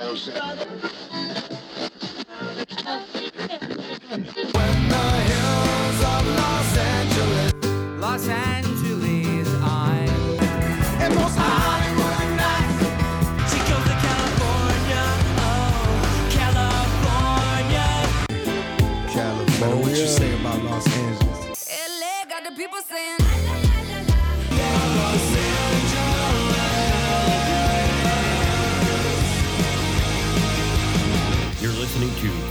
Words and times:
Joseph. 0.00 1.49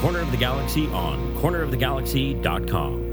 Corner 0.09 0.21
of 0.23 0.31
the 0.31 0.37
Galaxy 0.37 0.87
on 0.87 1.35
cornerofthegalaxy.com. 1.35 3.08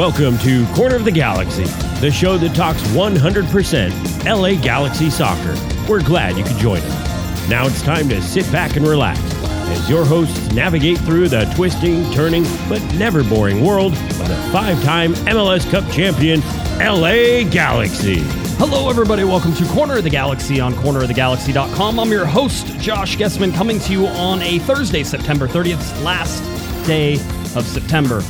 Welcome 0.00 0.38
to 0.38 0.66
Corner 0.68 0.96
of 0.96 1.04
the 1.04 1.10
Galaxy, 1.10 1.64
the 2.00 2.10
show 2.10 2.38
that 2.38 2.56
talks 2.56 2.80
100% 2.84 4.24
LA 4.24 4.58
Galaxy 4.58 5.10
soccer. 5.10 5.54
We're 5.86 6.02
glad 6.02 6.38
you 6.38 6.42
could 6.42 6.56
join 6.56 6.80
us. 6.80 7.48
Now 7.50 7.66
it's 7.66 7.82
time 7.82 8.08
to 8.08 8.22
sit 8.22 8.50
back 8.50 8.76
and 8.76 8.88
relax 8.88 9.20
as 9.68 9.90
your 9.90 10.06
hosts 10.06 10.54
navigate 10.54 10.96
through 11.00 11.28
the 11.28 11.44
twisting, 11.54 12.10
turning, 12.12 12.44
but 12.66 12.82
never 12.94 13.22
boring 13.22 13.62
world 13.62 13.92
of 13.92 14.26
the 14.26 14.48
five 14.50 14.82
time 14.84 15.12
MLS 15.26 15.70
Cup 15.70 15.84
champion, 15.92 16.40
LA 16.78 17.44
Galaxy. 17.50 18.20
Hello, 18.56 18.88
everybody. 18.88 19.24
Welcome 19.24 19.52
to 19.56 19.66
Corner 19.66 19.98
of 19.98 20.04
the 20.04 20.08
Galaxy 20.08 20.60
on 20.60 20.72
cornerofthegalaxy.com. 20.72 22.00
I'm 22.00 22.10
your 22.10 22.24
host, 22.24 22.68
Josh 22.78 23.18
Gessman, 23.18 23.54
coming 23.54 23.78
to 23.80 23.92
you 23.92 24.06
on 24.06 24.40
a 24.40 24.60
Thursday, 24.60 25.04
September 25.04 25.46
30th, 25.46 26.02
last 26.02 26.42
day 26.86 27.16
of 27.54 27.66
September. 27.66 28.22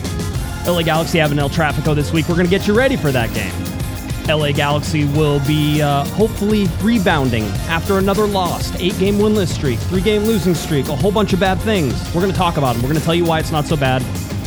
LA 0.70 0.82
Galaxy 0.82 1.18
have 1.18 1.32
an 1.32 1.38
El 1.38 1.50
Trafico 1.50 1.94
this 1.94 2.12
week. 2.12 2.28
We're 2.28 2.36
going 2.36 2.46
to 2.46 2.50
get 2.50 2.68
you 2.68 2.74
ready 2.74 2.96
for 2.96 3.10
that 3.10 3.32
game. 3.34 3.52
LA 4.28 4.52
Galaxy 4.52 5.04
will 5.04 5.44
be 5.46 5.82
uh, 5.82 6.04
hopefully 6.10 6.68
rebounding 6.80 7.44
after 7.68 7.98
another 7.98 8.27
loss, 8.27 8.72
eight 8.77 8.96
game 8.98 9.16
winless 9.16 9.48
streak, 9.48 9.78
three 9.80 10.00
game 10.00 10.22
losing 10.22 10.54
streak, 10.54 10.88
a 10.88 10.94
whole 10.94 11.10
bunch 11.10 11.32
of 11.32 11.40
bad 11.40 11.58
things. 11.60 11.92
We're 12.14 12.20
going 12.20 12.32
to 12.32 12.38
talk 12.38 12.56
about 12.56 12.74
them. 12.74 12.82
We're 12.82 12.90
going 12.90 13.00
to 13.00 13.04
tell 13.04 13.16
you 13.16 13.24
why 13.24 13.40
it's 13.40 13.50
not 13.50 13.66
so 13.66 13.77
bad, 13.77 14.02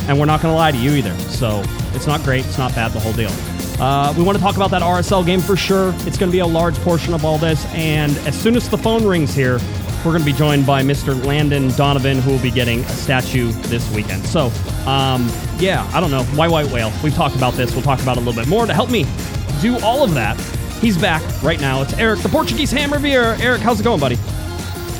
and 0.08 0.18
we're 0.18 0.24
not 0.24 0.40
going 0.40 0.52
to 0.52 0.56
lie 0.56 0.72
to 0.72 0.78
you 0.78 0.92
either. 0.92 1.14
So 1.28 1.62
it's 1.92 2.06
not 2.06 2.22
great, 2.22 2.46
it's 2.46 2.58
not 2.58 2.74
bad, 2.74 2.92
the 2.92 3.00
whole 3.00 3.12
deal. 3.12 3.30
Uh, 3.78 4.14
we 4.16 4.22
want 4.22 4.38
to 4.38 4.42
talk 4.42 4.56
about 4.56 4.70
that 4.70 4.82
RSL 4.82 5.26
game 5.26 5.40
for 5.40 5.56
sure. 5.56 5.92
It's 6.06 6.16
going 6.16 6.30
to 6.30 6.32
be 6.32 6.38
a 6.38 6.46
large 6.46 6.76
portion 6.76 7.12
of 7.12 7.24
all 7.24 7.36
this, 7.36 7.66
and 7.74 8.16
as 8.26 8.40
soon 8.40 8.56
as 8.56 8.68
the 8.70 8.78
phone 8.78 9.04
rings 9.04 9.34
here, 9.34 9.58
we're 10.04 10.12
going 10.12 10.22
to 10.22 10.30
be 10.30 10.36
joined 10.36 10.66
by 10.66 10.82
Mr. 10.82 11.24
Landon 11.24 11.68
Donovan, 11.70 12.18
who 12.18 12.32
will 12.32 12.42
be 12.42 12.50
getting 12.50 12.80
a 12.80 12.88
statue 12.88 13.50
this 13.68 13.90
weekend. 13.92 14.24
So, 14.26 14.46
um, 14.86 15.30
yeah, 15.58 15.90
I 15.94 16.00
don't 16.00 16.10
know. 16.10 16.24
Why 16.36 16.46
White 16.46 16.70
Whale? 16.70 16.92
We've 17.02 17.14
talked 17.14 17.36
about 17.36 17.54
this. 17.54 17.72
We'll 17.72 17.82
talk 17.82 18.02
about 18.02 18.18
it 18.18 18.22
a 18.22 18.24
little 18.24 18.38
bit 18.38 18.48
more. 18.48 18.66
To 18.66 18.74
help 18.74 18.90
me 18.90 19.06
do 19.62 19.78
all 19.78 20.04
of 20.04 20.12
that, 20.14 20.38
he's 20.80 20.98
back 20.98 21.22
right 21.42 21.58
now. 21.58 21.80
It's 21.80 21.94
Eric, 21.94 22.20
the 22.20 22.28
Portuguese 22.28 22.70
Hammer 22.70 22.98
Beer. 22.98 23.36
Eric, 23.40 23.62
how's 23.62 23.80
it 23.80 23.84
going, 23.84 23.98
buddy? 23.98 24.18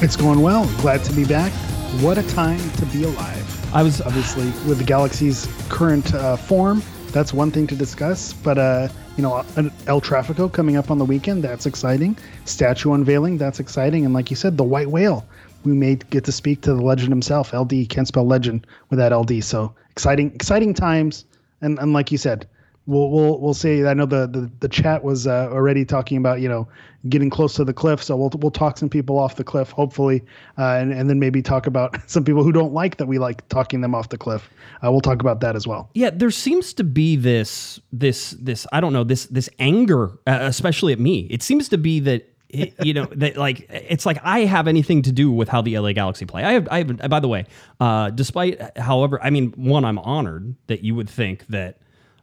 It's 0.01 0.17
going 0.17 0.41
well. 0.41 0.67
Glad 0.81 1.05
to 1.05 1.13
be 1.13 1.27
back. 1.27 1.53
What 2.01 2.17
a 2.17 2.23
time 2.29 2.71
to 2.73 2.87
be 2.87 3.05
alive. 3.05 3.75
I 3.75 3.83
was 3.83 4.01
Obviously, 4.01 4.47
with 4.67 4.79
the 4.79 4.85
Galaxy's 4.85 5.47
current 5.69 6.15
uh, 6.15 6.37
form, 6.37 6.83
that's 7.09 7.35
one 7.35 7.51
thing 7.51 7.67
to 7.67 7.77
discuss. 7.77 8.33
But, 8.33 8.57
uh, 8.57 8.89
you 9.17 9.23
know, 9.23 9.45
El 9.87 10.01
Trafico 10.01 10.53
coming 10.53 10.77
up 10.77 10.91
on 10.91 10.99
the 10.99 11.05
weekend, 11.05 11.45
that's 11.45 11.67
exciting. 11.67 12.17
Statue 12.45 12.93
unveiling, 12.93 13.39
that's 13.39 13.61
exciting. 13.61 14.05
And 14.05 14.13
like 14.13 14.31
you 14.31 14.37
said, 14.37 14.57
the 14.57 14.65
White 14.65 14.91
Whale, 14.91 15.25
we 15.65 15.73
may 15.73 15.97
get 15.97 16.25
to 16.25 16.33
speak 16.33 16.63
to 16.63 16.75
the 16.75 16.83
legend 16.83 17.11
himself. 17.11 17.53
LD, 17.55 17.89
can't 17.89 18.09
spell 18.09 18.27
legend 18.27 18.67
without 18.91 19.13
LD. 19.13 19.45
So 19.45 19.75
exciting, 19.91 20.33
exciting 20.35 20.75
times. 20.75 21.25
And, 21.61 21.79
and 21.79 21.93
like 21.93 22.11
you 22.11 22.19
said, 22.19 22.49
we'll 22.87 23.11
we'll 23.11 23.41
we'll 23.41 23.55
see. 23.55 23.85
I 23.85 23.95
know 23.95 24.07
the 24.07 24.27
the, 24.27 24.51
the 24.61 24.69
chat 24.69 25.05
was 25.05 25.27
uh, 25.27 25.49
already 25.51 25.85
talking 25.85 26.19
about 26.19 26.41
you 26.41 26.49
know 26.49 26.69
getting 27.09 27.31
close 27.31 27.55
to 27.55 27.65
the 27.65 27.75
cliff, 27.75 28.03
so 28.03 28.17
we'll 28.17 28.31
we'll 28.39 28.51
talk 28.51 28.79
some 28.79 28.89
people 28.89 29.19
off 29.19 29.37
the 29.37 29.45
cliff, 29.45 29.71
hopefully, 29.71 30.23
uh, 30.59 30.77
and 30.81 30.93
and 30.93 31.09
then 31.09 31.19
maybe 31.19 31.43
talk 31.43 31.67
about 31.67 31.99
some 32.11 32.25
people 32.25 32.43
who 32.43 32.53
don't 32.53 32.73
like 32.73 32.97
that 32.97 33.07
we 33.07 33.19
like 33.19 33.47
talking 33.49 33.81
them 33.81 33.95
off 33.95 34.09
the 34.09 34.19
cliff. 34.19 34.51
Uh, 34.85 34.91
we'll 34.91 35.01
talk 35.01 35.21
about 35.21 35.41
that 35.41 35.57
as 35.57 35.67
well. 35.67 35.89
yeah 35.95 36.11
there 36.11 36.31
seems 36.31 36.75
to 36.75 36.85
be 36.85 37.17
this 37.17 37.81
this 37.93 38.33
this 38.33 38.67
i 38.73 38.81
don't 38.81 38.93
know 38.93 39.05
this 39.05 39.27
this 39.27 39.49
anger 39.59 40.11
uh, 40.27 40.39
especially 40.43 40.93
at 40.93 40.99
me 40.99 41.27
it 41.31 41.43
seems 41.43 41.71
to 41.71 41.79
be 41.79 42.01
that 42.01 42.29
it, 42.51 42.75
you 42.85 42.93
know 42.93 43.07
that 43.13 43.39
like 43.39 43.67
it's 43.71 44.05
like 44.05 44.19
i 44.23 44.41
have 44.41 44.69
anything 44.69 45.01
to 45.01 45.13
do 45.13 45.31
with 45.31 45.49
how 45.49 45.63
the 45.63 45.79
la 45.79 45.93
galaxy 45.93 46.27
play 46.27 46.45
i 46.45 46.53
have 46.53 46.69
i 46.71 46.79
have 46.79 47.09
by 47.09 47.19
the 47.19 47.29
way 47.29 47.47
uh 47.81 48.11
despite 48.11 48.77
however 48.77 49.19
i 49.23 49.31
mean 49.31 49.53
one 49.57 49.87
i'm 49.87 49.99
honored 50.01 50.55
that 50.67 50.83
you 50.85 50.95
would 50.95 51.09
think 51.09 51.47
that 51.47 51.79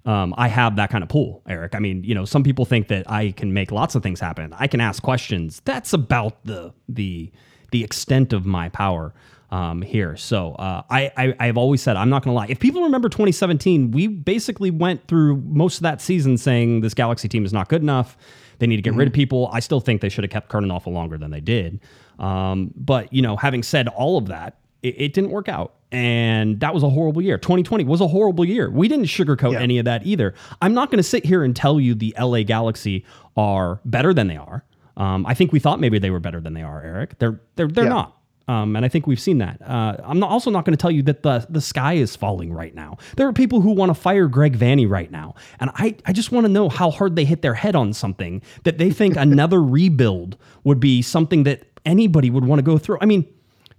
um, 0.05 0.33
I 0.37 0.47
have 0.47 0.75
that 0.77 0.89
kind 0.89 1.03
of 1.03 1.09
pool, 1.09 1.43
Eric. 1.47 1.75
I 1.75 1.79
mean, 1.79 2.03
you 2.03 2.15
know, 2.15 2.25
some 2.25 2.43
people 2.43 2.65
think 2.65 2.87
that 2.87 3.09
I 3.09 3.31
can 3.31 3.53
make 3.53 3.71
lots 3.71 3.95
of 3.95 4.03
things 4.03 4.19
happen. 4.19 4.53
I 4.57 4.67
can 4.67 4.81
ask 4.81 5.01
questions. 5.03 5.61
That's 5.65 5.93
about 5.93 6.43
the 6.45 6.73
the 6.89 7.31
the 7.71 7.83
extent 7.83 8.33
of 8.33 8.45
my 8.45 8.69
power 8.69 9.13
um, 9.51 9.81
here. 9.81 10.15
So 10.17 10.53
uh, 10.53 10.81
I, 10.89 11.11
I 11.17 11.35
I've 11.39 11.57
always 11.57 11.81
said 11.81 11.97
I'm 11.97 12.09
not 12.09 12.23
going 12.23 12.33
to 12.33 12.35
lie. 12.35 12.47
If 12.49 12.59
people 12.59 12.81
remember 12.81 13.09
2017, 13.09 13.91
we 13.91 14.07
basically 14.07 14.71
went 14.71 15.07
through 15.07 15.37
most 15.37 15.77
of 15.77 15.83
that 15.83 16.01
season 16.01 16.37
saying 16.37 16.81
this 16.81 16.93
Galaxy 16.93 17.27
team 17.27 17.45
is 17.45 17.53
not 17.53 17.69
good 17.69 17.81
enough. 17.81 18.17
They 18.59 18.67
need 18.67 18.77
to 18.77 18.83
get 18.83 18.93
rid 18.93 19.07
of 19.07 19.13
people. 19.13 19.49
I 19.51 19.59
still 19.59 19.79
think 19.79 20.01
they 20.01 20.09
should 20.09 20.23
have 20.23 20.31
kept 20.31 20.53
off 20.53 20.85
longer 20.85 21.17
than 21.17 21.31
they 21.31 21.41
did. 21.41 21.79
Um, 22.19 22.71
but 22.75 23.11
you 23.11 23.21
know, 23.21 23.35
having 23.35 23.63
said 23.63 23.87
all 23.87 24.17
of 24.17 24.27
that, 24.27 24.60
it, 24.83 24.95
it 25.01 25.13
didn't 25.13 25.31
work 25.31 25.49
out. 25.49 25.73
And 25.93 26.59
that 26.61 26.73
was 26.73 26.83
a 26.83 26.89
horrible 26.89 27.21
year. 27.21 27.37
2020 27.37 27.83
was 27.83 27.99
a 27.99 28.07
horrible 28.07 28.45
year. 28.45 28.69
We 28.69 28.87
didn't 28.87 29.05
sugarcoat 29.05 29.53
Yeah. 29.53 29.59
any 29.59 29.77
of 29.77 29.85
that 29.85 30.05
either. 30.05 30.33
I'm 30.61 30.73
not 30.73 30.89
going 30.89 30.97
to 30.99 31.03
sit 31.03 31.25
here 31.25 31.43
and 31.43 31.53
tell 31.55 31.79
you 31.81 31.93
the 31.95 32.15
LA 32.17 32.43
Galaxy 32.43 33.05
are 33.35 33.81
better 33.83 34.13
than 34.13 34.27
they 34.27 34.37
are. 34.37 34.63
Um, 34.97 35.25
I 35.25 35.33
think 35.33 35.51
we 35.51 35.59
thought 35.59 35.79
maybe 35.79 35.99
they 35.99 36.09
were 36.09 36.19
better 36.19 36.39
than 36.39 36.53
they 36.53 36.61
are, 36.63 36.81
Eric. 36.81 37.19
They're 37.19 37.41
they're 37.55 37.67
they're 37.67 37.85
Yeah. 37.85 37.89
not. 37.89 38.17
Um, 38.47 38.75
and 38.75 38.83
I 38.83 38.89
think 38.89 39.05
we've 39.07 39.19
seen 39.19 39.37
that. 39.37 39.61
Uh, 39.61 39.95
I'm 40.03 40.19
not, 40.19 40.29
also 40.29 40.49
not 40.51 40.65
going 40.65 40.75
to 40.75 40.81
tell 40.81 40.91
you 40.91 41.03
that 41.03 41.23
the 41.23 41.45
the 41.49 41.61
sky 41.61 41.93
is 41.93 42.15
falling 42.15 42.51
right 42.53 42.73
now. 42.75 42.97
There 43.15 43.27
are 43.27 43.33
people 43.33 43.61
who 43.61 43.71
want 43.71 43.89
to 43.91 43.93
fire 43.93 44.27
Greg 44.27 44.57
Vanney 44.57 44.89
right 44.89 45.09
now, 45.11 45.35
and 45.59 45.69
I 45.75 45.95
I 46.05 46.11
just 46.13 46.31
want 46.31 46.45
to 46.45 46.51
know 46.51 46.67
how 46.69 46.89
hard 46.91 47.15
they 47.15 47.23
hit 47.25 47.41
their 47.41 47.53
head 47.53 47.75
on 47.75 47.93
something 47.93 48.41
that 48.63 48.77
they 48.77 48.91
think 48.91 49.15
another 49.17 49.61
rebuild 49.61 50.37
would 50.63 50.79
be 50.79 51.01
something 51.01 51.43
that 51.43 51.63
anybody 51.85 52.29
would 52.29 52.45
want 52.45 52.59
to 52.59 52.63
go 52.63 52.77
through. 52.77 52.97
I 53.01 53.05
mean, 53.05 53.25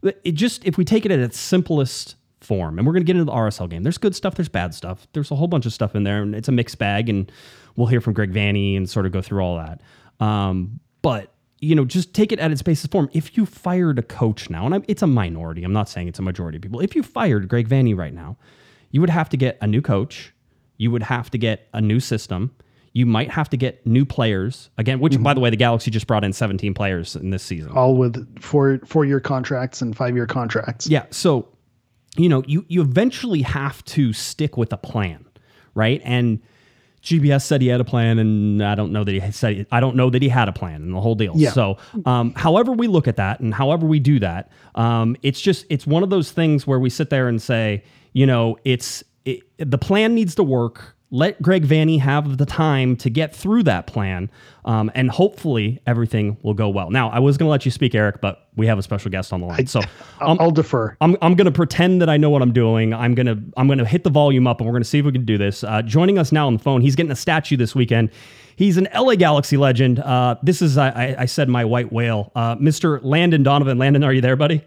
it 0.02 0.32
just 0.32 0.64
if 0.64 0.76
we 0.76 0.84
take 0.84 1.04
it 1.06 1.10
at 1.10 1.18
its 1.18 1.38
simplest 1.38 2.16
form, 2.40 2.78
and 2.78 2.86
we're 2.86 2.92
going 2.92 3.02
to 3.02 3.06
get 3.06 3.16
into 3.16 3.24
the 3.24 3.32
RSL 3.32 3.68
game. 3.68 3.82
There's 3.82 3.98
good 3.98 4.14
stuff. 4.14 4.34
There's 4.34 4.48
bad 4.48 4.74
stuff. 4.74 5.06
There's 5.12 5.30
a 5.30 5.36
whole 5.36 5.48
bunch 5.48 5.66
of 5.66 5.72
stuff 5.72 5.94
in 5.94 6.04
there, 6.04 6.22
and 6.22 6.34
it's 6.34 6.48
a 6.48 6.52
mixed 6.52 6.78
bag. 6.78 7.08
And 7.08 7.30
we'll 7.76 7.86
hear 7.86 8.00
from 8.00 8.12
Greg 8.12 8.32
Vanney 8.32 8.76
and 8.76 8.88
sort 8.88 9.06
of 9.06 9.12
go 9.12 9.22
through 9.22 9.42
all 9.42 9.56
that. 9.56 9.80
Um, 10.24 10.80
but 11.02 11.32
you 11.60 11.76
know, 11.76 11.84
just 11.84 12.12
take 12.12 12.32
it 12.32 12.40
at 12.40 12.50
its 12.50 12.60
basis 12.60 12.86
form. 12.86 13.08
If 13.12 13.36
you 13.36 13.46
fired 13.46 13.98
a 13.98 14.02
coach 14.02 14.50
now, 14.50 14.66
and 14.66 14.74
I, 14.74 14.80
it's 14.88 15.02
a 15.02 15.06
minority, 15.06 15.62
I'm 15.62 15.72
not 15.72 15.88
saying 15.88 16.08
it's 16.08 16.18
a 16.18 16.22
majority 16.22 16.56
of 16.56 16.62
people. 16.62 16.80
If 16.80 16.96
you 16.96 17.04
fired 17.04 17.48
Greg 17.48 17.68
Vanney 17.68 17.96
right 17.96 18.12
now, 18.12 18.36
you 18.90 19.00
would 19.00 19.10
have 19.10 19.28
to 19.30 19.36
get 19.36 19.58
a 19.60 19.66
new 19.66 19.80
coach. 19.80 20.34
You 20.76 20.90
would 20.90 21.04
have 21.04 21.30
to 21.30 21.38
get 21.38 21.68
a 21.72 21.80
new 21.80 22.00
system. 22.00 22.54
You 22.94 23.06
might 23.06 23.30
have 23.30 23.48
to 23.50 23.56
get 23.56 23.86
new 23.86 24.04
players 24.04 24.70
again. 24.76 25.00
Which, 25.00 25.20
by 25.22 25.34
the 25.34 25.40
way, 25.40 25.50
the 25.50 25.56
Galaxy 25.56 25.90
just 25.90 26.06
brought 26.06 26.24
in 26.24 26.32
17 26.32 26.74
players 26.74 27.16
in 27.16 27.30
this 27.30 27.42
season. 27.42 27.72
All 27.72 27.96
with 27.96 28.38
four 28.40 28.80
four 28.84 29.04
year 29.04 29.20
contracts 29.20 29.80
and 29.80 29.96
five 29.96 30.14
year 30.14 30.26
contracts. 30.26 30.86
Yeah. 30.86 31.06
So, 31.10 31.48
you 32.16 32.28
know, 32.28 32.42
you 32.46 32.64
you 32.68 32.82
eventually 32.82 33.42
have 33.42 33.84
to 33.86 34.12
stick 34.12 34.56
with 34.56 34.72
a 34.72 34.76
plan, 34.76 35.24
right? 35.74 36.02
And 36.04 36.40
GBS 37.02 37.42
said 37.42 37.60
he 37.60 37.66
had 37.66 37.80
a 37.80 37.84
plan, 37.84 38.18
and 38.18 38.62
I 38.62 38.74
don't 38.76 38.92
know 38.92 39.02
that 39.02 39.10
he 39.10 39.18
had 39.18 39.34
said 39.34 39.66
I 39.72 39.80
don't 39.80 39.96
know 39.96 40.08
that 40.08 40.22
he 40.22 40.28
had 40.28 40.48
a 40.48 40.52
plan 40.52 40.82
and 40.82 40.94
the 40.94 41.00
whole 41.00 41.16
deal. 41.16 41.32
Yeah. 41.34 41.50
So, 41.50 41.78
um, 42.06 42.32
however 42.34 42.72
we 42.72 42.86
look 42.86 43.08
at 43.08 43.16
that 43.16 43.40
and 43.40 43.52
however 43.52 43.86
we 43.86 43.98
do 43.98 44.20
that, 44.20 44.52
um, 44.76 45.16
it's 45.22 45.40
just 45.40 45.66
it's 45.68 45.86
one 45.86 46.04
of 46.04 46.10
those 46.10 46.30
things 46.30 46.66
where 46.66 46.78
we 46.78 46.90
sit 46.90 47.10
there 47.10 47.26
and 47.28 47.42
say, 47.42 47.82
you 48.12 48.24
know, 48.24 48.56
it's 48.64 49.02
it, 49.24 49.42
the 49.58 49.78
plan 49.78 50.14
needs 50.14 50.36
to 50.36 50.44
work. 50.44 50.96
Let 51.14 51.42
Greg 51.42 51.64
Vanney 51.66 52.00
have 52.00 52.38
the 52.38 52.46
time 52.46 52.96
to 52.96 53.10
get 53.10 53.36
through 53.36 53.64
that 53.64 53.86
plan, 53.86 54.30
um, 54.64 54.90
and 54.94 55.10
hopefully 55.10 55.78
everything 55.86 56.38
will 56.42 56.54
go 56.54 56.70
well. 56.70 56.88
Now, 56.90 57.10
I 57.10 57.18
was 57.18 57.36
going 57.36 57.46
to 57.48 57.50
let 57.50 57.66
you 57.66 57.70
speak, 57.70 57.94
Eric, 57.94 58.22
but 58.22 58.48
we 58.56 58.66
have 58.66 58.78
a 58.78 58.82
special 58.82 59.10
guest 59.10 59.30
on 59.30 59.42
the 59.42 59.46
line, 59.46 59.66
so 59.66 59.80
I'll, 60.20 60.38
I'll 60.40 60.50
defer. 60.50 60.96
I'm, 61.02 61.16
I'm 61.20 61.34
going 61.34 61.44
to 61.44 61.52
pretend 61.52 62.00
that 62.00 62.08
I 62.08 62.16
know 62.16 62.30
what 62.30 62.40
I'm 62.40 62.52
doing. 62.54 62.94
I'm 62.94 63.14
going 63.14 63.26
to 63.26 63.38
I'm 63.58 63.66
going 63.66 63.78
to 63.78 63.84
hit 63.84 64.04
the 64.04 64.10
volume 64.10 64.46
up, 64.46 64.60
and 64.60 64.66
we're 64.66 64.72
going 64.72 64.82
to 64.82 64.88
see 64.88 65.00
if 65.00 65.04
we 65.04 65.12
can 65.12 65.26
do 65.26 65.36
this. 65.36 65.62
Uh, 65.62 65.82
joining 65.82 66.18
us 66.18 66.32
now 66.32 66.46
on 66.46 66.54
the 66.54 66.58
phone, 66.62 66.80
he's 66.80 66.96
getting 66.96 67.12
a 67.12 67.16
statue 67.16 67.58
this 67.58 67.74
weekend. 67.74 68.10
He's 68.56 68.78
an 68.78 68.88
LA 68.94 69.14
Galaxy 69.16 69.58
legend. 69.58 69.98
Uh, 69.98 70.36
this 70.42 70.62
is 70.62 70.78
I, 70.78 70.88
I- 70.88 71.16
I 71.18 71.24
said 71.26 71.48
my 71.50 71.64
white 71.66 71.92
whale, 71.92 72.32
uh, 72.34 72.56
Mr. 72.56 73.00
Landon 73.02 73.42
Donovan. 73.42 73.76
Landon, 73.76 74.02
are 74.02 74.12
you 74.14 74.22
there, 74.22 74.36
buddy? 74.36 74.62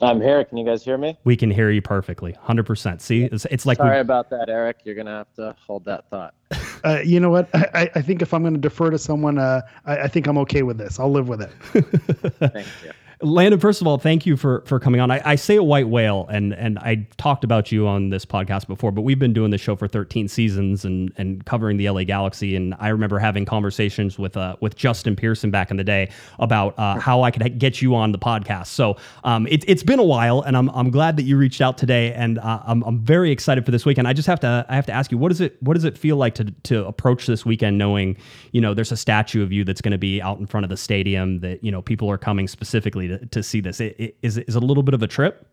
I'm 0.00 0.20
here. 0.20 0.44
Can 0.44 0.56
you 0.58 0.64
guys 0.64 0.84
hear 0.84 0.96
me? 0.96 1.18
We 1.24 1.36
can 1.36 1.50
hear 1.50 1.70
you 1.70 1.82
perfectly, 1.82 2.32
hundred 2.40 2.66
percent. 2.66 3.02
See, 3.02 3.24
it's, 3.24 3.44
it's 3.46 3.66
like 3.66 3.78
we, 3.78 3.86
Sorry 3.86 4.00
about 4.00 4.30
that, 4.30 4.48
Eric. 4.48 4.78
You're 4.84 4.94
gonna 4.94 5.10
have 5.18 5.34
to 5.34 5.56
hold 5.66 5.84
that 5.86 6.08
thought. 6.10 6.34
Uh, 6.84 7.00
you 7.04 7.18
know 7.18 7.28
what? 7.28 7.48
I, 7.54 7.66
I- 7.74 7.90
I 7.96 8.02
think 8.02 8.22
if 8.22 8.32
I'm 8.32 8.42
going 8.42 8.54
to 8.54 8.60
defer 8.60 8.88
to 8.88 8.98
someone, 8.98 9.36
uh, 9.36 9.62
I, 9.84 10.02
I 10.02 10.06
think 10.08 10.28
I'm 10.28 10.38
okay 10.38 10.62
with 10.62 10.78
this. 10.78 11.00
I'll 11.00 11.10
live 11.10 11.28
with 11.28 11.42
it. 11.42 11.50
Thank 12.52 12.68
you. 12.84 12.92
Landon, 13.20 13.58
first 13.58 13.80
of 13.80 13.88
all, 13.88 13.98
thank 13.98 14.26
you 14.26 14.36
for 14.36 14.62
for 14.64 14.78
coming 14.78 15.00
on. 15.00 15.10
I, 15.10 15.20
I 15.24 15.34
say 15.34 15.56
a 15.56 15.62
white 15.62 15.88
whale, 15.88 16.28
and 16.30 16.54
and 16.54 16.78
I 16.78 17.08
talked 17.16 17.42
about 17.42 17.72
you 17.72 17.88
on 17.88 18.10
this 18.10 18.24
podcast 18.24 18.68
before, 18.68 18.92
but 18.92 19.02
we've 19.02 19.18
been 19.18 19.32
doing 19.32 19.50
this 19.50 19.60
show 19.60 19.74
for 19.74 19.88
13 19.88 20.28
seasons 20.28 20.84
and 20.84 21.12
and 21.16 21.44
covering 21.44 21.78
the 21.78 21.90
LA 21.90 22.04
Galaxy. 22.04 22.54
And 22.54 22.76
I 22.78 22.90
remember 22.90 23.18
having 23.18 23.44
conversations 23.44 24.20
with 24.20 24.36
uh 24.36 24.54
with 24.60 24.76
Justin 24.76 25.16
Pearson 25.16 25.50
back 25.50 25.72
in 25.72 25.76
the 25.76 25.82
day 25.82 26.10
about 26.38 26.78
uh, 26.78 27.00
how 27.00 27.22
I 27.22 27.32
could 27.32 27.58
get 27.58 27.82
you 27.82 27.96
on 27.96 28.12
the 28.12 28.18
podcast. 28.18 28.68
So 28.68 28.96
um, 29.24 29.48
it, 29.48 29.64
it's 29.66 29.82
been 29.82 29.98
a 29.98 30.04
while, 30.04 30.42
and 30.42 30.56
I'm 30.56 30.68
I'm 30.68 30.90
glad 30.90 31.16
that 31.16 31.24
you 31.24 31.36
reached 31.36 31.60
out 31.60 31.76
today, 31.76 32.12
and 32.12 32.38
uh, 32.38 32.62
I'm 32.64 32.84
I'm 32.84 33.00
very 33.00 33.32
excited 33.32 33.64
for 33.64 33.72
this 33.72 33.84
weekend. 33.84 34.06
I 34.06 34.12
just 34.12 34.28
have 34.28 34.38
to 34.40 34.64
I 34.68 34.76
have 34.76 34.86
to 34.86 34.92
ask 34.92 35.10
you, 35.10 35.18
what 35.18 35.30
does 35.30 35.40
it 35.40 35.60
what 35.60 35.74
does 35.74 35.84
it 35.84 35.98
feel 35.98 36.16
like 36.18 36.36
to 36.36 36.44
to 36.44 36.86
approach 36.86 37.26
this 37.26 37.44
weekend 37.44 37.78
knowing 37.78 38.16
you 38.52 38.60
know 38.60 38.74
there's 38.74 38.92
a 38.92 38.96
statue 38.96 39.42
of 39.42 39.50
you 39.50 39.64
that's 39.64 39.80
going 39.80 39.90
to 39.90 39.98
be 39.98 40.22
out 40.22 40.38
in 40.38 40.46
front 40.46 40.62
of 40.62 40.70
the 40.70 40.76
stadium 40.76 41.40
that 41.40 41.64
you 41.64 41.72
know 41.72 41.82
people 41.82 42.08
are 42.08 42.18
coming 42.18 42.46
specifically 42.46 43.07
to, 43.08 43.26
to 43.26 43.42
see 43.42 43.60
this. 43.60 43.80
It, 43.80 43.96
it, 43.98 44.16
is 44.22 44.36
it 44.36 44.48
is 44.48 44.56
it 44.56 44.62
a 44.62 44.66
little 44.66 44.82
bit 44.82 44.94
of 44.94 45.02
a 45.02 45.06
trip? 45.06 45.46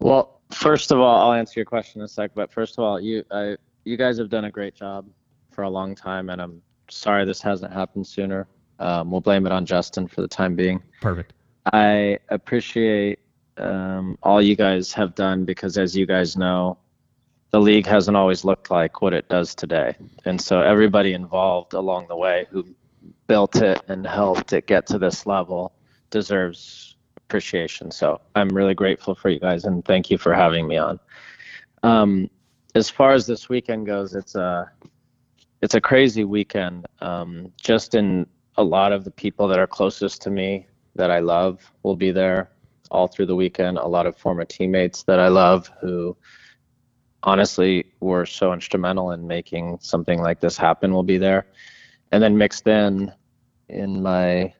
Well, 0.00 0.40
first 0.50 0.92
of 0.92 1.00
all, 1.00 1.30
I'll 1.30 1.38
answer 1.38 1.58
your 1.60 1.66
question 1.66 2.00
in 2.00 2.04
a 2.04 2.08
sec. 2.08 2.32
But 2.34 2.52
first 2.52 2.78
of 2.78 2.84
all, 2.84 3.00
you 3.00 3.24
I, 3.30 3.56
you 3.84 3.96
guys 3.96 4.18
have 4.18 4.28
done 4.28 4.44
a 4.44 4.50
great 4.50 4.74
job 4.74 5.06
for 5.50 5.62
a 5.62 5.70
long 5.70 5.94
time, 5.94 6.30
and 6.30 6.40
I'm 6.40 6.62
sorry 6.88 7.24
this 7.24 7.40
hasn't 7.42 7.72
happened 7.72 8.06
sooner. 8.06 8.46
Um, 8.78 9.10
we'll 9.10 9.20
blame 9.20 9.46
it 9.46 9.52
on 9.52 9.66
Justin 9.66 10.06
for 10.06 10.20
the 10.20 10.28
time 10.28 10.54
being. 10.54 10.82
Perfect. 11.00 11.32
I 11.72 12.18
appreciate 12.28 13.18
um, 13.56 14.16
all 14.22 14.40
you 14.40 14.56
guys 14.56 14.92
have 14.92 15.14
done 15.14 15.44
because, 15.44 15.76
as 15.76 15.96
you 15.96 16.06
guys 16.06 16.36
know, 16.36 16.78
the 17.50 17.60
league 17.60 17.86
hasn't 17.86 18.16
always 18.16 18.44
looked 18.44 18.70
like 18.70 19.02
what 19.02 19.12
it 19.12 19.28
does 19.28 19.54
today. 19.54 19.96
And 20.24 20.40
so, 20.40 20.60
everybody 20.60 21.12
involved 21.12 21.74
along 21.74 22.06
the 22.08 22.16
way 22.16 22.46
who 22.50 22.64
built 23.28 23.56
it 23.56 23.82
and 23.88 24.06
helped 24.06 24.52
it 24.52 24.66
get 24.66 24.86
to 24.86 24.98
this 24.98 25.26
level 25.26 25.72
deserves 26.10 26.96
appreciation. 27.16 27.90
So, 27.90 28.20
I'm 28.34 28.48
really 28.48 28.74
grateful 28.74 29.14
for 29.14 29.28
you 29.28 29.38
guys 29.38 29.64
and 29.64 29.84
thank 29.84 30.10
you 30.10 30.18
for 30.18 30.34
having 30.34 30.66
me 30.66 30.78
on. 30.78 30.98
Um, 31.82 32.30
as 32.74 32.90
far 32.90 33.12
as 33.12 33.26
this 33.26 33.48
weekend 33.48 33.86
goes, 33.86 34.14
it's 34.14 34.34
a 34.34 34.70
it's 35.60 35.74
a 35.74 35.80
crazy 35.80 36.24
weekend. 36.24 36.86
Um, 37.00 37.52
just 37.60 37.94
in 37.94 38.26
a 38.56 38.62
lot 38.62 38.92
of 38.92 39.04
the 39.04 39.10
people 39.10 39.48
that 39.48 39.58
are 39.58 39.66
closest 39.66 40.22
to 40.22 40.30
me 40.30 40.66
that 40.94 41.10
I 41.10 41.20
love 41.20 41.72
will 41.82 41.96
be 41.96 42.10
there 42.10 42.50
all 42.90 43.06
through 43.06 43.26
the 43.26 43.36
weekend. 43.36 43.78
A 43.78 43.86
lot 43.86 44.06
of 44.06 44.16
former 44.16 44.44
teammates 44.44 45.02
that 45.04 45.20
I 45.20 45.28
love 45.28 45.70
who 45.80 46.16
honestly 47.22 47.92
were 48.00 48.26
so 48.26 48.52
instrumental 48.52 49.12
in 49.12 49.26
making 49.26 49.78
something 49.80 50.20
like 50.20 50.40
this 50.40 50.56
happen 50.56 50.92
will 50.92 51.02
be 51.02 51.18
there. 51.18 51.46
And 52.12 52.22
then 52.22 52.38
mixed 52.38 52.66
in 52.66 53.12
in 53.68 54.02
my 54.02 54.52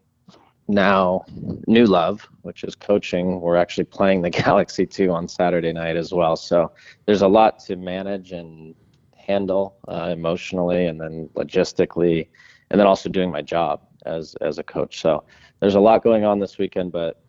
now 0.69 1.25
new 1.67 1.87
love, 1.87 2.27
which 2.43 2.63
is 2.65 2.75
coaching, 2.75 3.41
we're 3.41 3.57
actually 3.57 3.85
playing 3.85 4.23
the 4.23 4.31
Galaxy 4.45 4.87
2 4.87 5.11
on 5.11 5.29
Saturday 5.29 5.73
night 5.73 5.97
as 5.97 6.13
well. 6.13 6.37
So 6.37 6.73
there's 7.07 7.23
a 7.23 7.29
lot 7.29 7.59
to 7.67 7.77
manage 7.77 8.33
and 8.33 8.75
handle 9.17 9.77
uh, 9.89 10.11
emotionally 10.13 10.87
and 10.87 11.01
then 11.01 11.29
logistically 11.37 12.29
and 12.71 12.79
then 12.79 12.87
also 12.87 13.09
doing 13.09 13.31
my 13.31 13.43
job 13.43 13.81
as 14.07 14.35
as 14.41 14.59
a 14.59 14.63
coach. 14.63 15.01
So 15.01 15.25
there's 15.61 15.75
a 15.75 15.81
lot 15.81 16.03
going 16.03 16.25
on 16.25 16.39
this 16.39 16.59
weekend, 16.59 16.93
but 16.93 17.23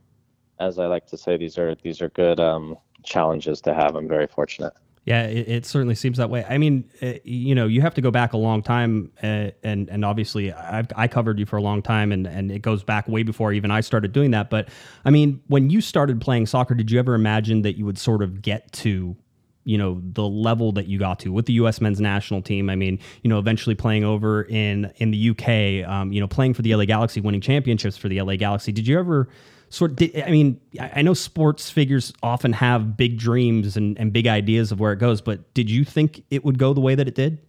as 0.59 0.79
I 0.79 0.87
like 0.87 1.07
to 1.07 1.17
say, 1.17 1.37
these 1.37 1.57
are 1.57 1.75
these 1.75 2.01
are 2.01 2.09
good 2.09 2.39
um, 2.39 2.77
challenges 3.03 3.61
to 3.61 3.73
have. 3.73 3.95
I'm 3.95 4.07
very 4.07 4.27
fortunate. 4.27 4.73
Yeah, 5.09 5.23
it, 5.23 5.49
it 5.49 5.65
certainly 5.65 5.95
seems 5.95 6.19
that 6.19 6.29
way. 6.29 6.45
I 6.47 6.59
mean, 6.59 6.87
uh, 7.01 7.13
you 7.23 7.55
know, 7.55 7.65
you 7.65 7.81
have 7.81 7.95
to 7.95 8.01
go 8.01 8.11
back 8.11 8.33
a 8.33 8.37
long 8.37 8.61
time, 8.61 9.11
uh, 9.23 9.49
and 9.63 9.89
and 9.89 10.05
obviously, 10.05 10.53
I've, 10.53 10.85
I 10.95 11.07
covered 11.07 11.39
you 11.39 11.47
for 11.47 11.57
a 11.57 11.63
long 11.63 11.81
time, 11.81 12.11
and 12.11 12.27
and 12.27 12.51
it 12.51 12.61
goes 12.61 12.83
back 12.83 13.07
way 13.07 13.23
before 13.23 13.51
even 13.51 13.71
I 13.71 13.81
started 13.81 14.11
doing 14.11 14.29
that. 14.31 14.51
But 14.51 14.69
I 15.03 15.09
mean, 15.09 15.41
when 15.47 15.71
you 15.71 15.81
started 15.81 16.21
playing 16.21 16.45
soccer, 16.45 16.75
did 16.75 16.91
you 16.91 16.99
ever 16.99 17.15
imagine 17.15 17.63
that 17.63 17.75
you 17.75 17.87
would 17.87 17.97
sort 17.97 18.21
of 18.21 18.43
get 18.43 18.71
to 18.73 19.17
you 19.63 19.79
know 19.79 19.99
the 20.13 20.27
level 20.27 20.73
that 20.73 20.85
you 20.85 20.99
got 20.99 21.17
to 21.21 21.33
with 21.33 21.47
the 21.47 21.53
U.S. 21.53 21.81
men's 21.81 21.99
national 21.99 22.43
team. 22.43 22.69
I 22.69 22.75
mean, 22.75 22.99
you 23.23 23.31
know, 23.31 23.39
eventually 23.39 23.73
playing 23.73 24.03
over 24.03 24.43
in 24.43 24.93
in 24.97 25.09
the 25.09 25.17
U.K. 25.17 25.85
Um, 25.85 26.13
you 26.13 26.21
know, 26.21 26.27
playing 26.27 26.53
for 26.53 26.61
the 26.61 26.75
LA 26.75 26.85
Galaxy, 26.85 27.19
winning 27.19 27.41
championships 27.41 27.97
for 27.97 28.09
the 28.09 28.21
LA 28.21 28.35
Galaxy. 28.35 28.71
Did 28.71 28.87
you 28.87 28.99
ever 28.99 29.27
sort? 29.69 29.95
Did, 29.95 30.21
I 30.21 30.31
mean, 30.31 30.59
I 30.79 30.91
I 30.97 31.01
know 31.01 31.13
sports 31.13 31.69
figures 31.69 32.13
often 32.23 32.53
have 32.53 32.97
big 32.97 33.17
dreams 33.17 33.77
and 33.77 33.97
and 33.97 34.11
big 34.11 34.27
ideas 34.27 34.71
of 34.71 34.79
where 34.79 34.93
it 34.93 34.99
goes, 34.99 35.21
but 35.21 35.53
did 35.53 35.69
you 35.69 35.83
think 35.83 36.23
it 36.29 36.43
would 36.43 36.57
go 36.57 36.73
the 36.73 36.81
way 36.81 36.95
that 36.95 37.07
it 37.07 37.15
did? 37.15 37.39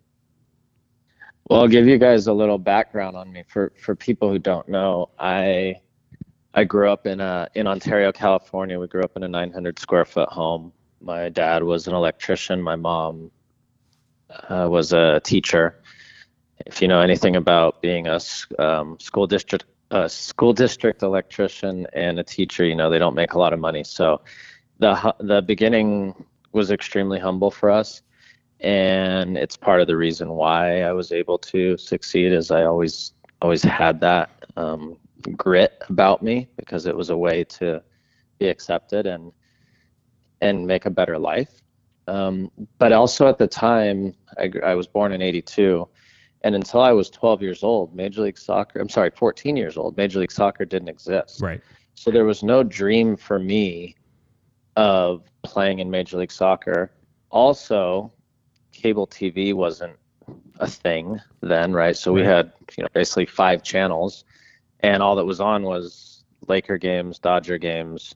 Well, 1.49 1.63
I'll 1.63 1.69
give 1.69 1.87
you 1.87 1.99
guys 1.99 2.29
a 2.29 2.33
little 2.33 2.59
background 2.59 3.17
on 3.17 3.33
me 3.33 3.43
for 3.49 3.73
for 3.77 3.97
people 3.97 4.31
who 4.31 4.39
don't 4.39 4.69
know. 4.69 5.11
I 5.19 5.81
I 6.55 6.65
grew 6.65 6.91
up 6.91 7.07
in 7.07 7.21
a 7.21 7.49
in 7.55 7.67
Ontario, 7.67 8.13
California. 8.13 8.79
We 8.79 8.87
grew 8.87 9.03
up 9.03 9.17
in 9.17 9.23
a 9.23 9.29
900 9.29 9.79
square 9.79 10.05
foot 10.05 10.29
home. 10.29 10.73
My 11.01 11.29
dad 11.29 11.63
was 11.63 11.89
an 11.89 11.95
electrician. 11.95 12.61
My 12.63 12.77
mom 12.77 13.31
uh, 14.49 14.69
was 14.71 14.93
a 14.93 15.21
teacher. 15.25 15.81
If 16.67 16.83
you 16.83 16.89
know 16.89 17.01
anything 17.01 17.37
about 17.37 17.81
being 17.81 18.07
a 18.07 18.21
um, 18.59 18.99
school 19.01 19.27
district 19.27 19.65
a 19.91 20.09
school 20.09 20.53
district 20.53 21.03
electrician 21.03 21.87
and 21.93 22.19
a 22.19 22.25
teacher, 22.25 22.65
you 22.65 22.75
know 22.75 22.91
they 22.91 22.99
don't 22.99 23.15
make 23.15 23.33
a 23.35 23.39
lot 23.39 23.53
of 23.53 23.59
money. 23.61 23.85
So 23.85 24.21
the 24.79 25.15
the 25.21 25.43
beginning 25.43 26.25
was 26.53 26.71
extremely 26.71 27.19
humble 27.19 27.51
for 27.51 27.71
us 27.71 28.03
and 28.61 29.39
it's 29.39 29.57
part 29.57 29.81
of 29.81 29.87
the 29.87 29.97
reason 29.97 30.31
why 30.31 30.83
I 30.83 30.93
was 30.93 31.13
able 31.13 31.39
to 31.39 31.77
succeed 31.79 32.33
is 32.33 32.51
I 32.51 32.65
always 32.65 33.13
always 33.41 33.63
had 33.63 34.01
that 34.01 34.45
um, 34.57 34.99
grit 35.37 35.83
about 35.89 36.23
me 36.23 36.49
because 36.57 36.87
it 36.87 36.95
was 36.95 37.09
a 37.09 37.17
way 37.17 37.45
to 37.45 37.83
be 38.39 38.49
accepted 38.49 39.07
and 39.07 39.33
and 40.43 40.67
make 40.67 40.87
a 40.87 40.91
better 40.91 41.19
life. 41.19 41.63
Um, 42.07 42.51
but 42.79 42.93
also 42.93 43.29
at 43.29 43.39
the 43.39 43.47
time, 43.47 44.15
I, 44.39 44.51
I 44.65 44.75
was 44.75 44.87
born 44.87 45.13
in 45.13 45.23
'82, 45.23 45.89
and 46.43 46.55
until 46.55 46.81
I 46.81 46.93
was 46.93 47.11
12 47.11 47.43
years 47.43 47.63
old, 47.63 47.95
Major 47.95 48.23
League 48.23 48.39
Soccer, 48.39 48.81
I'm 48.81 48.89
sorry, 48.89 49.11
14 49.11 49.57
years 49.57 49.77
old, 49.77 49.97
Major 49.97 50.21
League 50.21 50.33
Soccer 50.33 50.65
didn't 50.65 50.89
exist. 50.89 51.41
Right. 51.41 51.61
So 51.95 52.11
there 52.11 52.25
was 52.25 52.43
no 52.43 52.63
dream 52.63 53.17
for 53.17 53.39
me 53.39 53.97
of 54.77 55.25
playing 55.43 55.81
in 55.81 55.91
Major 55.91 56.17
League 56.17 56.33
Soccer. 56.33 56.93
Also, 57.31 58.13
cable 58.73 59.07
TV 59.07 59.53
wasn't 59.53 59.97
a 60.61 60.67
thing 60.67 61.21
then, 61.41 61.73
right? 61.73 61.97
So 61.97 62.13
we 62.13 62.23
had 62.23 62.53
you 62.77 62.85
know 62.85 62.89
basically 62.93 63.27
five 63.27 63.63
channels, 63.63 64.25
and 64.81 65.03
all 65.03 65.17
that 65.17 65.25
was 65.25 65.41
on 65.41 65.63
was 65.65 66.25
Laker 66.49 66.79
games, 66.79 67.19
Dodger 67.19 67.59
games, 67.59 68.15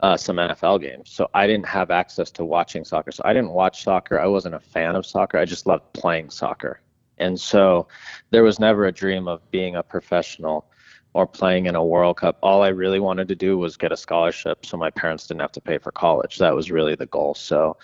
uh, 0.00 0.16
some 0.16 0.36
NFL 0.36 0.80
games. 0.80 1.10
So 1.10 1.28
I 1.34 1.46
didn't 1.46 1.66
have 1.66 1.90
access 1.90 2.30
to 2.32 2.44
watching 2.44 2.84
soccer. 2.84 3.12
So 3.12 3.22
I 3.24 3.32
didn't 3.32 3.50
watch 3.50 3.82
soccer. 3.82 4.20
I 4.20 4.26
wasn't 4.26 4.54
a 4.54 4.60
fan 4.60 4.94
of 4.94 5.06
soccer. 5.06 5.38
I 5.38 5.44
just 5.44 5.66
loved 5.66 5.92
playing 5.92 6.30
soccer. 6.30 6.80
And 7.18 7.38
so 7.38 7.88
there 8.30 8.42
was 8.42 8.58
never 8.58 8.86
a 8.86 8.92
dream 8.92 9.28
of 9.28 9.48
being 9.50 9.76
a 9.76 9.82
professional 9.82 10.70
or 11.14 11.26
playing 11.26 11.64
in 11.64 11.74
a 11.74 11.84
World 11.84 12.18
Cup. 12.18 12.38
All 12.42 12.62
I 12.62 12.68
really 12.68 13.00
wanted 13.00 13.26
to 13.28 13.34
do 13.34 13.56
was 13.56 13.78
get 13.78 13.90
a 13.90 13.96
scholarship 13.96 14.66
so 14.66 14.76
my 14.76 14.90
parents 14.90 15.26
didn't 15.26 15.40
have 15.40 15.52
to 15.52 15.62
pay 15.62 15.78
for 15.78 15.90
college. 15.90 16.36
That 16.36 16.54
was 16.54 16.70
really 16.70 16.94
the 16.94 17.06
goal. 17.06 17.34
So 17.34 17.78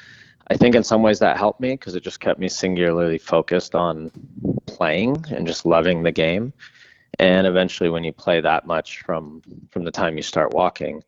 I 0.48 0.56
think 0.56 0.74
in 0.74 0.84
some 0.84 1.02
ways 1.02 1.18
that 1.20 1.38
helped 1.38 1.60
me 1.60 1.70
because 1.70 1.94
it 1.94 2.02
just 2.02 2.20
kept 2.20 2.38
me 2.38 2.48
singularly 2.48 3.16
focused 3.16 3.74
on 3.74 4.10
playing 4.66 5.24
and 5.30 5.46
just 5.46 5.64
loving 5.64 6.02
the 6.02 6.12
game. 6.12 6.52
And 7.18 7.46
eventually 7.46 7.88
when 7.88 8.04
you 8.04 8.12
play 8.12 8.42
that 8.42 8.66
much 8.66 9.00
from 9.00 9.40
from 9.70 9.84
the 9.84 9.90
time 9.90 10.16
you 10.16 10.22
start 10.22 10.52
walking, 10.52 11.02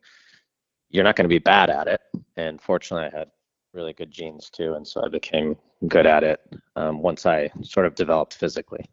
you're 0.89 1.03
not 1.03 1.15
going 1.15 1.25
to 1.25 1.29
be 1.29 1.37
bad 1.39 1.69
at 1.69 1.87
it. 1.87 2.01
And 2.37 2.59
fortunately 2.59 3.07
I 3.13 3.19
had 3.19 3.29
really 3.75 3.93
good 3.93 4.11
genes 4.11 4.49
too, 4.49 4.73
and 4.73 4.87
so 4.87 5.03
I 5.05 5.09
became 5.09 5.55
good 5.87 6.05
at 6.05 6.23
it 6.23 6.39
um, 6.75 7.01
once 7.01 7.25
I 7.25 7.49
sort 7.61 7.85
of 7.85 7.95
developed 7.95 8.33
physically. 8.35 8.85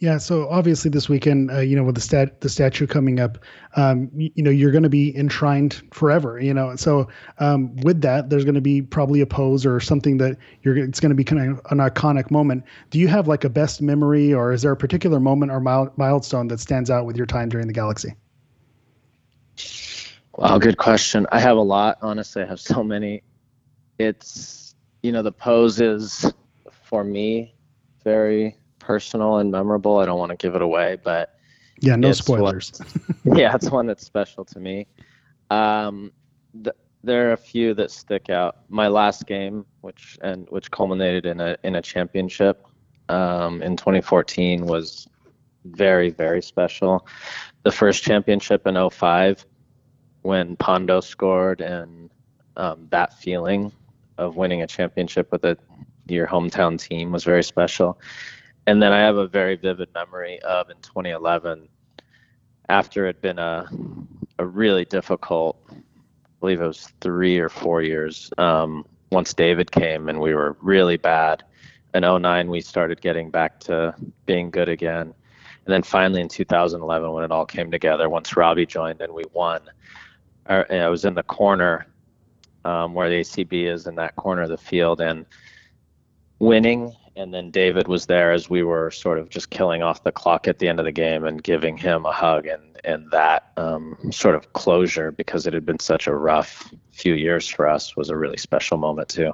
Yeah, 0.00 0.18
so 0.18 0.48
obviously 0.48 0.92
this 0.92 1.08
weekend, 1.08 1.50
uh, 1.50 1.58
you 1.58 1.74
know, 1.74 1.82
with 1.82 1.96
the 1.96 2.00
stat 2.00 2.40
the 2.40 2.48
statue 2.48 2.86
coming 2.86 3.18
up, 3.18 3.38
um, 3.74 4.08
you, 4.14 4.30
you 4.36 4.42
know, 4.44 4.50
you're 4.50 4.70
going 4.70 4.84
to 4.84 4.88
be 4.88 5.16
enshrined 5.16 5.82
forever. 5.92 6.38
You 6.38 6.54
know, 6.54 6.76
so 6.76 7.08
um, 7.40 7.74
with 7.78 8.00
that, 8.02 8.30
there's 8.30 8.44
going 8.44 8.54
to 8.54 8.60
be 8.60 8.80
probably 8.80 9.20
a 9.22 9.26
pose 9.26 9.66
or 9.66 9.80
something 9.80 10.18
that 10.18 10.36
you're. 10.62 10.76
It's 10.76 11.00
going 11.00 11.10
to 11.10 11.16
be 11.16 11.24
kind 11.24 11.50
of 11.50 11.60
an 11.72 11.78
iconic 11.78 12.30
moment. 12.30 12.64
Do 12.90 13.00
you 13.00 13.08
have 13.08 13.26
like 13.26 13.42
a 13.42 13.50
best 13.50 13.82
memory, 13.82 14.32
or 14.32 14.52
is 14.52 14.62
there 14.62 14.70
a 14.70 14.76
particular 14.76 15.18
moment 15.18 15.50
or 15.50 15.58
mile, 15.58 15.92
milestone 15.96 16.46
that 16.48 16.60
stands 16.60 16.90
out 16.90 17.04
with 17.04 17.16
your 17.16 17.26
time 17.26 17.48
during 17.48 17.66
the 17.66 17.72
Galaxy? 17.72 18.14
Wow, 20.38 20.56
good 20.58 20.78
question. 20.78 21.26
I 21.32 21.40
have 21.40 21.56
a 21.56 21.62
lot. 21.62 21.98
Honestly, 22.00 22.42
I 22.42 22.46
have 22.46 22.60
so 22.60 22.84
many. 22.84 23.24
It's 23.98 24.76
you 25.02 25.10
know 25.10 25.20
the 25.20 25.32
poses 25.32 26.32
for 26.70 27.02
me 27.02 27.56
very 28.04 28.56
personal 28.78 29.38
and 29.38 29.50
memorable. 29.50 29.98
I 29.98 30.06
don't 30.06 30.16
want 30.20 30.30
to 30.30 30.36
give 30.36 30.54
it 30.54 30.62
away, 30.62 30.96
but 31.02 31.34
Yeah, 31.80 31.96
no 31.96 32.12
spoilers. 32.12 32.70
yeah, 33.24 33.52
it's 33.52 33.68
one 33.68 33.86
that's 33.86 34.06
special 34.06 34.44
to 34.44 34.60
me. 34.60 34.86
Um, 35.50 36.12
th- 36.62 36.76
there 37.02 37.30
are 37.30 37.32
a 37.32 37.36
few 37.36 37.74
that 37.74 37.90
stick 37.90 38.30
out. 38.30 38.58
My 38.68 38.86
last 38.86 39.26
game, 39.26 39.66
which 39.80 40.20
and 40.22 40.46
which 40.50 40.70
culminated 40.70 41.26
in 41.26 41.40
a 41.40 41.56
in 41.64 41.74
a 41.74 41.82
championship 41.82 42.64
um, 43.08 43.60
in 43.60 43.76
2014, 43.76 44.66
was 44.66 45.08
very 45.64 46.10
very 46.10 46.42
special. 46.42 47.08
The 47.64 47.72
first 47.72 48.04
championship 48.04 48.68
in 48.68 48.88
05, 48.88 49.44
when 50.28 50.56
Pando 50.56 51.00
scored, 51.00 51.62
and 51.62 52.10
um, 52.58 52.86
that 52.90 53.14
feeling 53.14 53.72
of 54.18 54.36
winning 54.36 54.60
a 54.60 54.66
championship 54.66 55.32
with 55.32 55.42
a 55.46 55.56
your 56.06 56.26
hometown 56.26 56.78
team 56.78 57.10
was 57.12 57.24
very 57.24 57.42
special. 57.42 57.98
And 58.66 58.82
then 58.82 58.92
I 58.92 58.98
have 58.98 59.16
a 59.16 59.26
very 59.26 59.56
vivid 59.56 59.88
memory 59.94 60.38
of 60.42 60.68
in 60.68 60.76
2011 60.82 61.66
after 62.68 63.06
it 63.06 63.16
had 63.16 63.22
been 63.22 63.38
a 63.38 63.70
a 64.38 64.44
really 64.44 64.84
difficult, 64.84 65.58
I 65.70 65.76
believe 66.40 66.60
it 66.60 66.66
was 66.66 66.92
three 67.00 67.38
or 67.38 67.48
four 67.48 67.80
years. 67.80 68.30
Um, 68.36 68.84
once 69.10 69.32
David 69.32 69.72
came 69.72 70.10
and 70.10 70.20
we 70.20 70.34
were 70.34 70.58
really 70.60 70.98
bad. 70.98 71.42
In 71.94 72.02
09, 72.02 72.50
we 72.50 72.60
started 72.60 73.00
getting 73.00 73.30
back 73.30 73.60
to 73.60 73.94
being 74.26 74.50
good 74.50 74.68
again. 74.68 75.14
And 75.64 75.72
then 75.72 75.82
finally 75.82 76.20
in 76.20 76.28
2011, 76.28 77.12
when 77.12 77.24
it 77.24 77.32
all 77.32 77.46
came 77.46 77.70
together, 77.70 78.10
once 78.10 78.36
Robbie 78.36 78.66
joined 78.66 79.00
and 79.00 79.14
we 79.14 79.24
won, 79.32 79.62
I 80.48 80.64
I 80.70 80.88
was 80.88 81.04
in 81.04 81.14
the 81.14 81.22
corner 81.22 81.86
um, 82.64 82.94
where 82.94 83.08
the 83.08 83.20
ACB 83.20 83.66
is 83.66 83.86
in 83.86 83.94
that 83.96 84.16
corner 84.16 84.42
of 84.42 84.50
the 84.50 84.58
field 84.58 85.00
and 85.00 85.26
winning. 86.38 86.94
And 87.16 87.34
then 87.34 87.50
David 87.50 87.88
was 87.88 88.06
there 88.06 88.30
as 88.30 88.48
we 88.48 88.62
were 88.62 88.90
sort 88.92 89.18
of 89.18 89.28
just 89.28 89.50
killing 89.50 89.82
off 89.82 90.04
the 90.04 90.12
clock 90.12 90.46
at 90.46 90.60
the 90.60 90.68
end 90.68 90.78
of 90.78 90.84
the 90.84 90.92
game 90.92 91.24
and 91.24 91.42
giving 91.42 91.76
him 91.76 92.06
a 92.06 92.12
hug 92.12 92.46
and 92.46 92.62
and 92.84 93.10
that 93.10 93.50
um, 93.56 93.98
sort 94.12 94.36
of 94.36 94.52
closure 94.52 95.10
because 95.10 95.46
it 95.46 95.52
had 95.52 95.66
been 95.66 95.80
such 95.80 96.06
a 96.06 96.14
rough 96.14 96.72
few 96.92 97.14
years 97.14 97.48
for 97.48 97.66
us 97.66 97.96
was 97.96 98.08
a 98.08 98.16
really 98.16 98.36
special 98.36 98.76
moment 98.76 99.08
too. 99.08 99.32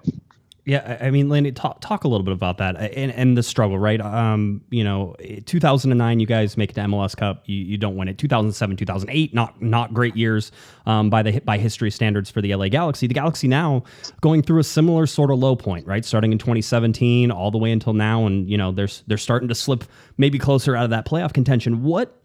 Yeah, 0.66 0.96
I 0.98 1.10
mean, 1.10 1.28
Landy, 1.28 1.52
talk 1.52 1.82
talk 1.82 2.04
a 2.04 2.08
little 2.08 2.24
bit 2.24 2.32
about 2.32 2.56
that 2.56 2.76
and, 2.76 3.12
and 3.12 3.36
the 3.36 3.42
struggle, 3.42 3.78
right? 3.78 4.00
Um, 4.00 4.62
you 4.70 4.82
know, 4.82 5.14
2009, 5.44 6.20
you 6.20 6.26
guys 6.26 6.56
make 6.56 6.70
it 6.70 6.74
to 6.74 6.80
MLS 6.82 7.14
Cup, 7.14 7.42
you, 7.44 7.56
you 7.56 7.76
don't 7.76 7.96
win 7.96 8.08
it. 8.08 8.16
2007, 8.16 8.78
2008, 8.78 9.34
not 9.34 9.60
not 9.60 9.92
great 9.92 10.16
years 10.16 10.52
um, 10.86 11.10
by 11.10 11.22
the 11.22 11.38
by 11.40 11.58
history 11.58 11.90
standards 11.90 12.30
for 12.30 12.40
the 12.40 12.54
LA 12.54 12.68
Galaxy. 12.68 13.06
The 13.06 13.12
Galaxy 13.12 13.46
now 13.46 13.82
going 14.22 14.40
through 14.42 14.58
a 14.58 14.64
similar 14.64 15.06
sort 15.06 15.30
of 15.30 15.38
low 15.38 15.54
point, 15.54 15.86
right? 15.86 16.04
Starting 16.04 16.32
in 16.32 16.38
2017, 16.38 17.30
all 17.30 17.50
the 17.50 17.58
way 17.58 17.70
until 17.70 17.92
now, 17.92 18.24
and 18.24 18.48
you 18.48 18.56
know, 18.56 18.72
they're 18.72 18.88
they're 19.06 19.18
starting 19.18 19.48
to 19.48 19.54
slip 19.54 19.84
maybe 20.16 20.38
closer 20.38 20.74
out 20.74 20.84
of 20.84 20.90
that 20.90 21.04
playoff 21.04 21.34
contention. 21.34 21.82
What 21.82 22.23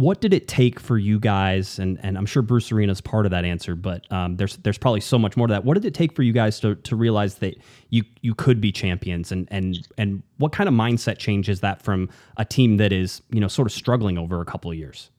what 0.00 0.20
did 0.22 0.32
it 0.32 0.48
take 0.48 0.80
for 0.80 0.96
you 0.96 1.20
guys 1.20 1.78
and 1.78 1.98
and 2.02 2.16
I'm 2.16 2.26
sure 2.26 2.42
Bruce 2.42 2.72
Arena 2.72 2.90
is 2.92 3.00
part 3.00 3.26
of 3.26 3.30
that 3.30 3.44
answer 3.44 3.74
but 3.74 4.10
um, 4.10 4.36
there's 4.36 4.56
there's 4.58 4.78
probably 4.78 5.00
so 5.00 5.18
much 5.18 5.36
more 5.36 5.46
to 5.46 5.52
that. 5.52 5.64
What 5.64 5.74
did 5.74 5.84
it 5.84 5.94
take 5.94 6.14
for 6.14 6.22
you 6.22 6.32
guys 6.32 6.58
to 6.60 6.74
to 6.74 6.96
realize 6.96 7.36
that 7.36 7.56
you 7.90 8.04
you 8.22 8.34
could 8.34 8.60
be 8.60 8.72
champions? 8.72 9.30
And 9.30 9.46
and 9.50 9.86
and 9.98 10.22
what 10.38 10.52
kind 10.52 10.68
of 10.68 10.74
mindset 10.74 11.18
change 11.18 11.48
is 11.48 11.60
that 11.60 11.82
from 11.82 12.08
a 12.36 12.44
team 12.44 12.78
that 12.78 12.92
is 12.92 13.22
you 13.30 13.40
know 13.40 13.48
sort 13.48 13.66
of 13.66 13.72
struggling 13.72 14.18
over 14.18 14.40
a 14.40 14.44
couple 14.44 14.70
of 14.70 14.76
years? 14.76 15.10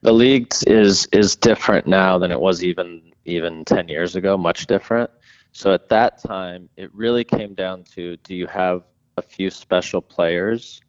The 0.00 0.12
league 0.12 0.52
is 0.66 1.06
is 1.12 1.36
different 1.36 1.86
now 1.86 2.18
than 2.18 2.30
it 2.32 2.40
was 2.40 2.64
even 2.64 3.02
even 3.24 3.64
10 3.64 3.88
years 3.88 4.16
ago, 4.16 4.38
much 4.38 4.66
different. 4.66 5.10
So 5.52 5.74
at 5.74 5.90
that 5.90 6.22
time, 6.22 6.68
it 6.76 6.94
really 6.94 7.24
came 7.24 7.54
down 7.54 7.84
to 7.94 8.16
do 8.18 8.34
you 8.34 8.46
have 8.46 8.84
a 9.18 9.22
few 9.22 9.50
special 9.50 10.00
players 10.00 10.80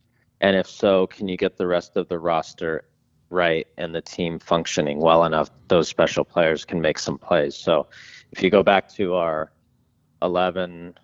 and 0.41 0.55
if 0.55 0.67
so, 0.67 1.08
can 1.08 1.27
you 1.27 1.38
get 1.38 1.58
the 1.58 1.67
rest 1.67 1.98
of 1.98 2.08
the 2.08 2.19
roster 2.19 2.86
right 3.29 3.67
and 3.77 3.93
the 3.93 4.01
team 4.01 4.39
functioning 4.39 5.00
well 5.00 5.24
enough 5.24 5.51
those 5.67 5.88
special 5.88 6.24
players 6.24 6.65
can 6.65 6.81
make 6.81 6.98
some 6.98 7.17
plays. 7.17 7.55
So 7.55 7.88
if 8.31 8.41
you 8.41 8.50
go 8.50 8.63
back 8.63 8.89
to 8.93 9.15
our 9.15 9.51
11, 10.22 10.96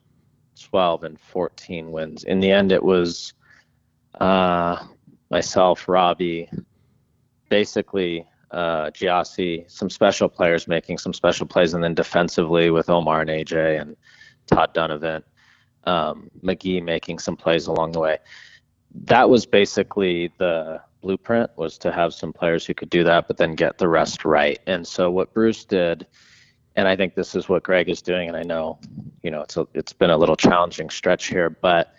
12 0.60 1.04
and 1.04 1.20
14 1.20 1.92
wins, 1.92 2.24
in 2.24 2.40
the 2.40 2.52
end 2.52 2.72
it 2.72 2.84
was 2.84 3.34
uh, 4.20 4.84
myself, 5.30 5.88
Robbie, 5.88 6.50
basically 7.50 8.26
uh, 8.52 8.90
Gyasi, 8.92 9.70
some 9.70 9.90
special 9.90 10.30
players 10.30 10.68
making 10.68 10.98
some 10.98 11.14
special 11.14 11.46
plays, 11.46 11.74
and 11.74 11.84
then 11.84 11.94
defensively 11.94 12.70
with 12.70 12.90
Omar 12.90 13.22
and 13.22 13.30
AJ 13.30 13.82
and 13.82 13.96
Todd 14.48 14.74
Dunivant, 14.74 15.24
um, 15.84 16.30
Magee 16.42 16.82
making 16.82 17.20
some 17.20 17.36
plays 17.36 17.68
along 17.68 17.92
the 17.92 18.00
way. 18.00 18.18
That 19.04 19.30
was 19.30 19.46
basically 19.46 20.32
the 20.38 20.82
blueprint 21.02 21.52
was 21.56 21.78
to 21.80 21.92
have 21.92 22.14
some 22.14 22.34
players 22.34 22.66
who 22.66 22.74
could 22.74 22.90
do 22.90 23.04
that, 23.04 23.28
but 23.28 23.38
then 23.38 23.54
get 23.54 23.78
the 23.78 23.88
rest 23.88 24.26
right. 24.26 24.60
And 24.66 24.88
so 24.88 25.12
what 25.12 25.34
Bruce 25.34 25.64
did, 25.66 26.08
and 26.76 26.88
I 26.88 26.96
think 26.96 27.14
this 27.14 27.36
is 27.36 27.48
what 27.48 27.64
Greg 27.64 27.90
is 27.90 28.02
doing, 28.02 28.28
and 28.28 28.36
I 28.36 28.44
know, 28.44 28.80
you 29.22 29.30
know, 29.30 29.42
it's 29.42 29.58
a, 29.58 29.68
it's 29.74 29.94
been 29.94 30.10
a 30.10 30.18
little 30.18 30.36
challenging 30.36 30.90
stretch 30.90 31.28
here, 31.28 31.50
but 31.50 31.94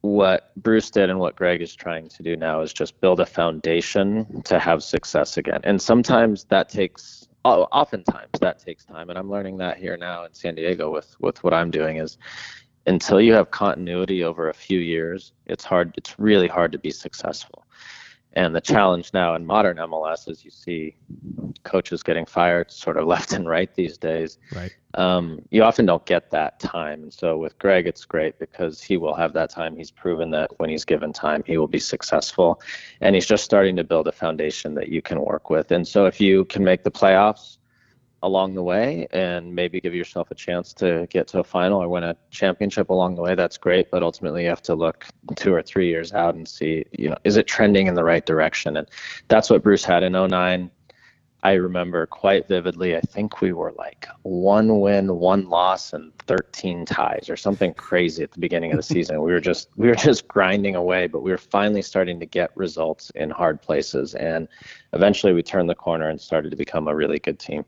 what 0.00 0.52
Bruce 0.56 0.90
did 0.90 1.10
and 1.10 1.18
what 1.18 1.36
Greg 1.36 1.60
is 1.60 1.74
trying 1.74 2.08
to 2.08 2.22
do 2.22 2.36
now 2.36 2.60
is 2.60 2.72
just 2.72 3.00
build 3.00 3.20
a 3.20 3.26
foundation 3.26 4.42
to 4.42 4.58
have 4.58 4.82
success 4.82 5.36
again. 5.36 5.60
And 5.64 5.80
sometimes 5.80 6.44
that 6.44 6.68
takes 6.68 7.28
oftentimes 7.44 8.38
that 8.40 8.58
takes 8.58 8.84
time 8.84 9.08
and 9.08 9.18
I'm 9.18 9.30
learning 9.30 9.56
that 9.58 9.78
here 9.78 9.96
now 9.96 10.24
in 10.24 10.34
San 10.34 10.54
Diego 10.54 10.90
with 10.90 11.16
with 11.20 11.42
what 11.42 11.54
I'm 11.54 11.70
doing 11.70 11.96
is 11.96 12.18
until 12.88 13.20
you 13.20 13.32
have 13.34 13.50
continuity 13.50 14.24
over 14.24 14.48
a 14.48 14.54
few 14.54 14.80
years, 14.80 15.32
it's 15.46 15.64
hard 15.64 15.94
it's 15.96 16.18
really 16.18 16.48
hard 16.48 16.72
to 16.72 16.78
be 16.78 16.90
successful. 16.90 17.64
And 18.34 18.54
the 18.54 18.60
challenge 18.60 19.10
now 19.14 19.34
in 19.34 19.46
modern 19.46 19.78
MLS 19.78 20.28
is 20.28 20.44
you 20.44 20.50
see 20.50 20.96
coaches 21.64 22.02
getting 22.02 22.26
fired 22.26 22.70
sort 22.70 22.96
of 22.96 23.06
left 23.14 23.32
and 23.32 23.48
right 23.48 23.74
these 23.74 23.96
days 23.98 24.38
right 24.54 24.74
um, 24.94 25.42
you 25.50 25.62
often 25.62 25.86
don't 25.86 26.04
get 26.06 26.30
that 26.30 26.58
time. 26.60 27.02
And 27.02 27.12
so 27.12 27.36
with 27.36 27.58
Greg, 27.58 27.86
it's 27.86 28.04
great 28.04 28.38
because 28.38 28.82
he 28.82 28.96
will 28.96 29.14
have 29.14 29.32
that 29.34 29.50
time. 29.50 29.76
He's 29.76 29.90
proven 29.90 30.30
that 30.30 30.50
when 30.58 30.70
he's 30.70 30.84
given 30.84 31.12
time, 31.12 31.44
he 31.46 31.58
will 31.58 31.68
be 31.68 31.78
successful. 31.78 32.60
And 33.00 33.14
he's 33.14 33.26
just 33.26 33.44
starting 33.44 33.76
to 33.76 33.84
build 33.84 34.08
a 34.08 34.12
foundation 34.12 34.74
that 34.74 34.88
you 34.88 35.02
can 35.02 35.20
work 35.20 35.50
with. 35.50 35.70
And 35.70 35.86
so 35.86 36.06
if 36.06 36.20
you 36.20 36.46
can 36.46 36.64
make 36.64 36.84
the 36.84 36.90
playoffs 36.90 37.58
along 38.22 38.54
the 38.54 38.62
way 38.62 39.06
and 39.12 39.54
maybe 39.54 39.80
give 39.80 39.94
yourself 39.94 40.30
a 40.30 40.34
chance 40.34 40.72
to 40.72 41.06
get 41.10 41.28
to 41.28 41.38
a 41.38 41.44
final 41.44 41.82
or 41.82 41.88
win 41.88 42.04
a 42.04 42.16
championship 42.30 42.90
along 42.90 43.14
the 43.14 43.22
way, 43.22 43.34
that's 43.34 43.56
great. 43.56 43.90
But 43.90 44.02
ultimately, 44.02 44.42
you 44.42 44.48
have 44.48 44.62
to 44.62 44.74
look 44.74 45.06
two 45.36 45.54
or 45.54 45.62
three 45.62 45.88
years 45.88 46.12
out 46.12 46.34
and 46.34 46.46
see, 46.46 46.84
you 46.92 47.10
know, 47.10 47.16
is 47.24 47.36
it 47.36 47.46
trending 47.46 47.86
in 47.86 47.94
the 47.94 48.04
right 48.04 48.24
direction? 48.24 48.76
And 48.76 48.88
that's 49.28 49.50
what 49.50 49.62
Bruce 49.62 49.84
had 49.84 50.02
in 50.02 50.12
09. 50.12 50.70
I 51.44 51.52
remember 51.52 52.04
quite 52.06 52.48
vividly. 52.48 52.96
I 52.96 53.00
think 53.00 53.40
we 53.40 53.52
were 53.52 53.72
like 53.78 54.08
one 54.22 54.80
win, 54.80 55.18
one 55.18 55.48
loss, 55.48 55.92
and 55.92 56.12
13 56.26 56.84
ties, 56.84 57.30
or 57.30 57.36
something 57.36 57.72
crazy 57.74 58.24
at 58.24 58.32
the 58.32 58.40
beginning 58.40 58.72
of 58.72 58.76
the 58.76 58.82
season. 58.82 59.22
We 59.22 59.32
were 59.32 59.40
just 59.40 59.68
we 59.76 59.86
were 59.86 59.94
just 59.94 60.26
grinding 60.26 60.74
away, 60.74 61.06
but 61.06 61.22
we 61.22 61.30
were 61.30 61.38
finally 61.38 61.82
starting 61.82 62.18
to 62.18 62.26
get 62.26 62.50
results 62.56 63.10
in 63.14 63.30
hard 63.30 63.62
places, 63.62 64.16
and 64.16 64.48
eventually 64.92 65.32
we 65.32 65.44
turned 65.44 65.70
the 65.70 65.76
corner 65.76 66.08
and 66.08 66.20
started 66.20 66.50
to 66.50 66.56
become 66.56 66.88
a 66.88 66.94
really 66.94 67.20
good 67.20 67.38
team. 67.38 67.64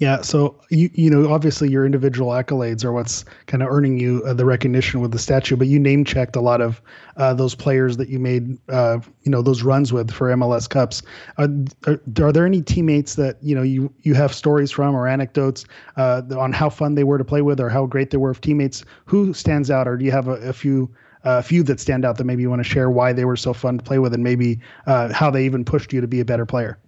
Yeah, 0.00 0.22
so 0.22 0.58
you 0.70 0.88
you 0.94 1.10
know 1.10 1.30
obviously 1.30 1.68
your 1.68 1.84
individual 1.84 2.30
accolades 2.30 2.86
are 2.86 2.92
what's 2.92 3.26
kind 3.44 3.62
of 3.62 3.68
earning 3.68 3.98
you 3.98 4.22
uh, 4.24 4.32
the 4.32 4.46
recognition 4.46 5.02
with 5.02 5.12
the 5.12 5.18
statue, 5.18 5.56
but 5.56 5.66
you 5.66 5.78
name 5.78 6.06
checked 6.06 6.36
a 6.36 6.40
lot 6.40 6.62
of 6.62 6.80
uh, 7.18 7.34
those 7.34 7.54
players 7.54 7.98
that 7.98 8.08
you 8.08 8.18
made 8.18 8.56
uh, 8.70 8.98
you 9.24 9.30
know 9.30 9.42
those 9.42 9.62
runs 9.62 9.92
with 9.92 10.10
for 10.10 10.30
MLS 10.30 10.66
Cups. 10.66 11.02
Are, 11.36 11.48
are, 11.86 12.00
are 12.18 12.32
there 12.32 12.46
any 12.46 12.62
teammates 12.62 13.14
that 13.16 13.36
you 13.42 13.54
know 13.54 13.60
you 13.60 13.92
you 14.00 14.14
have 14.14 14.32
stories 14.32 14.70
from 14.70 14.94
or 14.94 15.06
anecdotes 15.06 15.66
uh, 15.98 16.22
on 16.34 16.50
how 16.50 16.70
fun 16.70 16.94
they 16.94 17.04
were 17.04 17.18
to 17.18 17.24
play 17.24 17.42
with 17.42 17.60
or 17.60 17.68
how 17.68 17.84
great 17.84 18.08
they 18.08 18.16
were 18.16 18.30
of 18.30 18.40
teammates? 18.40 18.86
Who 19.04 19.34
stands 19.34 19.70
out, 19.70 19.86
or 19.86 19.98
do 19.98 20.06
you 20.06 20.12
have 20.12 20.28
a, 20.28 20.36
a 20.36 20.54
few? 20.54 20.90
A 21.24 21.42
few 21.42 21.62
that 21.64 21.78
stand 21.78 22.06
out 22.06 22.16
that 22.16 22.24
maybe 22.24 22.40
you 22.40 22.48
want 22.48 22.60
to 22.60 22.68
share 22.68 22.88
why 22.88 23.12
they 23.12 23.26
were 23.26 23.36
so 23.36 23.52
fun 23.52 23.76
to 23.76 23.84
play 23.84 23.98
with 23.98 24.14
and 24.14 24.24
maybe 24.24 24.58
uh, 24.86 25.12
how 25.12 25.30
they 25.30 25.44
even 25.44 25.66
pushed 25.66 25.92
you 25.92 26.00
to 26.00 26.06
be 26.06 26.20
a 26.20 26.24
better 26.24 26.46
player. 26.46 26.78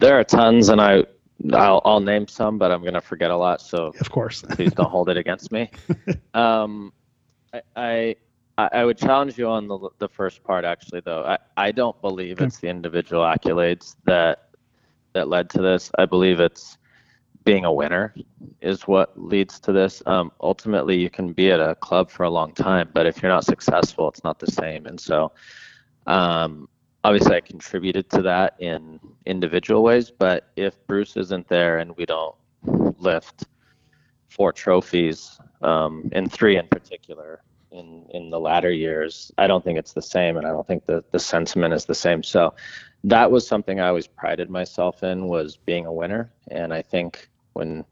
There 0.00 0.18
are 0.18 0.24
tons, 0.24 0.68
and 0.68 0.80
I 0.80 1.04
I'll, 1.52 1.80
I'll 1.84 2.00
name 2.00 2.26
some, 2.26 2.58
but 2.58 2.70
I'm 2.72 2.82
gonna 2.84 3.00
forget 3.00 3.30
a 3.30 3.36
lot. 3.36 3.60
So 3.60 3.92
Of 4.00 4.10
course. 4.10 4.42
please 4.50 4.72
don't 4.72 4.90
hold 4.90 5.08
it 5.08 5.16
against 5.16 5.52
me. 5.52 5.70
Um, 6.34 6.92
I, 7.52 7.62
I 7.76 8.16
I, 8.72 8.84
would 8.84 8.98
challenge 8.98 9.38
you 9.38 9.48
on 9.48 9.66
the 9.66 9.88
the 9.98 10.08
first 10.08 10.44
part 10.44 10.64
actually 10.64 11.00
though. 11.00 11.24
I, 11.24 11.38
I 11.56 11.72
don't 11.72 12.00
believe 12.00 12.40
it's 12.40 12.58
the 12.58 12.68
individual 12.68 13.22
accolades 13.22 13.96
that 14.04 14.50
that 15.14 15.28
led 15.28 15.48
to 15.50 15.62
this. 15.62 15.90
I 15.98 16.04
believe 16.04 16.38
it's 16.38 16.78
being 17.44 17.64
a 17.64 17.72
winner 17.72 18.14
is 18.60 18.82
what 18.82 19.18
leads 19.20 19.58
to 19.60 19.72
this. 19.72 20.02
Um, 20.06 20.32
ultimately, 20.40 20.98
you 20.98 21.08
can 21.08 21.32
be 21.32 21.50
at 21.50 21.60
a 21.60 21.74
club 21.76 22.10
for 22.10 22.24
a 22.24 22.30
long 22.30 22.52
time, 22.52 22.90
but 22.92 23.06
if 23.06 23.22
you're 23.22 23.32
not 23.32 23.44
successful, 23.44 24.08
it's 24.08 24.22
not 24.22 24.38
the 24.38 24.50
same. 24.50 24.86
And 24.86 25.00
so, 25.00 25.32
um, 26.06 26.68
obviously, 27.08 27.36
I 27.36 27.40
contributed 27.40 28.10
to 28.10 28.22
that 28.22 28.54
in 28.58 29.00
individual 29.24 29.82
ways. 29.82 30.10
But 30.10 30.50
if 30.56 30.74
Bruce 30.86 31.16
isn't 31.16 31.48
there 31.48 31.78
and 31.78 31.96
we 31.96 32.04
don't 32.04 32.34
lift 32.98 33.46
four 34.28 34.52
trophies, 34.52 35.40
um, 35.62 36.10
and 36.12 36.30
three 36.30 36.58
in 36.58 36.68
particular, 36.68 37.40
in 37.70 38.04
in 38.10 38.28
the 38.28 38.38
latter 38.38 38.70
years, 38.70 39.32
I 39.38 39.46
don't 39.46 39.64
think 39.64 39.78
it's 39.78 39.94
the 39.94 40.02
same, 40.02 40.36
and 40.36 40.46
I 40.46 40.50
don't 40.50 40.66
think 40.66 40.84
the 40.84 41.02
the 41.10 41.18
sentiment 41.18 41.72
is 41.72 41.86
the 41.86 41.94
same. 41.94 42.22
So 42.22 42.54
that 43.04 43.30
was 43.30 43.46
something 43.46 43.80
I 43.80 43.88
always 43.88 44.06
prided 44.06 44.50
myself 44.50 45.02
in 45.02 45.28
was 45.28 45.56
being 45.56 45.86
a 45.86 45.92
winner, 45.92 46.30
and 46.50 46.74
I 46.74 46.82
think 46.82 47.30
when 47.54 47.86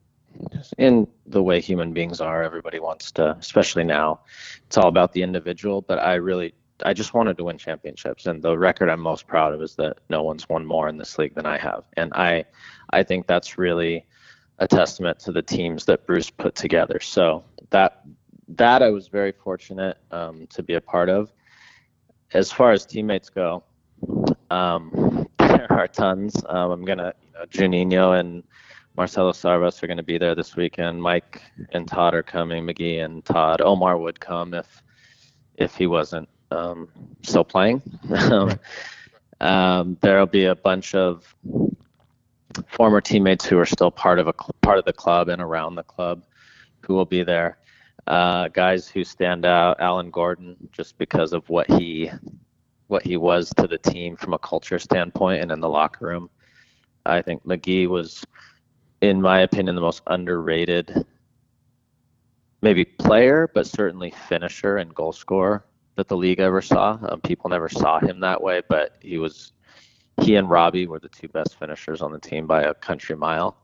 in 0.76 1.08
the 1.26 1.42
way 1.42 1.60
human 1.62 1.94
beings 1.94 2.20
are, 2.20 2.42
everybody 2.42 2.78
wants 2.78 3.10
to, 3.12 3.30
especially 3.38 3.84
now, 3.84 4.20
it's 4.66 4.76
all 4.76 4.88
about 4.88 5.14
the 5.14 5.22
individual. 5.22 5.80
But 5.80 5.98
I 5.98 6.14
really, 6.14 6.52
I 6.84 6.92
just 6.92 7.14
wanted 7.14 7.36
to 7.38 7.44
win 7.44 7.58
championships, 7.58 8.26
and 8.26 8.42
the 8.42 8.56
record 8.56 8.88
I'm 8.88 9.00
most 9.00 9.26
proud 9.26 9.54
of 9.54 9.62
is 9.62 9.74
that 9.76 9.98
no 10.08 10.22
one's 10.22 10.48
won 10.48 10.66
more 10.66 10.88
in 10.88 10.96
this 10.96 11.18
league 11.18 11.34
than 11.34 11.46
I 11.46 11.58
have, 11.58 11.84
and 11.96 12.12
I, 12.14 12.44
I 12.90 13.02
think 13.02 13.26
that's 13.26 13.58
really 13.58 14.06
a 14.58 14.68
testament 14.68 15.18
to 15.20 15.32
the 15.32 15.42
teams 15.42 15.84
that 15.86 16.06
Bruce 16.06 16.30
put 16.30 16.54
together. 16.54 17.00
So 17.00 17.44
that 17.70 18.02
that 18.48 18.82
I 18.82 18.90
was 18.90 19.08
very 19.08 19.32
fortunate 19.32 19.98
um, 20.10 20.46
to 20.50 20.62
be 20.62 20.74
a 20.74 20.80
part 20.80 21.08
of. 21.08 21.32
As 22.32 22.52
far 22.52 22.72
as 22.72 22.86
teammates 22.86 23.28
go, 23.28 23.64
um, 24.50 25.26
there 25.38 25.70
are 25.70 25.88
tons. 25.88 26.36
Um, 26.48 26.70
I'm 26.70 26.84
gonna, 26.84 27.12
you 27.22 27.32
know, 27.32 27.46
Juninho 27.46 28.18
and 28.18 28.42
Marcelo 28.96 29.32
Sarvas 29.32 29.82
are 29.82 29.86
gonna 29.86 30.02
be 30.02 30.18
there 30.18 30.34
this 30.34 30.56
weekend. 30.56 31.02
Mike 31.02 31.42
and 31.72 31.88
Todd 31.88 32.14
are 32.14 32.22
coming. 32.22 32.64
Magee 32.64 32.98
and 32.98 33.24
Todd. 33.24 33.60
Omar 33.60 33.98
would 33.98 34.20
come 34.20 34.54
if 34.54 34.82
if 35.56 35.74
he 35.74 35.86
wasn't 35.86 36.28
um, 36.50 36.88
still 37.22 37.44
playing. 37.44 37.82
Um, 39.40 39.98
there'll 40.00 40.26
be 40.26 40.46
a 40.46 40.54
bunch 40.54 40.94
of 40.94 41.34
former 42.68 43.00
teammates 43.00 43.44
who 43.44 43.58
are 43.58 43.66
still 43.66 43.90
part 43.90 44.18
of 44.18 44.28
a 44.28 44.34
cl- 44.38 44.56
part 44.62 44.78
of 44.78 44.84
the 44.84 44.92
club 44.92 45.28
and 45.28 45.42
around 45.42 45.74
the 45.74 45.82
club 45.82 46.24
who 46.80 46.94
will 46.94 47.04
be 47.04 47.22
there. 47.22 47.58
Uh, 48.06 48.48
guys 48.48 48.88
who 48.88 49.04
stand 49.04 49.44
out, 49.44 49.80
Alan 49.80 50.10
Gordon, 50.10 50.56
just 50.72 50.96
because 50.96 51.32
of 51.32 51.48
what 51.50 51.68
he 51.70 52.10
what 52.86 53.02
he 53.02 53.16
was 53.16 53.52
to 53.56 53.66
the 53.66 53.78
team 53.78 54.16
from 54.16 54.32
a 54.32 54.38
culture 54.38 54.78
standpoint 54.78 55.42
and 55.42 55.50
in 55.50 55.60
the 55.60 55.68
locker 55.68 56.06
room. 56.06 56.30
I 57.04 57.20
think 57.20 57.44
Magee 57.44 57.88
was, 57.88 58.24
in 59.00 59.20
my 59.20 59.40
opinion, 59.40 59.74
the 59.74 59.80
most 59.80 60.02
underrated, 60.06 61.04
maybe 62.62 62.84
player, 62.84 63.50
but 63.52 63.66
certainly 63.66 64.12
finisher 64.28 64.76
and 64.76 64.94
goal 64.94 65.12
scorer 65.12 65.64
that 65.96 66.08
the 66.08 66.16
league 66.16 66.40
ever 66.40 66.62
saw. 66.62 66.98
Um, 67.08 67.20
people 67.20 67.50
never 67.50 67.68
saw 67.68 67.98
him 67.98 68.20
that 68.20 68.42
way, 68.42 68.62
but 68.68 68.96
he 69.00 69.18
was. 69.18 69.52
He 70.22 70.36
and 70.36 70.48
Robbie 70.48 70.86
were 70.86 70.98
the 70.98 71.10
two 71.10 71.28
best 71.28 71.58
finishers 71.58 72.00
on 72.00 72.10
the 72.10 72.18
team 72.18 72.46
by 72.46 72.62
a 72.62 72.72
country 72.72 73.16
mile. 73.16 73.58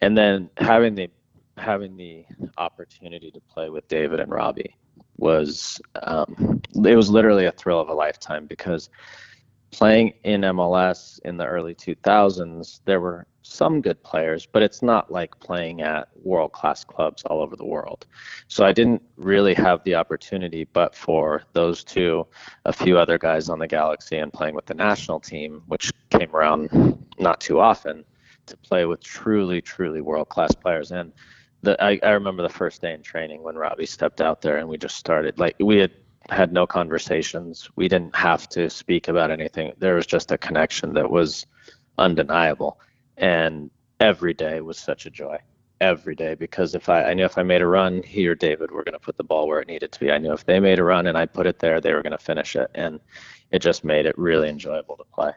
And 0.00 0.16
then 0.16 0.48
having 0.56 0.94
the 0.94 1.10
having 1.56 1.96
the 1.96 2.24
opportunity 2.56 3.30
to 3.30 3.40
play 3.40 3.68
with 3.68 3.86
David 3.88 4.20
and 4.20 4.30
Robbie 4.30 4.76
was 5.16 5.80
um, 6.02 6.60
it 6.84 6.96
was 6.96 7.10
literally 7.10 7.46
a 7.46 7.52
thrill 7.52 7.80
of 7.80 7.88
a 7.88 7.94
lifetime 7.94 8.46
because 8.46 8.90
playing 9.72 10.12
in 10.24 10.42
MLS 10.42 11.18
in 11.24 11.36
the 11.36 11.46
early 11.46 11.74
2000s 11.74 12.80
there 12.84 13.00
were 13.00 13.26
some 13.42 13.80
good 13.80 14.00
players 14.04 14.46
but 14.46 14.62
it's 14.62 14.82
not 14.82 15.10
like 15.10 15.38
playing 15.40 15.80
at 15.80 16.08
world 16.22 16.52
class 16.52 16.84
clubs 16.84 17.22
all 17.24 17.40
over 17.40 17.56
the 17.56 17.64
world. 17.64 18.06
So 18.48 18.64
I 18.64 18.72
didn't 18.72 19.02
really 19.16 19.54
have 19.54 19.82
the 19.84 19.94
opportunity 19.96 20.64
but 20.64 20.94
for 20.94 21.42
those 21.54 21.82
two 21.82 22.26
a 22.66 22.72
few 22.72 22.98
other 22.98 23.18
guys 23.18 23.48
on 23.48 23.58
the 23.58 23.66
Galaxy 23.66 24.18
and 24.18 24.32
playing 24.32 24.54
with 24.54 24.66
the 24.66 24.74
national 24.74 25.18
team 25.18 25.62
which 25.66 25.90
came 26.10 26.34
around 26.36 27.04
not 27.18 27.40
too 27.40 27.58
often 27.58 28.04
to 28.46 28.56
play 28.58 28.84
with 28.84 29.02
truly 29.02 29.60
truly 29.60 30.00
world 30.00 30.28
class 30.28 30.54
players. 30.54 30.92
And 30.92 31.12
the, 31.62 31.82
I, 31.82 31.98
I 32.02 32.10
remember 32.10 32.42
the 32.42 32.48
first 32.48 32.82
day 32.82 32.92
in 32.92 33.02
training 33.02 33.42
when 33.42 33.56
Robbie 33.56 33.86
stepped 33.86 34.20
out 34.20 34.42
there 34.42 34.58
and 34.58 34.68
we 34.68 34.76
just 34.76 34.96
started 34.96 35.38
like 35.38 35.56
we 35.60 35.78
had 35.78 35.92
had 36.30 36.52
no 36.52 36.66
conversations. 36.66 37.70
We 37.76 37.88
didn't 37.88 38.14
have 38.16 38.48
to 38.50 38.70
speak 38.70 39.08
about 39.08 39.30
anything. 39.30 39.72
There 39.78 39.94
was 39.94 40.06
just 40.06 40.32
a 40.32 40.38
connection 40.38 40.94
that 40.94 41.10
was 41.10 41.46
undeniable. 41.98 42.78
And 43.16 43.70
every 44.00 44.34
day 44.34 44.60
was 44.60 44.78
such 44.78 45.06
a 45.06 45.10
joy. 45.10 45.38
Every 45.80 46.14
day 46.14 46.34
because 46.34 46.74
if 46.76 46.88
I, 46.88 47.04
I 47.10 47.14
knew 47.14 47.24
if 47.24 47.38
I 47.38 47.42
made 47.42 47.60
a 47.60 47.66
run, 47.66 48.02
he 48.04 48.26
or 48.28 48.36
David 48.36 48.70
were 48.70 48.84
going 48.84 48.92
to 48.92 49.00
put 49.00 49.16
the 49.16 49.24
ball 49.24 49.48
where 49.48 49.60
it 49.60 49.66
needed 49.66 49.90
to 49.90 50.00
be. 50.00 50.12
I 50.12 50.18
knew 50.18 50.32
if 50.32 50.46
they 50.46 50.60
made 50.60 50.78
a 50.78 50.84
run 50.84 51.08
and 51.08 51.18
I 51.18 51.26
put 51.26 51.46
it 51.46 51.58
there, 51.58 51.80
they 51.80 51.92
were 51.92 52.02
going 52.02 52.12
to 52.12 52.18
finish 52.18 52.54
it, 52.54 52.70
and 52.76 53.00
it 53.50 53.58
just 53.60 53.82
made 53.82 54.06
it 54.06 54.16
really 54.16 54.48
enjoyable 54.48 54.96
to 54.96 55.04
play. 55.12 55.32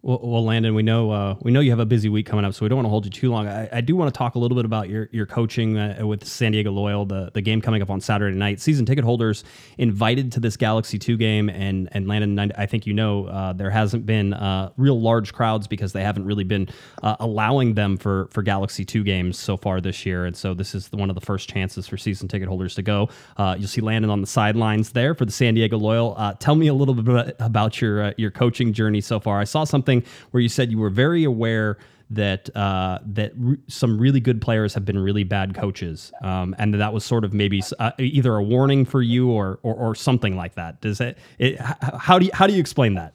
Well, 0.00 0.20
well, 0.22 0.44
Landon, 0.44 0.76
we 0.76 0.84
know 0.84 1.10
uh, 1.10 1.34
we 1.42 1.50
know 1.50 1.58
you 1.58 1.70
have 1.70 1.80
a 1.80 1.86
busy 1.86 2.08
week 2.08 2.24
coming 2.24 2.44
up, 2.44 2.54
so 2.54 2.64
we 2.64 2.68
don't 2.68 2.76
want 2.76 2.86
to 2.86 2.90
hold 2.90 3.04
you 3.04 3.10
too 3.10 3.32
long. 3.32 3.48
I, 3.48 3.68
I 3.72 3.80
do 3.80 3.96
want 3.96 4.14
to 4.14 4.16
talk 4.16 4.36
a 4.36 4.38
little 4.38 4.54
bit 4.54 4.64
about 4.64 4.88
your 4.88 5.08
your 5.10 5.26
coaching 5.26 5.76
uh, 5.76 6.06
with 6.06 6.24
San 6.24 6.52
Diego 6.52 6.70
Loyal, 6.70 7.04
the, 7.04 7.32
the 7.34 7.40
game 7.40 7.60
coming 7.60 7.82
up 7.82 7.90
on 7.90 8.00
Saturday 8.00 8.36
night. 8.36 8.60
Season 8.60 8.86
ticket 8.86 9.02
holders 9.02 9.42
invited 9.76 10.30
to 10.32 10.40
this 10.40 10.56
Galaxy 10.56 11.00
Two 11.00 11.16
game, 11.16 11.48
and 11.48 11.88
and 11.90 12.06
Landon, 12.06 12.52
I 12.56 12.66
think 12.66 12.86
you 12.86 12.94
know 12.94 13.26
uh, 13.26 13.52
there 13.54 13.70
hasn't 13.70 14.06
been 14.06 14.34
uh, 14.34 14.70
real 14.76 15.00
large 15.00 15.32
crowds 15.32 15.66
because 15.66 15.92
they 15.92 16.04
haven't 16.04 16.26
really 16.26 16.44
been 16.44 16.68
uh, 17.02 17.16
allowing 17.18 17.74
them 17.74 17.96
for 17.96 18.28
for 18.30 18.42
Galaxy 18.42 18.84
Two 18.84 19.02
games 19.02 19.36
so 19.36 19.56
far 19.56 19.80
this 19.80 20.06
year, 20.06 20.26
and 20.26 20.36
so 20.36 20.54
this 20.54 20.76
is 20.76 20.92
one 20.92 21.10
of 21.10 21.16
the 21.16 21.26
first 21.26 21.48
chances 21.48 21.88
for 21.88 21.96
season 21.96 22.28
ticket 22.28 22.46
holders 22.46 22.76
to 22.76 22.82
go. 22.82 23.08
Uh, 23.36 23.56
you'll 23.58 23.66
see 23.66 23.80
Landon 23.80 24.12
on 24.12 24.20
the 24.20 24.28
sidelines 24.28 24.92
there 24.92 25.16
for 25.16 25.24
the 25.24 25.32
San 25.32 25.54
Diego 25.54 25.76
Loyal. 25.76 26.36
tell 26.38 26.54
me 26.54 26.68
a 26.68 26.74
little 26.74 26.94
bit 26.94 27.34
about 27.40 27.80
your 27.80 28.14
your 28.16 28.30
coaching 28.30 28.72
journey 28.72 29.00
so 29.00 29.18
far. 29.18 29.40
I 29.40 29.44
saw 29.44 29.64
something 29.64 29.87
where 30.30 30.40
you 30.40 30.48
said 30.48 30.70
you 30.70 30.78
were 30.78 30.90
very 30.90 31.24
aware 31.24 31.78
that 32.10 32.54
uh, 32.56 32.98
that 33.04 33.32
re- 33.36 33.58
some 33.68 33.98
really 33.98 34.20
good 34.20 34.40
players 34.40 34.72
have 34.74 34.84
been 34.84 34.98
really 34.98 35.24
bad 35.24 35.54
coaches, 35.54 36.12
um, 36.22 36.54
and 36.58 36.74
that 36.74 36.92
was 36.92 37.04
sort 37.04 37.24
of 37.24 37.34
maybe 37.34 37.62
uh, 37.78 37.90
either 37.98 38.36
a 38.36 38.42
warning 38.42 38.84
for 38.84 39.02
you 39.02 39.30
or, 39.30 39.58
or 39.62 39.74
or 39.74 39.94
something 39.94 40.36
like 40.36 40.54
that. 40.54 40.80
Does 40.80 41.00
it? 41.00 41.18
it 41.38 41.58
how 41.58 42.18
do 42.18 42.26
you 42.26 42.30
how 42.32 42.46
do 42.46 42.54
you 42.54 42.60
explain 42.60 42.94
that? 42.94 43.14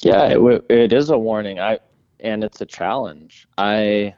Yeah, 0.00 0.26
it, 0.26 0.64
it 0.70 0.92
is 0.92 1.10
a 1.10 1.18
warning. 1.18 1.60
I 1.60 1.78
and 2.20 2.42
it's 2.42 2.60
a 2.60 2.66
challenge. 2.66 3.46
I 3.58 4.14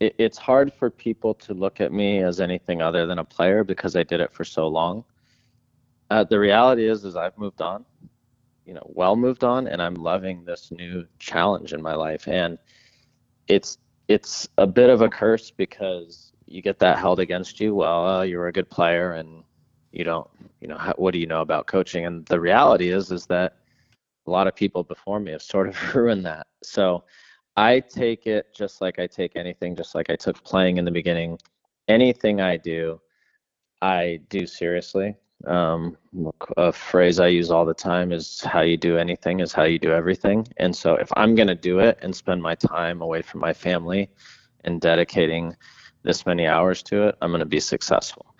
it, 0.00 0.14
it's 0.18 0.38
hard 0.38 0.72
for 0.72 0.88
people 0.88 1.34
to 1.34 1.52
look 1.52 1.80
at 1.80 1.92
me 1.92 2.22
as 2.22 2.40
anything 2.40 2.80
other 2.80 3.06
than 3.06 3.18
a 3.18 3.24
player 3.24 3.64
because 3.64 3.96
I 3.96 4.02
did 4.02 4.20
it 4.20 4.32
for 4.32 4.44
so 4.44 4.66
long. 4.66 5.04
Uh, 6.08 6.24
the 6.24 6.38
reality 6.38 6.88
is, 6.88 7.04
is 7.04 7.16
I've 7.16 7.36
moved 7.38 7.60
on 7.60 7.84
you 8.70 8.74
know 8.76 8.86
well 8.94 9.16
moved 9.16 9.42
on 9.42 9.66
and 9.66 9.82
i'm 9.82 9.96
loving 9.96 10.44
this 10.44 10.70
new 10.70 11.04
challenge 11.18 11.72
in 11.72 11.82
my 11.82 11.94
life. 11.94 12.28
And 12.28 12.56
it's 13.48 13.78
it's 14.06 14.48
a 14.58 14.66
bit 14.66 14.90
of 14.90 15.02
a 15.02 15.08
curse 15.08 15.50
because 15.50 16.32
you 16.46 16.62
get 16.62 16.78
that 16.78 16.96
held 16.96 17.18
against 17.18 17.58
you. 17.58 17.74
Well 17.74 18.06
uh, 18.06 18.22
you're 18.22 18.46
a 18.46 18.52
good 18.52 18.70
player 18.70 19.14
and 19.14 19.42
you 19.90 20.04
don't 20.04 20.30
you 20.60 20.68
know 20.68 20.78
how, 20.78 20.94
what 20.98 21.10
do 21.14 21.18
you 21.18 21.26
know 21.26 21.40
about 21.40 21.66
coaching? 21.66 22.06
And 22.06 22.24
the 22.26 22.38
reality 22.38 22.90
is 22.90 23.10
is 23.10 23.26
that 23.26 23.56
a 24.28 24.30
lot 24.30 24.46
of 24.46 24.54
people 24.54 24.84
before 24.84 25.18
me 25.18 25.32
have 25.32 25.42
sort 25.54 25.68
of 25.68 25.94
ruined 25.96 26.24
that. 26.26 26.46
So 26.62 27.02
i 27.56 27.80
take 27.80 28.28
it 28.28 28.54
just 28.54 28.80
like 28.80 29.00
i 29.00 29.06
take 29.08 29.32
anything 29.34 29.74
just 29.74 29.96
like 29.96 30.08
i 30.10 30.14
took 30.14 30.44
playing 30.44 30.76
in 30.76 30.84
the 30.84 30.92
beginning. 30.92 31.40
Anything 31.88 32.40
i 32.40 32.56
do 32.56 33.00
i 33.82 34.20
do 34.28 34.46
seriously 34.46 35.16
um, 35.46 35.96
a 36.56 36.72
phrase 36.72 37.18
I 37.18 37.28
use 37.28 37.50
all 37.50 37.64
the 37.64 37.74
time 37.74 38.12
is 38.12 38.40
how 38.42 38.60
you 38.60 38.76
do 38.76 38.98
anything 38.98 39.40
is 39.40 39.52
how 39.52 39.64
you 39.64 39.78
do 39.78 39.92
everything. 39.92 40.46
And 40.58 40.74
so 40.74 40.94
if 40.94 41.10
I'm 41.16 41.34
going 41.34 41.48
to 41.48 41.54
do 41.54 41.78
it 41.78 41.98
and 42.02 42.14
spend 42.14 42.42
my 42.42 42.54
time 42.54 43.00
away 43.00 43.22
from 43.22 43.40
my 43.40 43.52
family 43.52 44.10
and 44.64 44.80
dedicating 44.80 45.56
this 46.02 46.26
many 46.26 46.46
hours 46.46 46.82
to 46.84 47.08
it, 47.08 47.16
I'm 47.22 47.30
going 47.30 47.40
to 47.40 47.46
be 47.46 47.60
successful. 47.60 48.34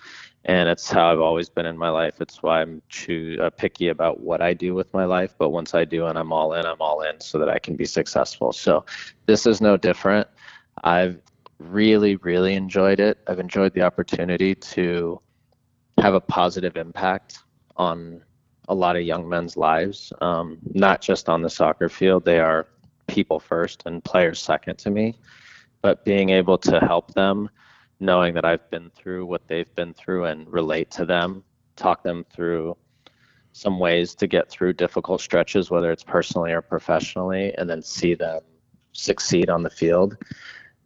And 0.44 0.68
it's 0.68 0.90
how 0.90 1.12
I've 1.12 1.20
always 1.20 1.50
been 1.50 1.66
in 1.66 1.76
my 1.76 1.90
life. 1.90 2.20
It's 2.20 2.42
why 2.42 2.62
I'm 2.62 2.80
too 2.88 3.38
uh, 3.42 3.50
picky 3.50 3.88
about 3.88 4.20
what 4.20 4.40
I 4.40 4.54
do 4.54 4.74
with 4.74 4.92
my 4.94 5.04
life. 5.04 5.34
But 5.38 5.50
once 5.50 5.74
I 5.74 5.84
do 5.84 6.06
and 6.06 6.18
I'm 6.18 6.32
all 6.32 6.54
in, 6.54 6.64
I'm 6.64 6.80
all 6.80 7.02
in 7.02 7.20
so 7.20 7.38
that 7.38 7.50
I 7.50 7.58
can 7.58 7.76
be 7.76 7.84
successful. 7.84 8.52
So 8.52 8.84
this 9.26 9.46
is 9.46 9.60
no 9.60 9.76
different. 9.76 10.26
I've 10.82 11.20
really, 11.58 12.16
really 12.16 12.54
enjoyed 12.54 13.00
it. 13.00 13.18
I've 13.26 13.38
enjoyed 13.38 13.74
the 13.74 13.82
opportunity 13.82 14.54
to 14.54 15.20
have 16.00 16.14
a 16.14 16.20
positive 16.20 16.76
impact 16.76 17.40
on 17.76 18.22
a 18.68 18.74
lot 18.74 18.96
of 18.96 19.02
young 19.02 19.28
men's 19.28 19.56
lives, 19.56 20.12
um, 20.20 20.58
not 20.74 21.00
just 21.00 21.28
on 21.28 21.42
the 21.42 21.50
soccer 21.50 21.88
field. 21.88 22.24
They 22.24 22.38
are 22.38 22.66
people 23.06 23.40
first 23.40 23.82
and 23.86 24.02
players 24.02 24.40
second 24.40 24.78
to 24.78 24.90
me. 24.90 25.18
But 25.82 26.04
being 26.04 26.30
able 26.30 26.58
to 26.58 26.78
help 26.80 27.14
them, 27.14 27.48
knowing 28.00 28.34
that 28.34 28.44
I've 28.44 28.68
been 28.70 28.90
through 28.90 29.26
what 29.26 29.46
they've 29.48 29.74
been 29.74 29.94
through 29.94 30.26
and 30.26 30.50
relate 30.52 30.90
to 30.92 31.04
them 31.04 31.42
talk 31.76 32.02
them 32.02 32.24
through 32.30 32.76
some 33.52 33.78
ways 33.78 34.14
to 34.14 34.26
get 34.26 34.50
through 34.50 34.74
difficult 34.74 35.20
stretches, 35.20 35.70
whether 35.70 35.90
it's 35.90 36.04
personally 36.04 36.52
or 36.52 36.60
professionally, 36.60 37.54
and 37.58 37.68
then 37.68 37.82
see 37.82 38.14
them 38.14 38.40
succeed 38.92 39.48
on 39.48 39.62
the 39.62 39.70
field 39.70 40.16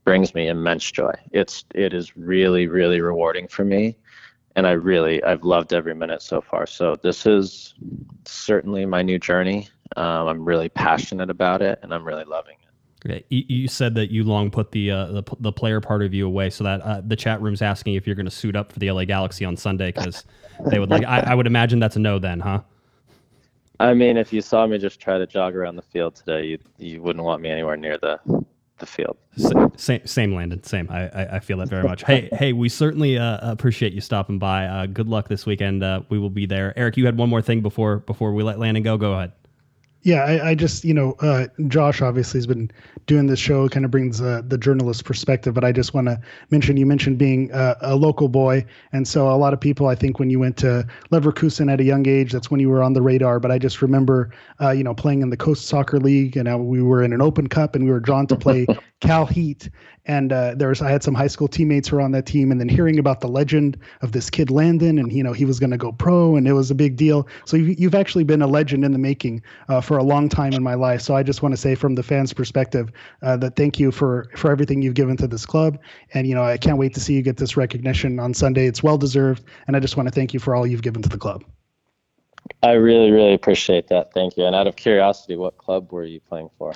brings 0.05 0.35
me 0.35 0.49
immense 0.49 0.91
joy. 0.91 1.13
It's 1.33 1.65
it 1.75 1.93
is 1.95 2.17
really 2.17 2.69
really 2.69 3.01
rewarding 3.01 3.49
for 3.49 3.65
me, 3.65 3.97
and 4.57 4.67
I 4.67 4.73
really 4.73 5.23
I've 5.23 5.43
loved 5.43 5.73
every 5.73 5.95
minute 5.95 6.23
so 6.23 6.41
far. 6.41 6.67
So 6.67 6.97
this 6.97 7.27
is 7.27 7.75
certainly 8.25 8.87
my 8.87 9.03
new 9.03 9.19
journey. 9.19 9.69
Um, 9.97 10.29
I'm 10.29 10.45
really 10.45 10.69
passionate 10.69 11.31
about 11.31 11.63
it, 11.63 11.79
and 11.83 11.93
I'm 11.93 12.05
really 12.05 12.25
loving 12.25 12.57
it. 12.61 12.65
Yeah, 13.07 13.19
You, 13.29 13.45
you 13.49 13.69
said 13.69 13.95
that 13.97 14.11
you 14.11 14.25
long 14.25 14.51
put 14.51 14.73
the 14.73 14.91
uh, 14.91 15.07
the, 15.07 15.23
the 15.41 15.53
player 15.53 15.81
part 15.81 16.03
of 16.03 16.15
you 16.15 16.27
away, 16.27 16.51
so 16.51 16.65
that 16.65 16.81
uh, 16.83 17.03
the 17.05 17.17
chat 17.17 17.41
room's 17.41 17.63
asking 17.63 17.95
if 17.95 18.07
you're 18.07 18.17
going 18.17 18.27
to 18.27 18.33
suit 18.33 18.57
up 18.57 18.73
for 18.73 18.79
the 18.79 18.91
LA 18.91 19.05
Galaxy 19.05 19.45
on 19.45 19.57
Sunday 19.57 19.93
because 19.93 20.25
they 20.71 20.79
would 20.79 20.91
like. 20.91 21.05
I, 21.05 21.21
I 21.21 21.35
would 21.35 21.47
imagine 21.47 21.81
that's 21.81 21.97
a 21.97 22.01
no, 22.01 22.19
then, 22.19 22.41
huh? 22.41 22.63
I 23.81 23.93
mean, 23.93 24.17
if 24.17 24.33
you 24.33 24.41
saw 24.41 24.67
me 24.67 24.79
just 24.79 25.01
try 25.01 25.19
to 25.19 25.27
jog 25.27 25.57
around 25.57 25.77
the 25.77 25.83
field 25.83 26.15
today, 26.15 26.45
you 26.47 26.59
you 26.79 27.03
wouldn't 27.03 27.25
want 27.25 27.43
me 27.43 27.51
anywhere 27.51 27.77
near 27.77 27.99
the 27.99 28.19
the 28.79 28.87
field. 28.87 29.17
Same, 29.77 30.07
same, 30.07 30.35
Landon. 30.35 30.63
Same. 30.63 30.89
I, 30.91 31.09
I, 31.09 31.37
I 31.37 31.41
feel 31.41 31.59
that 31.59 31.69
very 31.69 31.83
much. 31.85 32.05
Hey, 32.05 32.29
hey, 32.33 32.53
we 32.53 32.69
certainly 32.69 33.19
uh, 33.19 33.39
appreciate 33.51 33.93
you 33.93 34.01
stopping 34.01 34.39
by. 34.39 34.67
Uh, 34.67 34.87
good 34.87 35.09
luck 35.09 35.29
this 35.29 35.47
weekend. 35.47 35.83
Uh, 35.83 36.03
we 36.09 36.19
will 36.19 36.31
be 36.31 36.47
there. 36.47 36.77
Eric, 36.77 36.97
you 36.97 37.07
had 37.07 37.17
one 37.17 37.29
more 37.29 37.43
thing 37.43 37.61
before 37.61 37.99
before 37.99 38.33
we 38.33 38.43
let 38.43 38.59
Landon 38.59 38.83
go. 38.83 38.97
Go 38.97 39.13
ahead. 39.15 39.33
Yeah, 40.05 40.23
I, 40.25 40.51
I 40.51 40.55
just, 40.55 40.85
you 40.85 40.93
know, 40.93 41.15
uh, 41.21 41.47
Josh 41.67 42.03
obviously 42.03 42.37
has 42.37 42.47
been 42.47 42.71
doing 43.07 43.27
this 43.27 43.39
show, 43.39 43.67
kind 43.71 43.87
of 43.87 43.91
brings 43.91 44.21
uh, 44.21 44.43
the 44.47 44.59
journalist 44.59 45.07
perspective, 45.07 45.55
but 45.55 45.65
I 45.65 45.73
just 45.73 45.95
want 45.95 46.09
to 46.09 46.21
mention 46.51 46.77
you 46.77 46.85
mentioned 46.85 47.17
being 47.17 47.51
uh, 47.53 47.77
a 47.81 47.97
local 47.97 48.29
boy. 48.29 48.67
And 48.93 49.09
so 49.09 49.31
a 49.31 49.37
lot 49.37 49.55
of 49.55 49.61
people, 49.61 49.87
I 49.87 49.95
think, 49.95 50.19
when 50.19 50.29
you 50.29 50.39
went 50.39 50.59
to 50.59 50.87
Leverkusen 51.11 51.73
at 51.73 51.81
a 51.81 51.85
young 51.85 52.07
age, 52.07 52.33
that's 52.33 52.51
when 52.51 52.61
you 52.61 52.69
were 52.69 52.83
on 52.83 52.93
the 52.93 53.01
radar. 53.01 53.41
But 53.41 53.51
I 53.51 53.59
just 53.59 53.81
remember, 53.81 54.31
uh, 54.61 54.73
you 54.73 54.85
know, 54.85 54.95
playing 54.95 55.23
in 55.23 55.31
the 55.31 55.39
Coast 55.39 55.69
Soccer 55.69 55.99
League, 55.99 56.37
and 56.37 56.49
uh, 56.53 56.59
we 56.59 56.83
were 56.83 57.03
in 57.03 57.15
an 57.15 57.23
open 57.23 57.47
cup 57.47 57.75
and 57.75 57.87
we 57.87 57.91
were 57.91 58.01
drawn 58.01 58.27
to 58.27 58.37
play 58.37 58.67
Cal 59.01 59.25
Heat. 59.25 59.71
And 60.07 60.33
uh, 60.33 60.55
there 60.55 60.69
was, 60.69 60.83
I 60.83 60.91
had 60.91 61.03
some 61.03 61.15
high 61.15 61.29
school 61.29 61.49
teammates 61.49 61.89
who 61.89 61.97
were 61.97 62.03
on 62.03 62.13
that 62.13 62.27
team, 62.27 62.51
and 62.51 62.61
then 62.61 62.69
hearing 62.69 62.99
about 62.99 63.21
the 63.21 63.29
legend 63.29 63.79
of 64.03 64.13
this 64.13 64.29
kid 64.29 64.51
Landon, 64.51 64.99
and 64.99 65.11
you 65.11 65.23
know 65.23 65.33
he 65.33 65.47
was 65.47 65.59
going 65.59 65.71
to 65.71 65.79
go 65.79 65.93
pro, 65.93 66.37
and 66.37 66.47
it 66.47 66.53
was 66.53 66.71
a 66.71 66.75
big 66.75 66.97
deal. 66.97 67.27
So 67.47 67.57
you've, 67.57 67.81
you've 67.81 67.95
actually 67.95 68.25
been 68.25 68.43
a 68.43 68.47
legend 68.47 68.85
in 68.85 68.93
the 68.93 68.99
making 68.99 69.43
uh, 69.69 69.81
for 69.81 69.97
a 69.97 70.03
long 70.03 70.29
time 70.29 70.53
in 70.53 70.63
my 70.63 70.75
life. 70.75 71.01
So 71.01 71.17
I 71.17 71.23
just 71.23 71.43
want 71.43 71.55
to 71.55 71.57
say, 71.57 71.75
from 71.75 71.95
the 71.95 72.03
fans' 72.03 72.35
perspective, 72.35 72.93
uh, 73.23 73.39
that 73.39 73.57
thank 73.57 73.81
you 73.81 73.91
for 73.91 74.29
for 74.37 74.51
everything 74.51 74.83
you've 74.83 74.95
given 74.95 75.17
to 75.17 75.27
this 75.27 75.47
club, 75.47 75.79
and 76.13 76.27
you 76.27 76.35
know 76.35 76.43
I 76.43 76.59
can't 76.59 76.79
wait 76.79 76.93
to 76.95 77.01
see 77.01 77.15
you 77.15 77.23
get 77.23 77.39
this 77.39 77.57
recognition 77.57 78.21
on 78.21 78.35
Sunday. 78.35 78.67
It's 78.67 78.83
well 78.83 78.99
deserved, 78.99 79.45
and 79.67 79.77
I 79.77 79.81
just 79.81 79.97
want 79.97 80.09
to 80.09 80.15
thank 80.15 80.35
you 80.35 80.41
for 80.41 80.55
all 80.55 80.67
you've 80.67 80.83
given 80.83 81.01
to 81.03 81.09
the 81.09 81.19
club. 81.19 81.45
I 82.63 82.73
really 82.73 83.11
really 83.11 83.33
appreciate 83.33 83.89
that. 83.89 84.13
Thank 84.13 84.37
you. 84.37 84.45
And 84.45 84.55
out 84.55 84.67
of 84.67 84.77
curiosity, 84.77 85.37
what 85.37 85.57
club 85.57 85.93
were 85.93 86.05
you 86.05 86.21
playing 86.21 86.51
for? 86.59 86.75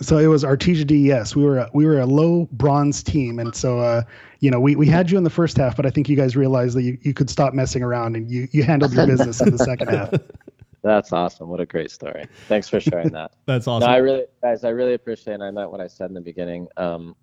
So 0.00 0.18
it 0.18 0.26
was 0.26 0.44
Artesia 0.44 0.86
DES. 0.86 1.34
We 1.34 1.44
were 1.44 1.58
a, 1.58 1.70
we 1.72 1.86
were 1.86 1.98
a 1.98 2.06
low 2.06 2.48
bronze 2.52 3.02
team, 3.02 3.38
and 3.38 3.54
so 3.54 3.80
uh, 3.80 4.02
you 4.40 4.50
know 4.50 4.60
we, 4.60 4.76
we 4.76 4.86
had 4.86 5.10
you 5.10 5.18
in 5.18 5.24
the 5.24 5.30
first 5.30 5.56
half, 5.56 5.76
but 5.76 5.86
I 5.86 5.90
think 5.90 6.08
you 6.08 6.16
guys 6.16 6.36
realized 6.36 6.76
that 6.76 6.82
you, 6.82 6.98
you 7.02 7.14
could 7.14 7.30
stop 7.30 7.54
messing 7.54 7.82
around 7.82 8.16
and 8.16 8.30
you, 8.30 8.48
you 8.52 8.62
handled 8.62 8.92
your 8.92 9.06
business 9.06 9.40
in 9.40 9.50
the 9.50 9.58
second 9.58 9.88
half. 9.88 10.12
That's 10.82 11.12
awesome. 11.12 11.48
What 11.48 11.60
a 11.60 11.66
great 11.66 11.90
story. 11.90 12.26
Thanks 12.46 12.68
for 12.68 12.78
sharing 12.78 13.10
that. 13.10 13.32
That's 13.46 13.66
No, 13.66 13.72
awesome. 13.72 13.90
I 13.90 13.96
really, 13.96 14.26
guys, 14.40 14.62
I 14.62 14.68
really 14.68 14.94
appreciate. 14.94 15.34
And 15.34 15.42
I 15.42 15.50
meant 15.50 15.72
what 15.72 15.80
I 15.80 15.88
said 15.88 16.10
in 16.10 16.14
the 16.14 16.20
beginning. 16.20 16.68
Um, 16.76 17.16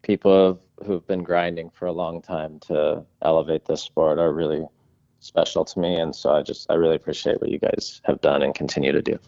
people 0.00 0.62
who've 0.86 1.06
been 1.06 1.22
grinding 1.22 1.68
for 1.68 1.86
a 1.86 1.92
long 1.92 2.22
time 2.22 2.58
to 2.60 3.04
elevate 3.20 3.66
this 3.66 3.82
sport 3.82 4.18
are 4.18 4.32
really 4.32 4.64
special 5.20 5.64
to 5.64 5.78
me, 5.78 5.96
and 5.96 6.14
so 6.14 6.30
I 6.30 6.42
just, 6.42 6.70
I 6.70 6.74
really 6.74 6.96
appreciate 6.96 7.40
what 7.40 7.50
you 7.50 7.58
guys 7.58 8.00
have 8.04 8.20
done 8.20 8.42
and 8.42 8.54
continue 8.54 8.92
to 8.92 9.02
do. 9.02 9.18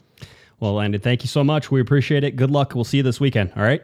Well, 0.60 0.74
Landon, 0.74 1.00
thank 1.00 1.22
you 1.22 1.28
so 1.28 1.42
much. 1.44 1.70
We 1.70 1.80
appreciate 1.80 2.24
it. 2.24 2.36
Good 2.36 2.50
luck. 2.50 2.74
We'll 2.74 2.84
see 2.84 2.98
you 2.98 3.02
this 3.02 3.20
weekend. 3.20 3.52
All 3.56 3.62
right. 3.62 3.82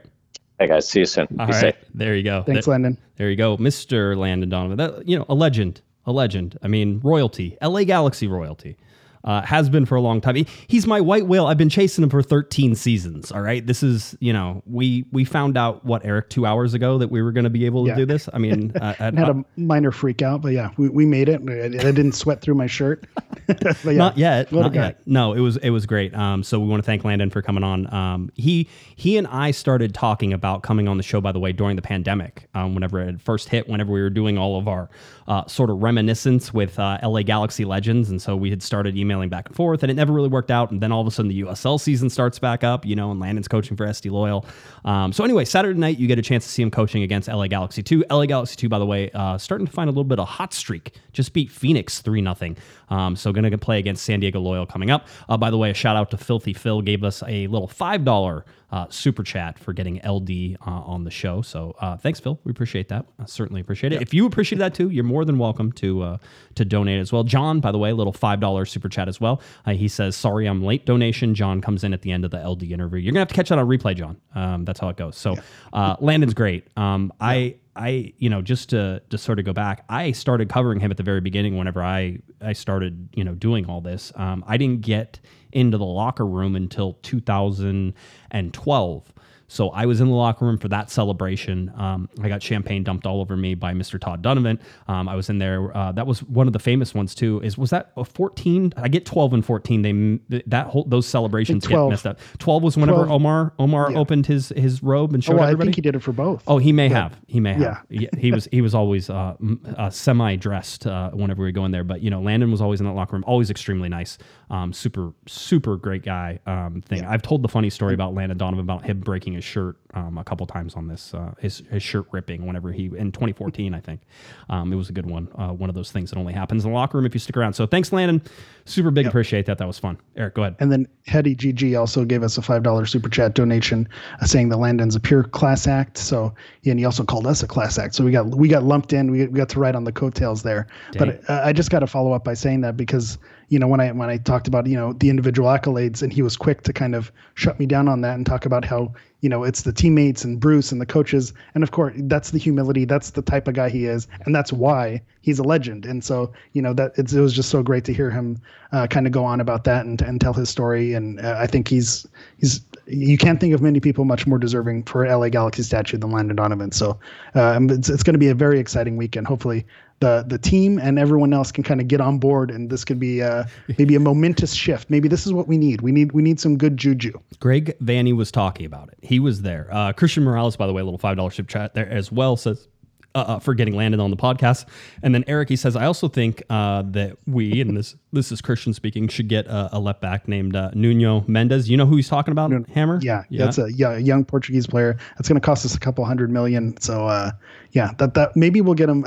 Hey 0.59 0.69
guys, 0.69 0.89
see 0.89 1.01
you 1.01 1.07
soon. 1.07 1.27
All 1.39 1.47
Be 1.47 1.53
right. 1.53 1.61
safe. 1.61 1.75
There 1.95 2.15
you 2.15 2.23
go. 2.23 2.43
Thanks, 2.45 2.67
There- 2.67 2.73
Landon. 2.73 2.97
There 3.17 3.29
you 3.31 3.37
go, 3.37 3.57
Mr. 3.57 4.17
Landon 4.17 4.49
Donovan. 4.49 4.77
That 4.79 5.07
you 5.09 5.19
know, 5.19 5.25
a 5.29 5.35
legend, 5.35 5.81
a 6.07 6.13
legend. 6.13 6.57
I 6.63 6.69
mean, 6.69 7.01
royalty, 7.03 7.57
LA 7.61 7.85
Galaxy 7.85 8.27
royalty. 8.29 8.77
Uh, 9.25 9.41
has 9.41 9.71
been 9.71 9.87
for 9.87 9.95
a 9.97 10.01
long 10.03 10.21
time. 10.21 10.35
He- 10.35 10.47
he's 10.69 10.87
my 10.87 11.01
white 11.01 11.27
whale. 11.27 11.47
I've 11.47 11.57
been 11.57 11.71
chasing 11.71 12.05
him 12.05 12.11
for 12.11 12.23
13 12.23 12.75
seasons. 12.75 13.33
All 13.33 13.41
right, 13.41 13.67
this 13.67 13.83
is 13.83 14.15
you 14.21 14.33
know 14.35 14.63
we 14.67 15.07
we 15.13 15.25
found 15.25 15.57
out 15.57 15.83
what 15.85 16.05
Eric 16.05 16.29
two 16.29 16.45
hours 16.45 16.75
ago 16.75 16.99
that 16.99 17.11
we 17.11 17.23
were 17.23 17.33
going 17.33 17.45
to 17.45 17.51
be 17.51 17.65
able 17.65 17.85
to 17.85 17.91
Yeah. 17.91 17.97
do 17.97 18.07
this. 18.07 18.29
I 18.35 18.39
mean, 18.39 18.73
uh, 18.81 18.95
I 19.01 19.05
had 19.05 19.31
a 19.31 19.45
minor 19.57 19.91
freak 19.93 20.21
out, 20.21 20.43
but 20.43 20.53
yeah, 20.53 20.71
we, 20.77 20.89
we 20.91 21.07
made 21.07 21.29
it. 21.31 21.41
I, 21.49 21.65
I 21.65 21.69
didn't 21.93 22.13
sweat 22.13 22.43
through 22.43 22.57
my 22.57 22.67
shirt. 22.67 23.07
but 23.47 23.85
yeah, 23.85 23.93
not 23.93 24.19
yet. 24.19 24.53
Not 24.53 24.75
yet. 24.75 25.01
No, 25.07 25.33
it 25.33 25.41
was 25.41 25.57
it 25.59 25.71
was 25.71 25.87
great. 25.87 26.15
Um, 26.15 26.43
so 26.43 26.61
we 26.61 26.69
want 26.69 26.83
to 26.83 26.87
thank 26.87 27.03
Landon 27.05 27.31
for 27.31 27.41
coming 27.41 27.65
on. 27.65 27.93
Um, 27.95 28.31
he 28.35 28.69
he 28.97 29.17
and 29.17 29.27
I 29.29 29.53
started 29.53 29.95
talking 29.95 30.33
about 30.35 30.63
coming 30.63 30.87
on 30.87 30.97
the 30.99 31.03
show. 31.03 31.21
By 31.23 31.33
the 31.33 31.41
way, 31.41 31.53
during 31.53 31.77
the 31.77 31.83
pandemic, 31.83 32.47
um, 32.55 32.75
whenever 32.75 33.01
it 33.01 33.21
first 33.23 33.49
hit, 33.49 33.69
whenever 33.69 33.91
we 33.93 34.03
were 34.03 34.11
doing 34.11 34.37
all 34.37 34.59
of 34.59 34.69
our 34.69 34.91
uh, 35.29 35.47
sort 35.47 35.71
of 35.71 35.83
reminiscence 35.83 36.53
with 36.53 36.79
uh, 36.79 36.99
LA 37.03 37.23
Galaxy 37.23 37.65
legends, 37.65 38.11
and 38.11 38.21
so 38.21 38.37
we 38.37 38.51
had 38.51 38.63
started 38.63 38.97
emailing 38.97 39.29
back 39.29 39.47
and 39.47 39.57
forth, 39.57 39.83
and 39.83 39.91
it 39.91 39.95
never 39.95 40.13
really 40.13 40.29
worked 40.29 40.51
out. 40.51 40.71
And 40.71 40.81
then 40.81 40.93
all 40.93 41.01
of 41.01 41.07
a 41.07 41.11
sudden, 41.11 41.29
the 41.29 41.43
USL 41.43 41.81
season 41.81 42.11
starts 42.11 42.39
back 42.39 42.65
up, 42.65 42.85
you 42.85 42.95
know, 42.95 43.11
and 43.11 43.21
Landon's 43.21 43.49
coaching 43.49 43.77
for 43.77 43.87
SD 43.87 44.11
Loyal. 44.11 44.45
Um, 44.85 45.13
so 45.13 45.25
anyway, 45.25 45.45
Saturday 45.45 45.79
night 45.79 45.99
you 45.99 46.07
get 46.07 46.19
a 46.19 46.23
chance 46.23 46.45
to 46.45 46.51
see 46.51 46.63
him 46.63 46.71
coaching 46.71 47.03
against 47.03 47.29
LA 47.29 47.47
Galaxy 47.47 47.83
two. 47.83 48.05
LA 48.11 48.27
Galaxy 48.27 48.57
two, 48.57 48.69
by 48.69 48.79
the 48.79 48.87
way, 48.87 49.11
uh, 49.13 49.39
starting 49.39 49.67
to 49.67 49.73
find 49.73 49.89
a 49.89 49.93
little 49.93 50.05
bit 50.05 50.19
of 50.19 50.29
hot 50.29 50.53
streak. 50.53 50.93
Just 51.13 51.33
beat 51.33 51.51
Phoenix 51.51 52.01
three 52.01 52.21
nothing. 52.21 52.57
Um, 52.89 53.17
so 53.17 53.33
going 53.33 53.51
to 53.51 53.59
play 53.59 53.79
against 53.79 54.05
San 54.05 54.21
Diego 54.21 54.41
Loyal 54.41 54.67
coming 54.67 54.91
up. 54.91 55.07
Uh, 55.29 55.37
by 55.37 55.51
the 55.51 55.59
way, 55.59 55.71
a 55.71 55.75
shout 55.75 55.97
out 55.97 56.11
to 56.11 56.17
Filthy 56.17 56.53
Phil 56.53 56.81
gave 56.83 57.05
us 57.05 57.23
a 57.27 57.47
little 57.47 57.69
five 57.69 58.05
dollar 58.05 58.45
uh, 58.71 58.87
super 58.89 59.23
chat 59.23 59.57
for 59.59 59.73
getting 59.73 60.01
LD 60.05 60.57
uh, 60.67 60.71
on 60.71 61.05
the 61.05 61.11
show. 61.11 61.43
So 61.43 61.77
uh, 61.81 61.97
thanks, 61.97 62.19
Phil. 62.19 62.41
We 62.43 62.51
appreciate 62.51 62.89
that. 62.89 63.07
I 63.21 63.27
certainly 63.27 63.61
appreciate 63.61 63.93
it. 63.93 64.03
If 64.03 64.13
you 64.13 64.27
appreciate 64.27 64.59
that 64.59 64.75
too, 64.75 64.91
you're 64.91 65.05
more 65.05 65.25
than 65.25 65.39
welcome 65.39 65.71
to 65.73 66.03
uh, 66.03 66.19
to 66.57 66.65
donate 66.65 67.01
as 67.01 67.13
well. 67.13 67.23
John, 67.23 67.61
by 67.61 67.71
the 67.71 67.79
way, 67.79 67.91
a 67.91 67.95
little 67.95 68.13
five 68.13 68.41
dollar 68.41 68.65
super 68.65 68.89
chat 68.89 69.09
as 69.09 69.21
well. 69.21 69.41
Uh, 69.65 69.73
he 69.73 69.87
says, 69.89 70.17
"Sorry, 70.17 70.47
I'm 70.47 70.65
late." 70.65 70.87
Donation. 70.87 71.35
John 71.35 71.61
comes 71.61 71.85
in 71.85 71.95
at 71.95 72.03
the 72.03 72.11
end 72.11 72.25
of 72.25 72.31
the 72.31 72.47
LD 72.49 72.65
interview. 72.65 72.99
You're 73.01 73.13
gonna 73.13 73.21
have 73.21 73.29
to 73.29 73.35
catch 73.35 73.49
that 73.51 73.59
on 73.59 73.67
replay, 73.67 73.95
John. 73.97 74.17
Um, 74.35 74.65
that's 74.65 74.81
how 74.81 74.89
it 74.89 74.97
goes. 74.97 75.17
So 75.17 75.37
uh, 75.73 75.97
Landon's 76.01 76.35
great. 76.35 76.67
Um, 76.77 77.13
I. 77.21 77.57
I, 77.77 78.13
you 78.19 78.31
know, 78.31 78.43
just 78.43 78.71
to 78.71 79.03
to 79.11 79.19
sort 79.19 79.39
of 79.39 79.45
go 79.45 79.53
back, 79.53 79.85
I 79.89 80.13
started 80.13 80.49
covering 80.49 80.81
him 80.81 80.91
at 80.91 80.97
the 80.97 81.03
very 81.03 81.21
beginning. 81.21 81.57
Whenever 81.57 81.83
I 81.83 82.19
I 82.41 82.53
started, 82.53 83.09
you 83.15 83.25
know, 83.25 83.35
doing 83.35 83.67
all 83.67 83.81
this, 83.81 84.13
um, 84.17 84.45
I 84.47 84.57
didn't 84.57 84.83
get 84.83 85.21
into 85.53 85.79
the 85.79 85.85
locker 85.85 86.27
room 86.27 86.57
until 86.57 86.95
2012. 87.03 89.13
So 89.49 89.69
I 89.71 89.87
was 89.87 90.01
in 90.01 90.09
the 90.09 90.15
locker 90.15 90.45
room 90.45 90.59
for 90.59 90.69
that 90.69 90.91
celebration. 90.91 91.73
Um, 91.77 92.09
I 92.23 92.29
got 92.29 92.43
champagne 92.43 92.83
dumped 92.83 93.07
all 93.07 93.21
over 93.21 93.37
me 93.37 93.55
by 93.55 93.73
Mr. 93.75 94.01
Todd 94.01 94.23
Dunivant. 94.23 94.61
Um, 94.89 95.09
I 95.09 95.15
was 95.15 95.29
in 95.31 95.39
there. 95.39 95.77
Uh, 95.77 95.93
that 95.93 96.07
was 96.07 96.23
one 96.25 96.47
of 96.47 96.53
the 96.53 96.59
famous 96.59 96.95
ones 96.95 97.15
too. 97.15 97.41
Is 97.43 97.59
was 97.59 97.71
that 97.71 97.93
a 97.97 98.05
14? 98.05 98.73
I 98.77 98.89
get 98.89 99.05
12 99.07 99.35
and 99.35 99.45
14. 99.45 99.83
They 100.29 100.41
that 100.47 100.69
whole 100.69 100.85
those 100.85 101.07
celebrations 101.07 101.67
get 101.67 101.79
messed 101.89 102.07
up. 102.07 102.19
12 102.39 102.63
was 102.63 102.77
whenever 102.77 103.05
12. 103.05 103.11
Omar 103.13 103.53
Omar 103.59 103.93
Yeah. 103.93 103.99
opened 103.99 104.27
his 104.27 104.49
his 104.57 104.83
robe 104.83 105.13
and 105.15 105.23
Oh, 105.23 105.27
showed 105.27 105.37
well, 105.37 105.49
I 105.49 105.55
think 105.55 105.75
he 105.75 105.81
did 105.83 105.95
it 105.95 106.01
for 106.01 106.13
both. 106.13 106.43
Oh, 106.47 106.59
he 106.59 106.73
may 106.73 106.89
have. 106.89 107.17
He 107.27 107.39
may 107.41 107.53
have. 107.53 107.85
Yeah. 107.91 108.01
Yeah. 108.03 108.09
He 108.19 108.33
was 108.33 108.49
he 108.51 108.61
was 108.61 108.75
always 108.75 109.11
uh, 109.11 109.35
uh, 109.77 109.91
semi 109.91 110.37
dressed 110.37 110.87
uh, 110.87 111.11
whenever 111.11 111.45
we 111.45 111.53
go 111.53 111.65
in 111.65 111.71
there. 111.71 111.85
But 111.85 112.01
you 112.03 112.11
know, 112.11 112.21
Landon 112.23 112.51
was 112.51 112.61
always 112.61 112.81
in 112.81 112.87
that 112.87 112.93
locker 112.95 113.15
room, 113.15 113.25
always 113.27 113.51
extremely 113.51 113.89
nice. 113.89 114.19
Um, 114.51 114.73
super 114.73 115.13
super 115.27 115.77
great 115.77 116.03
guy. 116.03 116.39
Um, 116.47 116.83
thing. 116.83 117.05
I've 117.05 117.23
told 117.23 117.43
the 117.43 117.49
funny 117.49 117.71
story 117.71 117.95
about 117.95 118.15
Landon 118.15 118.39
Donovan 118.39 118.61
about 118.65 118.85
him 118.85 119.01
breaking 119.01 119.34
his 119.35 119.45
shirt 119.45 119.77
um, 119.95 120.19
a 120.19 120.25
couple 120.25 120.47
times 120.47 120.75
on 120.75 120.89
this 120.89 121.15
uh, 121.15 121.35
his 121.39 121.63
his 121.71 121.83
shirt 121.83 122.07
ripping 122.13 122.47
whenever 122.47 122.73
he 122.73 122.87
in 122.87 123.13
2014 123.13 123.75
I 123.75 123.81
think. 123.81 124.01
Um, 124.49 124.73
it 124.73 124.77
was 124.77 124.91
a 124.91 124.93
good 124.93 125.07
one. 125.07 125.29
Uh, 125.37 125.49
one 125.49 125.69
of 125.69 125.75
those 125.75 125.93
things 125.93 126.11
that 126.11 126.19
only 126.19 126.33
happens 126.33 126.65
in 126.65 126.71
the 126.71 126.75
locker 126.75 126.99
room 126.99 127.07
if 127.07 127.15
you 127.15 127.21
stick 127.21 127.37
around. 127.37 127.55
So 127.55 127.67
thanks, 127.67 127.93
Landon. 127.93 128.23
Super 128.65 128.91
big. 128.91 129.07
Appreciate 129.07 129.47
that. 129.47 129.59
That 129.59 129.67
was 129.67 129.79
fun. 129.79 129.99
Eric, 130.17 130.35
go 130.35 130.43
ahead. 130.43 130.57
And 130.61 130.73
then 130.73 130.89
Hetty 131.07 131.37
GG 131.37 131.79
also 131.79 132.05
gave 132.05 132.23
us 132.23 132.39
a 132.39 132.43
five 132.43 132.63
dollar 132.63 132.87
super 132.87 133.09
chat 133.09 133.35
donation, 133.35 133.89
uh, 134.21 134.27
saying 134.27 134.49
that 134.51 134.57
Landon's 134.57 134.97
a 134.97 135.01
pure 135.01 135.25
class 135.25 135.67
act. 135.67 135.99
So 135.99 136.35
and 136.65 136.79
he 136.79 136.85
also 136.85 137.05
called 137.05 137.27
us 137.27 137.43
a 137.43 137.47
class 137.47 137.79
act. 137.79 137.95
So 137.95 138.05
we 138.05 138.11
got 138.11 138.27
we 138.27 138.49
got 138.49 138.63
lumped 138.63 138.93
in. 138.93 139.11
We, 139.11 139.27
we 139.27 139.39
got 139.39 139.49
to 139.51 139.61
ride 139.61 139.77
on 139.77 139.85
the 139.85 139.93
coattails 139.93 140.43
there. 140.43 140.67
But 140.99 141.29
uh, 141.29 141.43
I 141.45 141.53
just 141.53 141.71
got 141.71 141.81
to 141.81 141.87
follow 141.87 142.13
up 142.13 142.25
by 142.25 142.35
saying 142.35 142.63
that 142.63 142.77
because 142.77 143.19
you 143.55 143.61
know 143.61 143.69
when 143.69 143.79
I 143.79 143.93
when 143.93 144.11
I 144.11 144.17
talked 144.17 144.49
about 144.49 144.67
you 144.67 144.77
know 144.77 144.95
the 144.95 145.09
individual 145.09 145.49
accolades, 145.49 146.03
and 146.03 146.13
he 146.13 146.23
was 146.23 146.37
quick 146.37 146.63
to 146.63 146.73
kind 146.73 146.93
of 146.97 147.13
shut 147.35 147.57
me 147.61 147.67
down 147.67 147.87
on 147.87 148.01
that 148.01 148.17
and 148.17 148.27
talk 148.27 148.45
about 148.47 148.65
how 148.65 148.93
you 149.21 149.29
know 149.29 149.45
it's 149.45 149.63
the 149.63 149.73
teammates 149.73 150.25
and 150.25 150.41
Bruce 150.41 150.73
and 150.73 150.81
the 150.81 150.87
coaches, 150.87 151.33
and 151.55 151.63
of 151.63 151.71
course 151.71 151.95
that's 151.97 152.33
the 152.33 152.39
humility. 152.39 152.85
That's 152.85 153.11
the 153.11 153.23
type 153.23 153.47
of 153.47 153.55
guy 153.55 153.69
he 153.69 153.85
is, 153.85 154.09
and 154.27 154.35
that's 154.35 154.53
why 154.53 155.01
he's 155.21 155.39
a 155.39 155.45
legend. 155.45 155.87
And 155.87 156.03
so 156.03 156.33
you 156.53 156.63
know 156.63 156.73
that 156.73 156.99
it 156.99 157.13
was 157.13 157.33
just 157.33 157.49
so 157.49 157.63
great 157.63 157.85
to 157.85 157.95
hear 157.95 158.11
him 158.11 158.41
uh, 158.73 158.89
kind 158.89 159.07
of 159.07 159.13
go 159.13 159.25
on 159.25 159.41
about 159.41 159.63
that 159.65 159.87
and, 159.87 160.03
and 160.03 160.21
tell 160.21 160.33
his 160.33 160.51
story. 160.51 160.93
And 160.93 161.21
uh, 161.21 161.37
I 161.39 161.47
think 161.47 161.69
he's 161.69 162.09
he's 162.39 162.61
you 162.87 163.17
can't 163.17 163.39
think 163.39 163.55
of 163.55 163.63
many 163.63 163.79
people 163.79 164.05
much 164.05 164.27
more 164.27 164.39
deserving 164.39 164.83
for 164.83 165.07
LA 165.07 165.29
Galaxy 165.29 165.63
statue 165.63 165.97
than 165.97 166.11
Landon 166.11 166.35
Donovan. 166.35 166.73
So 166.73 166.99
um, 167.35 167.71
it's 167.71 167.89
it's 167.89 168.03
going 168.03 168.15
to 168.15 168.19
be 168.19 168.31
a 168.31 168.35
very 168.35 168.59
exciting 168.59 168.97
weekend. 168.97 169.29
Hopefully, 169.29 169.65
the 170.01 170.25
the 170.27 170.39
team 170.39 170.79
and 170.79 170.99
everyone 170.99 171.33
else 171.33 171.53
can 171.53 171.65
kind 171.65 171.81
of 171.81 171.89
get 171.89 172.01
on 172.01 172.19
board, 172.19 172.51
and 172.51 172.71
this 172.71 172.85
could 172.85 172.99
be 172.99 173.23
uh, 173.23 173.45
maybe 173.79 173.95
a 173.95 174.01
momentous 174.01 174.53
shift. 174.53 174.91
Maybe 174.91 175.09
this 175.09 175.27
is 175.27 175.33
what 175.33 175.49
we 175.49 175.57
need. 175.57 175.81
We 175.81 175.93
need 175.93 176.13
we 176.13 176.23
need 176.23 176.41
some 176.41 176.59
good 176.59 176.77
juju. 176.77 177.13
Greg 177.41 177.77
Vanney 177.81 178.15
was 178.15 178.31
talking 178.31 178.67
about 178.67 178.89
it. 178.89 178.99
He 179.03 179.21
was 179.21 179.43
there. 179.43 179.69
Uh, 179.71 179.93
Christian 179.93 180.25
Morales, 180.25 180.57
by 180.57 180.67
the 180.67 180.73
way, 180.73 180.83
a 180.83 180.85
little 180.85 180.99
five 180.99 181.17
dollar 181.17 181.31
ship 181.31 181.49
chat 181.49 181.75
there 181.75 181.89
as 181.89 182.13
well 182.13 182.37
says. 182.37 182.69
Uh, 183.17 183.21
uh, 183.29 183.39
for 183.39 183.55
getting 183.55 183.77
Landon 183.77 184.01
on 184.01 184.11
the 184.11 184.17
podcast, 184.17 184.67
and 185.05 185.15
then 185.15 185.23
Eric 185.29 185.49
he 185.49 185.55
says, 185.55 185.77
I 185.77 185.85
also 185.85 186.09
think 186.09 186.43
uh, 186.51 186.83
that 186.87 187.17
we 187.29 187.61
and 187.61 187.77
this 187.77 187.95
this 188.13 188.33
is 188.33 188.41
Christian 188.41 188.75
speaking 188.75 189.07
should 189.07 189.29
get 189.29 189.47
a, 189.47 189.77
a 189.77 189.79
left 189.79 190.01
back 190.01 190.27
named 190.27 190.57
uh, 190.57 190.73
Nuno 190.75 191.25
Mendes. 191.29 191.71
You 191.71 191.77
know 191.77 191.87
who 191.87 191.95
he's 191.95 192.09
talking 192.09 192.33
about? 192.33 192.51
Hammer. 192.71 192.99
Yeah, 193.03 193.23
yeah, 193.29 193.45
that's 193.45 193.59
a 193.59 193.73
yeah 193.73 193.93
a 193.93 194.01
young 194.01 194.25
Portuguese 194.25 194.67
player. 194.67 194.99
That's 195.17 195.29
going 195.29 195.41
to 195.41 195.47
cost 195.47 195.65
us 195.65 195.77
a 195.77 195.79
couple 195.79 196.05
hundred 196.05 196.33
million. 196.33 196.77
So 196.81 197.07
uh, 197.07 197.31
yeah, 197.75 197.91
that 197.99 198.15
that 198.15 198.35
maybe 198.37 198.61
we'll 198.61 198.75
get 198.75 198.89
him 198.89 199.05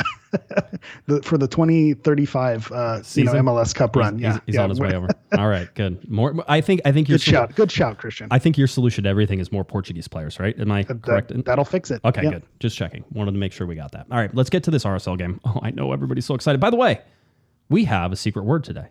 the, 1.08 1.22
for 1.24 1.38
the 1.38 1.48
twenty 1.48 1.94
thirty 1.94 2.26
five 2.26 2.70
uh, 2.72 2.76
you 2.76 2.80
know 2.98 3.02
Season? 3.04 3.28
MLS 3.46 3.74
Cup 3.74 3.96
run. 3.96 4.16
He's, 4.16 4.24
yeah, 4.24 4.32
he's, 4.34 4.42
he's 4.46 4.56
yeah. 4.56 4.62
on 4.64 4.70
his 4.70 4.80
way 4.80 4.94
over. 4.94 5.08
All 5.38 5.48
right, 5.48 5.74
good. 5.74 6.08
More. 6.10 6.36
I 6.48 6.62
think. 6.62 6.82
I 6.86 6.92
think 6.92 7.08
your 7.10 7.18
Good 7.18 7.22
shout, 7.24 7.56
good 7.56 7.72
shout, 7.72 7.98
Christian. 7.98 8.28
I 8.30 8.40
think 8.40 8.58
your 8.58 8.68
solution 8.68 9.06
to 9.06 9.10
everything 9.10 9.40
is 9.40 9.52
more 9.52 9.64
Portuguese 9.64 10.08
players, 10.08 10.40
right? 10.40 10.58
Am 10.60 10.70
I 10.72 10.84
That- 10.84 11.02
correct? 11.02 11.32
in- 11.32 11.42
that'll 11.44 11.66
fix 11.66 11.90
it. 11.92 12.02
Okay, 12.06 12.24
Yeah. 12.24 12.32
good. 12.32 12.44
Just 12.60 12.76
checking. 12.78 13.04
Wanted 13.14 13.32
to 13.32 13.38
make 13.40 13.54
sure 13.54 13.66
we 13.66 13.76
got 13.76 13.94
that. 13.94 14.06
All 14.12 14.18
right, 14.18 14.34
let's 14.36 14.50
get 14.50 14.64
to 14.66 14.72
this 14.72 14.84
RSL 14.84 15.18
game. 15.18 15.40
Oh, 15.46 15.60
I 15.64 15.72
know 15.72 15.94
everybody's 15.94 16.26
so 16.26 16.36
excited. 16.36 16.60
By 16.60 16.70
the 16.70 16.76
way, 16.76 17.00
we 17.70 17.86
have 17.86 18.12
a 18.12 18.18
secret 18.18 18.44
word 18.44 18.66
today. 18.66 18.88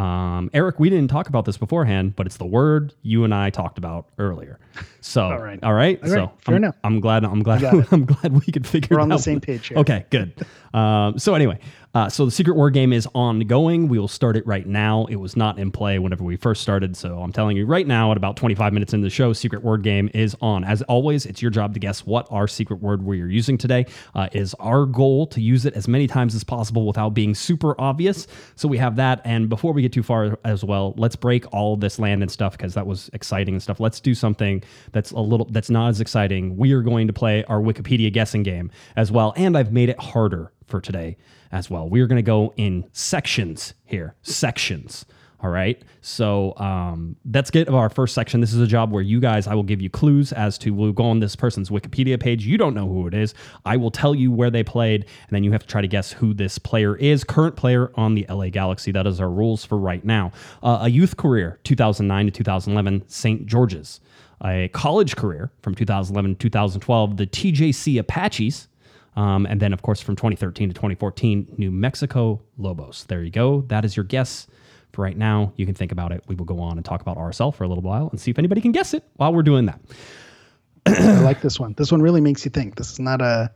Um, 0.00 0.48
Eric, 0.54 0.80
we 0.80 0.88
didn't 0.88 1.10
talk 1.10 1.28
about 1.28 1.44
this 1.44 1.58
beforehand, 1.58 2.16
but 2.16 2.24
it's 2.24 2.38
the 2.38 2.46
word 2.46 2.94
you 3.02 3.24
and 3.24 3.34
I 3.34 3.50
talked 3.50 3.76
about 3.76 4.06
earlier. 4.18 4.58
So, 5.02 5.24
all 5.24 5.38
right. 5.38 5.62
all 5.62 5.74
right. 5.74 6.02
All 6.02 6.08
so, 6.08 6.16
right, 6.16 6.30
fair 6.38 6.54
I'm, 6.54 6.64
enough. 6.64 6.76
I'm 6.82 7.00
glad. 7.00 7.22
I'm 7.22 7.42
glad. 7.42 7.62
I'm 7.92 8.06
glad 8.06 8.32
we 8.46 8.50
could 8.50 8.66
figure. 8.66 8.96
We're 8.96 9.02
on 9.02 9.10
the 9.10 9.18
same 9.18 9.42
page 9.42 9.68
here. 9.68 9.76
Okay, 9.76 10.06
good. 10.08 10.32
Um, 10.72 11.18
so 11.18 11.34
anyway, 11.34 11.58
uh, 11.92 12.08
so 12.08 12.24
the 12.24 12.30
secret 12.30 12.56
word 12.56 12.72
game 12.72 12.92
is 12.92 13.08
ongoing. 13.14 13.88
We 13.88 13.98
will 13.98 14.06
start 14.06 14.36
it 14.36 14.46
right 14.46 14.64
now. 14.64 15.06
It 15.06 15.16
was 15.16 15.36
not 15.36 15.58
in 15.58 15.72
play 15.72 15.98
whenever 15.98 16.22
we 16.22 16.36
first 16.36 16.62
started, 16.62 16.96
so 16.96 17.20
I'm 17.20 17.32
telling 17.32 17.56
you 17.56 17.66
right 17.66 17.86
now, 17.86 18.12
at 18.12 18.16
about 18.16 18.36
25 18.36 18.72
minutes 18.72 18.92
into 18.92 19.04
the 19.04 19.10
show, 19.10 19.32
secret 19.32 19.64
word 19.64 19.82
game 19.82 20.08
is 20.14 20.36
on. 20.40 20.62
As 20.62 20.82
always, 20.82 21.26
it's 21.26 21.42
your 21.42 21.50
job 21.50 21.74
to 21.74 21.80
guess 21.80 22.06
what 22.06 22.28
our 22.30 22.46
secret 22.46 22.80
word 22.80 23.02
we 23.02 23.20
are 23.20 23.26
using 23.26 23.58
today. 23.58 23.86
Uh, 24.14 24.28
is 24.32 24.54
our 24.60 24.86
goal 24.86 25.26
to 25.28 25.40
use 25.40 25.66
it 25.66 25.74
as 25.74 25.88
many 25.88 26.06
times 26.06 26.36
as 26.36 26.44
possible 26.44 26.86
without 26.86 27.10
being 27.10 27.34
super 27.34 27.74
obvious. 27.80 28.28
So 28.54 28.68
we 28.68 28.78
have 28.78 28.94
that. 28.96 29.20
And 29.24 29.48
before 29.48 29.72
we 29.72 29.82
get 29.82 29.92
too 29.92 30.04
far 30.04 30.38
as 30.44 30.62
well, 30.62 30.94
let's 30.96 31.16
break 31.16 31.52
all 31.52 31.76
this 31.76 31.98
land 31.98 32.22
and 32.22 32.30
stuff 32.30 32.52
because 32.52 32.74
that 32.74 32.86
was 32.86 33.10
exciting 33.14 33.54
and 33.54 33.62
stuff. 33.62 33.80
Let's 33.80 33.98
do 34.00 34.14
something 34.14 34.62
that's 34.92 35.10
a 35.10 35.18
little 35.18 35.46
that's 35.50 35.70
not 35.70 35.88
as 35.88 36.00
exciting. 36.00 36.56
We 36.56 36.72
are 36.72 36.82
going 36.82 37.08
to 37.08 37.12
play 37.12 37.42
our 37.44 37.60
Wikipedia 37.60 38.12
guessing 38.12 38.44
game 38.44 38.70
as 38.94 39.10
well, 39.10 39.32
and 39.36 39.58
I've 39.58 39.72
made 39.72 39.88
it 39.88 39.98
harder 39.98 40.52
for 40.66 40.80
today 40.80 41.16
as 41.52 41.70
well. 41.70 41.88
We 41.88 42.00
are 42.00 42.06
going 42.06 42.16
to 42.16 42.22
go 42.22 42.52
in 42.56 42.88
sections 42.92 43.74
here, 43.84 44.14
sections. 44.22 45.04
All 45.42 45.48
right. 45.48 45.82
So 46.02 46.54
um, 46.58 47.16
let's 47.32 47.50
get 47.50 47.68
our 47.70 47.88
first 47.88 48.14
section. 48.14 48.42
This 48.42 48.52
is 48.52 48.60
a 48.60 48.66
job 48.66 48.92
where 48.92 49.02
you 49.02 49.20
guys, 49.20 49.46
I 49.46 49.54
will 49.54 49.62
give 49.62 49.80
you 49.80 49.88
clues 49.88 50.32
as 50.32 50.58
to 50.58 50.74
we'll 50.74 50.92
go 50.92 51.04
on 51.04 51.20
this 51.20 51.34
person's 51.34 51.70
Wikipedia 51.70 52.20
page. 52.20 52.44
You 52.44 52.58
don't 52.58 52.74
know 52.74 52.86
who 52.86 53.06
it 53.06 53.14
is. 53.14 53.32
I 53.64 53.78
will 53.78 53.90
tell 53.90 54.14
you 54.14 54.30
where 54.30 54.50
they 54.50 54.62
played, 54.62 55.04
and 55.04 55.30
then 55.30 55.42
you 55.42 55.50
have 55.52 55.62
to 55.62 55.66
try 55.66 55.80
to 55.80 55.88
guess 55.88 56.12
who 56.12 56.34
this 56.34 56.58
player 56.58 56.94
is. 56.96 57.24
Current 57.24 57.56
player 57.56 57.90
on 57.94 58.14
the 58.14 58.26
LA 58.28 58.50
Galaxy. 58.50 58.92
That 58.92 59.06
is 59.06 59.18
our 59.18 59.30
rules 59.30 59.64
for 59.64 59.78
right 59.78 60.04
now. 60.04 60.30
Uh, 60.62 60.80
a 60.82 60.90
youth 60.90 61.16
career, 61.16 61.58
2009 61.64 62.26
to 62.26 62.30
2011, 62.30 63.08
St. 63.08 63.46
George's. 63.46 64.00
A 64.44 64.68
college 64.68 65.16
career 65.16 65.50
from 65.62 65.74
2011 65.74 66.34
to 66.36 66.38
2012, 66.38 67.16
the 67.16 67.26
TJC 67.26 67.98
Apaches. 67.98 68.68
Um, 69.16 69.46
and 69.46 69.60
then, 69.60 69.72
of 69.72 69.82
course, 69.82 70.00
from 70.00 70.16
2013 70.16 70.68
to 70.68 70.74
2014, 70.74 71.54
New 71.58 71.70
Mexico 71.70 72.40
Lobos. 72.58 73.04
There 73.04 73.22
you 73.22 73.30
go. 73.30 73.62
That 73.62 73.84
is 73.84 73.96
your 73.96 74.04
guess 74.04 74.46
for 74.92 75.02
right 75.02 75.16
now. 75.16 75.52
You 75.56 75.66
can 75.66 75.74
think 75.74 75.92
about 75.92 76.12
it. 76.12 76.22
We 76.28 76.34
will 76.36 76.44
go 76.44 76.60
on 76.60 76.76
and 76.76 76.84
talk 76.84 77.00
about 77.00 77.16
RSL 77.16 77.54
for 77.54 77.64
a 77.64 77.68
little 77.68 77.82
while 77.82 78.08
and 78.10 78.20
see 78.20 78.30
if 78.30 78.38
anybody 78.38 78.60
can 78.60 78.72
guess 78.72 78.94
it 78.94 79.04
while 79.16 79.32
we're 79.32 79.42
doing 79.42 79.66
that. 79.66 79.80
I 80.86 81.20
like 81.20 81.40
this 81.42 81.58
one. 81.60 81.74
This 81.76 81.92
one 81.92 82.00
really 82.02 82.20
makes 82.20 82.44
you 82.44 82.50
think. 82.50 82.76
This 82.76 82.92
is 82.92 82.98
not 83.00 83.20
a. 83.20 83.50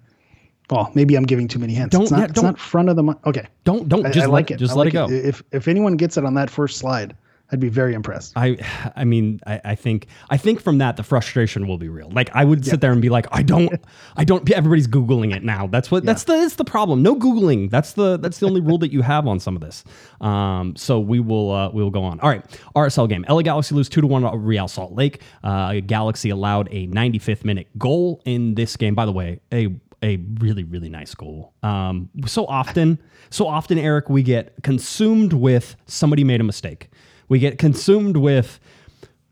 Well, 0.71 0.91
maybe 0.95 1.15
I'm 1.15 1.25
giving 1.25 1.47
too 1.47 1.59
many 1.59 1.75
hints. 1.75 1.93
Don't- 1.93 2.03
it's 2.03 2.11
not, 2.11 2.19
yeah, 2.19 2.25
it's 2.25 2.33
don't- 2.35 2.45
not 2.45 2.59
front 2.59 2.89
of 2.89 2.97
the. 2.97 3.15
Okay. 3.27 3.47
Don't 3.65 3.89
don't 3.89 4.07
I, 4.07 4.11
just 4.11 4.25
I 4.27 4.31
like 4.31 4.51
let, 4.51 4.57
it. 4.57 4.59
Just 4.59 4.73
I 4.73 4.77
let 4.77 4.85
like 4.87 4.95
it 4.95 4.97
go. 4.97 5.09
If 5.11 5.43
if 5.53 5.69
anyone 5.69 5.97
gets 5.97 6.17
it 6.17 6.25
on 6.25 6.35
that 6.35 6.51
first 6.51 6.79
slide, 6.79 7.17
I'd 7.55 7.61
be 7.61 7.69
very 7.69 7.95
impressed. 7.95 8.33
I 8.35 8.59
I 8.97 9.05
mean 9.05 9.41
I, 9.47 9.61
I 9.65 9.75
think 9.77 10.09
I 10.29 10.37
think 10.37 10.61
from 10.61 10.79
that 10.79 10.97
the 10.97 11.05
frustration 11.05 11.69
will 11.69 11.79
be 11.79 11.89
real. 11.89 12.11
Like 12.11 12.31
I 12.35 12.45
would 12.45 12.65
sit 12.67 12.81
there 12.81 12.91
and 12.91 13.01
be 13.01 13.11
like 13.11 13.27
I 13.31 13.43
don't 13.43 13.73
I 14.17 14.25
don't 14.25 14.51
everybody's 14.51 14.89
googling 14.89 15.35
it 15.35 15.45
now. 15.45 15.69
That's 15.69 15.89
what 15.91 16.05
that's 16.05 16.25
the 16.25 16.33
that's 16.33 16.57
the 16.57 16.65
problem. 16.65 17.03
No 17.03 17.15
googling. 17.15 17.71
That's 17.71 17.93
the 17.93 18.17
that's 18.17 18.41
the 18.41 18.47
only 18.47 18.61
rule 18.61 18.79
that 18.79 18.93
you 18.93 19.03
have 19.03 19.29
on 19.29 19.39
some 19.39 19.55
of 19.55 19.63
this. 19.63 19.85
Um, 20.21 20.75
so 20.75 20.99
we 20.99 21.21
will 21.21 21.53
uh, 21.53 21.71
we 21.71 21.81
will 21.81 21.93
go 21.93 22.03
on. 22.03 22.19
All 22.21 22.29
right, 22.29 22.45
RSL 22.75 23.09
game. 23.09 23.25
LA 23.29 23.43
Galaxy 23.43 23.75
lose 23.77 23.89
two 23.89 24.01
to 24.01 24.07
one 24.07 24.25
at 24.25 24.35
Real 24.35 24.67
Salt 24.67 24.93
Lake. 24.95 25.23
Uh, 25.45 25.75
Galaxy 25.87 26.31
allowed 26.31 26.69
a 26.73 26.89
95th 26.89 27.45
minute 27.45 27.69
goal 27.79 28.21
in 28.25 28.57
this 28.57 28.77
game. 28.77 28.97
By 28.97 29.07
the 29.07 29.13
way, 29.13 29.39
a 29.53 29.69
a 30.03 30.17
really 30.41 30.65
really 30.65 30.91
nice 30.91 31.15
goal. 31.15 31.55
Um, 31.63 32.11
so 32.27 32.47
often, 32.47 32.99
so 33.31 33.47
often, 33.47 33.79
Eric, 33.79 34.11
we 34.11 34.23
get 34.23 34.55
consumed 34.63 35.33
with 35.33 35.77
somebody 35.87 36.25
made 36.25 36.41
a 36.41 36.45
mistake. 36.45 36.91
We 37.29 37.39
get 37.39 37.59
consumed 37.59 38.17
with 38.17 38.61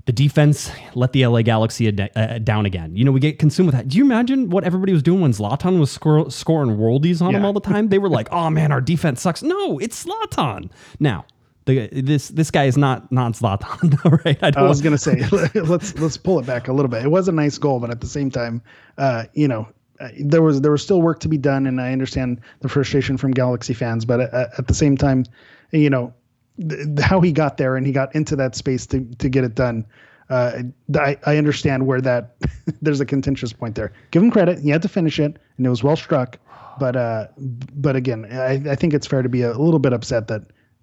the 0.04 0.12
defense 0.12 0.70
let 0.94 1.12
the 1.12 1.26
LA 1.26 1.42
Galaxy 1.42 1.88
ad- 1.88 2.10
uh, 2.16 2.38
down 2.38 2.66
again. 2.66 2.96
You 2.96 3.04
know, 3.04 3.12
we 3.12 3.20
get 3.20 3.38
consumed 3.38 3.68
with 3.68 3.76
that. 3.76 3.88
Do 3.88 3.98
you 3.98 4.04
imagine 4.04 4.50
what 4.50 4.64
everybody 4.64 4.92
was 4.92 5.02
doing 5.02 5.20
when 5.20 5.32
Zlatan 5.32 5.78
was 5.78 5.96
scor- 5.96 6.32
scoring 6.32 6.76
worldies 6.76 7.22
on 7.22 7.34
him 7.34 7.44
all 7.44 7.52
the 7.52 7.60
time? 7.60 7.88
They 7.88 7.98
were 7.98 8.08
like, 8.08 8.28
"Oh 8.32 8.50
man, 8.50 8.72
our 8.72 8.80
defense 8.80 9.20
sucks." 9.20 9.42
No, 9.42 9.78
it's 9.78 10.04
Zlatan. 10.04 10.70
Now, 10.98 11.24
the, 11.66 11.88
this 11.92 12.28
this 12.28 12.50
guy 12.50 12.64
is 12.64 12.76
not 12.76 13.10
not 13.12 13.32
Zlatan. 13.34 13.98
Right, 14.24 14.38
I 14.42 14.60
I 14.60 14.62
was 14.62 14.80
gonna 14.80 14.98
say 14.98 15.22
let's 15.54 15.96
let's 15.98 16.16
pull 16.16 16.38
it 16.40 16.46
back 16.46 16.68
a 16.68 16.72
little 16.72 16.88
bit. 16.88 17.04
It 17.04 17.10
was 17.10 17.28
a 17.28 17.32
nice 17.32 17.58
goal, 17.58 17.78
but 17.78 17.90
at 17.90 18.00
the 18.00 18.08
same 18.08 18.30
time, 18.30 18.60
uh, 18.98 19.24
you 19.34 19.46
know, 19.46 19.68
uh, 20.00 20.08
there 20.18 20.42
was 20.42 20.60
there 20.62 20.72
was 20.72 20.82
still 20.82 21.00
work 21.00 21.20
to 21.20 21.28
be 21.28 21.38
done, 21.38 21.66
and 21.66 21.80
I 21.80 21.92
understand 21.92 22.40
the 22.60 22.68
frustration 22.68 23.16
from 23.16 23.30
Galaxy 23.30 23.74
fans. 23.74 24.04
But 24.04 24.34
uh, 24.34 24.48
at 24.58 24.66
the 24.66 24.74
same 24.74 24.96
time, 24.96 25.26
you 25.70 25.90
know, 25.90 26.12
th- 26.60 27.00
how 27.00 27.20
he 27.20 27.32
got 27.32 27.56
there 27.56 27.76
and 27.76 27.86
he 27.86 27.92
got 27.92 28.14
into 28.14 28.36
that 28.36 28.54
space 28.54 28.86
to 28.86 29.04
to 29.18 29.28
get 29.28 29.44
it 29.44 29.54
done. 29.54 29.86
Uh, 30.30 30.62
I, 30.96 31.18
I 31.26 31.36
understand 31.36 31.86
where 31.86 32.00
that 32.00 32.36
there's 32.82 33.00
a 33.00 33.06
contentious 33.06 33.52
point 33.52 33.74
there. 33.74 33.92
Give 34.10 34.22
him 34.22 34.30
credit; 34.30 34.58
he 34.58 34.70
had 34.70 34.82
to 34.82 34.88
finish 34.88 35.18
it, 35.18 35.38
and 35.56 35.66
it 35.66 35.70
was 35.70 35.82
well 35.82 35.96
struck. 35.96 36.38
But 36.78 36.96
uh, 36.96 37.28
but 37.38 37.96
again, 37.96 38.26
I, 38.30 38.70
I 38.70 38.74
think 38.76 38.94
it's 38.94 39.06
fair 39.06 39.22
to 39.22 39.28
be 39.28 39.42
a 39.42 39.52
little 39.58 39.78
bit 39.78 39.92
upset 39.92 40.28
that 40.28 40.42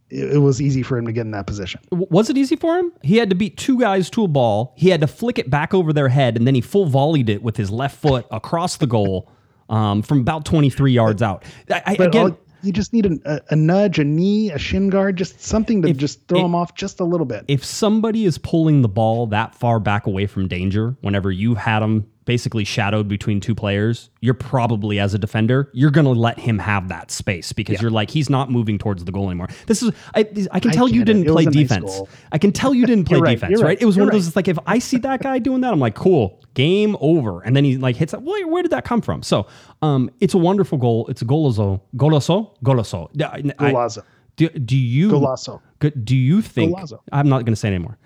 it, 0.10 0.42
was 0.42 0.62
easy 0.62 0.84
for 0.84 0.98
him 0.98 1.06
to 1.06 1.12
get 1.12 1.22
in 1.22 1.32
that 1.32 1.48
position. 1.48 1.82
Was 1.92 2.30
it 2.30 2.38
easy 2.38 2.56
for 2.56 2.78
him? 2.78 2.92
He 3.04 3.18
had 3.18 3.30
to 3.30 3.36
beat 3.36 3.58
two 3.58 3.80
guys 3.80 4.10
to 4.12 4.24
a 4.24 4.28
ball. 4.28 4.74
He 4.76 4.90
had 4.90 5.02
to 5.02 5.08
flick 5.08 5.40
it 5.40 5.50
back 5.50 5.74
over 5.74 5.94
their 5.94 6.10
head, 6.10 6.38
and 6.38 6.46
then 6.46 6.56
he 6.56 6.62
full 6.62 6.86
volleyed 6.86 7.30
it 7.30 7.44
with 7.44 7.58
his 7.58 7.72
left 7.72 8.00
foot 8.00 8.26
across 8.32 8.78
the 8.78 8.88
goal 8.88 9.32
um, 9.70 10.02
from 10.02 10.20
about 10.20 10.46
23 10.46 10.92
yards 10.92 11.22
out. 11.22 11.44
I, 11.70 11.84
I, 11.86 11.94
again, 11.94 12.32
all, 12.32 12.40
you 12.62 12.72
just 12.72 12.93
need 12.93 13.06
a, 13.06 13.41
a, 13.50 13.56
nudge, 13.56 14.00
a 14.00 14.04
knee, 14.04 14.52
a 14.52 14.58
shin 14.60 14.89
guard, 14.89 15.15
just 15.17 15.41
something 15.41 15.82
to 15.82 15.89
If- 15.89 15.98
just 15.98 16.28
throw 16.28 16.39
if- 16.39 16.45
him 16.45 16.56
off 16.56 16.76
just 16.76 17.00
a 17.00 17.04
little 17.04 17.26
bit. 17.26 17.45
if 17.48 17.63
somebody 17.63 18.26
is 18.26 18.38
pulling 18.38 18.82
the 18.82 18.89
ball 18.89 19.28
that 19.28 19.56
far 19.56 19.80
back 19.80 20.06
away 20.08 20.26
from 20.28 20.48
danger, 20.48 20.95
whenever 21.02 21.32
you've 21.32 21.58
had 21.58 21.82
him 21.82 22.06
basically 22.30 22.63
shadowed 22.63 23.08
between 23.08 23.39
two 23.39 23.56
players, 23.56 24.12
you're 24.22 24.36
probably 24.36 25.00
as 25.00 25.15
a 25.15 25.18
defender, 25.18 25.68
you're 25.74 25.89
going 25.89 26.06
to 26.06 26.12
let 26.12 26.38
him 26.38 26.60
have 26.60 26.88
that 26.89 27.10
space 27.10 27.52
because 27.52 27.82
you're 27.82 27.89
like 27.89 28.12
he's 28.12 28.30
not 28.30 28.52
moving 28.52 28.78
towards 28.78 29.04
the 29.04 29.12
goal 29.12 29.26
anymore. 29.32 29.48
This 29.65 29.82
is 29.82 29.92
I, 30.13 30.20
I 30.52 30.60
can 30.60 30.70
I 30.70 30.74
tell 30.76 30.88
you 30.88 31.04
didn't 31.04 31.26
It 31.26 31.32
play 31.32 31.46
nice 31.46 31.54
defense. 31.56 31.86
goal. 31.86 32.08
I 32.32 32.38
can 32.38 32.52
tell 32.52 32.72
you 32.76 32.86
didn't 32.86 33.06
play 33.10 33.20
right. 33.20 33.32
defense, 33.32 33.60
right? 33.63 33.70
right. 33.70 33.82
It 33.82 33.86
was 33.86 33.98
one 33.98 34.04
You're 34.06 34.10
of 34.12 34.13
those 34.13 34.28
it's 34.28 34.36
like 34.36 34.48
if 34.48 34.60
I 34.68 34.78
see 34.78 34.98
that 35.00 35.24
guy 35.24 35.39
doing 35.39 35.62
that, 35.62 35.74
I'm 35.74 35.80
like, 35.80 35.96
cool, 35.96 36.39
game 36.54 36.96
over. 37.02 37.42
And 37.42 37.56
then 37.56 37.63
he 37.63 37.78
like 37.78 37.96
hits 37.96 38.12
that. 38.12 38.22
Where, 38.22 38.48
where 38.48 38.62
did 38.62 38.72
that 38.74 38.86
come 38.86 39.02
from? 39.02 39.24
So, 39.24 39.48
um, 39.82 40.12
it's 40.20 40.36
a 40.36 40.38
wonderful 40.38 40.78
goal. 40.78 41.08
It's 41.08 41.24
a 41.24 41.26
golazo, 41.26 41.82
golazo, 41.96 42.56
golazo. 42.63 43.10
I- 43.24 43.65
I- 43.65 43.72
Golazo. 43.72 44.04
Do, 44.36 44.48
do 44.50 44.78
you 44.78 45.10
Golazo. 45.10 45.62
Do 46.04 46.15
you 46.15 46.44
think? 46.44 46.78
Golazo. 46.78 47.00
I'm 47.12 47.28
not 47.28 47.39
going 47.39 47.54
to 47.54 47.56
say 47.58 47.70
anymore. 47.70 47.98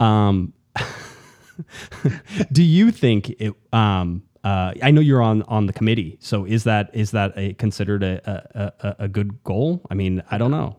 Um, 0.00 0.52
do 2.52 2.62
you 2.62 2.90
think 2.90 3.30
it? 3.30 3.54
Um, 3.72 4.22
uh, 4.44 4.72
I 4.82 4.90
know 4.90 5.00
you're 5.00 5.22
on 5.22 5.42
on 5.44 5.66
the 5.66 5.72
committee, 5.72 6.16
so 6.20 6.44
is 6.44 6.64
that 6.64 6.90
is 6.92 7.12
that 7.12 7.32
a, 7.36 7.54
considered 7.54 8.02
a, 8.02 8.72
a, 8.80 9.04
a, 9.04 9.08
good 9.08 9.42
goal? 9.44 9.80
I 9.90 9.94
mean, 9.94 10.22
I 10.30 10.38
don't 10.38 10.50
know. 10.50 10.76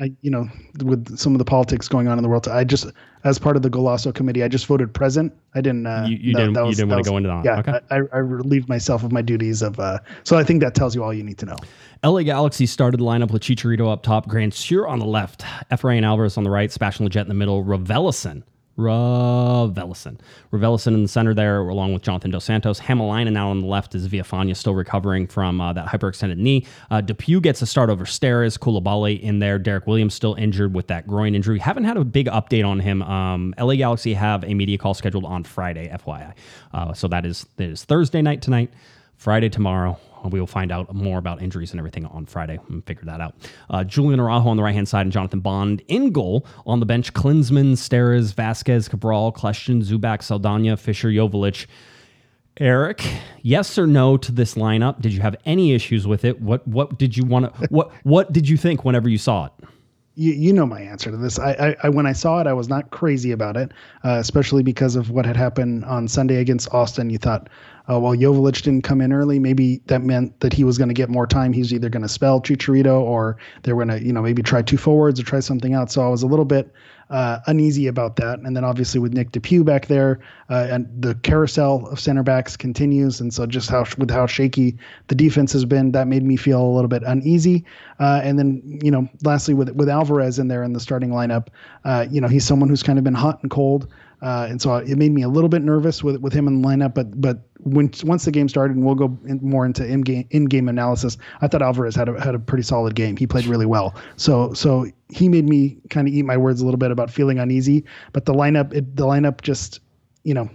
I, 0.00 0.12
you 0.22 0.30
know, 0.30 0.48
with 0.82 1.18
some 1.18 1.34
of 1.34 1.38
the 1.38 1.44
politics 1.44 1.86
going 1.86 2.08
on 2.08 2.18
in 2.18 2.22
the 2.22 2.28
world, 2.28 2.48
I 2.48 2.64
just, 2.64 2.86
as 3.24 3.38
part 3.38 3.56
of 3.56 3.62
the 3.62 3.68
Golazo 3.68 4.14
committee, 4.14 4.42
I 4.42 4.48
just 4.48 4.64
voted 4.64 4.94
present. 4.94 5.30
I 5.54 5.60
didn't. 5.60 5.86
Uh, 5.86 6.06
You- 6.08 6.16
you 6.16 6.32
that- 6.32 6.38
didn't- 6.38 6.52
that 6.54 6.66
you 6.68 6.74
didn't 6.74 6.88
that 6.88 6.94
wanna 6.94 7.02
go 7.10 7.16
into 7.18 7.28
that. 7.28 7.44
Yeah, 7.44 7.58
Okay. 7.58 7.80
I, 7.90 8.16
I 8.16 8.18
relieved 8.20 8.68
myself 8.68 9.04
of 9.04 9.12
my 9.12 9.20
duties 9.20 9.60
of. 9.60 9.78
Uh, 9.78 9.98
so 10.24 10.38
I 10.38 10.44
think 10.44 10.62
that 10.62 10.74
tells 10.74 10.94
you 10.94 11.04
all 11.04 11.12
you 11.12 11.22
need 11.22 11.36
to 11.38 11.46
know. 11.46 11.56
LA 12.02 12.22
Galaxy 12.22 12.64
started 12.64 12.98
the 12.98 13.04
lineup 13.04 13.30
with 13.30 13.42
Chicharito 13.42 13.92
up 13.92 14.02
top, 14.02 14.26
Grandsir 14.26 14.88
on 14.88 15.00
the 15.00 15.04
left, 15.04 15.42
Efrain 15.70 16.02
Alvarez 16.02 16.38
on 16.38 16.44
the 16.44 16.50
right, 16.50 16.72
Sebastian 16.72 17.06
Lletget 17.06 17.22
in 17.22 17.28
the 17.28 17.34
middle, 17.34 17.62
Ravelison. 17.62 18.42
Raveloson. 18.80 20.18
Raveloson 20.52 20.94
in 20.94 21.02
the 21.02 21.08
center 21.08 21.34
there, 21.34 21.60
along 21.60 21.92
with 21.92 22.02
Jonathan 22.02 22.30
Dos 22.30 22.44
Santos. 22.44 22.80
Hamalainen 22.80 23.32
now 23.32 23.50
on 23.50 23.60
the 23.60 23.66
left 23.66 23.94
is 23.94 24.08
Villafaña 24.08 24.56
still 24.56 24.74
recovering 24.74 25.26
from 25.26 25.60
uh, 25.60 25.72
that 25.72 25.86
hyperextended 25.86 26.38
knee. 26.38 26.66
Uh, 26.90 27.00
DePuy 27.00 27.42
gets 27.42 27.62
a 27.62 27.66
start 27.66 27.90
over 27.90 28.04
Steres. 28.04 28.58
Coulibaly 28.58 29.20
in 29.20 29.38
there. 29.38 29.58
Derrick 29.58 29.86
Williams 29.86 30.14
still 30.14 30.34
injured 30.34 30.74
with 30.74 30.86
that 30.88 31.06
groin 31.06 31.34
injury. 31.34 31.58
Haven't 31.58 31.84
had 31.84 31.96
a 31.96 32.04
big 32.04 32.26
update 32.26 32.66
on 32.66 32.80
him. 32.80 33.02
Um, 33.02 33.54
LA 33.58 33.74
Galaxy 33.74 34.14
have 34.14 34.44
a 34.44 34.54
media 34.54 34.78
call 34.78 34.94
scheduled 34.94 35.24
on 35.24 35.44
Friday, 35.44 35.88
FYI. 35.88 36.34
Uh, 36.72 36.92
so 36.92 37.08
that 37.08 37.26
is 37.26 37.46
that 37.56 37.68
is 37.68 37.84
Thursday 37.84 38.22
night 38.22 38.42
tonight, 38.42 38.72
Friday 39.16 39.48
tomorrow. 39.48 39.98
We 40.28 40.40
will 40.40 40.46
find 40.46 40.72
out 40.72 40.94
more 40.94 41.18
about 41.18 41.42
injuries 41.42 41.70
and 41.70 41.80
everything 41.80 42.06
on 42.06 42.26
Friday 42.26 42.58
and 42.68 42.84
figure 42.84 43.04
that 43.04 43.20
out. 43.20 43.34
Uh, 43.68 43.84
Julian 43.84 44.20
Araujo 44.20 44.48
on 44.48 44.56
the 44.56 44.62
right 44.62 44.74
hand 44.74 44.88
side 44.88 45.02
and 45.02 45.12
Jonathan 45.12 45.40
Bond 45.40 45.82
in 45.88 46.12
goal 46.12 46.46
on 46.66 46.80
the 46.80 46.86
bench. 46.86 47.12
Klinsmann, 47.12 47.72
Steres, 47.72 48.34
Vasquez, 48.34 48.88
Cabral, 48.88 49.32
Kljestan, 49.32 49.82
Zubak, 49.82 50.22
Saldana, 50.22 50.76
Fisher, 50.76 51.08
Joveljic. 51.08 51.66
Eric, 52.58 53.02
yes 53.40 53.78
or 53.78 53.86
no 53.86 54.18
to 54.18 54.32
this 54.32 54.54
lineup? 54.54 55.00
Did 55.00 55.14
you 55.14 55.20
have 55.20 55.34
any 55.46 55.72
issues 55.72 56.06
with 56.06 56.26
it? 56.26 56.42
What 56.42 56.66
what 56.68 56.98
did 56.98 57.16
you 57.16 57.24
want 57.24 57.54
to 57.54 57.66
what 57.70 57.90
what 58.02 58.32
did 58.32 58.48
you 58.48 58.58
think 58.58 58.84
whenever 58.84 59.08
you 59.08 59.16
saw 59.16 59.46
it? 59.46 59.52
you, 60.20 60.32
you 60.32 60.52
know 60.52 60.66
my 60.66 60.80
answer 60.82 61.10
to 61.10 61.16
this. 61.16 61.38
I, 61.38 61.52
I, 61.52 61.76
I 61.84 61.88
when 61.88 62.04
I 62.04 62.12
saw 62.12 62.40
it, 62.40 62.46
I 62.46 62.52
was 62.52 62.68
not 62.68 62.90
crazy 62.90 63.32
about 63.32 63.56
it, 63.56 63.72
uh, 64.04 64.18
especially 64.20 64.62
because 64.62 64.94
of 64.94 65.10
what 65.10 65.24
had 65.24 65.36
happened 65.36 65.84
on 65.86 66.08
Sunday 66.08 66.36
against 66.36 66.72
Austin. 66.74 67.08
You 67.08 67.16
thought, 67.16 67.48
uh, 67.88 67.98
well, 67.98 68.14
Joveljic 68.14 68.62
didn't 68.62 68.84
come 68.84 69.00
in 69.00 69.12
early. 69.12 69.38
Maybe 69.38 69.80
that 69.86 70.02
meant 70.02 70.38
that 70.40 70.52
he 70.52 70.64
was 70.64 70.78
going 70.78 70.88
to 70.88 70.94
get 70.94 71.08
more 71.08 71.26
time. 71.26 71.52
He's 71.52 71.72
either 71.72 71.88
going 71.88 72.02
to 72.02 72.08
spell 72.08 72.40
Chicharito 72.40 73.00
or 73.00 73.36
they're 73.62 73.74
going 73.74 73.88
to, 73.88 74.02
you 74.02 74.12
know, 74.12 74.22
maybe 74.22 74.42
try 74.42 74.62
two 74.62 74.76
forwards 74.76 75.18
or 75.18 75.24
try 75.24 75.40
something 75.40 75.74
else. 75.74 75.94
So 75.94 76.02
I 76.02 76.08
was 76.08 76.22
a 76.22 76.26
little 76.26 76.44
bit 76.44 76.72
uh, 77.10 77.40
uneasy 77.48 77.88
about 77.88 78.16
that. 78.16 78.38
And 78.38 78.56
then 78.56 78.64
obviously 78.64 79.00
with 79.00 79.12
Nick 79.12 79.32
DePuy 79.32 79.64
back 79.64 79.86
there, 79.86 80.20
uh, 80.48 80.68
and 80.70 80.86
the 81.02 81.14
carousel 81.16 81.86
of 81.88 81.98
center 81.98 82.22
backs 82.22 82.56
continues. 82.56 83.20
And 83.20 83.34
so 83.34 83.46
just 83.46 83.68
how 83.68 83.84
with 83.98 84.10
how 84.10 84.26
shaky 84.26 84.78
the 85.08 85.14
defense 85.14 85.52
has 85.52 85.64
been, 85.64 85.92
that 85.92 86.06
made 86.06 86.22
me 86.22 86.36
feel 86.36 86.62
a 86.62 86.72
little 86.72 86.88
bit 86.88 87.02
uneasy. 87.02 87.64
Uh, 87.98 88.20
and 88.22 88.38
then 88.38 88.80
you 88.82 88.90
know, 88.90 89.08
lastly 89.24 89.54
with 89.54 89.70
with 89.70 89.88
Alvarez 89.88 90.38
in 90.38 90.48
there 90.48 90.62
in 90.62 90.72
the 90.72 90.80
starting 90.80 91.10
lineup, 91.10 91.48
uh, 91.84 92.06
you 92.10 92.20
know, 92.20 92.28
he's 92.28 92.46
someone 92.46 92.68
who's 92.68 92.82
kind 92.82 92.98
of 92.98 93.04
been 93.04 93.14
hot 93.14 93.40
and 93.42 93.50
cold. 93.50 93.88
Uh, 94.22 94.46
and 94.50 94.60
so 94.60 94.74
it 94.76 94.96
made 94.98 95.12
me 95.12 95.22
a 95.22 95.28
little 95.28 95.48
bit 95.48 95.62
nervous 95.62 96.04
with 96.04 96.16
with 96.18 96.32
him 96.32 96.46
in 96.46 96.60
the 96.60 96.68
lineup. 96.68 96.94
But 96.94 97.20
but 97.20 97.40
when 97.60 97.90
once 98.04 98.24
the 98.24 98.30
game 98.30 98.48
started, 98.48 98.76
and 98.76 98.84
we'll 98.84 98.94
go 98.94 99.18
in 99.26 99.40
more 99.42 99.64
into 99.64 99.86
in 99.86 100.02
game 100.02 100.26
in 100.30 100.44
game 100.44 100.68
analysis. 100.68 101.16
I 101.40 101.48
thought 101.48 101.62
Alvarez 101.62 101.94
had 101.94 102.08
a 102.08 102.20
had 102.20 102.34
a 102.34 102.38
pretty 102.38 102.62
solid 102.62 102.94
game. 102.94 103.16
He 103.16 103.26
played 103.26 103.46
really 103.46 103.66
well. 103.66 103.94
So 104.16 104.52
so 104.52 104.86
he 105.08 105.28
made 105.28 105.48
me 105.48 105.78
kind 105.88 106.06
of 106.06 106.14
eat 106.14 106.24
my 106.24 106.36
words 106.36 106.60
a 106.60 106.64
little 106.64 106.78
bit 106.78 106.90
about 106.90 107.10
feeling 107.10 107.38
uneasy. 107.38 107.84
But 108.12 108.26
the 108.26 108.34
lineup 108.34 108.74
it, 108.74 108.96
the 108.96 109.06
lineup 109.06 109.40
just 109.40 109.80
you 110.24 110.34
know 110.34 110.50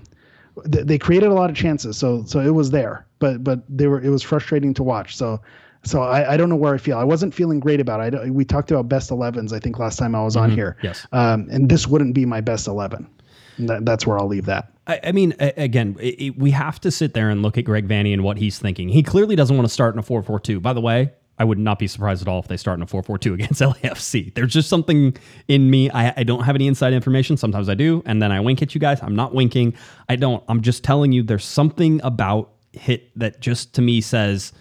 th- 0.72 0.86
they 0.86 0.98
created 0.98 1.30
a 1.30 1.34
lot 1.34 1.50
of 1.50 1.56
chances. 1.56 1.98
So 1.98 2.24
so 2.26 2.40
it 2.40 2.52
was 2.52 2.72
there. 2.72 3.06
But 3.20 3.44
but 3.44 3.64
they 3.70 3.88
were 3.88 4.02
it 4.02 4.10
was 4.10 4.24
frustrating 4.24 4.74
to 4.76 4.84
watch. 4.84 5.16
So. 5.16 5.42
So 5.84 6.02
I, 6.02 6.34
I 6.34 6.38
don't 6.38 6.50
know 6.50 6.56
where 6.56 6.74
I 6.74 6.80
feel. 6.80 6.98
I 6.98 7.04
wasn't 7.04 7.32
feeling 7.32 7.60
great 7.60 7.80
about 7.80 8.02
it. 8.02 8.16
I 8.20 8.32
we 8.32 8.44
talked 8.44 8.72
about 8.72 8.90
best 8.90 9.12
11s. 9.12 9.54
I 9.54 9.60
think 9.60 9.78
last 9.78 9.98
time 10.00 10.16
I 10.16 10.24
was 10.24 10.36
on 10.36 10.50
here. 10.50 10.78
Yes. 10.82 11.06
Um, 11.12 11.48
and 11.52 11.70
this 11.70 11.86
wouldn't 11.86 12.16
be 12.16 12.26
my 12.26 12.42
best 12.42 12.68
11. 12.68 13.08
That's 13.58 14.06
where 14.08 14.20
I'll 14.20 14.28
leave 14.28 14.46
that. 14.46 14.72
I, 14.88 15.00
I 15.06 15.12
mean, 15.12 15.34
again, 15.40 15.96
it, 16.00 16.16
it- 16.22 16.38
we 16.38 16.52
have 16.52 16.80
to 16.82 16.92
sit 16.92 17.14
there 17.14 17.30
and 17.30 17.42
look 17.42 17.58
at 17.58 17.66
Greg 17.66 17.88
Vanney 17.88 18.14
and 18.14 18.24
what 18.24 18.38
he's 18.38 18.60
thinking. 18.60 18.90
He 18.90 19.02
clearly 19.04 19.36
doesn't 19.36 19.56
want 19.56 19.68
to 19.68 19.74
start 19.74 19.96
in 19.96 20.00
a 20.00 20.04
4 20.04 20.22
4 20.24 20.40
2. 20.40 20.60
By 20.60 20.74
the 20.74 20.82
way, 20.82 21.12
I 21.38 21.44
would 21.44 21.58
not 21.60 21.80
be 21.80 21.88
surprised 21.88 22.22
at 22.22 22.28
all 22.30 22.40
if 22.40 22.48
they 22.48 22.56
start 22.58 22.78
in 22.78 22.84
a 22.84 22.88
4 22.88 23.02
4 23.04 23.18
2 23.18 23.34
against 23.36 23.62
LAFC. 23.62 24.34
There's 24.36 24.54
just 24.54 24.70
something 24.70 25.18
in 25.48 25.70
me. 25.70 25.90
I, 25.90 26.14
I 26.18 26.24
don't 26.24 26.44
have 26.44 26.56
any 26.56 26.68
inside 26.68 26.94
information. 26.94 27.36
Sometimes 27.38 27.68
I 27.70 27.74
do. 27.76 28.04
And 28.06 28.22
then 28.22 28.32
I 28.32 28.40
wink 28.40 28.62
at 28.62 28.76
you 28.76 28.80
guys. 28.82 29.02
I'm 29.02 29.16
not 29.16 29.34
winking. 29.34 29.74
I 30.08 30.16
don't. 30.16 30.44
I'm 30.48 30.62
just 30.62 30.84
telling 30.84 31.12
you 31.12 31.24
there's 31.24 31.46
something 31.46 32.00
about 32.04 32.52
hit 32.74 33.18
that 33.18 33.40
just 33.42 33.74
to 33.76 33.82
me 33.82 34.02
says, 34.02 34.52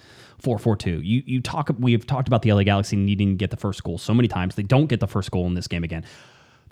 4-4-2. 0.43 1.05
You 1.05 1.23
you 1.27 1.41
talk 1.41 1.71
we 1.79 1.93
have 1.93 2.07
talked 2.07 2.29
about 2.29 2.43
the 2.43 2.53
LA 2.53 2.63
Galaxy 2.65 2.97
needing 2.97 3.31
to 3.31 3.35
get 3.37 3.51
the 3.51 3.57
first 3.57 3.83
goal 3.83 3.97
so 3.99 4.13
many 4.15 4.29
times. 4.29 4.55
They 4.57 4.63
don't 4.63 4.87
get 4.87 5.01
the 5.01 5.07
first 5.09 5.31
goal 5.31 5.47
in 5.47 5.55
this 5.55 5.67
game 5.67 5.85
again. 5.85 6.05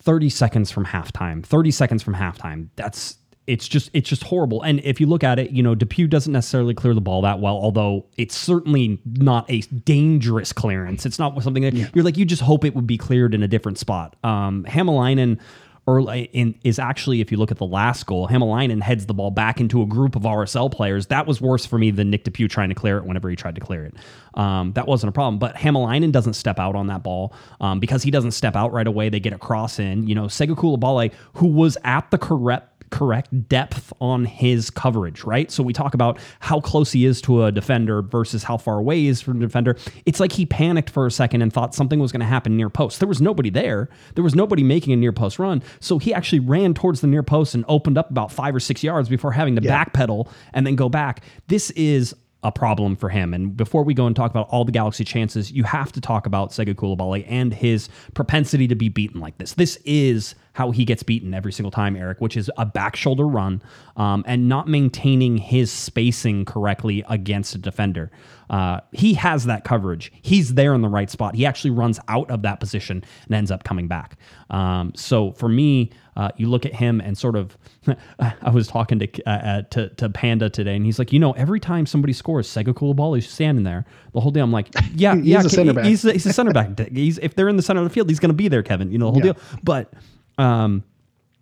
30 0.03 0.29
seconds 0.29 0.71
from 0.71 0.85
halftime. 0.85 1.45
30 1.45 1.71
seconds 1.71 2.03
from 2.03 2.15
halftime. 2.15 2.69
That's 2.77 3.17
it's 3.47 3.67
just 3.67 3.91
it's 3.93 4.09
just 4.09 4.23
horrible. 4.23 4.63
And 4.63 4.81
if 4.85 5.01
you 5.01 5.07
look 5.07 5.25
at 5.25 5.39
it, 5.39 5.51
you 5.51 5.63
know, 5.63 5.75
DePuy 5.75 6.09
doesn't 6.09 6.33
necessarily 6.33 6.75
clear 6.75 6.95
the 6.95 7.01
ball 7.01 7.23
that 7.23 7.41
well, 7.41 7.57
although 7.57 8.07
it's 8.17 8.37
certainly 8.37 9.01
not 9.05 9.51
a 9.51 9.61
dangerous 9.61 10.53
clearance. 10.53 11.05
It's 11.05 11.19
not 11.19 11.41
something 11.43 11.63
that 11.65 11.75
you're 11.95 12.05
like 12.05 12.17
you 12.17 12.25
just 12.25 12.43
hope 12.43 12.65
it 12.65 12.75
would 12.75 12.87
be 12.87 12.99
cleared 12.99 13.35
in 13.35 13.43
a 13.43 13.49
different 13.49 13.79
spot. 13.79 14.17
Um 14.23 14.65
Hamalainen 14.69 15.41
early 15.89 16.31
in 16.33 16.55
is 16.63 16.79
actually 16.79 17.21
if 17.21 17.33
you 17.33 17.39
look 17.39 17.51
at 17.51 17.59
the 17.59 17.67
last 17.67 18.07
goal, 18.07 18.29
Hamalainen 18.29 18.81
heads 18.81 19.07
the 19.07 19.15
ball 19.15 19.31
back 19.31 19.61
into 19.61 19.83
a 19.83 19.87
group 19.87 20.15
of 20.15 20.23
RSL 20.23 20.71
players. 20.71 21.07
That 21.07 21.27
was 21.27 21.41
worse 21.41 21.67
for 21.67 21.79
me 21.79 21.91
than 21.91 22.11
Nick 22.11 22.25
DePuy 22.25 22.49
trying 22.49 22.69
to 22.69 22.75
clear 22.75 22.99
it 22.99 23.05
whenever 23.05 23.29
he 23.29 23.37
tried 23.37 23.57
to 23.57 23.61
clear 23.61 23.85
it. 23.85 23.95
Um, 24.35 24.73
that 24.75 24.87
wasn't 24.87 25.09
a 25.09 25.13
problem. 25.13 25.39
But 25.39 25.57
Hamalainen 25.57 26.13
doesn't 26.13 26.35
step 26.35 26.59
out 26.59 26.77
on 26.77 26.87
that 26.87 27.03
ball 27.03 27.35
um, 27.61 27.81
because 27.81 28.03
he 28.03 28.11
doesn't 28.11 28.33
step 28.33 28.55
out 28.55 28.73
right 28.73 28.87
away. 28.87 29.09
They 29.09 29.21
get 29.21 29.33
a 29.33 29.39
cross 29.39 29.79
in. 29.79 30.07
You 30.07 30.15
know, 30.15 30.25
Sega 30.25 30.55
Coulibaly, 30.55 31.13
who 31.35 31.49
was 31.49 31.77
at 31.85 32.11
the 32.11 32.19
correct 32.19 32.72
correct 32.93 33.49
depth 33.49 33.93
on 34.01 34.25
his 34.25 34.71
coverage, 34.71 35.25
right? 35.25 35.51
So 35.51 35.63
we 35.63 35.73
talk 35.73 35.95
about 35.95 36.19
how 36.39 36.61
close 36.61 36.93
he 36.93 37.05
is 37.05 37.21
to 37.23 37.45
a 37.45 37.51
defender 37.51 38.03
versus 38.03 38.45
how 38.45 38.59
far 38.59 38.79
away 38.79 38.99
he 39.01 39.09
is 39.09 39.21
from 39.21 39.41
the 39.41 39.47
defender. 39.47 39.77
It's 40.07 40.21
like 40.21 40.31
he 40.31 40.47
panicked 40.47 40.91
for 40.91 41.07
a 41.07 41.11
second 41.11 41.43
and 41.43 41.53
thought 41.53 41.75
something 41.75 41.99
was 41.99 42.13
going 42.13 42.21
to 42.21 42.27
happen 42.27 42.57
near 42.57 42.71
post. 42.71 43.01
There 43.01 43.09
was 43.09 43.21
nobody 43.21 43.51
there. 43.51 43.89
There 44.15 44.23
was 44.23 44.35
nobody 44.35 44.63
making 44.63 44.93
a 44.93 44.97
near 44.97 45.13
post 45.13 45.39
run. 45.39 45.63
So 45.81 45.99
he 45.99 46.15
actually 46.15 46.41
ran 46.41 46.75
towards 46.75 47.01
the 47.01 47.07
near 47.07 47.23
post 47.23 47.55
and 47.55 47.65
opened 47.67 47.99
up 47.99 48.11
about 48.11 48.31
five 48.31 48.55
or 48.55 48.61
six 48.61 48.85
yards 48.85 49.09
before 49.09 49.33
having 49.33 49.57
to 49.57 49.63
backpedal 49.63 50.31
and 50.53 50.67
then 50.67 50.77
go 50.77 50.89
back. 50.89 51.25
This 51.49 51.71
is 51.71 52.15
a 52.43 52.53
problem 52.53 52.97
for 52.97 53.09
him. 53.09 53.33
And 53.33 53.57
before 53.57 53.85
we 53.85 53.95
go 53.95 54.07
and 54.07 54.15
talk 54.15 54.31
about 54.31 54.49
all 54.51 54.65
the 54.65 54.73
Galaxy 54.73 55.05
chances, 55.05 55.51
you 55.53 55.65
have 55.65 55.93
to 55.93 56.01
talk 56.01 56.27
about 56.27 56.51
Sega 56.51 56.75
Coulibaly 56.75 57.25
and 57.29 57.55
his 57.55 57.89
propensity 58.15 58.69
to 58.69 58.75
be 58.75 58.89
beaten 58.89 59.21
like 59.21 59.39
this. 59.39 59.55
This 59.55 59.79
is 59.85 60.35
how 60.55 60.71
he 60.71 60.85
gets 60.85 61.03
beaten 61.03 61.33
every 61.35 61.53
single 61.53 61.71
time, 61.71 61.97
Eric, 61.97 62.21
which 62.21 62.37
is 62.37 62.51
a 62.59 62.67
back 62.67 62.95
shoulder 62.97 63.27
run 63.27 63.63
um, 63.97 64.23
and 64.27 64.49
not 64.49 64.69
maintaining 64.69 65.39
his 65.39 65.71
spacing 65.73 66.45
correctly 66.45 67.05
against 67.09 67.55
a 67.55 67.59
defender. 67.59 68.11
Uh, 68.51 68.81
he 68.93 69.15
has 69.15 69.45
that 69.47 69.65
coverage. 69.65 70.13
He's 70.21 70.55
there 70.55 70.75
in 70.75 70.83
the 70.83 70.89
right 70.89 71.09
spot. 71.09 71.35
He 71.35 71.47
actually 71.47 71.71
runs 71.71 71.99
out 72.09 72.31
of 72.31 72.43
that 72.43 72.61
position 72.61 73.03
and 73.27 73.35
ends 73.35 73.51
up 73.51 73.65
coming 73.65 73.89
back. 73.89 74.17
Um, 74.51 74.93
so 74.95 75.33
for 75.33 75.49
me, 75.49 75.91
uh, 76.17 76.29
you 76.37 76.47
look 76.49 76.67
at 76.67 76.75
him 76.75 77.01
and 77.01 77.17
sort 77.17 77.37
of. 77.37 77.57
I 78.19 78.51
was 78.51 78.69
talking 78.69 78.99
to, 79.01 79.23
uh, 79.25 79.31
uh, 79.31 79.63
to 79.71 79.89
to 79.89 80.09
Pando 80.11 80.49
today, 80.49 80.77
and 80.77 80.85
he's 80.85 80.99
like, 80.99 81.13
you 81.13 81.19
know, 81.19 81.33
every 81.33 81.59
time 81.59 81.85
somebody 81.87 82.13
scores, 82.13 82.47
Sega 82.47 83.19
is 83.19 83.29
standing 83.29 83.65
there 83.65 83.85
the 84.13 84.21
whole 84.21 84.31
day. 84.31 84.41
I'm 84.41 84.53
like, 84.53 84.69
yeah, 84.95 85.17
He's 85.17 85.25
yeah, 85.27 85.41
a 85.41 85.49
center 85.49 85.73
back. 85.73 85.87
He's, 85.87 86.03
he's 86.03 86.27
a 86.27 86.33
center 86.33 86.53
back. 86.53 86.79
He's 86.93 87.19
if 87.19 87.35
they're 87.35 87.49
in 87.49 87.57
the 87.57 87.63
center 87.63 87.81
of 87.81 87.89
the 87.89 87.93
field, 87.95 88.09
he's 88.09 88.21
going 88.21 88.29
to 88.31 88.35
be 88.37 88.47
there, 88.49 88.63
Kevin. 88.63 88.93
You 88.93 88.99
know 88.99 89.07
the 89.07 89.13
whole 89.13 89.27
Yeah. 89.27 89.33
deal. 89.33 89.43
But 89.65 89.93
um, 90.39 90.85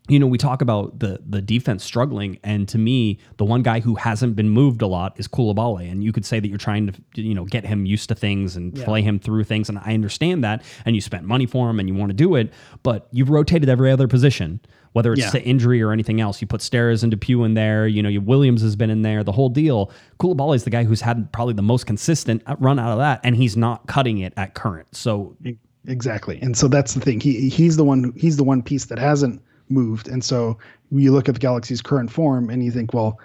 you 0.09 0.19
know, 0.19 0.27
we 0.27 0.39
talk 0.39 0.61
about 0.61 0.99
the 0.99 1.21
the 1.25 1.41
defense 1.41 1.85
struggling, 1.85 2.39
and 2.43 2.67
to 2.71 2.79
me, 2.79 3.19
the 3.37 3.45
one 3.45 3.63
guy 3.63 3.79
who 3.79 3.95
hasn't 3.95 4.35
been 4.35 4.49
moved 4.51 4.83
a 4.83 4.87
lot 4.89 5.15
is 5.21 5.29
Coulibaly, 5.29 5.89
and 5.91 6.03
you 6.03 6.11
could 6.11 6.25
say 6.27 6.41
that 6.41 6.49
you're 6.49 6.59
trying 6.59 6.89
to 6.89 7.23
you 7.23 7.33
know 7.35 7.45
get 7.45 7.65
him 7.65 7.87
used 7.87 8.09
to 8.09 8.17
things 8.17 8.57
and 8.57 8.75
play 8.75 9.03
him 9.03 9.21
through 9.21 9.45
things, 9.45 9.69
and 9.69 9.79
I 9.79 9.95
understand 9.95 10.43
that, 10.43 10.65
and 10.85 10.97
you 10.97 11.01
spent 11.01 11.25
money 11.27 11.47
for 11.47 11.71
him, 11.71 11.79
and 11.79 11.89
you 11.89 11.95
want 11.95 12.11
to 12.11 12.15
do 12.17 12.35
it, 12.35 12.53
but 12.83 13.07
you've 13.13 13.31
rotated 13.31 13.69
every 13.69 13.93
other 13.93 14.09
position. 14.09 14.61
Whether 14.93 15.13
it's 15.13 15.23
Yeah. 15.23 15.31
to 15.31 15.43
injury 15.45 15.81
or 15.81 15.93
anything 15.93 16.21
else, 16.21 16.41
you 16.41 16.49
put 16.49 16.61
Steres 16.63 17.05
and 17.05 17.17
DePuy 17.17 17.47
in 17.47 17.55
there. 17.55 17.87
You 17.87 18.03
know, 18.03 18.09
you, 18.09 18.21
Williams 18.21 18.61
has 18.63 18.75
been 18.75 18.91
in 18.91 19.03
there. 19.03 19.23
The 19.23 19.31
whole 19.31 19.49
deal. 19.49 19.93
Coulibaly 20.19 20.57
is 20.57 20.65
the 20.65 20.71
guy 20.71 20.83
who's 20.83 21.03
had 21.03 21.31
probably 21.31 21.55
the 21.55 21.63
most 21.63 21.87
consistent 21.87 22.43
run 22.59 22.81
out 22.81 22.91
of 22.91 22.99
that, 22.99 23.21
and 23.23 23.37
he's 23.37 23.57
not 23.57 23.87
cutting 23.87 24.19
it 24.19 24.33
at 24.37 24.55
current. 24.55 24.89
So 24.97 25.37
Exactly. 25.87 26.39
And 26.43 26.57
so 26.57 26.69
that's 26.69 26.95
the 26.95 27.01
thing. 27.01 27.21
He 27.21 27.49
he's 27.49 27.77
the 27.77 27.85
one 27.85 28.13
he's 28.17 28.37
the 28.37 28.45
one 28.45 28.63
piece 28.63 28.87
that 28.87 28.99
hasn't 28.99 29.43
moved. 29.69 30.09
And 30.09 30.23
so 30.23 30.59
you 30.91 31.13
look 31.13 31.29
at 31.29 31.35
the 31.35 31.41
Galaxy's 31.41 31.81
current 31.81 32.11
form 32.11 32.51
and 32.51 32.63
you 32.65 32.71
think, 32.71 32.93
well, 32.93 33.19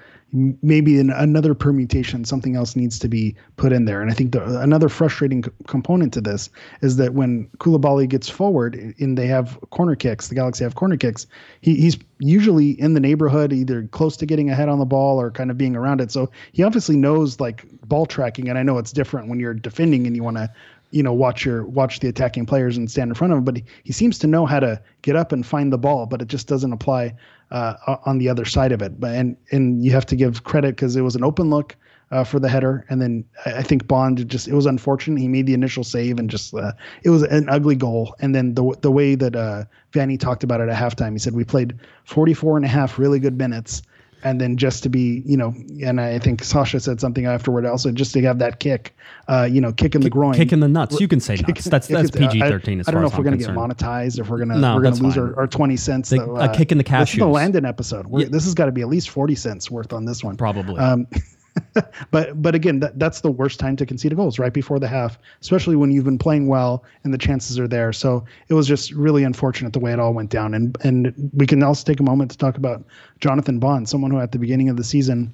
maybe 0.62 1.00
in 1.00 1.10
another 1.12 1.54
permutation, 1.54 2.26
something 2.26 2.56
else 2.56 2.76
needs 2.76 3.00
to 3.00 3.08
be 3.08 3.36
put 3.56 3.72
in 3.72 3.86
there. 3.86 4.02
And 4.02 4.12
I 4.12 4.14
think 4.14 4.32
the, 4.34 4.60
another 4.60 4.90
frustrating 4.90 5.44
c- 5.44 5.52
component 5.68 6.14
to 6.14 6.22
this 6.22 6.50
is 6.82 6.98
that 6.98 7.14
when 7.14 7.48
Coulibaly 7.60 8.08
gets 8.08 8.28
forward 8.28 8.76
and 9.00 9.18
they 9.18 9.28
have 9.28 9.58
corner 9.70 9.96
kicks, 9.96 10.28
the 10.28 10.36
Galaxy 10.36 10.64
have 10.64 10.76
corner 10.76 10.98
kicks, 10.98 11.26
he, 11.62 11.76
he's 11.76 11.98
usually 12.20 12.72
in 12.82 12.96
the 12.96 13.00
neighborhood, 13.00 13.54
either 13.54 13.88
close 13.88 14.18
to 14.18 14.26
getting 14.26 14.50
ahead 14.50 14.68
on 14.68 14.80
the 14.80 14.86
ball 14.86 15.22
or 15.22 15.32
kind 15.32 15.50
of 15.52 15.58
being 15.58 15.76
around 15.76 16.02
it. 16.02 16.12
So 16.12 16.30
he 16.52 16.64
obviously 16.64 16.98
knows 16.98 17.40
like 17.40 17.66
ball 17.88 18.06
tracking. 18.06 18.50
And 18.50 18.58
I 18.58 18.64
know 18.64 18.78
it's 18.78 18.92
different 18.92 19.30
when 19.30 19.40
you're 19.40 19.54
defending 19.54 20.06
and 20.06 20.16
you 20.16 20.24
want 20.24 20.38
to 20.38 20.52
you 20.96 21.04
know 21.04 21.14
watch 21.14 21.46
your 21.46 21.66
watch 21.66 22.00
the 22.00 22.08
attacking 22.08 22.46
players 22.46 22.78
and 22.78 22.90
stand 22.90 23.10
in 23.12 23.16
front 23.16 23.34
of 23.34 23.38
him 23.40 23.44
but 23.44 23.58
he, 23.58 23.64
he 23.84 23.92
seems 23.92 24.18
to 24.18 24.28
know 24.28 24.46
how 24.46 24.60
to 24.60 24.82
get 25.02 25.16
up 25.16 25.32
and 25.32 25.46
find 25.46 25.72
the 25.72 25.78
ball 25.78 26.06
but 26.06 26.22
it 26.22 26.28
just 26.28 26.48
doesn't 26.48 26.72
apply 26.72 27.14
uh, 27.52 27.98
on 28.06 28.18
the 28.18 28.30
other 28.30 28.46
side 28.46 28.72
of 28.72 28.82
it. 28.82 29.00
But 29.00 29.16
and 29.16 29.38
and 29.52 29.84
you 29.84 29.92
have 29.92 30.06
to 30.08 30.16
give 30.16 30.44
credit 30.44 30.76
because 30.76 30.96
it 30.96 31.02
was 31.02 31.16
an 31.16 31.24
open 31.24 31.50
look 31.50 31.76
uh, 32.12 32.24
for 32.24 32.40
the 32.40 32.50
header, 32.50 32.86
and 32.90 33.02
then 33.02 33.26
I 33.46 33.64
think 33.64 33.88
Bond 33.88 34.28
just 34.30 34.48
it 34.48 34.54
was 34.54 34.66
unfortunate. 34.66 35.20
He 35.20 35.28
made 35.28 35.46
the 35.46 35.54
initial 35.54 35.84
save 35.84 36.20
and 36.20 36.30
just 36.30 36.54
uh, 36.54 36.74
it 37.04 37.10
was 37.10 37.24
an 37.24 37.50
ugly 37.50 37.76
goal. 37.76 38.16
And 38.20 38.34
then 38.34 38.56
the 38.56 38.76
the 38.82 38.92
way 38.92 39.16
that 39.16 39.36
uh, 39.36 39.66
Vanney 39.94 40.20
talked 40.20 40.44
about 40.44 40.62
it 40.62 40.70
at 40.70 40.76
halftime, 40.76 41.14
he 41.14 41.20
said 41.20 41.34
we 41.34 41.44
played 41.44 41.80
44 42.06 42.58
and 42.58 42.66
a 42.66 42.70
half 42.70 43.00
really 43.00 43.20
good 43.20 43.38
minutes. 43.38 43.82
And 44.26 44.42
then 44.42 44.58
just 44.58 44.82
to 44.84 44.90
be, 44.90 45.22
you 45.24 45.38
know, 45.38 45.54
and 45.84 46.02
I 46.02 46.18
think 46.18 46.44
Sacha 46.44 46.80
said 46.80 47.00
something 47.00 47.28
afterward 47.28 47.64
also, 47.66 47.92
just 47.92 48.12
to 48.14 48.22
have 48.24 48.40
that 48.40 48.60
kick, 48.60 48.96
uh, 49.28 49.48
you 49.50 49.62
know, 49.62 49.72
kick 49.72 49.94
in 49.94 50.02
the 50.02 50.10
groin, 50.10 50.34
Kick 50.34 50.52
in 50.52 50.60
the 50.62 50.68
nuts. 50.68 51.00
You 51.00 51.08
can 51.08 51.20
say 51.20 51.38
Kick- 51.38 51.48
nuts. 51.50 51.66
That's 51.66 51.88
that's 51.88 52.10
it- 52.10 52.16
I- 52.24 52.28
PG 52.28 52.40
thirteen 52.42 52.80
as 52.80 52.88
I 52.88 52.92
don't 52.92 53.02
know 53.02 53.08
if 53.08 53.16
we're 53.18 53.24
gonna 53.24 53.38
concerned. 53.38 53.56
get 53.58 53.78
monetized, 53.78 54.20
if 54.20 54.28
we're 54.28 54.40
gonna 54.40 54.58
No, 54.58 54.76
we're 54.76 54.82
gonna 54.82 54.96
lose 54.96 55.16
our, 55.16 55.38
our 55.40 55.46
twenty 55.48 55.78
cents. 55.78 56.10
The- 56.10 56.18
though, 56.18 56.38
a 56.38 56.50
kick 56.50 56.72
in 56.72 56.80
the 56.80 56.84
This 56.84 57.12
is 57.12 57.16
the 57.20 57.22
cashews. 57.26 57.32
Landon 57.34 57.66
episode. 57.66 58.08
Yeah. 58.12 58.28
This 58.30 58.46
has 58.46 58.56
got 58.56 58.66
to 58.66 58.72
be 58.72 58.82
at 58.82 58.88
least 58.90 59.10
forty 59.12 59.36
cents 59.36 59.70
worth 59.70 59.94
on 59.94 60.06
this 60.06 60.24
one. 60.24 60.36
Probably. 60.38 60.78
Um, 60.80 61.06
but 62.12 62.42
but 62.42 62.56
again, 62.56 62.80
that, 62.82 63.00
that's 63.00 63.22
the 63.22 63.32
worst 63.32 63.60
time 63.60 63.76
to 63.78 63.86
concede 63.86 64.12
a 64.12 64.16
goal 64.16 64.28
is 64.28 64.40
right 64.40 64.54
before 64.54 64.80
the 64.80 64.88
half, 64.88 65.18
especially 65.42 65.76
when 65.76 65.92
you've 65.92 66.06
been 66.06 66.18
playing 66.18 66.48
well 66.48 66.84
and 67.04 67.14
the 67.14 67.18
chances 67.18 67.58
are 67.60 67.68
there. 67.68 67.94
So 67.94 68.26
it 68.50 68.54
was 68.54 68.68
just 68.68 68.92
really 68.92 69.24
unfortunate 69.24 69.74
the 69.74 69.80
way 69.80 69.94
it 69.94 70.00
all 70.00 70.14
went 70.14 70.30
down. 70.30 70.54
And 70.54 70.78
and 70.84 71.32
we 71.34 71.46
can 71.46 71.64
also 71.64 71.86
take 71.86 72.00
a 72.00 72.04
moment 72.04 72.32
to 72.32 72.38
talk 72.38 72.58
about 72.58 72.84
Jonathan 73.20 73.60
Bond, 73.60 73.88
someone 73.88 74.12
who 74.12 74.20
at 74.20 74.32
the 74.32 74.40
beginning 74.40 74.70
of 74.70 74.78
the 74.78 74.84
season 74.84 75.34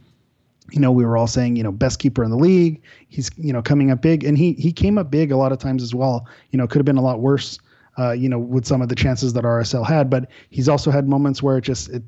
you 0.72 0.80
know, 0.80 0.92
we 0.92 1.06
were 1.06 1.18
all 1.18 1.28
saying, 1.28 1.56
you 1.56 1.64
know, 1.64 1.72
best 1.72 2.00
keeper 2.00 2.24
in 2.24 2.30
the 2.30 2.38
league. 2.38 2.82
He's, 3.10 3.30
you 3.38 3.52
know, 3.52 3.62
coming 3.62 3.92
up 3.92 4.02
big, 4.02 4.24
and 4.24 4.38
he 4.38 4.54
he 4.54 4.72
came 4.72 4.98
up 4.98 5.12
big 5.12 5.32
a 5.32 5.38
lot 5.38 5.52
of 5.52 5.58
times 5.58 5.84
as 5.84 5.94
well. 5.94 6.28
You 6.52 6.58
know, 6.58 6.68
could 6.68 6.80
have 6.80 6.86
been 6.86 6.98
a 6.98 7.02
lot 7.02 7.20
worse, 7.20 7.60
uh, 7.98 8.12
you 8.12 8.30
know, 8.30 8.40
with 8.40 8.66
some 8.66 8.82
of 8.82 8.90
the 8.90 8.96
chances 8.96 9.34
that 9.34 9.44
RSL 9.44 9.86
had. 9.86 10.10
But 10.10 10.30
he's 10.50 10.70
also 10.70 10.92
had 10.92 11.10
moments 11.10 11.44
where 11.44 11.58
it 11.58 11.62
just 11.62 11.90
it, 11.90 12.04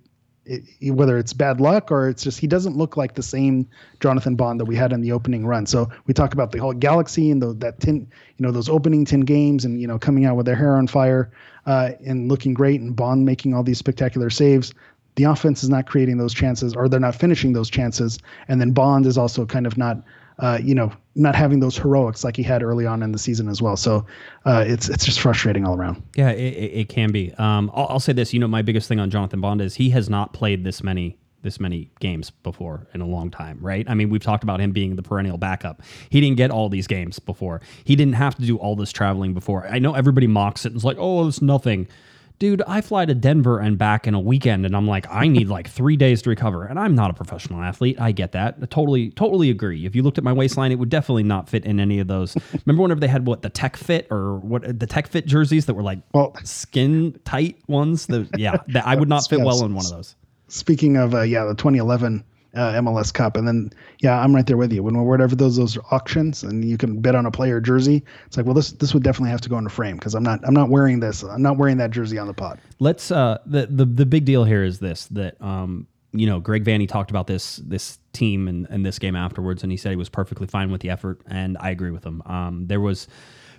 it, 0.45 0.91
whether 0.91 1.17
it's 1.17 1.33
bad 1.33 1.61
luck 1.61 1.91
or 1.91 2.09
it's 2.09 2.23
just 2.23 2.39
he 2.39 2.47
doesn't 2.47 2.75
look 2.75 2.97
like 2.97 3.15
the 3.15 3.23
same 3.23 3.67
Jonathan 3.99 4.35
Bond 4.35 4.59
that 4.59 4.65
we 4.65 4.75
had 4.75 4.91
in 4.91 5.01
the 5.01 5.11
opening 5.11 5.45
run. 5.45 5.65
So 5.65 5.89
we 6.05 6.13
talk 6.13 6.33
about 6.33 6.51
the 6.51 6.59
whole 6.59 6.73
Galaxy 6.73 7.31
and 7.31 7.41
the, 7.41 7.53
that 7.53 7.79
ten, 7.79 7.95
you 8.37 8.45
know, 8.45 8.51
those 8.51 8.69
opening 8.69 9.05
ten 9.05 9.21
games, 9.21 9.65
and 9.65 9.79
you 9.79 9.87
know, 9.87 9.97
coming 9.97 10.25
out 10.25 10.35
with 10.35 10.45
their 10.45 10.55
hair 10.55 10.75
on 10.75 10.87
fire 10.87 11.31
uh, 11.65 11.91
and 12.05 12.29
looking 12.29 12.53
great, 12.53 12.81
and 12.81 12.95
Bond 12.95 13.25
making 13.25 13.53
all 13.53 13.63
these 13.63 13.77
spectacular 13.77 14.29
saves 14.29 14.73
the 15.15 15.25
offense 15.25 15.63
is 15.63 15.69
not 15.69 15.85
creating 15.85 16.17
those 16.17 16.33
chances 16.33 16.75
or 16.75 16.89
they're 16.89 16.99
not 16.99 17.13
finishing 17.15 17.53
those 17.53 17.69
chances 17.69 18.17
and 18.47 18.59
then 18.59 18.71
bond 18.71 19.05
is 19.05 19.17
also 19.17 19.45
kind 19.45 19.67
of 19.67 19.77
not 19.77 19.97
uh, 20.39 20.59
you 20.61 20.75
know 20.75 20.91
not 21.15 21.35
having 21.35 21.59
those 21.59 21.77
heroics 21.77 22.23
like 22.23 22.35
he 22.35 22.43
had 22.43 22.63
early 22.63 22.85
on 22.85 23.03
in 23.03 23.11
the 23.11 23.19
season 23.19 23.47
as 23.47 23.61
well 23.61 23.77
so 23.77 24.05
uh, 24.45 24.63
it's 24.65 24.89
it's 24.89 25.05
just 25.05 25.19
frustrating 25.19 25.65
all 25.65 25.75
around 25.75 26.01
Yeah, 26.15 26.31
it, 26.31 26.53
it, 26.73 26.89
can 26.89 27.11
be. 27.11 27.33
Um, 27.37 27.71
I'll, 27.73 27.87
I'll 27.89 27.99
say 27.99 28.13
this. 28.13 28.33
You 28.33 28.39
know, 28.39 28.47
my 28.47 28.61
biggest 28.61 28.87
thing 28.87 28.99
on 28.99 29.09
Jonathan 29.09 29.41
Bond 29.41 29.61
is 29.61 29.75
he 29.75 29.89
has 29.91 30.09
not 30.09 30.33
played 30.33 30.63
this 30.63 30.83
many 30.83 31.17
this 31.41 31.59
many 31.59 31.91
games 31.99 32.29
before 32.29 32.87
in 32.93 33.01
a 33.01 33.05
long 33.05 33.29
time, 33.29 33.57
right? 33.59 33.85
I 33.89 33.93
mean, 33.95 34.09
we've 34.09 34.21
talked 34.21 34.43
about 34.43 34.61
him 34.61 34.71
being 34.71 34.95
the 34.95 35.03
perennial 35.03 35.37
backup. 35.37 35.81
He 36.09 36.21
didn't 36.21 36.37
get 36.37 36.51
all 36.51 36.69
these 36.69 36.87
games 36.87 37.19
before. 37.19 37.59
He 37.83 37.95
didn't 37.97 38.13
have 38.13 38.35
to 38.35 38.43
do 38.43 38.57
all 38.57 38.75
this 38.77 38.91
traveling 38.91 39.33
before. 39.33 39.67
I 39.67 39.79
know 39.79 39.93
everybody 39.93 40.27
mocks 40.27 40.65
it 40.65 40.69
and 40.69 40.77
is 40.77 40.85
like, 40.85 40.97
"Oh, 40.99 41.27
it's 41.27 41.41
nothing." 41.41 41.87
Dude, 42.39 42.61
I 42.67 42.81
fly 42.81 43.05
to 43.05 43.13
Denver 43.15 43.59
and 43.59 43.77
back 43.77 44.05
in 44.05 44.13
a 44.13 44.19
weekend, 44.19 44.65
and 44.65 44.75
I'm 44.75 44.85
like, 44.87 45.05
I 45.09 45.27
need 45.27 45.47
like 45.47 45.69
three 45.69 45.95
days 45.95 46.21
to 46.23 46.29
recover. 46.29 46.65
And 46.65 46.77
I'm 46.77 46.93
not 46.93 47.09
a 47.09 47.13
professional 47.13 47.61
athlete. 47.61 48.01
I 48.01 48.11
get 48.11 48.33
that. 48.33 48.57
I 48.61 48.65
totally, 48.65 49.11
totally 49.11 49.49
agree. 49.49 49.85
If 49.85 49.95
you 49.95 50.03
looked 50.03 50.17
at 50.17 50.23
my 50.25 50.33
waistline, 50.33 50.71
it 50.73 50.75
would 50.79 50.89
definitely 50.89 51.23
not 51.23 51.47
fit 51.47 51.63
in 51.65 51.79
any 51.79 51.99
of 51.99 52.07
those. 52.07 52.35
Remember 52.65 52.81
whenever 52.81 52.99
they 52.99 53.07
had 53.07 53.25
what 53.25 53.43
the 53.43 53.49
Tech 53.49 53.77
Fit 53.77 54.07
or 54.11 54.37
what 54.39 54.77
the 54.77 54.87
Tech 54.87 55.07
Fit 55.07 55.25
jerseys 55.25 55.67
that 55.67 55.73
were 55.75 55.83
like 55.83 55.99
Well- 56.13 56.35
skin 56.43 57.17
tight 57.23 57.57
ones? 57.67 58.07
The, 58.07 58.27
yeah, 58.37 58.57
that 58.69 58.85
I 58.85 58.95
would 58.95 59.09
not 59.09 59.25
fit 59.29 59.39
well 59.39 59.63
in 59.63 59.73
one 59.73 59.85
of 59.85 59.91
those. 59.91 60.15
speaking 60.49 60.97
of 60.97 61.13
uh, 61.15 61.21
yeah 61.21 61.45
the 61.45 61.55
2011 61.55 62.23
uh, 62.55 62.73
MLS 62.73 63.13
Cup. 63.13 63.37
And 63.37 63.47
then 63.47 63.71
yeah 63.99 64.19
I'm 64.19 64.35
right 64.35 64.45
there 64.45 64.57
with 64.57 64.71
you. 64.73 64.83
When 64.83 65.03
whatever 65.05 65.35
those 65.35 65.55
those 65.55 65.77
auctions 65.91 66.43
and 66.43 66.63
you 66.65 66.77
can 66.77 66.99
bid 66.99 67.15
on 67.15 67.25
a 67.25 67.31
player 67.31 67.59
jersey 67.59 68.03
it's 68.25 68.37
like 68.37 68.45
well 68.45 68.55
this 68.55 68.71
this 68.73 68.93
would 68.93 69.03
definitely 69.03 69.31
have 69.31 69.41
to 69.41 69.49
go 69.49 69.57
in 69.57 69.65
a 69.65 69.69
frame 69.69 69.95
because 69.95 70.15
I'm 70.15 70.23
not 70.23 70.39
I'm 70.43 70.53
not 70.53 70.69
wearing 70.69 70.99
this 70.99 71.23
I'm 71.23 71.41
not 71.41 71.57
wearing 71.57 71.77
that 71.77 71.91
jersey 71.91 72.17
on 72.17 72.27
the 72.27 72.33
pod 72.33 72.59
let's 72.79 73.11
uh 73.11 73.39
the, 73.45 73.67
the 73.67 73.85
the 73.85 74.05
big 74.05 74.25
deal 74.25 74.43
here 74.43 74.63
is 74.63 74.79
this 74.79 75.05
that 75.07 75.41
um 75.41 75.87
you 76.11 76.27
know 76.27 76.39
Greg 76.39 76.63
Vanney 76.63 76.87
talked 76.87 77.09
about 77.09 77.27
this 77.27 77.57
this 77.57 77.99
team 78.13 78.47
and, 78.47 78.67
and 78.69 78.85
this 78.85 78.99
game 78.99 79.15
afterwards 79.15 79.63
and 79.63 79.71
he 79.71 79.77
said 79.77 79.89
he 79.91 79.95
was 79.95 80.09
perfectly 80.09 80.47
fine 80.47 80.71
with 80.71 80.81
the 80.81 80.89
effort 80.89 81.21
and 81.27 81.57
I 81.59 81.71
agree 81.71 81.91
with 81.91 82.05
him. 82.05 82.21
Um 82.25 82.67
there 82.67 82.81
was 82.81 83.07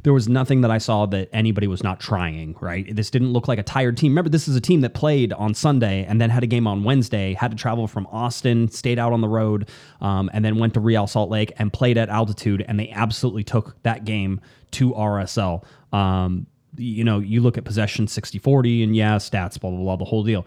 there 0.05 0.13
was 0.13 0.29
nothing 0.29 0.61
that 0.61 0.71
I 0.71 0.77
saw 0.77 1.07
that 1.07 1.31
anybody 1.33 1.67
was 1.67 1.83
not 1.83 1.99
trying, 1.99 2.55
right? 2.61 2.95
This 2.95 3.11
didn't 3.11 3.33
look 3.33 3.49
like 3.49 3.59
a 3.59 3.63
tired 3.63 3.97
team. 3.97 4.13
Remember, 4.13 4.29
this 4.29 4.47
is 4.47 4.55
a 4.55 4.61
team 4.61 4.83
that 4.83 4.93
played 4.93 5.33
on 5.33 5.55
Sunday 5.55 6.05
and 6.05 6.21
then 6.21 6.29
had 6.29 6.43
a 6.43 6.47
game 6.47 6.67
on 6.67 6.85
Wednesday, 6.85 7.33
had 7.33 7.51
to 7.51 7.57
travel 7.57 7.89
from 7.89 8.07
Austin, 8.13 8.69
stayed 8.69 8.99
out 8.99 9.15
on 9.15 9.23
the 9.23 9.29
road, 9.29 9.71
um, 10.03 10.31
and 10.35 10.45
then 10.45 10.59
went 10.59 10.75
to 10.75 10.81
Real 10.81 11.07
Salt 11.07 11.31
Lake 11.31 11.53
and 11.57 11.73
played 11.73 11.97
at 11.97 12.11
altitude, 12.11 12.63
and 12.69 12.79
they 12.79 12.91
absolutely 12.91 13.45
took 13.45 13.83
that 13.83 14.05
game 14.05 14.43
to 14.73 14.93
RSL. 14.93 15.65
Um, 15.91 16.47
you 16.77 17.03
know, 17.03 17.19
you 17.21 17.41
look 17.41 17.57
at 17.57 17.65
possession 17.65 18.07
60 18.07 18.39
40 18.39 18.83
and 18.83 18.95
yeah, 18.95 19.17
stats, 19.17 19.59
blah, 19.59 19.71
blah, 19.71 19.81
blah, 19.81 19.97
the 19.97 20.05
whole 20.05 20.23
deal. 20.23 20.47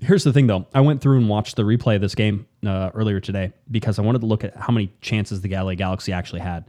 Here's 0.00 0.22
the 0.22 0.32
thing 0.32 0.46
though. 0.46 0.66
I 0.72 0.80
went 0.82 1.00
through 1.00 1.18
and 1.18 1.28
watched 1.28 1.56
the 1.56 1.62
replay 1.64 1.96
of 1.96 2.00
this 2.00 2.14
game 2.14 2.46
uh, 2.64 2.90
earlier 2.94 3.18
today 3.18 3.52
because 3.70 3.98
I 3.98 4.02
wanted 4.02 4.20
to 4.20 4.26
look 4.26 4.44
at 4.44 4.54
how 4.54 4.72
many 4.72 4.92
chances 5.00 5.40
the 5.40 5.48
LA 5.48 5.74
Galaxy 5.74 6.12
actually 6.12 6.42
had. 6.42 6.66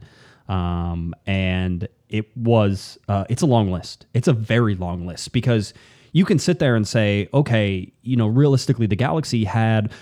Um, 0.48 1.14
and 1.26 1.88
it 2.08 2.36
was, 2.36 2.98
uh, 3.08 3.24
it's 3.28 3.42
a 3.42 3.46
long 3.46 3.70
list. 3.70 4.06
It's 4.14 4.28
a 4.28 4.32
very 4.32 4.74
long 4.74 5.06
list 5.06 5.32
because 5.32 5.74
you 6.12 6.24
can 6.24 6.38
sit 6.38 6.58
there 6.58 6.76
and 6.76 6.86
say, 6.86 7.28
okay, 7.34 7.92
you 8.02 8.16
know, 8.16 8.26
realistically, 8.26 8.86
the 8.86 8.96
Galaxy 8.96 9.44
had, 9.44 9.92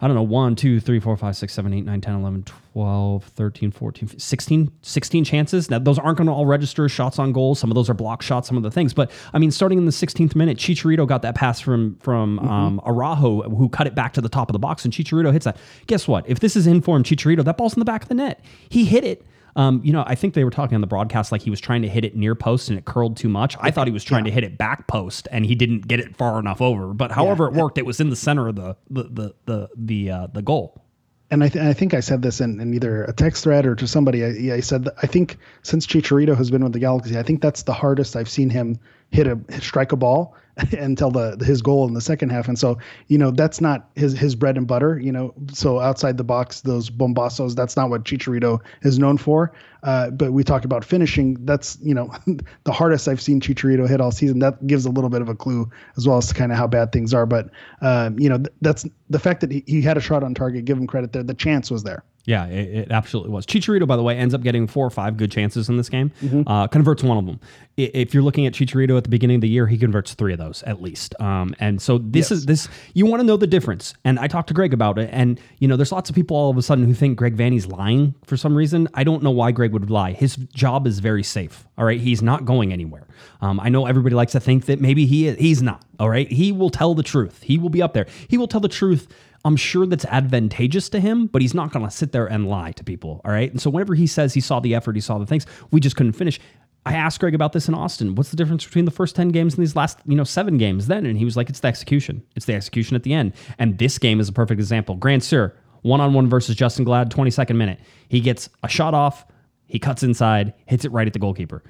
I 0.00 0.06
don't 0.06 0.14
know, 0.14 0.22
1, 0.22 0.54
2, 0.54 0.78
3, 0.78 1.00
4, 1.00 1.16
5, 1.16 1.36
6, 1.36 1.52
7, 1.52 1.74
8, 1.74 1.84
9, 1.84 2.00
10, 2.00 2.14
11, 2.14 2.44
12, 2.74 3.24
13, 3.24 3.70
14, 3.72 4.18
16, 4.18 4.72
16 4.82 5.24
chances. 5.24 5.70
Now, 5.70 5.78
those 5.78 5.98
aren't 5.98 6.18
going 6.18 6.26
to 6.28 6.32
all 6.32 6.46
register 6.46 6.88
shots 6.88 7.18
on 7.18 7.32
goal. 7.32 7.54
Some 7.54 7.70
of 7.70 7.74
those 7.74 7.90
are 7.90 7.94
block 7.94 8.22
shots, 8.22 8.46
some 8.46 8.56
of 8.56 8.62
the 8.62 8.70
things. 8.70 8.94
But, 8.94 9.10
I 9.32 9.38
mean, 9.38 9.50
starting 9.50 9.78
in 9.78 9.84
the 9.84 9.90
16th 9.90 10.36
minute, 10.36 10.58
Chicharito 10.58 11.08
got 11.08 11.22
that 11.22 11.34
pass 11.34 11.60
from 11.60 11.96
from 11.96 12.38
um, 12.40 12.80
Araujo, 12.86 13.42
who 13.42 13.68
cut 13.68 13.86
it 13.86 13.94
back 13.96 14.12
to 14.12 14.20
the 14.20 14.28
top 14.28 14.50
of 14.50 14.52
the 14.52 14.60
box, 14.60 14.84
and 14.84 14.94
Chicharito 14.94 15.32
hits 15.32 15.44
that. 15.44 15.56
Guess 15.88 16.06
what? 16.06 16.28
If 16.28 16.38
this 16.38 16.54
is 16.54 16.66
informed 16.66 17.06
Chicharito, 17.06 17.44
that 17.44 17.56
ball's 17.56 17.74
in 17.74 17.80
the 17.80 17.84
back 17.84 18.02
of 18.02 18.08
the 18.08 18.14
net. 18.14 18.44
He 18.68 18.84
hit 18.84 19.02
it. 19.02 19.24
Um, 19.56 19.80
you 19.84 19.92
know, 19.92 20.02
I 20.06 20.14
think 20.14 20.34
they 20.34 20.44
were 20.44 20.50
talking 20.50 20.74
on 20.74 20.80
the 20.80 20.86
broadcast 20.86 21.30
like 21.30 21.42
he 21.42 21.50
was 21.50 21.60
trying 21.60 21.82
to 21.82 21.88
hit 21.88 22.04
it 22.04 22.16
near 22.16 22.34
post 22.34 22.68
and 22.68 22.78
it 22.78 22.84
curled 22.84 23.16
too 23.16 23.28
much. 23.28 23.56
I 23.60 23.70
thought 23.70 23.86
he 23.86 23.92
was 23.92 24.02
trying 24.04 24.24
to 24.24 24.30
hit 24.30 24.42
it 24.42 24.58
back 24.58 24.86
post 24.88 25.28
and 25.30 25.46
he 25.46 25.54
didn't 25.54 25.86
get 25.86 26.00
it 26.00 26.16
far 26.16 26.38
enough 26.40 26.60
over. 26.60 26.92
But 26.92 27.12
however 27.12 27.46
it 27.46 27.52
worked, 27.54 27.78
it 27.78 27.86
was 27.86 28.00
in 28.00 28.10
the 28.10 28.16
center 28.16 28.48
of 28.48 28.56
the 28.56 28.76
the 28.90 29.02
the 29.04 29.34
the 29.46 29.68
the, 29.76 30.10
uh, 30.10 30.26
the 30.32 30.42
goal. 30.42 30.82
and 31.30 31.42
I, 31.44 31.48
th- 31.48 31.64
I 31.64 31.72
think 31.72 31.94
I 31.94 32.00
said 32.00 32.22
this 32.22 32.40
in, 32.40 32.60
in 32.60 32.74
either 32.74 33.04
a 33.04 33.12
text 33.12 33.44
thread 33.44 33.64
or 33.66 33.74
to 33.76 33.86
somebody. 33.86 34.24
I, 34.24 34.28
yeah, 34.28 34.54
I 34.54 34.60
said 34.60 34.84
that 34.84 34.94
I 35.02 35.06
think 35.06 35.38
since 35.62 35.86
Chicharito 35.86 36.36
has 36.36 36.50
been 36.50 36.62
with 36.62 36.72
the 36.72 36.78
Galaxy, 36.80 37.18
I 37.18 37.22
think 37.22 37.40
that's 37.40 37.62
the 37.62 37.72
hardest 37.72 38.16
I've 38.16 38.28
seen 38.28 38.50
him 38.50 38.78
hit 39.10 39.26
a 39.26 39.38
strike 39.60 39.92
a 39.92 39.96
ball 39.96 40.36
until 40.72 41.10
the 41.10 41.42
his 41.44 41.62
goal 41.62 41.86
in 41.88 41.94
the 41.94 42.00
second 42.00 42.30
half. 42.30 42.48
And 42.48 42.58
so 42.58 42.78
you 43.08 43.18
know 43.18 43.30
that's 43.30 43.60
not 43.60 43.88
his 43.96 44.16
his 44.16 44.34
bread 44.34 44.56
and 44.56 44.66
butter. 44.66 44.98
You 44.98 45.12
know, 45.12 45.34
so 45.52 45.80
outside 45.80 46.16
the 46.16 46.24
box, 46.24 46.60
those 46.60 46.90
bombassos, 46.90 47.54
that's 47.54 47.76
not 47.76 47.90
what 47.90 48.04
Chicharito 48.04 48.60
is 48.82 48.98
known 48.98 49.18
for. 49.18 49.52
Uh, 49.82 50.10
but 50.10 50.32
we 50.32 50.42
talk 50.44 50.64
about 50.64 50.84
finishing. 50.84 51.36
That's 51.44 51.78
you 51.82 51.94
know 51.94 52.10
the 52.64 52.72
hardest 52.72 53.08
I've 53.08 53.20
seen 53.20 53.40
Chicharito 53.40 53.88
hit 53.88 54.00
all 54.00 54.12
season. 54.12 54.38
That 54.38 54.64
gives 54.66 54.86
a 54.86 54.90
little 54.90 55.10
bit 55.10 55.22
of 55.22 55.28
a 55.28 55.34
clue 55.34 55.70
as 55.96 56.06
well 56.06 56.18
as 56.18 56.28
to 56.28 56.34
kind 56.34 56.52
of 56.52 56.58
how 56.58 56.66
bad 56.66 56.92
things 56.92 57.12
are. 57.12 57.26
But 57.26 57.50
um, 57.80 58.18
you 58.18 58.28
know 58.28 58.38
th- 58.38 58.54
that's 58.60 58.86
the 59.10 59.18
fact 59.18 59.40
that 59.40 59.50
he, 59.50 59.64
he 59.66 59.82
had 59.82 59.96
a 59.96 60.00
shot 60.00 60.22
on 60.22 60.34
target. 60.34 60.64
Give 60.64 60.78
him 60.78 60.86
credit 60.86 61.12
there. 61.12 61.22
The 61.22 61.34
chance 61.34 61.70
was 61.70 61.82
there. 61.82 62.04
Yeah, 62.26 62.46
it, 62.46 62.68
it 62.74 62.90
absolutely 62.90 63.32
was. 63.32 63.44
Chicharito, 63.44 63.86
by 63.86 63.96
the 63.96 64.02
way, 64.02 64.16
ends 64.16 64.32
up 64.32 64.42
getting 64.42 64.66
four 64.66 64.86
or 64.86 64.90
five 64.90 65.16
good 65.18 65.30
chances 65.30 65.68
in 65.68 65.76
this 65.76 65.90
game. 65.90 66.10
Uh, 66.46 66.66
converts 66.68 67.02
one 67.02 67.18
of 67.18 67.26
them. 67.26 67.38
If 67.76 68.14
you're 68.14 68.22
looking 68.22 68.46
at 68.46 68.54
Chicharito 68.54 68.96
at 68.96 69.04
the 69.04 69.10
beginning 69.10 69.36
of 69.36 69.40
the 69.42 69.48
year, 69.48 69.66
he 69.66 69.76
converts 69.76 70.14
three 70.14 70.32
of 70.32 70.38
those 70.38 70.62
at 70.62 70.80
least. 70.80 71.14
Um, 71.20 71.54
and 71.58 71.82
so 71.82 71.98
this 71.98 72.30
is 72.30 72.46
this. 72.46 72.68
You 72.94 73.04
want 73.04 73.20
to 73.20 73.26
know 73.26 73.36
the 73.36 73.46
difference. 73.46 73.94
And 74.04 74.18
I 74.18 74.26
talked 74.26 74.48
to 74.48 74.54
Greg 74.54 74.72
about 74.72 74.98
it. 74.98 75.10
And 75.12 75.38
you 75.58 75.68
know, 75.68 75.76
there's 75.76 75.92
lots 75.92 76.08
of 76.08 76.16
people 76.16 76.36
all 76.36 76.50
of 76.50 76.56
a 76.56 76.62
sudden 76.62 76.84
who 76.84 76.94
think 76.94 77.18
Greg 77.18 77.36
Vanney's 77.36 77.66
lying 77.66 78.14
for 78.24 78.36
some 78.36 78.54
reason. 78.54 78.88
I 78.94 79.04
don't 79.04 79.22
know 79.22 79.30
why 79.30 79.50
Greg 79.50 79.72
would 79.72 79.90
lie. 79.90 80.12
His 80.12 80.36
job 80.36 80.86
is 80.86 81.00
very 81.00 81.22
safe. 81.22 81.66
All 81.76 81.84
right, 81.84 82.00
he's 82.00 82.22
not 82.22 82.44
going 82.44 82.72
anywhere. 82.72 83.06
Um, 83.40 83.60
I 83.60 83.68
know 83.68 83.86
everybody 83.86 84.14
likes 84.14 84.32
to 84.32 84.40
think 84.40 84.66
that 84.66 84.80
maybe 84.80 85.04
he 85.06 85.26
is, 85.26 85.36
he's 85.36 85.60
not. 85.60 85.84
All 85.98 86.08
right, 86.08 86.30
he 86.30 86.52
will 86.52 86.70
tell 86.70 86.94
the 86.94 87.02
truth. 87.02 87.42
He 87.42 87.58
will 87.58 87.68
be 87.68 87.82
up 87.82 87.92
there. 87.92 88.06
He 88.28 88.38
will 88.38 88.48
tell 88.48 88.60
the 88.60 88.68
truth. 88.68 89.08
I'm 89.44 89.56
sure 89.56 89.86
that's 89.86 90.06
advantageous 90.06 90.88
to 90.90 91.00
him, 91.00 91.26
but 91.26 91.42
he's 91.42 91.54
not 91.54 91.70
going 91.72 91.84
to 91.84 91.90
sit 91.90 92.12
there 92.12 92.26
and 92.26 92.48
lie 92.48 92.72
to 92.72 92.84
people. 92.84 93.20
All 93.24 93.32
right. 93.32 93.50
And 93.50 93.60
so 93.60 93.68
whenever 93.68 93.94
he 93.94 94.06
says 94.06 94.32
he 94.32 94.40
saw 94.40 94.60
the 94.60 94.74
effort, 94.74 94.94
he 94.94 95.00
saw 95.02 95.18
the 95.18 95.26
things, 95.26 95.46
we 95.70 95.80
just 95.80 95.96
couldn't 95.96 96.12
finish. 96.14 96.40
I 96.86 96.94
asked 96.94 97.20
Greg 97.20 97.34
about 97.34 97.52
this 97.52 97.68
in 97.68 97.74
Austin. 97.74 98.14
What's 98.14 98.30
the 98.30 98.36
difference 98.36 98.64
between 98.64 98.84
the 98.84 98.90
first 98.90 99.16
10 99.16 99.28
games 99.28 99.54
and 99.54 99.62
these 99.62 99.76
last, 99.76 99.98
you 100.06 100.16
know, 100.16 100.24
seven 100.24 100.58
games 100.58 100.86
then? 100.86 101.06
And 101.06 101.18
he 101.18 101.24
was 101.24 101.36
like, 101.36 101.48
it's 101.48 101.60
the 101.60 101.68
execution. 101.68 102.22
It's 102.36 102.46
the 102.46 102.54
execution 102.54 102.94
at 102.94 103.02
the 103.02 103.12
end. 103.12 103.34
And 103.58 103.78
this 103.78 103.98
game 103.98 104.20
is 104.20 104.28
a 104.28 104.32
perfect 104.32 104.60
example. 104.60 104.96
Grandsir, 104.96 105.52
one 105.82 106.00
on 106.00 106.14
one 106.14 106.28
versus 106.28 106.56
Justen 106.56 106.84
Glad, 106.84 107.10
22nd 107.10 107.56
minute. 107.56 107.80
He 108.08 108.20
gets 108.20 108.48
a 108.62 108.68
shot 108.68 108.94
off, 108.94 109.26
he 109.66 109.78
cuts 109.78 110.02
inside, 110.02 110.54
hits 110.66 110.84
it 110.84 110.92
right 110.92 111.06
at 111.06 111.12
the 111.12 111.18
goalkeeper. 111.18 111.62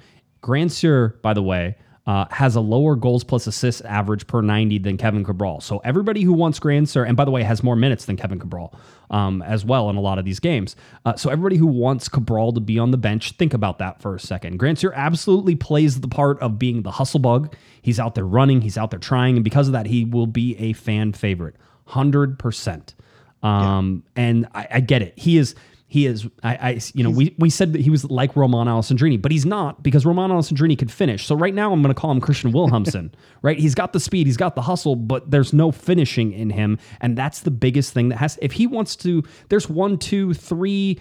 Grandsir, 0.42 1.20
by 1.22 1.32
the 1.32 1.42
way, 1.42 1.76
uh, 2.06 2.26
has 2.30 2.54
a 2.54 2.60
lower 2.60 2.96
goals 2.96 3.24
plus 3.24 3.46
assists 3.46 3.80
average 3.82 4.26
per 4.26 4.42
90 4.42 4.78
than 4.78 4.96
Kevin 4.98 5.24
Cabral. 5.24 5.60
So 5.60 5.78
everybody 5.78 6.22
who 6.22 6.34
wants 6.34 6.60
Grandsir, 6.60 7.06
and 7.06 7.16
by 7.16 7.24
the 7.24 7.30
way, 7.30 7.42
has 7.42 7.62
more 7.62 7.76
minutes 7.76 8.04
than 8.04 8.16
Kevin 8.16 8.38
Cabral 8.38 8.74
um, 9.10 9.40
as 9.42 9.64
well 9.64 9.88
in 9.88 9.96
a 9.96 10.00
lot 10.00 10.18
of 10.18 10.24
these 10.26 10.38
games. 10.38 10.76
Uh, 11.06 11.16
so 11.16 11.30
everybody 11.30 11.56
who 11.56 11.66
wants 11.66 12.08
Cabral 12.08 12.52
to 12.52 12.60
be 12.60 12.78
on 12.78 12.90
the 12.90 12.98
bench, 12.98 13.32
think 13.32 13.54
about 13.54 13.78
that 13.78 14.02
for 14.02 14.14
a 14.14 14.20
second. 14.20 14.58
Grandsir 14.58 14.92
absolutely 14.94 15.54
plays 15.54 16.00
the 16.00 16.08
part 16.08 16.38
of 16.40 16.58
being 16.58 16.82
the 16.82 16.90
hustle 16.90 17.20
bug. 17.20 17.54
He's 17.80 17.98
out 17.98 18.14
there 18.14 18.26
running, 18.26 18.60
he's 18.60 18.76
out 18.76 18.90
there 18.90 19.00
trying, 19.00 19.36
and 19.36 19.44
because 19.44 19.68
of 19.68 19.72
that, 19.72 19.86
he 19.86 20.04
will 20.04 20.26
be 20.26 20.56
a 20.58 20.74
fan 20.74 21.14
favorite, 21.14 21.56
hundred 21.86 22.38
percent. 22.38 22.94
Um, 23.42 24.04
and 24.16 24.46
I, 24.54 24.66
I 24.72 24.80
get 24.80 25.02
it. 25.02 25.18
He 25.18 25.36
is 25.36 25.54
he 25.94 26.06
is 26.06 26.26
I, 26.42 26.54
I 26.56 26.80
you 26.92 27.04
know 27.04 27.10
we, 27.10 27.36
we 27.38 27.48
said 27.48 27.72
that 27.72 27.80
he 27.80 27.88
was 27.88 28.04
like 28.10 28.34
Romain 28.34 28.66
Alessandrini, 28.66 29.22
but 29.22 29.30
he's 29.30 29.46
not 29.46 29.80
because 29.84 30.04
Romain 30.04 30.28
Alessandrini 30.30 30.76
could 30.76 30.90
finish. 30.90 31.24
So 31.24 31.36
right 31.36 31.54
now 31.54 31.72
I'm 31.72 31.82
going 31.82 31.94
to 31.94 32.00
call 32.00 32.10
him 32.10 32.20
Christian 32.20 32.52
Wilhelmsson. 32.52 33.12
right? 33.42 33.56
He's 33.56 33.76
got 33.76 33.92
the 33.92 34.00
speed, 34.00 34.26
he's 34.26 34.36
got 34.36 34.56
the 34.56 34.62
hustle, 34.62 34.96
but 34.96 35.30
there's 35.30 35.52
no 35.52 35.70
finishing 35.70 36.32
in 36.32 36.50
him, 36.50 36.80
and 37.00 37.16
that's 37.16 37.40
the 37.42 37.52
biggest 37.52 37.94
thing 37.94 38.08
that 38.08 38.16
has. 38.16 38.36
If 38.42 38.50
he 38.54 38.66
wants 38.66 38.96
to, 38.96 39.22
there's 39.50 39.68
one, 39.68 39.96
two, 39.96 40.34
three. 40.34 40.98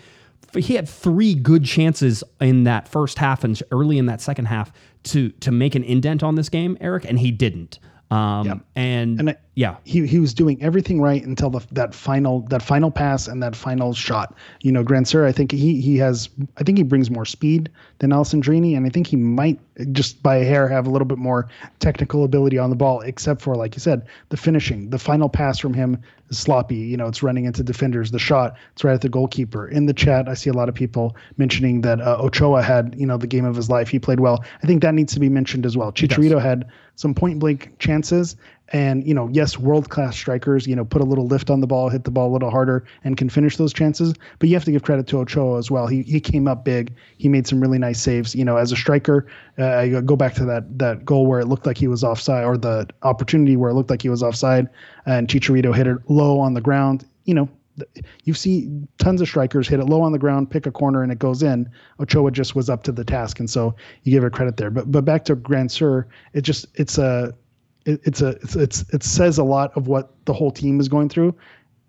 He 0.56 0.76
had 0.76 0.88
three 0.88 1.34
good 1.34 1.66
chances 1.66 2.24
in 2.39 2.66
that 2.66 2.88
first 2.88 3.18
half 3.18 3.44
and 3.44 3.60
early 3.72 3.98
in 3.98 4.06
that 4.06 4.22
second 4.22 4.46
half 4.46 4.72
to 5.06 5.30
to 5.30 5.52
make 5.52 5.74
an 5.74 5.84
indent 5.84 6.22
on 6.22 6.36
this 6.36 6.50
game, 6.50 6.78
Eric, 6.80 7.06
and 7.06 7.18
he 7.18 7.32
didn't. 7.32 7.80
Um, 8.12 8.46
Yep. 8.46 8.58
and, 8.76 9.20
And 9.22 9.30
I- 9.32 9.38
yeah, 9.56 9.76
he 9.84 10.08
he 10.08 10.20
was 10.20 10.34
doing 10.34 10.62
everything 10.64 10.99
right 10.99 11.24
until 11.24 11.51
the, 11.51 11.62
that 11.74 11.93
final 11.93 12.41
that 12.49 12.64
final 12.64 12.89
pass 12.89 13.28
and 13.28 13.43
that 13.43 13.56
final 13.56 13.93
shot. 13.93 14.36
You 14.62 14.72
know, 14.72 14.84
Grandsir, 14.84 15.26
I 15.26 15.32
think 15.32 15.51
he 15.51 15.80
he 15.80 15.97
has 15.97 16.28
I 16.58 16.64
think 16.64 16.80
he 16.80 16.84
brings 16.84 17.12
more 17.12 17.26
speed 17.26 17.70
than 17.99 18.10
Alessandrini, 18.10 18.76
and 18.76 18.88
I 18.88 18.89
think 18.89 19.06
he 19.06 19.16
might 19.16 19.60
just 19.91 20.24
by 20.24 20.38
a 20.38 20.43
hair 20.43 20.68
have 20.68 20.88
a 20.88 20.89
little 20.89 21.06
bit 21.06 21.20
more 21.20 21.49
technical 21.80 22.24
ability 22.24 22.58
on 22.58 22.72
the 22.72 22.76
ball, 22.76 23.01
except 23.01 23.41
for 23.41 23.56
like 23.56 23.76
you 23.76 23.80
said, 23.80 24.08
the 24.30 24.38
finishing. 24.38 24.89
The 24.89 24.97
final 24.97 25.30
pass 25.30 25.60
from 25.60 25.76
him 25.76 26.01
is 26.30 26.39
sloppy. 26.39 26.78
You 26.78 26.97
know, 26.97 27.08
it's 27.08 27.22
running 27.22 27.45
into 27.45 27.62
defenders. 27.62 28.10
The 28.10 28.20
shot, 28.20 28.56
it's 28.72 28.84
right 28.84 28.93
at 28.93 29.01
the 29.01 29.10
goalkeeper. 29.10 29.68
In 29.68 29.86
the 29.86 29.93
chat, 29.93 30.28
I 30.28 30.34
see 30.34 30.49
a 30.49 30.54
lot 30.54 30.68
of 30.68 30.74
people 30.74 31.16
mentioning 31.38 31.82
that 31.82 32.01
uh, 32.01 32.18
Ochoa 32.20 32.64
had 32.64 32.95
you 32.97 33.06
know 33.06 33.18
the 33.18 33.28
game 33.28 33.45
of 33.45 33.56
his 33.56 33.70
life. 33.70 33.88
He 33.88 33.99
played 33.99 34.20
well. 34.20 34.43
I 34.64 34.66
think 34.66 34.82
that 34.82 34.95
needs 34.95 35.14
to 35.14 35.20
be 35.20 35.30
mentioned 35.30 35.68
as 35.68 35.78
well. 35.78 35.91
Chicharito 35.91 36.41
had 36.41 36.66
some 36.95 37.14
point 37.14 37.38
blank 37.38 37.78
chances. 37.78 38.36
And 38.74 39.07
you 39.07 39.13
know, 39.13 39.30
yes, 39.32 39.59
world 39.59 39.89
class 39.89 40.15
strikers, 40.15 40.65
you 40.65 40.76
know, 40.76 40.84
put 40.84 41.01
a 41.01 41.05
little 41.05 41.28
lift 41.28 41.51
on 41.51 41.61
the 41.61 41.67
ball, 41.67 41.89
hit 41.89 42.05
the 42.05 42.11
ball 42.11 42.32
a 42.32 42.34
little 42.34 42.49
harder, 42.49 42.84
and 43.03 43.15
can 43.15 43.30
finish 43.30 43.55
those 43.55 43.71
chances. 43.71 44.15
But 44.39 44.49
you 44.49 44.55
have 44.55 44.65
to 44.65 44.71
give 44.71 44.82
credit 44.82 45.05
to 45.07 45.19
Ochoa 45.19 45.59
as 45.59 45.69
well. 45.69 45.86
He 45.86 46.01
he 46.01 46.19
came 46.19 46.47
up 46.47 46.65
big. 46.65 46.91
He 47.19 47.30
made 47.30 47.45
some 47.45 47.61
really 47.61 47.78
nice 47.78 48.01
saves. 48.01 48.34
You 48.34 48.43
know, 48.43 48.57
as 48.57 48.71
a 48.71 48.76
striker, 48.76 49.28
uh, 49.59 49.86
go 50.01 50.15
back 50.15 50.34
to 50.36 50.45
that 50.45 50.80
that 50.80 51.05
goal 51.05 51.28
where 51.28 51.39
it 51.39 51.47
looked 51.47 51.67
like 51.67 51.78
he 51.78 51.88
was 51.88 52.03
offside, 52.03 52.45
or 52.45 52.57
the 52.57 52.89
opportunity 53.03 53.55
where 53.55 53.69
it 53.69 53.76
looked 53.76 53.91
like 53.91 54.01
he 54.01 54.09
was 54.09 54.24
offside, 54.24 54.67
and 55.05 55.28
Chicharito 55.28 55.74
hit 55.76 55.86
it 55.86 55.97
low 56.09 56.39
on 56.39 56.55
the 56.55 56.61
ground. 56.61 57.05
You 57.26 57.36
know, 57.36 57.49
you 58.24 58.34
see 58.34 58.69
tons 58.97 59.21
of 59.21 59.28
strikers 59.28 59.67
hit 59.67 59.80
it 59.80 59.86
low 59.86 60.01
on 60.01 60.11
the 60.11 60.19
ground, 60.19 60.49
pick 60.49 60.65
a 60.65 60.71
corner, 60.71 61.03
and 61.03 61.11
it 61.11 61.19
goes 61.19 61.43
in. 61.43 61.69
Ochoa 61.99 62.32
just 62.32 62.55
was 62.55 62.69
up 62.69 62.84
to 62.84 62.91
the 62.91 63.03
task, 63.03 63.39
and 63.39 63.49
so 63.49 63.76
you 64.03 64.11
give 64.11 64.24
her 64.24 64.30
credit 64.30 64.57
there. 64.57 64.69
But 64.69 64.91
but 64.91 65.05
back 65.05 65.26
to 65.26 65.36
Grandsir, 65.36 66.05
it 66.34 66.41
just 66.41 66.65
it's 66.76 66.97
a 66.97 67.34
it, 67.86 68.02
it's 68.04 68.22
a 68.22 68.30
it's, 68.30 68.56
it's 68.56 68.82
it 68.94 69.04
says 69.04 69.38
a 69.38 69.44
lot 69.44 69.76
of 69.76 69.88
what 69.88 70.14
the 70.26 70.34
whole 70.34 70.52
team 70.52 70.80
is 70.80 70.88
going 70.88 71.10
through. 71.10 71.36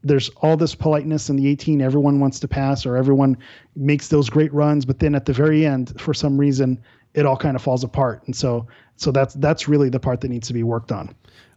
There's 0.02 0.28
all 0.42 0.56
this 0.56 0.74
politeness 0.74 1.30
in 1.30 1.36
the 1.36 1.48
18. 1.48 1.80
Everyone 1.80 2.20
wants 2.20 2.38
to 2.40 2.48
pass, 2.48 2.84
or 2.84 2.96
everyone 2.96 3.38
makes 3.74 4.08
those 4.08 4.28
great 4.28 4.52
runs, 4.52 4.84
but 4.84 4.98
then 4.98 5.14
at 5.14 5.24
the 5.24 5.32
very 5.32 5.64
end, 5.64 5.98
for 5.98 6.12
some 6.12 6.36
reason, 6.36 6.78
it 7.14 7.24
all 7.24 7.36
kind 7.36 7.56
of 7.56 7.62
falls 7.62 7.84
apart. 7.84 8.22
And 8.26 8.36
so 8.36 8.66
so 8.96 9.10
that's 9.10 9.34
that's 9.34 9.68
really 9.68 9.88
the 9.88 10.00
part 10.00 10.20
that 10.20 10.28
needs 10.28 10.46
to 10.48 10.54
be 10.54 10.62
worked 10.62 10.92
on. 10.92 11.14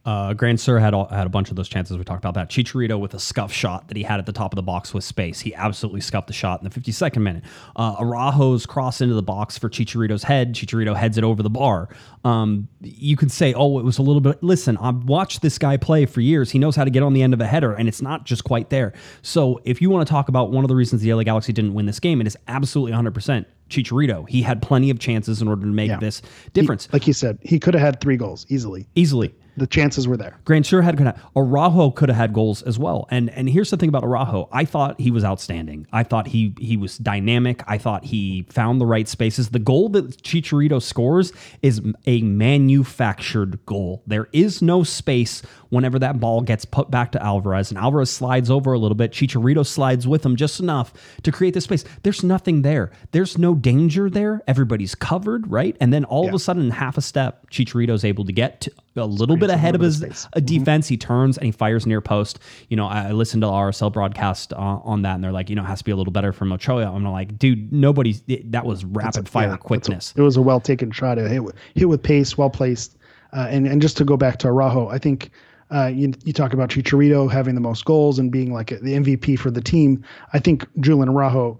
Uh, 0.07 0.33
Grandsir 0.33 0.79
had 0.79 0.93
all, 0.93 1.05
had 1.09 1.27
a 1.27 1.29
bunch 1.29 1.49
of 1.49 1.57
those 1.57 1.67
chances. 1.67 1.97
We 1.97 2.05
talked 2.05 2.23
about 2.23 2.33
that. 2.35 2.49
Chicharito 2.49 2.97
with 2.97 3.13
a 3.13 3.19
scuff 3.19 3.51
shot 3.51 3.89
that 3.89 3.97
he 3.97 4.03
had 4.03 4.19
at 4.19 4.25
the 4.25 4.31
top 4.31 4.53
of 4.53 4.55
the 4.55 4.63
box 4.63 4.93
with 4.93 5.03
space. 5.03 5.41
He 5.41 5.53
absolutely 5.53 5.99
scuffed 5.99 6.27
the 6.27 6.33
shot 6.33 6.61
in 6.63 6.69
the 6.69 6.79
52nd 6.79 7.21
minute. 7.21 7.43
Uh, 7.75 7.97
Araujo's 7.97 8.65
cross 8.65 9.01
into 9.01 9.15
the 9.15 9.21
box 9.21 9.57
for 9.57 9.69
Chicharito's 9.69 10.23
head. 10.23 10.55
Chicharito 10.55 10.95
heads 10.95 11.17
it 11.17 11.25
over 11.25 11.43
the 11.43 11.49
bar. 11.49 11.89
Um, 12.23 12.69
you 12.81 13.17
could 13.17 13.33
say, 13.33 13.53
oh, 13.53 13.79
it 13.79 13.83
was 13.83 13.97
a 13.97 14.01
little 14.01 14.21
bit. 14.21 14.41
Listen, 14.41 14.77
I've 14.77 15.03
watched 15.03 15.41
this 15.41 15.57
guy 15.57 15.75
play 15.75 16.05
for 16.05 16.21
years. 16.21 16.51
He 16.51 16.57
knows 16.57 16.77
how 16.77 16.85
to 16.85 16.89
get 16.89 17.03
on 17.03 17.11
the 17.11 17.21
end 17.21 17.33
of 17.33 17.41
a 17.41 17.45
header, 17.45 17.73
and 17.73 17.89
it's 17.89 18.01
not 18.01 18.23
just 18.25 18.45
quite 18.45 18.69
there. 18.69 18.93
So 19.23 19.59
if 19.65 19.81
you 19.81 19.89
want 19.89 20.07
to 20.07 20.09
talk 20.09 20.29
about 20.29 20.51
one 20.51 20.63
of 20.63 20.69
the 20.69 20.75
reasons 20.75 21.01
the 21.01 21.13
LA 21.13 21.23
Galaxy 21.23 21.51
didn't 21.51 21.73
win 21.73 21.85
this 21.85 21.99
game, 21.99 22.21
it 22.21 22.27
is 22.27 22.37
absolutely 22.47 22.93
100% 22.97 23.45
Chicharito. 23.69 24.29
He 24.29 24.41
had 24.41 24.61
plenty 24.61 24.89
of 24.89 24.99
chances 24.99 25.41
in 25.41 25.49
order 25.49 25.63
to 25.63 25.67
make 25.67 25.89
Yeah. 25.89 25.99
this 25.99 26.21
difference 26.53 26.87
Like 26.93 27.07
you 27.07 27.13
said, 27.13 27.39
he 27.41 27.59
could 27.59 27.73
have 27.73 27.81
had 27.83 27.99
three 27.99 28.15
goals 28.15 28.45
easily. 28.47 28.87
easily. 28.95 29.35
The 29.57 29.67
chances 29.67 30.07
were 30.07 30.17
there. 30.17 30.37
Grandsir 30.45 30.83
had 30.83 30.97
Araujo 31.35 31.91
could 31.91 32.09
have 32.09 32.17
had 32.17 32.31
goals 32.31 32.61
as 32.61 32.77
well. 32.77 33.07
And 33.09 33.29
and 33.31 33.49
here's 33.49 33.71
the 33.71 33.77
thing 33.77 33.89
about 33.89 34.03
Araujo. 34.03 34.49
I 34.51 34.65
thought 34.65 34.99
he 35.01 35.09
was 35.09 35.23
outstanding. 35.23 35.87
I 35.91 36.03
thought 36.03 36.27
he 36.27 36.53
he 36.59 36.77
was 36.77 36.97
dynamic. 36.99 37.63
I 37.67 37.79
thought 37.79 38.05
he 38.05 38.45
found 38.49 38.79
the 38.79 38.85
right 38.85 39.07
spaces. 39.07 39.49
The 39.49 39.59
goal 39.59 39.89
that 39.89 40.21
Chicharito 40.21 40.79
scores 40.81 41.33
is 41.63 41.81
a 42.05 42.21
manufactured 42.21 43.65
goal. 43.65 44.03
There 44.05 44.29
is 44.31 44.61
no 44.61 44.83
space 44.83 45.41
whenever 45.69 45.99
that 45.99 46.19
ball 46.19 46.41
gets 46.41 46.65
put 46.65 46.89
back 46.91 47.11
to 47.11 47.23
Alvarez 47.23 47.69
and 47.71 47.77
Alvarez 47.77 48.09
slides 48.09 48.49
over 48.49 48.73
a 48.73 48.79
little 48.79 48.95
bit. 48.95 49.11
Chicharito 49.11 49.65
slides 49.65 50.07
with 50.07 50.25
him 50.25 50.35
just 50.35 50.59
enough 50.59 50.93
to 51.23 51.31
create 51.31 51.53
the 51.53 51.61
space. 51.61 51.83
There's 52.03 52.23
nothing 52.23 52.61
there. 52.61 52.91
There's 53.11 53.37
no 53.37 53.55
danger 53.55 54.09
there. 54.09 54.41
Everybody's 54.47 54.95
covered, 54.95 55.49
right? 55.51 55.75
And 55.79 55.91
then 55.93 56.05
all 56.05 56.27
of 56.27 56.33
a 56.33 56.39
sudden, 56.39 56.69
half 56.71 56.97
a 56.97 57.01
step, 57.01 57.49
Chicharito's 57.51 58.03
able 58.05 58.25
to 58.25 58.31
get 58.31 58.61
to 58.61 58.71
a 58.95 59.05
little 59.05 59.35
bit 59.35 59.45
Creates 59.49 59.53
a 59.53 59.55
ahead 59.55 59.75
of 59.75 59.81
his 59.81 60.01
of 60.03 60.27
a 60.33 60.41
defense. 60.41 60.87
He 60.87 60.97
turns 60.97 61.37
and 61.37 61.45
he 61.45 61.51
fires 61.51 61.85
near 61.85 62.01
post. 62.01 62.39
You 62.69 62.77
know, 62.77 62.87
I 62.87 63.11
listened 63.11 63.41
to 63.43 63.47
RSL 63.47 63.93
broadcast 63.93 64.53
uh, 64.53 64.57
on 64.57 65.03
that, 65.03 65.15
and 65.15 65.23
they're 65.23 65.31
like, 65.31 65.49
you 65.49 65.55
know, 65.55 65.61
it 65.63 65.67
has 65.67 65.79
to 65.79 65.83
be 65.85 65.91
a 65.91 65.95
little 65.95 66.11
better 66.13 66.33
from 66.33 66.51
Ochoa. 66.51 66.85
I'm 66.91 67.03
like, 67.05 67.37
dude, 67.37 67.71
nobody. 67.71 68.13
That 68.45 68.65
was 68.65 68.83
rapid 68.85 69.29
fire 69.29 69.43
Yeah, 69.43 69.49
that's 69.51 69.63
a- 69.63 69.67
quickness. 69.67 70.13
it 70.15 70.21
was 70.21 70.37
a 70.37 70.41
well 70.41 70.59
taken 70.59 70.89
shot. 70.91 71.17
It 71.19 71.29
hit, 71.29 71.43
with- 71.43 71.55
hit 71.75 71.87
with 71.89 72.01
pace, 72.01 72.37
well 72.37 72.49
placed. 72.49 72.97
Uh, 73.33 73.45
and 73.49 73.67
and 73.67 73.81
just 73.81 73.97
to 73.97 74.05
go 74.05 74.15
back 74.17 74.37
to 74.39 74.47
Araujo, 74.47 74.87
I 74.87 74.97
think 74.97 75.29
uh, 75.71 75.87
you 75.87 76.13
you 76.23 76.33
talk 76.33 76.53
about 76.53 76.69
Chicharito 76.69 77.31
having 77.31 77.55
the 77.55 77.61
most 77.61 77.85
goals 77.85 78.19
and 78.19 78.31
being 78.31 78.53
like 78.53 78.69
the 78.69 78.93
MVP 78.93 79.37
for 79.37 79.51
the 79.51 79.61
team. 79.61 80.03
I 80.33 80.39
think 80.39 80.65
Julian 80.79 81.09
Araujo. 81.09 81.59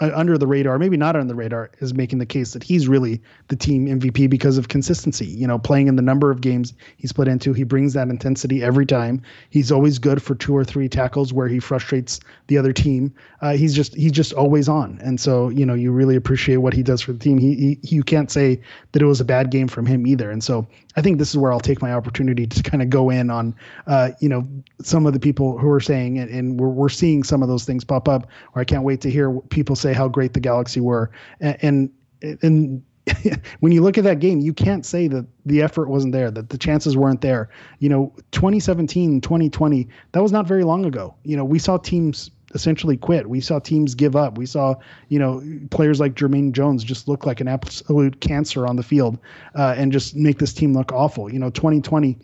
Uh, 0.00 0.10
under 0.12 0.36
the 0.36 0.46
radar, 0.46 0.76
maybe 0.76 0.96
not 0.96 1.14
under 1.14 1.28
the 1.28 1.36
radar, 1.36 1.70
is 1.78 1.94
making 1.94 2.18
the 2.18 2.26
case 2.26 2.52
that 2.52 2.64
he's 2.64 2.88
really 2.88 3.22
the 3.46 3.54
team 3.54 3.86
MVP 3.86 4.28
because 4.28 4.58
of 4.58 4.66
consistency. 4.66 5.24
You 5.24 5.46
know, 5.46 5.56
playing 5.56 5.86
in 5.86 5.94
the 5.94 6.02
number 6.02 6.32
of 6.32 6.40
games 6.40 6.74
he's 6.96 7.12
put 7.12 7.28
into, 7.28 7.52
he 7.52 7.62
brings 7.62 7.92
that 7.92 8.08
intensity 8.08 8.60
every 8.60 8.86
time. 8.86 9.22
He's 9.50 9.70
always 9.70 10.00
good 10.00 10.20
for 10.20 10.34
two 10.34 10.56
or 10.56 10.64
three 10.64 10.88
tackles 10.88 11.32
where 11.32 11.46
he 11.46 11.60
frustrates 11.60 12.18
the 12.48 12.58
other 12.58 12.72
team. 12.72 13.14
Uh, 13.40 13.52
he's 13.52 13.72
just 13.72 13.94
he's 13.94 14.10
just 14.10 14.32
always 14.32 14.68
on, 14.68 14.98
and 15.00 15.20
so 15.20 15.48
you 15.48 15.64
know 15.64 15.74
you 15.74 15.92
really 15.92 16.16
appreciate 16.16 16.56
what 16.56 16.74
he 16.74 16.82
does 16.82 17.00
for 17.00 17.12
the 17.12 17.20
team. 17.20 17.38
He, 17.38 17.54
he 17.54 17.78
you 17.94 18.02
can't 18.02 18.32
say 18.32 18.60
that 18.90 19.00
it 19.00 19.06
was 19.06 19.20
a 19.20 19.24
bad 19.24 19.50
game 19.50 19.68
from 19.68 19.86
him 19.86 20.08
either. 20.08 20.28
And 20.28 20.42
so 20.42 20.66
I 20.96 21.02
think 21.02 21.18
this 21.18 21.30
is 21.30 21.36
where 21.36 21.52
I'll 21.52 21.60
take 21.60 21.82
my 21.82 21.92
opportunity 21.92 22.46
to 22.46 22.62
kind 22.62 22.82
of 22.82 22.90
go 22.90 23.10
in 23.10 23.30
on 23.30 23.54
uh, 23.86 24.10
you 24.20 24.28
know 24.28 24.46
some 24.82 25.06
of 25.06 25.12
the 25.12 25.20
people 25.20 25.58
who 25.58 25.68
are 25.70 25.80
saying, 25.80 26.18
and, 26.18 26.30
and 26.30 26.60
we're 26.60 26.68
we're 26.68 26.88
seeing 26.88 27.22
some 27.22 27.42
of 27.42 27.48
those 27.48 27.64
things 27.64 27.84
pop 27.84 28.08
up. 28.08 28.28
Or 28.54 28.60
I 28.60 28.64
can't 28.64 28.84
wait 28.84 29.00
to 29.02 29.10
hear 29.10 29.32
people 29.50 29.76
say 29.76 29.92
how 29.92 30.08
great 30.08 30.34
the 30.34 30.40
Galaxy 30.40 30.80
were, 30.80 31.10
and 31.40 31.56
and. 31.62 31.90
and 32.42 32.82
when 33.60 33.70
you 33.70 33.82
look 33.82 33.98
at 33.98 34.04
that 34.04 34.18
game, 34.18 34.40
you 34.40 34.54
can't 34.54 34.86
say 34.86 35.08
that 35.08 35.26
the 35.44 35.60
effort 35.60 35.90
wasn't 35.90 36.10
there, 36.10 36.30
that 36.30 36.48
the 36.48 36.56
chances 36.56 36.96
weren't 36.96 37.20
there. 37.20 37.50
You 37.78 37.90
know, 37.90 38.14
2017, 38.32 39.20
2020, 39.20 39.88
that 40.12 40.22
was 40.22 40.32
not 40.32 40.46
very 40.46 40.64
long 40.64 40.86
ago. 40.86 41.14
You 41.22 41.36
know, 41.36 41.44
we 41.44 41.58
saw 41.58 41.76
teams 41.76 42.30
essentially 42.54 42.96
quit. 42.96 43.28
We 43.28 43.40
saw 43.40 43.58
teams 43.58 43.94
give 43.94 44.16
up. 44.16 44.38
We 44.38 44.46
saw, 44.46 44.76
you 45.08 45.18
know, 45.18 45.42
players 45.70 46.00
like 46.00 46.14
Jermaine 46.14 46.52
Jones 46.52 46.84
just 46.84 47.08
look 47.08 47.26
like 47.26 47.40
an 47.40 47.48
absolute 47.48 48.20
cancer 48.20 48.66
on 48.66 48.76
the 48.76 48.82
field 48.82 49.18
uh, 49.54 49.74
and 49.76 49.92
just 49.92 50.14
make 50.16 50.38
this 50.38 50.54
team 50.54 50.72
look 50.72 50.92
awful. 50.92 51.32
You 51.32 51.38
know, 51.38 51.50
2020 51.50 52.16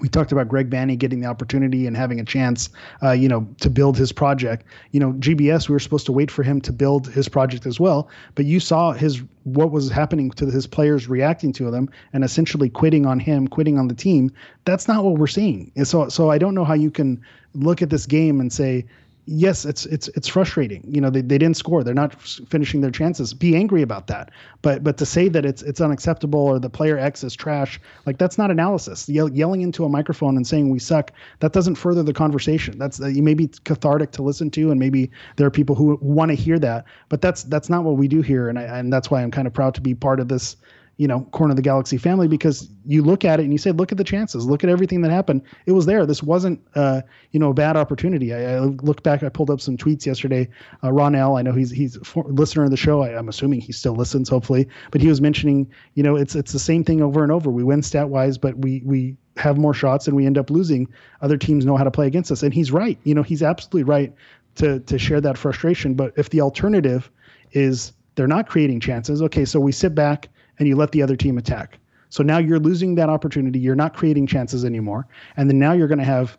we 0.00 0.08
talked 0.08 0.32
about 0.32 0.48
Greg 0.48 0.70
Vanney 0.70 0.98
getting 0.98 1.20
the 1.20 1.26
opportunity 1.26 1.86
and 1.86 1.96
having 1.96 2.18
a 2.18 2.24
chance, 2.24 2.68
uh, 3.02 3.12
you 3.12 3.28
know, 3.28 3.46
to 3.60 3.70
build 3.70 3.96
his 3.96 4.12
project. 4.12 4.66
You 4.90 5.00
know, 5.00 5.12
GBS, 5.14 5.68
we 5.68 5.72
were 5.72 5.78
supposed 5.78 6.06
to 6.06 6.12
wait 6.12 6.30
for 6.30 6.42
him 6.42 6.60
to 6.62 6.72
build 6.72 7.08
his 7.08 7.28
project 7.28 7.66
as 7.66 7.78
well, 7.78 8.08
but 8.34 8.44
you 8.44 8.60
saw 8.60 8.92
his 8.92 9.22
what 9.44 9.70
was 9.70 9.90
happening 9.90 10.30
to 10.32 10.46
his 10.46 10.66
players 10.66 11.08
reacting 11.08 11.52
to 11.52 11.70
them 11.70 11.88
and 12.12 12.24
essentially 12.24 12.68
quitting 12.68 13.06
on 13.06 13.20
him, 13.20 13.46
quitting 13.46 13.78
on 13.78 13.88
the 13.88 13.94
team. 13.94 14.32
That's 14.64 14.88
not 14.88 15.04
what 15.04 15.18
we're 15.18 15.26
seeing. 15.26 15.70
And 15.76 15.86
so, 15.86 16.08
so 16.08 16.30
I 16.30 16.38
don't 16.38 16.54
know 16.54 16.64
how 16.64 16.74
you 16.74 16.90
can 16.90 17.20
look 17.54 17.82
at 17.82 17.90
this 17.90 18.06
game 18.06 18.40
and 18.40 18.52
say, 18.52 18.86
yes, 19.26 19.64
it's 19.64 19.86
it's 19.86 20.08
it's 20.08 20.28
frustrating. 20.28 20.84
You 20.88 21.00
know, 21.00 21.10
they, 21.10 21.20
they 21.20 21.38
didn't 21.38 21.56
score. 21.56 21.82
They're 21.82 21.94
not 21.94 22.14
finishing 22.22 22.80
their 22.80 22.90
chances. 22.90 23.34
Be 23.34 23.56
angry 23.56 23.82
about 23.82 24.06
that. 24.08 24.30
But 24.62 24.84
but 24.84 24.96
to 24.98 25.06
say 25.06 25.28
that 25.28 25.44
it's 25.44 25.62
it's 25.62 25.80
unacceptable 25.80 26.40
or 26.40 26.58
the 26.58 26.70
player 26.70 26.98
X 26.98 27.24
is 27.24 27.34
trash, 27.34 27.80
like 28.06 28.18
that's 28.18 28.38
not 28.38 28.50
analysis. 28.50 29.08
Yell, 29.08 29.30
yelling 29.30 29.62
into 29.62 29.84
a 29.84 29.88
microphone 29.88 30.36
and 30.36 30.46
saying 30.46 30.70
we 30.70 30.78
suck, 30.78 31.12
that 31.40 31.52
doesn't 31.52 31.76
further 31.76 32.02
the 32.02 32.12
conversation. 32.12 32.78
That's 32.78 33.00
uh, 33.00 33.06
you 33.06 33.22
may 33.22 33.34
be 33.34 33.48
cathartic 33.64 34.12
to 34.12 34.22
listen 34.22 34.50
to, 34.52 34.70
and 34.70 34.78
maybe 34.78 35.10
there 35.36 35.46
are 35.46 35.50
people 35.50 35.74
who 35.74 35.98
want 36.00 36.30
to 36.30 36.34
hear 36.34 36.58
that. 36.58 36.84
But 37.08 37.20
that's 37.20 37.44
that's 37.44 37.68
not 37.68 37.84
what 37.84 37.96
we 37.96 38.08
do 38.08 38.22
here, 38.22 38.48
and 38.48 38.58
I, 38.58 38.62
and 38.62 38.92
that's 38.92 39.10
why 39.10 39.22
I'm 39.22 39.30
kind 39.30 39.46
of 39.46 39.52
proud 39.52 39.74
to 39.74 39.80
be 39.80 39.94
part 39.94 40.20
of 40.20 40.28
this 40.28 40.56
you 40.96 41.08
know, 41.08 41.22
corner 41.32 41.50
of 41.50 41.56
the 41.56 41.62
galaxy 41.62 41.96
family 41.96 42.28
because 42.28 42.68
you 42.86 43.02
look 43.02 43.24
at 43.24 43.40
it 43.40 43.42
and 43.44 43.52
you 43.52 43.58
say, 43.58 43.72
look 43.72 43.90
at 43.90 43.98
the 43.98 44.04
chances, 44.04 44.46
look 44.46 44.62
at 44.62 44.70
everything 44.70 45.00
that 45.00 45.10
happened. 45.10 45.42
It 45.66 45.72
was 45.72 45.86
there. 45.86 46.06
This 46.06 46.22
wasn't, 46.22 46.60
uh, 46.76 47.02
you 47.32 47.40
know, 47.40 47.50
a 47.50 47.54
bad 47.54 47.76
opportunity. 47.76 48.32
I, 48.32 48.56
I 48.56 48.60
looked 48.60 49.02
back, 49.02 49.22
I 49.22 49.28
pulled 49.28 49.50
up 49.50 49.60
some 49.60 49.76
tweets 49.76 50.06
yesterday. 50.06 50.48
Uh, 50.82 50.92
Ron 50.92 51.14
L, 51.14 51.36
I 51.36 51.42
know 51.42 51.52
he's 51.52 51.70
he's 51.70 51.96
a 51.96 52.18
listener 52.20 52.64
of 52.64 52.70
the 52.70 52.76
show. 52.76 53.02
I, 53.02 53.18
I'm 53.18 53.28
assuming 53.28 53.60
he 53.60 53.72
still 53.72 53.94
listens, 53.94 54.28
hopefully. 54.28 54.68
But 54.92 55.00
he 55.00 55.08
was 55.08 55.20
mentioning, 55.20 55.68
you 55.94 56.02
know, 56.02 56.14
it's 56.14 56.36
it's 56.36 56.52
the 56.52 56.58
same 56.58 56.84
thing 56.84 57.02
over 57.02 57.22
and 57.22 57.32
over. 57.32 57.50
We 57.50 57.64
win 57.64 57.82
stat 57.82 58.08
wise, 58.08 58.38
but 58.38 58.56
we 58.58 58.82
we 58.84 59.16
have 59.36 59.58
more 59.58 59.74
shots 59.74 60.06
and 60.06 60.16
we 60.16 60.26
end 60.26 60.38
up 60.38 60.48
losing. 60.48 60.86
Other 61.22 61.36
teams 61.36 61.64
know 61.64 61.76
how 61.76 61.84
to 61.84 61.90
play 61.90 62.06
against 62.06 62.30
us, 62.30 62.42
and 62.44 62.54
he's 62.54 62.70
right. 62.70 62.98
You 63.02 63.14
know, 63.14 63.22
he's 63.22 63.42
absolutely 63.42 63.82
right 63.82 64.12
to 64.56 64.78
to 64.80 64.98
share 64.98 65.20
that 65.20 65.36
frustration. 65.36 65.94
But 65.94 66.12
if 66.16 66.30
the 66.30 66.40
alternative 66.40 67.10
is 67.50 67.92
they're 68.14 68.28
not 68.28 68.48
creating 68.48 68.78
chances, 68.78 69.22
okay, 69.22 69.44
so 69.44 69.58
we 69.58 69.72
sit 69.72 69.92
back 69.92 70.28
and 70.58 70.68
you 70.68 70.76
let 70.76 70.92
the 70.92 71.02
other 71.02 71.16
team 71.16 71.38
attack. 71.38 71.78
So 72.10 72.22
now 72.22 72.38
you're 72.38 72.60
losing 72.60 72.94
that 72.94 73.08
opportunity. 73.08 73.58
You're 73.58 73.74
not 73.74 73.94
creating 73.94 74.26
chances 74.26 74.64
anymore, 74.64 75.06
and 75.36 75.50
then 75.50 75.58
now 75.58 75.72
you're 75.72 75.88
going 75.88 75.98
to 75.98 76.04
have 76.04 76.38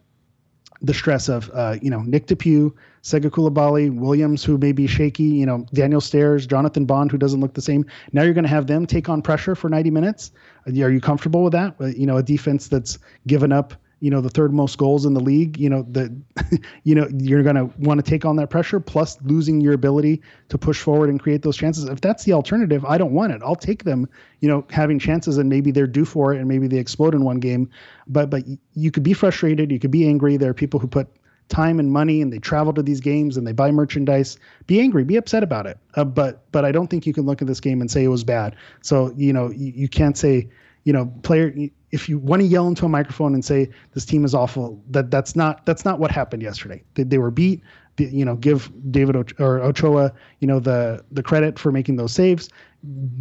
the 0.82 0.94
stress 0.94 1.30
of 1.30 1.50
uh, 1.54 1.76
you 1.82 1.90
know 1.90 2.02
Nick 2.02 2.28
DePuy, 2.28 2.74
Sega 3.04 3.30
Coulibaly, 3.30 3.94
Williams, 3.94 4.44
who 4.44 4.58
may 4.58 4.72
be 4.72 4.88
shaky, 4.88 5.24
you 5.24 5.46
know 5.46 5.66
Daniel 5.74 6.02
Steres, 6.02 6.48
Jonathan 6.48 6.86
Bond, 6.86 7.12
who 7.12 7.18
doesn't 7.18 7.42
look 7.42 7.54
the 7.54 7.62
same. 7.62 7.86
Now 8.14 8.24
you're 8.24 8.34
going 8.34 8.44
to 8.44 8.50
have 8.50 8.68
them 8.68 8.86
take 8.86 9.10
on 9.10 9.22
pressure 9.22 9.56
for 9.56 9.70
90 9.70 9.92
minutes. 9.92 10.32
Are 10.66 10.72
you 10.72 11.02
comfortable 11.02 11.44
with 11.44 11.54
that? 11.54 11.76
You 11.98 12.06
know, 12.06 12.18
a 12.18 12.24
defense 12.24 12.68
that's 12.68 12.98
given 13.28 13.52
up 13.52 13.74
you 14.06 14.12
know 14.12 14.22
the 14.22 14.30
third 14.30 14.54
most 14.54 14.78
goals 14.78 15.04
in 15.04 15.16
the 15.16 15.20
league. 15.20 15.58
You 15.58 15.68
know 15.68 15.82
the 15.90 16.16
you 16.84 16.94
know 16.94 17.08
you're 17.18 17.42
going 17.42 17.56
to 17.56 17.72
want 17.80 17.98
to 17.98 18.08
take 18.08 18.24
on 18.24 18.36
that 18.36 18.52
pressure 18.52 18.80
plus 18.80 19.18
losing 19.24 19.60
your 19.62 19.74
ability 19.74 20.22
to 20.50 20.60
push 20.60 20.80
forward 20.80 21.10
and 21.10 21.20
create 21.20 21.42
those 21.42 21.58
chances. 21.58 21.86
If 21.86 22.02
that's 22.02 22.24
the 22.24 22.34
alternative, 22.34 22.86
I 22.86 23.00
don't 23.00 23.14
want 23.14 23.34
it. 23.34 23.42
I'll 23.44 23.56
take 23.56 23.84
them. 23.84 24.08
You 24.42 24.50
know, 24.50 24.64
having 24.70 25.00
chances 25.00 25.40
and 25.40 25.50
maybe 25.50 25.72
they're 25.72 25.88
due 25.88 26.06
for 26.06 26.36
it 26.36 26.38
and 26.38 26.48
maybe 26.48 26.68
they 26.68 26.78
explode 26.78 27.16
in 27.16 27.24
one 27.24 27.40
game. 27.40 27.68
But 28.06 28.30
but 28.30 28.44
you 28.76 28.92
could 28.92 29.02
be 29.02 29.14
frustrated. 29.14 29.72
You 29.72 29.80
could 29.80 29.90
be 29.90 30.08
angry. 30.08 30.38
There 30.38 30.52
are 30.52 30.54
people 30.54 30.80
who 30.80 30.86
put 30.86 31.08
time 31.50 31.80
and 31.80 31.92
money 31.92 32.22
and 32.22 32.32
they 32.32 32.38
travel 32.38 32.74
to 32.74 32.84
these 32.84 33.00
games 33.00 33.38
and 33.38 33.48
they 33.48 33.52
buy 33.54 33.70
merchandise 33.70 34.40
be 34.66 34.80
angry 34.80 35.04
be 35.04 35.16
upset 35.16 35.44
about 35.44 35.68
it 35.68 35.78
uh, 35.94 36.04
but 36.04 36.52
but 36.52 36.66
i 36.66 36.72
don't 36.72 36.88
think 36.88 37.06
you 37.06 37.14
can 37.14 37.24
look 37.28 37.40
at 37.40 37.48
this 37.48 37.60
game 37.60 37.82
and 37.82 37.92
say 37.92 38.04
it 38.04 38.08
was 38.08 38.24
bad 38.24 38.56
so 38.82 39.14
you 39.16 39.32
know 39.32 39.52
you, 39.52 39.72
you 39.76 39.88
can't 39.88 40.18
say 40.18 40.50
you 40.86 40.92
know 40.92 41.06
player 41.22 41.54
if 41.96 42.10
you 42.10 42.20
want 42.20 42.42
to 42.42 42.46
yell 42.46 42.68
into 42.68 42.86
a 42.86 42.90
microphone 42.90 43.34
and 43.34 43.44
say 43.44 43.70
this 43.94 44.06
team 44.06 44.26
is 44.26 44.36
awful 44.36 44.84
that 44.90 45.10
that's 45.10 45.34
not 45.36 45.66
that's 45.66 45.86
not 45.86 45.98
what 45.98 46.12
happened 46.12 46.44
yesterday. 46.44 46.84
They, 46.94 47.04
they 47.04 47.18
were 47.18 47.32
beat. 47.32 47.62
You 47.98 48.26
know 48.26 48.36
give 48.36 48.70
david 48.92 49.16
or 49.40 49.62
ochoa 49.62 50.12
you 50.42 50.48
know 50.48 50.60
the 50.60 51.02
the 51.12 51.24
credit 51.24 51.58
for 51.58 51.72
making 51.72 51.96
those 51.96 52.12
saves. 52.12 52.50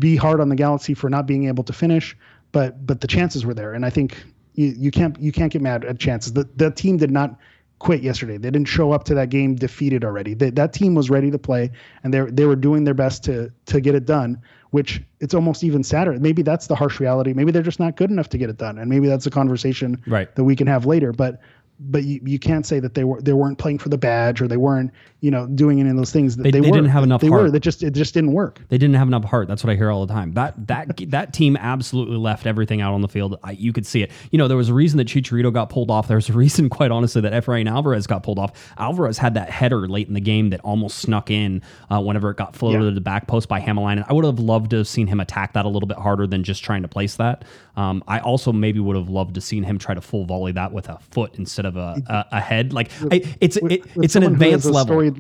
Be 0.01 0.17
hard 0.17 0.41
on 0.41 0.49
the 0.49 0.57
galaxy 0.57 0.95
for 0.95 1.09
not 1.09 1.27
being 1.27 1.47
able 1.47 1.63
to 1.65 1.73
finish 1.73 2.17
but 2.51 2.85
but 2.85 3.01
the 3.01 3.07
chances 3.07 3.47
were 3.47 3.55
there. 3.55 3.73
And 3.73 3.87
i 3.87 3.91
think 3.91 4.17
you, 4.55 4.75
you 4.77 4.91
can't 4.91 5.19
you 5.21 5.31
can't 5.31 5.53
get 5.53 5.63
mad 5.63 5.85
at 5.85 6.01
chances. 6.01 6.33
The, 6.33 6.49
the 6.57 6.71
team 6.73 6.97
did 6.97 7.13
not 7.13 7.39
quit 7.79 8.03
yesterday. 8.03 8.37
They 8.39 8.51
didn't 8.51 8.69
show 8.69 8.93
up 8.93 9.05
to 9.05 9.15
that 9.15 9.29
game 9.31 9.55
defeated 9.57 10.05
already. 10.05 10.35
They, 10.35 10.51
that 10.51 10.73
team 10.73 10.95
was 10.95 11.11
ready 11.11 11.31
to 11.31 11.39
play, 11.39 11.71
and 12.03 12.13
they 12.15 12.21
they 12.23 12.45
were 12.47 12.57
doing 12.57 12.85
their 12.85 12.95
best 12.95 13.25
to 13.25 13.51
to 13.67 13.81
get 13.81 13.95
it 13.95 14.07
done. 14.07 14.41
Which 14.71 15.01
it's 15.21 15.35
almost 15.35 15.63
even 15.63 15.85
sadder. 15.85 16.19
Maybe 16.19 16.43
that's 16.43 16.67
the 16.67 16.75
harsh 16.75 16.99
reality. 16.99 17.33
Maybe 17.33 17.53
they're 17.53 17.63
just 17.63 17.79
not 17.79 17.97
good 17.97 18.11
enough 18.11 18.29
to 18.31 18.39
get 18.39 18.51
it 18.51 18.57
done, 18.57 18.79
and 18.79 18.91
maybe 18.91 19.07
that's 19.07 19.27
a 19.27 19.31
conversation 19.31 20.03
Right. 20.07 20.35
that 20.35 20.43
we 20.45 20.57
can 20.57 20.67
have 20.67 20.85
later. 20.85 21.13
But 21.13 21.41
but 21.81 22.05
you, 22.05 22.21
you 22.25 22.39
can't 22.39 22.65
say 22.67 22.81
that 22.81 22.95
they 22.95 23.05
were 23.05 23.21
they 23.21 23.33
weren't 23.33 23.59
playing 23.59 23.79
for 23.79 23.89
the 23.89 23.99
badge 23.99 24.41
or 24.43 24.49
they 24.49 24.57
weren't 24.57 24.91
you 25.25 25.31
know 25.31 25.47
doing 25.47 25.81
any 25.81 25.89
of 25.91 25.97
those 25.97 26.13
things. 26.13 26.37
That 26.37 26.43
They- 26.45 26.51
they, 26.51 26.61
they 26.61 26.71
were. 26.71 26.77
didn't 26.77 26.91
have 26.91 27.03
enough 27.03 27.21
They 27.23 27.29
heart. 27.29 27.43
were. 27.45 27.51
That 27.51 27.61
just 27.61 27.83
it 27.83 27.93
just 27.95 28.13
didn't 28.15 28.33
work. 28.33 28.61
They 28.69 28.79
didn't 28.79 28.97
have 28.97 29.09
enough 29.09 29.25
heart. 29.25 29.49
That's 29.49 29.65
what 29.65 29.71
I 29.73 29.77
hear 29.77 29.91
all 29.91 30.05
the 30.07 30.13
time. 30.13 30.33
That 30.35 30.67
that 30.69 30.97
that 31.11 31.33
team 31.33 31.57
absolutely 31.57 32.17
left 32.17 32.47
everything 32.47 32.81
out 32.81 32.93
on 32.95 33.01
the 33.01 33.09
field. 33.09 33.39
I, 33.43 33.53
you 33.53 33.73
could 33.73 33.87
see 33.87 34.03
it. 34.03 34.11
You 34.31 34.39
know, 34.39 34.49
there 34.49 34.57
was 34.57 34.69
a 34.69 34.75
reason 34.75 34.99
that 34.99 35.09
Chicharito 35.09 35.53
got 35.53 35.71
pulled 35.71 35.91
off. 35.91 36.07
There's 36.09 36.29
a 36.29 36.33
reason, 36.35 36.69
quite 36.79 36.91
honestly, 36.91 37.23
that 37.23 37.33
Efrain 37.33 37.69
Alvarez 37.69 38.07
got 38.07 38.23
pulled 38.23 38.39
off. 38.39 38.53
Alvarez 38.79 39.19
had 39.19 39.35
that 39.35 39.49
header 39.51 39.89
late 39.89 40.09
in 40.09 40.15
the 40.15 40.21
game 40.21 40.51
that 40.51 40.61
almost 40.61 40.99
snuck 40.99 41.31
in 41.31 41.63
uh, 41.91 42.01
whenever 42.01 42.31
it 42.31 42.37
got 42.37 42.55
floated 42.55 42.81
Yeah. 42.81 42.89
to 42.91 42.95
the 42.95 43.01
back 43.01 43.27
post 43.27 43.49
by 43.49 43.61
Hamalainen. 43.61 43.93
And 43.95 44.05
I 44.09 44.13
would 44.13 44.25
have 44.25 44.39
loved 44.39 44.71
to 44.71 44.79
have 44.79 44.89
seen 44.89 45.07
him 45.07 45.21
attack 45.21 45.55
that 45.55 45.65
a 45.65 45.69
little 45.69 45.87
bit 45.87 45.97
harder 45.99 46.27
than 46.27 46.45
just 46.45 46.63
trying 46.63 46.83
to 46.83 46.89
place 46.89 47.17
that. 47.17 47.45
Um, 47.77 48.05
I 48.07 48.19
also 48.21 48.53
maybe 48.53 48.79
would 48.81 48.97
have 48.97 49.09
loved 49.09 49.35
to 49.37 49.41
seen 49.41 49.63
him 49.65 49.79
try 49.79 49.95
to 49.95 50.01
full 50.01 50.25
volley 50.27 50.53
that 50.53 50.73
with 50.73 50.89
a 50.89 50.99
foot 51.11 51.35
instead 51.39 51.65
of 51.67 51.77
a, 51.77 52.01
a, 52.07 52.27
a 52.37 52.41
head. 52.41 52.73
Like 52.73 52.91
I, 53.11 53.23
it's 53.41 53.61
With- 53.61 53.73
it, 53.73 53.97
with 53.97 54.05
it's 54.05 54.17
an 54.17 54.23
who 54.23 54.29
has 54.29 54.35
advanced 54.35 54.67
level. 54.67 55.14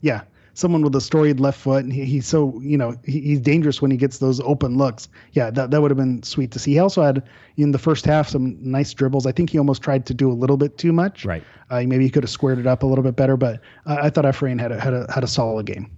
Yeah, 0.00 0.22
someone 0.54 0.82
with 0.82 0.94
a 0.96 1.00
storied 1.00 1.38
left 1.40 1.60
foot, 1.60 1.84
and 1.84 1.92
he, 1.92 2.04
he's 2.04 2.26
so 2.26 2.60
you 2.60 2.76
know 2.76 2.94
he, 3.04 3.20
he's 3.20 3.40
dangerous 3.40 3.80
when 3.80 3.90
he 3.90 3.96
gets 3.96 4.18
those 4.18 4.40
open 4.40 4.76
looks. 4.76 5.08
Yeah, 5.32 5.50
that 5.50 5.70
that 5.70 5.80
would 5.82 5.90
have 5.90 5.98
been 5.98 6.22
sweet 6.22 6.50
to 6.52 6.58
see. 6.58 6.72
He 6.72 6.78
also 6.78 7.02
had 7.02 7.22
in 7.56 7.70
the 7.70 7.78
first 7.78 8.04
half 8.04 8.28
some 8.28 8.56
nice 8.60 8.92
dribbles. 8.92 9.26
I 9.26 9.32
think 9.32 9.50
he 9.50 9.58
almost 9.58 9.82
tried 9.82 10.06
to 10.06 10.14
do 10.14 10.30
a 10.30 10.34
little 10.34 10.56
bit 10.56 10.78
too 10.78 10.92
much. 10.92 11.24
Right. 11.24 11.44
Uh, 11.70 11.82
maybe 11.86 12.04
he 12.04 12.10
could 12.10 12.22
have 12.22 12.30
squared 12.30 12.58
it 12.58 12.66
up 12.66 12.82
a 12.82 12.86
little 12.86 13.04
bit 13.04 13.16
better, 13.16 13.36
but 13.36 13.60
uh, 13.86 13.98
I 14.02 14.10
thought 14.10 14.24
Efrain 14.24 14.60
had 14.60 14.72
a, 14.72 14.80
had 14.80 14.94
a 14.94 15.10
had 15.12 15.24
a 15.24 15.28
solid 15.28 15.66
game. 15.66 15.90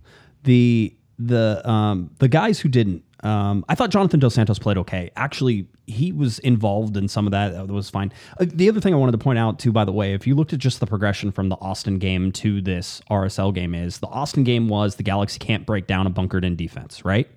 the 0.44 0.94
the 1.18 1.60
um 1.68 2.10
the 2.18 2.28
guys 2.28 2.60
who 2.60 2.68
didn't 2.68 3.04
um 3.22 3.64
I 3.68 3.74
thought 3.74 3.90
Jonathan 3.90 4.20
Dos 4.20 4.34
Santos 4.34 4.58
played 4.58 4.78
okay. 4.78 5.10
Actually, 5.16 5.66
he 5.86 6.12
was 6.12 6.38
involved 6.40 6.96
in 6.96 7.08
some 7.08 7.26
of 7.26 7.32
that. 7.32 7.52
That 7.52 7.66
was 7.68 7.90
fine. 7.90 8.12
Uh, 8.38 8.46
the 8.48 8.68
other 8.68 8.80
thing 8.80 8.94
I 8.94 8.96
wanted 8.96 9.12
to 9.12 9.18
point 9.18 9.38
out 9.38 9.58
too, 9.58 9.72
by 9.72 9.84
the 9.84 9.92
way, 9.92 10.14
if 10.14 10.26
you 10.26 10.34
looked 10.34 10.52
at 10.52 10.58
just 10.58 10.80
the 10.80 10.86
progression 10.86 11.32
from 11.32 11.48
the 11.48 11.56
Austin 11.56 11.98
game 11.98 12.32
to 12.32 12.60
this 12.60 13.00
RSL 13.10 13.54
game, 13.54 13.74
is 13.74 13.98
the 13.98 14.08
Austin 14.08 14.44
game 14.44 14.68
was 14.68 14.96
the 14.96 15.02
Galaxy 15.02 15.38
can't 15.38 15.66
break 15.66 15.86
down 15.86 16.06
a 16.06 16.10
bunkered 16.10 16.44
in 16.44 16.56
defense, 16.56 17.04
right? 17.04 17.28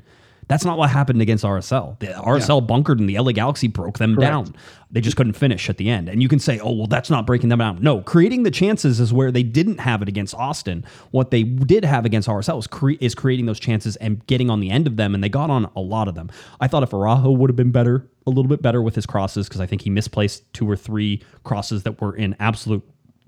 That's 0.47 0.65
not 0.65 0.77
what 0.77 0.89
happened 0.89 1.21
against 1.21 1.43
RSL. 1.43 1.99
The 1.99 2.07
RSL 2.07 2.65
bunkered 2.65 2.99
and 2.99 3.07
the 3.09 3.17
LA 3.19 3.31
Galaxy 3.31 3.67
broke 3.67 3.97
them 3.97 4.15
down. 4.15 4.55
They 4.91 5.01
just 5.01 5.17
couldn't 5.17 5.33
finish 5.33 5.69
at 5.69 5.77
the 5.77 5.89
end. 5.89 6.07
And 6.09 6.21
you 6.21 6.27
can 6.27 6.39
say, 6.39 6.59
oh, 6.59 6.71
well, 6.71 6.87
that's 6.87 7.09
not 7.09 7.25
breaking 7.25 7.49
them 7.49 7.59
down. 7.59 7.79
No, 7.81 8.01
creating 8.01 8.43
the 8.43 8.51
chances 8.51 8.99
is 8.99 9.11
where 9.11 9.31
they 9.31 9.41
didn't 9.41 9.79
have 9.79 10.01
it 10.01 10.07
against 10.07 10.35
Austin. 10.35 10.85
What 11.11 11.31
they 11.31 11.43
did 11.43 11.83
have 11.83 12.05
against 12.05 12.27
RSL 12.27 12.59
is, 12.59 12.67
cre- 12.67 12.91
is 12.99 13.15
creating 13.15 13.47
those 13.47 13.59
chances 13.59 13.95
and 13.95 14.25
getting 14.27 14.49
on 14.49 14.59
the 14.59 14.69
end 14.69 14.85
of 14.85 14.97
them. 14.97 15.15
And 15.15 15.23
they 15.23 15.29
got 15.29 15.49
on 15.49 15.69
a 15.75 15.81
lot 15.81 16.07
of 16.07 16.15
them. 16.15 16.29
I 16.59 16.67
thought 16.67 16.83
if 16.83 16.93
Araujo 16.93 17.31
would 17.31 17.49
have 17.49 17.57
been 17.57 17.71
better, 17.71 18.07
a 18.27 18.29
little 18.29 18.47
bit 18.47 18.61
better 18.61 18.81
with 18.81 18.95
his 18.95 19.05
crosses, 19.05 19.47
because 19.47 19.61
I 19.61 19.65
think 19.65 19.81
he 19.81 19.89
misplaced 19.89 20.51
two 20.53 20.69
or 20.69 20.75
three 20.75 21.23
crosses 21.43 21.83
that 21.83 21.99
were 21.99 22.15
in 22.15 22.35
absolute 22.39 22.83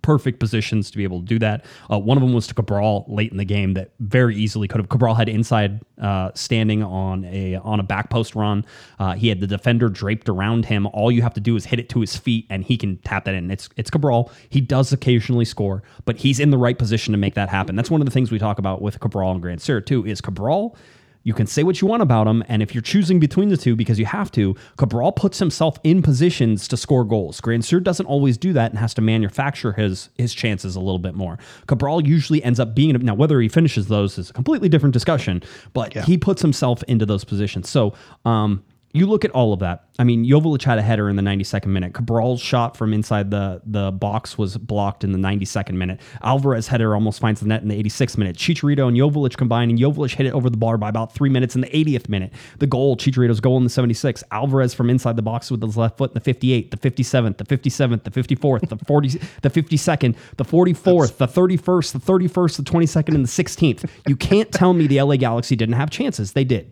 perfect 0.05 0.39
positions 0.39 0.91
to 0.91 0.97
be 0.97 1.03
able 1.03 1.19
to 1.19 1.25
do 1.25 1.39
that. 1.39 1.65
Uh, 1.91 1.97
one 1.97 2.15
of 2.15 2.21
them 2.21 2.31
was 2.31 2.45
to 2.45 2.53
Cabral 2.53 3.05
late 3.07 3.31
in 3.31 3.37
the 3.37 3.45
game 3.45 3.73
that 3.73 3.89
very 3.99 4.35
easily 4.35 4.67
could 4.67 4.79
have. 4.79 4.87
Cabral 4.87 5.15
had 5.15 5.27
inside 5.27 5.81
uh, 5.99 6.29
standing 6.35 6.83
on 6.83 7.25
a 7.25 7.55
on 7.55 7.79
a 7.79 7.83
back 7.83 8.11
post 8.11 8.35
run. 8.35 8.63
Uh, 8.99 9.13
he 9.13 9.29
had 9.29 9.39
the 9.39 9.47
defender 9.47 9.89
draped 9.89 10.29
around 10.29 10.65
him. 10.65 10.85
All 10.87 11.11
you 11.11 11.23
have 11.23 11.33
to 11.33 11.39
do 11.39 11.55
is 11.55 11.65
hit 11.65 11.79
it 11.79 11.89
to 11.89 12.01
his 12.01 12.15
feet, 12.15 12.45
and 12.51 12.63
he 12.63 12.77
can 12.77 12.97
tap 12.97 13.25
that 13.25 13.33
in. 13.33 13.49
It's 13.49 13.67
it's 13.77 13.89
Cabral. 13.89 14.31
He 14.47 14.61
does 14.61 14.93
occasionally 14.93 15.45
score, 15.45 15.81
but 16.05 16.17
he's 16.17 16.39
in 16.39 16.51
the 16.51 16.57
right 16.59 16.77
position 16.77 17.11
to 17.13 17.17
make 17.17 17.33
that 17.33 17.49
happen. 17.49 17.75
That's 17.75 17.89
one 17.89 17.99
of 17.99 18.05
the 18.05 18.11
things 18.11 18.29
we 18.29 18.37
talk 18.37 18.59
about 18.59 18.83
with 18.83 18.99
Cabral 18.99 19.31
and 19.31 19.41
Grandsir 19.41 19.83
too. 19.83 20.05
Is 20.05 20.21
Cabral 20.21 20.77
you 21.25 21.33
can 21.33 21.47
say 21.47 21.63
what 21.63 21.81
you 21.81 21.87
want 21.87 22.03
about 22.03 22.27
him, 22.27 22.43
and 22.47 22.61
if 22.61 22.73
you're 22.73 22.83
choosing 22.83 23.19
between 23.19 23.49
the 23.49 23.57
two 23.57 23.75
because 23.75 23.97
you 23.97 24.05
have 24.05 24.31
to, 24.33 24.55
Cabral 24.77 25.11
puts 25.11 25.39
himself 25.39 25.79
in 25.83 26.03
positions 26.03 26.67
to 26.67 26.77
score 26.77 27.03
goals. 27.03 27.41
Grandsir 27.41 27.83
doesn't 27.83 28.05
always 28.05 28.37
do 28.37 28.53
that 28.53 28.71
and 28.71 28.79
has 28.79 28.93
to 28.93 29.01
manufacture 29.01 29.73
his 29.73 30.09
his 30.17 30.33
chances 30.33 30.75
a 30.75 30.79
little 30.79 30.99
bit 30.99 31.15
more. 31.15 31.37
Cabral 31.67 32.05
usually 32.05 32.43
ends 32.43 32.59
up 32.59 32.75
being 32.75 32.93
now 33.03 33.15
whether 33.15 33.41
he 33.41 33.49
finishes 33.49 33.87
those 33.87 34.17
is 34.19 34.29
a 34.29 34.33
completely 34.33 34.69
different 34.69 34.93
discussion, 34.93 35.41
but 35.73 35.93
he 35.93 36.15
puts 36.17 36.43
himself 36.43 36.83
into 36.83 37.05
those 37.07 37.23
positions. 37.23 37.69
So 37.69 37.95
um, 38.23 38.63
you 38.95 39.05
look 39.07 39.25
at 39.25 39.31
all 39.31 39.51
of 39.51 39.59
that. 39.59 39.89
I 39.99 40.05
mean, 40.05 40.25
Jovic 40.25 40.63
had 40.63 40.77
a 40.77 40.81
header 40.81 41.09
in 41.09 41.17
the 41.17 41.21
92nd 41.21 41.67
minute. 41.67 41.93
Cabral's 41.93 42.41
shot 42.41 42.77
from 42.77 42.93
inside 42.93 43.29
the, 43.29 43.61
the 43.65 43.91
box 43.91 44.37
was 44.37 44.57
blocked 44.57 45.03
in 45.03 45.11
the 45.11 45.17
92nd 45.17 45.73
minute. 45.73 45.99
Alvarez 46.23 46.67
header 46.67 46.93
almost 46.93 47.19
finds 47.19 47.41
the 47.41 47.47
net 47.47 47.61
in 47.61 47.67
the 47.67 47.83
86th 47.83 48.17
minute. 48.17 48.37
Chicharito 48.37 48.87
and 48.87 48.95
Jovic 48.95 49.35
combined, 49.35 49.71
and 49.71 49.79
Jovic 49.79 50.15
hit 50.15 50.25
it 50.25 50.33
over 50.33 50.49
the 50.49 50.57
bar 50.57 50.77
by 50.77 50.87
about 50.87 51.13
three 51.13 51.29
minutes 51.29 51.55
in 51.55 51.61
the 51.61 51.67
80th 51.67 52.07
minute. 52.07 52.31
The 52.59 52.67
goal, 52.67 52.95
Chicharito's 52.95 53.41
goal 53.41 53.57
in 53.57 53.63
the 53.63 53.69
76th. 53.69 54.23
Alvarez 54.31 54.73
from 54.73 54.89
inside 54.89 55.17
the 55.17 55.21
box 55.21 55.51
with 55.51 55.61
his 55.61 55.75
left 55.75 55.97
foot 55.97 56.11
in 56.11 56.21
the 56.21 56.33
58th, 56.33 56.71
the 56.71 56.77
57th, 56.77 57.37
the 57.37 57.45
57th, 57.45 58.03
the 58.03 58.11
54th, 58.11 58.69
the 58.69 58.77
40, 58.85 59.09
the 59.41 59.49
52nd, 59.49 60.15
the 60.37 60.45
44th, 60.45 61.17
the 61.17 61.27
31st, 61.27 61.91
the 61.91 61.99
31st, 61.99 62.57
the 62.57 62.63
22nd, 62.63 63.15
and 63.15 63.25
the 63.25 63.43
16th. 63.43 63.89
You 64.07 64.15
can't 64.15 64.51
tell 64.53 64.73
me 64.73 64.87
the 64.87 65.01
LA 65.01 65.17
Galaxy 65.17 65.57
didn't 65.57 65.75
have 65.75 65.89
chances. 65.89 66.31
They 66.33 66.43
did. 66.45 66.71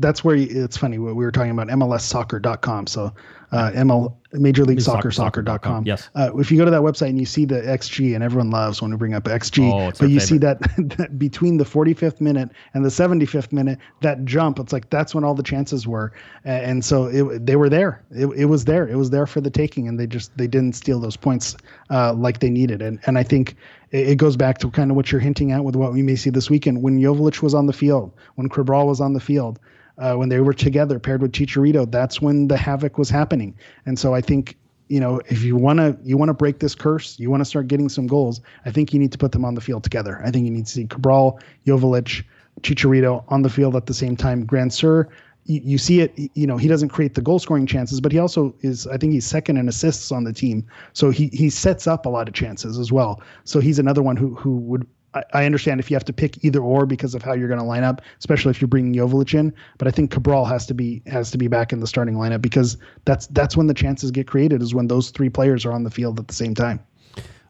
That's 0.00 0.22
where 0.22 0.36
you, 0.36 0.64
it's 0.64 0.76
funny 0.76 0.98
what 0.98 1.16
we 1.16 1.24
were 1.24 1.32
talking 1.32 1.50
about 1.50 1.68
mlssoccer.com 1.68 2.86
so 2.86 3.12
uh, 3.50 3.70
ml 3.74 4.14
major 4.34 4.64
league 4.64 4.80
soccer 4.80 5.10
soccer.com 5.10 5.86
Yes. 5.86 6.10
uh, 6.14 6.30
if 6.36 6.50
you 6.50 6.58
go 6.58 6.64
to 6.66 6.70
that 6.70 6.82
website 6.82 7.08
and 7.08 7.18
you 7.18 7.24
see 7.24 7.46
the 7.46 7.62
xg 7.62 8.14
and 8.14 8.22
everyone 8.22 8.50
loves 8.50 8.82
when 8.82 8.90
we 8.90 8.96
bring 8.98 9.14
up 9.14 9.24
xg 9.24 9.72
Oh, 9.72 9.90
but 9.98 10.10
you 10.10 10.20
see 10.20 10.36
that, 10.38 10.60
that 10.98 11.18
between 11.18 11.56
the 11.56 11.64
45th 11.64 12.20
minute 12.20 12.50
and 12.74 12.84
the 12.84 12.90
75th 12.90 13.50
minute 13.52 13.78
that 14.02 14.24
jump 14.26 14.58
it's 14.58 14.72
like 14.72 14.90
that's 14.90 15.14
when 15.14 15.24
all 15.24 15.34
the 15.34 15.42
chances 15.42 15.86
were. 15.86 16.12
And 16.44 16.84
so 16.84 17.06
it, 17.06 17.46
they 17.46 17.56
were 17.56 17.68
there. 17.70 18.04
It, 18.10 18.26
it 18.36 18.44
was 18.46 18.66
there. 18.66 18.86
It 18.86 18.96
was 18.96 19.08
there 19.10 19.26
for 19.26 19.40
the 19.40 19.50
taking 19.50 19.88
and 19.88 19.98
they 19.98 20.06
just 20.06 20.36
they 20.36 20.46
didn't 20.46 20.74
steal 20.74 21.00
those 21.00 21.16
points 21.16 21.56
uh, 21.90 22.12
like 22.12 22.40
they 22.40 22.50
needed. 22.50 22.82
And 22.82 22.98
and 23.06 23.16
i 23.16 23.22
think 23.22 23.56
it, 23.90 24.16
goes 24.18 24.36
back 24.36 24.58
to 24.58 24.70
kind 24.70 24.90
of 24.90 24.96
what 24.96 25.10
you're 25.10 25.22
hinting 25.22 25.52
at 25.52 25.64
with 25.64 25.74
what 25.74 25.94
we 25.94 26.02
may 26.02 26.16
see 26.16 26.28
this 26.28 26.50
weekend. 26.50 26.82
When 26.82 27.00
Jovic 27.00 27.40
was 27.40 27.54
on 27.54 27.64
the 27.66 27.72
field 27.72 28.12
when 28.34 28.50
Cabral 28.50 28.86
was 28.86 29.00
on 29.00 29.14
the 29.14 29.20
field 29.20 29.58
uh, 29.98 30.14
when 30.14 30.28
they 30.28 30.40
were 30.40 30.54
together 30.54 30.98
paired 30.98 31.22
with 31.22 31.32
Chicharito, 31.32 31.90
that's 31.90 32.20
when 32.20 32.48
the 32.48 32.56
havoc 32.56 32.98
was 32.98 33.10
happening. 33.10 33.56
And 33.86 33.98
so 33.98 34.14
I 34.14 34.20
think 34.20 34.56
you 34.88 35.00
know 35.00 35.20
if 35.26 35.42
you 35.42 35.56
want 35.56 35.78
to 35.78 35.96
you 36.02 36.16
want 36.16 36.28
to 36.30 36.34
break 36.34 36.60
this 36.60 36.74
curse, 36.74 37.18
you 37.18 37.30
want 37.30 37.40
to 37.40 37.44
start 37.44 37.68
getting 37.68 37.88
some 37.88 38.06
goals. 38.06 38.40
I 38.64 38.70
think 38.70 38.92
you 38.92 38.98
need 38.98 39.12
to 39.12 39.18
put 39.18 39.32
them 39.32 39.44
on 39.44 39.54
the 39.54 39.60
field 39.60 39.84
together. 39.84 40.20
I 40.24 40.30
think 40.30 40.44
you 40.44 40.50
need 40.50 40.66
to 40.66 40.72
see 40.72 40.86
Cabral, 40.86 41.40
Joveljic, 41.66 42.24
Chicharito 42.62 43.24
on 43.28 43.42
the 43.42 43.50
field 43.50 43.76
at 43.76 43.86
the 43.86 43.94
same 43.94 44.16
time. 44.16 44.46
Grandsir, 44.46 45.08
you, 45.44 45.60
you 45.64 45.78
see 45.78 46.00
it. 46.00 46.12
You 46.34 46.46
know 46.46 46.56
he 46.56 46.68
doesn't 46.68 46.90
create 46.90 47.14
the 47.14 47.22
goal 47.22 47.38
scoring 47.38 47.66
chances, 47.66 48.00
but 48.00 48.12
he 48.12 48.18
also 48.18 48.54
is. 48.60 48.86
I 48.86 48.96
think 48.96 49.12
he's 49.12 49.26
second 49.26 49.56
in 49.56 49.68
assists 49.68 50.12
on 50.12 50.24
the 50.24 50.32
team, 50.32 50.66
so 50.92 51.10
he 51.10 51.28
he 51.32 51.50
sets 51.50 51.86
up 51.86 52.06
a 52.06 52.08
lot 52.08 52.28
of 52.28 52.34
chances 52.34 52.78
as 52.78 52.92
well. 52.92 53.20
So 53.44 53.60
he's 53.60 53.78
another 53.78 54.02
one 54.02 54.16
who 54.16 54.34
who 54.34 54.56
would. 54.58 54.86
I- 55.14 55.46
understand 55.46 55.80
if 55.80 55.90
you 55.90 55.94
have 55.94 56.04
to 56.04 56.12
pick 56.12 56.44
either 56.44 56.60
or 56.60 56.86
because 56.86 57.14
of 57.14 57.22
how 57.22 57.32
you're 57.32 57.48
going 57.48 57.60
to 57.60 57.66
line 57.66 57.84
up, 57.84 58.02
especially 58.18 58.50
if 58.50 58.60
you're 58.60 58.68
bringing 58.68 58.94
Joveljic 58.94 59.38
in. 59.38 59.54
But 59.78 59.88
I 59.88 59.90
think 59.90 60.10
Cabral 60.10 60.44
has 60.44 60.66
to 60.66 60.74
be 60.74 61.02
has 61.06 61.30
to 61.30 61.38
be 61.38 61.48
back 61.48 61.72
in 61.72 61.80
the 61.80 61.86
starting 61.86 62.14
lineup 62.14 62.42
because 62.42 62.76
that's 63.04 63.26
that's 63.28 63.56
when 63.56 63.66
the 63.66 63.74
chances 63.74 64.10
get 64.10 64.26
created 64.26 64.62
is 64.62 64.74
when 64.74 64.88
those 64.88 65.10
three 65.10 65.30
players 65.30 65.64
are 65.64 65.72
on 65.72 65.84
the 65.84 65.90
field 65.90 66.18
at 66.18 66.28
the 66.28 66.34
same 66.34 66.54
time. 66.54 66.80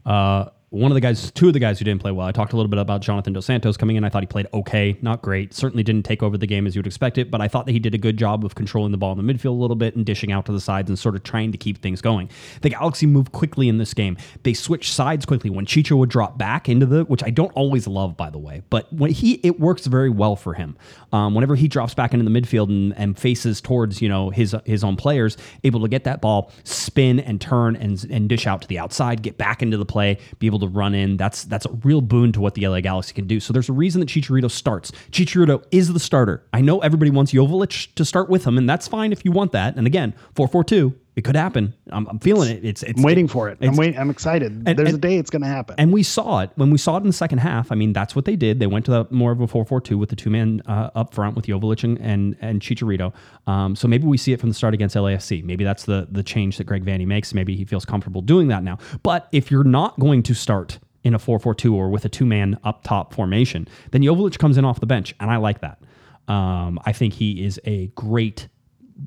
Uh, 0.07 0.47
one 0.71 0.91
of 0.91 0.95
the 0.95 1.01
guys, 1.01 1.31
two 1.31 1.49
of 1.49 1.55
the 1.55 1.59
guys 1.59 1.79
who 1.79 1.85
didn't 1.87 2.03
play 2.03 2.13
well. 2.13 2.27
I 2.27 2.33
talked 2.33 2.53
a 2.53 2.57
little 2.57 2.69
bit 2.69 2.79
about 2.79 3.01
Jonathan 3.01 3.33
Dos 3.33 3.47
Santos 3.47 3.79
coming 3.79 3.97
in. 3.97 4.05
I 4.05 4.11
thought 4.11 4.23
he 4.23 4.27
played 4.27 4.47
okay, 4.53 4.99
not 5.01 5.23
great. 5.23 5.55
Certainly 5.55 5.83
didn't 5.83 6.05
take 6.05 6.23
over 6.23 6.37
the 6.37 6.47
game 6.47 6.67
as 6.67 6.75
you 6.75 6.81
would 6.81 6.87
expect 6.87 7.17
it, 7.17 7.31
but 7.31 7.41
I 7.41 7.49
thought 7.49 7.65
that 7.67 7.73
he 7.73 7.79
did 7.79 7.95
a 7.95 7.99
good 7.99 8.19
job 8.19 8.45
of 8.45 8.55
controlling 8.55 8.93
the 8.93 8.99
ball 8.99 9.19
in 9.19 9.27
the 9.27 9.33
midfield 9.33 9.47
a 9.47 9.51
little 9.53 9.77
bit 9.77 9.97
and 9.97 10.05
dishing 10.05 10.31
out 10.31 10.45
to 10.47 10.53
the 10.53 10.61
sides 10.61 10.91
and 10.91 10.99
sort 10.99 11.15
of 11.15 11.23
trying 11.23 11.53
to 11.53 11.59
keep 11.59 11.81
things 11.81 12.03
going. 12.03 12.29
The 12.61 12.69
Galaxy 12.69 13.07
moved 13.07 13.33
quickly 13.33 13.69
in 13.69 13.79
this 13.79 13.95
game. 13.95 14.19
They 14.43 14.53
switched 14.53 14.93
sides 14.93 15.25
quickly 15.25 15.49
when 15.49 15.65
Chicho 15.65 15.97
would 15.97 16.11
drop 16.11 16.37
back 16.37 16.69
into 16.69 16.85
the, 16.85 17.05
which 17.05 17.25
I 17.25 17.31
don't 17.31 17.53
always 17.53 17.87
love, 17.87 18.17
by 18.17 18.29
the 18.29 18.39
way, 18.39 18.63
but 18.69 18.93
when 18.93 19.11
he, 19.11 19.41
it 19.43 19.59
works 19.59 19.87
very 19.87 20.11
well 20.11 20.37
for 20.37 20.53
him. 20.53 20.77
Um, 21.13 21.35
whenever 21.35 21.55
he 21.55 21.69
drops 21.69 21.95
back 21.95 22.13
into 22.13 22.31
the 22.31 22.41
midfield 22.41 22.69
and, 22.69 22.95
and 22.99 23.19
faces 23.19 23.63
towards 23.63 24.03
you 24.03 24.09
know 24.11 24.29
his 24.29 24.55
his 24.67 24.85
own 24.85 24.97
players, 24.97 25.39
able 25.65 25.81
to 25.81 25.89
get 25.89 26.05
that 26.05 26.21
ball, 26.21 26.53
spin 26.65 27.21
and 27.21 27.41
turn 27.41 27.77
and 27.77 28.05
and 28.11 28.29
dish 28.29 28.47
out 28.47 28.61
to 28.61 28.69
the 28.69 28.79
outside, 28.79 29.23
get 29.23 29.39
back 29.39 29.63
into 29.63 29.79
the 29.79 29.87
play, 29.87 30.19
be 30.39 30.47
able 30.47 30.58
to 30.61 30.69
run 30.69 30.95
in. 30.95 31.17
That's 31.17 31.45
that's 31.45 31.67
a 31.67 31.73
real 31.85 32.01
boon 32.01 32.33
to 32.33 32.41
what 32.41 32.55
the 32.55 32.67
LA 32.67 32.81
Galaxy 32.81 33.15
can 33.15 33.27
do. 33.27 33.41
So 33.41 33.53
there's 33.53 33.69
a 33.69 33.73
reason 33.73 34.01
that 34.01 34.09
Chicharito 34.09 34.51
starts. 34.51 34.91
Chicharito 35.11 35.65
is 35.71 35.93
the 35.93 36.01
starter. 36.01 36.45
I 36.53 36.61
know 36.61 36.81
everybody 36.81 37.11
wants 37.11 37.33
Joveljic 37.33 37.95
to 37.95 38.05
start 38.05 38.29
with 38.29 38.47
him, 38.47 38.59
and 38.59 38.69
that's 38.69 38.89
fine 38.89 39.13
if 39.13 39.25
you 39.25 39.33
want 39.33 39.53
that. 39.53 39.77
And 39.77 39.87
again, 39.87 40.15
four 40.35 40.49
four 40.49 40.65
two, 40.65 40.95
it 41.19 41.25
could 41.25 41.35
happen. 41.35 41.75
I'm, 41.91 42.07
I'm 42.07 42.21
feeling 42.21 42.49
it. 42.49 42.65
It's 42.65 42.85
it's 42.85 42.97
I'm 42.97 43.03
waiting 43.03 43.27
for 43.27 43.49
it. 43.49 43.59
I'm 43.61 43.75
waiting. 43.75 43.99
I'm 43.99 44.09
excited. 44.09 44.53
and- 44.53 44.79
There's 44.79 44.91
and- 44.91 44.99
a 44.99 45.09
day 45.09 45.17
it's 45.19 45.31
going 45.31 45.43
to 45.43 45.49
happen. 45.49 45.75
and 45.77 45.93
we 45.93 46.05
saw 46.05 46.39
it 46.43 46.51
when 46.55 46.71
we 46.71 46.79
saw 46.79 46.95
it 46.97 47.01
in 47.01 47.09
the 47.09 47.13
second 47.13 47.39
half. 47.39 47.73
I 47.73 47.75
mean, 47.75 47.93
that's 47.93 48.15
what 48.15 48.25
they 48.25 48.37
did. 48.37 48.61
They 48.61 48.69
went 48.69 48.85
to 48.85 48.93
the 48.93 49.07
more 49.11 49.33
of 49.33 49.41
a 49.41 49.49
4 49.49 49.65
4 49.65 49.81
2 49.81 49.99
with 49.99 50.11
the 50.11 50.17
two 50.17 50.31
man 50.31 50.63
uh, 50.67 50.91
up 50.95 51.13
front 51.13 51.35
with 51.35 51.47
Joveljic 51.47 51.83
and, 51.83 51.99
and, 51.99 52.37
and 52.41 52.61
Chicharito. 52.61 53.13
Um, 53.49 53.75
so 53.75 53.89
maybe 53.89 54.07
we 54.07 54.17
see 54.17 54.33
it 54.33 54.39
from 54.39 54.49
the 54.49 54.55
start 54.55 54.75
against 54.75 54.95
LAFC. 54.95 55.43
Maybe 55.43 55.65
that's 55.65 55.87
the, 55.87 56.07
the 56.09 56.23
change 56.23 56.57
that 56.59 56.65
Greg 56.65 56.85
Vanney 56.85 57.05
makes. 57.05 57.35
Maybe 57.35 57.57
he 57.57 57.65
feels 57.65 57.85
comfortable 57.85 58.21
doing 58.23 58.47
that 58.49 58.63
now. 58.63 58.79
But 59.03 59.29
if 59.33 59.51
you're 59.51 59.65
not 59.65 59.99
going 59.99 60.23
to 60.23 60.35
start 60.35 60.79
in 61.03 61.15
a 61.15 61.19
4 61.19 61.41
4 61.41 61.53
2 61.53 61.75
or 61.75 61.89
with 61.91 62.05
a 62.05 62.09
two 62.09 62.27
man 62.27 62.61
up 62.63 62.85
top 62.85 63.13
formation, 63.13 63.67
then 63.91 64.03
Joveljic 64.03 64.39
comes 64.39 64.57
in 64.57 64.65
off 64.65 64.79
the 64.79 64.87
bench. 64.87 65.17
And 65.19 65.31
I 65.33 65.39
like 65.39 65.63
that. 65.63 65.81
Um, 66.33 66.79
I 66.85 66.93
think 66.93 67.15
he 67.15 67.45
is 67.45 67.59
a 67.65 67.89
great 67.89 68.47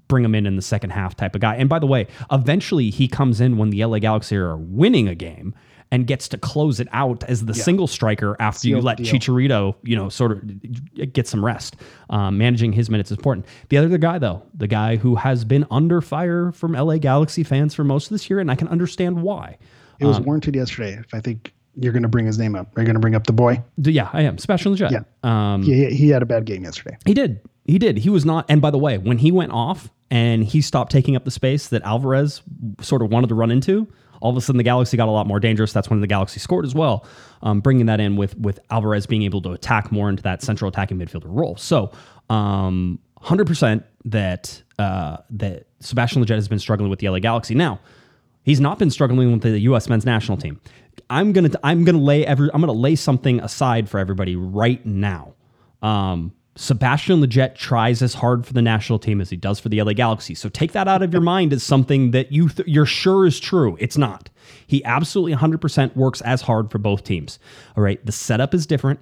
bring 0.07 0.23
him 0.23 0.35
in 0.35 0.45
in 0.45 0.55
the 0.55 0.61
second 0.61 0.91
half 0.91 1.15
type 1.15 1.35
of 1.35 1.41
guy. 1.41 1.55
And 1.55 1.69
by 1.69 1.79
the 1.79 1.87
way, 1.87 2.07
eventually 2.31 2.89
he 2.89 3.07
comes 3.07 3.41
in 3.41 3.57
when 3.57 3.69
the 3.69 3.83
LA 3.83 3.99
Galaxy 3.99 4.35
are 4.37 4.57
winning 4.57 5.07
a 5.07 5.15
game 5.15 5.53
and 5.91 6.07
gets 6.07 6.29
to 6.29 6.37
close 6.37 6.79
it 6.79 6.87
out 6.93 7.23
as 7.25 7.45
the 7.45 7.53
single 7.53 7.85
striker 7.85 8.37
after 8.39 8.69
you 8.69 8.79
let 8.79 8.97
deal. 8.97 9.07
Chicharito, 9.07 9.75
you 9.83 9.95
know, 9.95 10.07
sort 10.07 10.31
of 10.31 11.11
get 11.13 11.27
some 11.27 11.43
rest. 11.43 11.75
Um, 12.09 12.37
managing 12.37 12.71
his 12.71 12.89
minutes 12.89 13.11
is 13.11 13.17
important. 13.17 13.45
The 13.67 13.77
other 13.77 13.97
guy, 13.97 14.17
though, 14.17 14.43
the 14.53 14.67
guy 14.67 14.95
who 14.95 15.15
has 15.15 15.43
been 15.43 15.65
under 15.69 15.99
fire 15.99 16.53
from 16.53 16.71
LA 16.73 16.97
Galaxy 16.97 17.43
fans 17.43 17.73
for 17.75 17.83
most 17.83 18.05
of 18.05 18.11
this 18.11 18.29
year, 18.29 18.39
and 18.39 18.49
I 18.49 18.55
can 18.55 18.69
understand 18.69 19.21
why. 19.21 19.57
it 19.99 20.05
was 20.05 20.19
warranted 20.21 20.55
yesterday. 20.55 20.93
If 20.93 21.13
I 21.13 21.19
think 21.19 21.53
you're 21.75 21.93
going 21.93 22.03
to 22.03 22.09
bring 22.09 22.25
his 22.25 22.37
name 22.37 22.55
up, 22.55 22.75
are 22.75 22.81
you 22.81 22.85
going 22.85 22.95
to 22.95 22.99
bring 22.99 23.15
up 23.15 23.25
the 23.27 23.33
boy? 23.33 23.63
Yeah, 23.77 24.09
I 24.13 24.23
am. 24.23 24.37
Sebastian 24.37 24.75
Lletget. 24.75 24.91
Yeah. 24.91 25.03
Um, 25.23 25.63
He, 25.63 25.85
he 25.87 26.09
had 26.09 26.21
a 26.21 26.25
bad 26.25 26.45
game 26.45 26.63
yesterday. 26.63 26.97
He 27.05 27.13
did. 27.13 27.39
He 27.65 27.77
did. 27.77 27.97
He 27.97 28.09
was 28.09 28.25
not. 28.25 28.45
And 28.49 28.61
by 28.61 28.71
the 28.71 28.77
way, 28.77 28.97
when 28.97 29.17
he 29.17 29.31
went 29.31 29.51
off 29.51 29.89
and 30.09 30.43
he 30.43 30.61
stopped 30.61 30.91
taking 30.91 31.15
up 31.15 31.25
the 31.25 31.31
space 31.31 31.67
that 31.69 31.83
Alvarez 31.83 32.41
sort 32.81 33.01
of 33.01 33.09
wanted 33.09 33.27
to 33.29 33.35
run 33.35 33.51
into, 33.51 33.87
all 34.19 34.31
of 34.31 34.37
a 34.37 34.41
sudden 34.41 34.57
the 34.57 34.63
Galaxy 34.63 34.97
got 34.97 35.07
a 35.07 35.11
lot 35.11 35.27
more 35.27 35.39
dangerous. 35.39 35.71
That's 35.71 35.89
when 35.89 36.01
the 36.01 36.07
Galaxy 36.07 36.39
scored 36.39 36.65
as 36.65 36.75
well, 36.75 37.05
um, 37.41 37.61
bringing 37.61 37.85
that 37.85 37.99
in 37.99 38.15
with 38.17 38.37
with 38.37 38.59
Alvarez 38.69 39.05
being 39.05 39.23
able 39.23 39.41
to 39.43 39.51
attack 39.51 39.91
more 39.91 40.09
into 40.09 40.23
that 40.23 40.41
central 40.41 40.69
attacking 40.69 40.97
midfielder 40.97 41.25
role. 41.25 41.55
So, 41.55 41.91
um, 42.29 42.99
hundred 43.19 43.47
percent 43.47 43.83
that 44.05 44.61
uh, 44.77 45.17
that 45.31 45.67
Sebastian 45.79 46.23
Lletget 46.23 46.35
has 46.35 46.47
been 46.47 46.59
struggling 46.59 46.89
with 46.89 46.99
the 46.99 47.09
LA 47.09 47.19
Galaxy. 47.19 47.55
Now, 47.55 47.79
He's 48.43 48.59
not 48.59 48.79
been 48.79 48.89
struggling 48.89 49.31
with 49.31 49.41
the 49.43 49.59
U.S. 49.59 49.87
men's 49.87 50.05
national 50.05 50.37
team. 50.37 50.59
I'm 51.11 51.33
gonna 51.33 51.49
I'm 51.61 51.83
gonna 51.83 51.97
lay 51.97 52.25
every 52.25 52.49
I'm 52.53 52.61
gonna 52.61 52.71
lay 52.71 52.95
something 52.95 53.41
aside 53.41 53.89
for 53.89 53.99
everybody 53.99 54.35
right 54.37 54.83
now. 54.85 55.33
Um, 55.81 56.31
Sebastian 56.55 57.21
Lletget 57.21 57.55
tries 57.55 58.01
as 58.01 58.13
hard 58.13 58.45
for 58.45 58.53
the 58.53 58.61
national 58.61 58.97
team 58.97 59.19
as 59.19 59.29
he 59.29 59.35
does 59.35 59.59
for 59.59 59.67
the 59.69 59.81
LA 59.81 59.93
Galaxy. 59.93 60.35
So 60.35 60.47
take 60.47 60.71
that 60.71 60.87
out 60.87 61.01
of 61.01 61.13
your 61.13 61.21
mind 61.21 61.53
as 61.53 61.63
something 61.63 62.11
that 62.11 62.31
you 62.31 62.47
th- 62.49 62.67
you're 62.67 62.85
sure 62.85 63.25
is 63.25 63.39
true. 63.39 63.77
It's 63.79 63.97
not. 63.97 64.29
He 64.67 64.83
absolutely 64.85 65.35
100% 65.35 65.95
works 65.95 66.21
as 66.21 66.41
hard 66.41 66.71
for 66.71 66.77
both 66.77 67.03
teams. 67.03 67.39
All 67.75 67.83
right, 67.83 68.03
the 68.05 68.11
setup 68.11 68.53
is 68.53 68.65
different. 68.65 68.99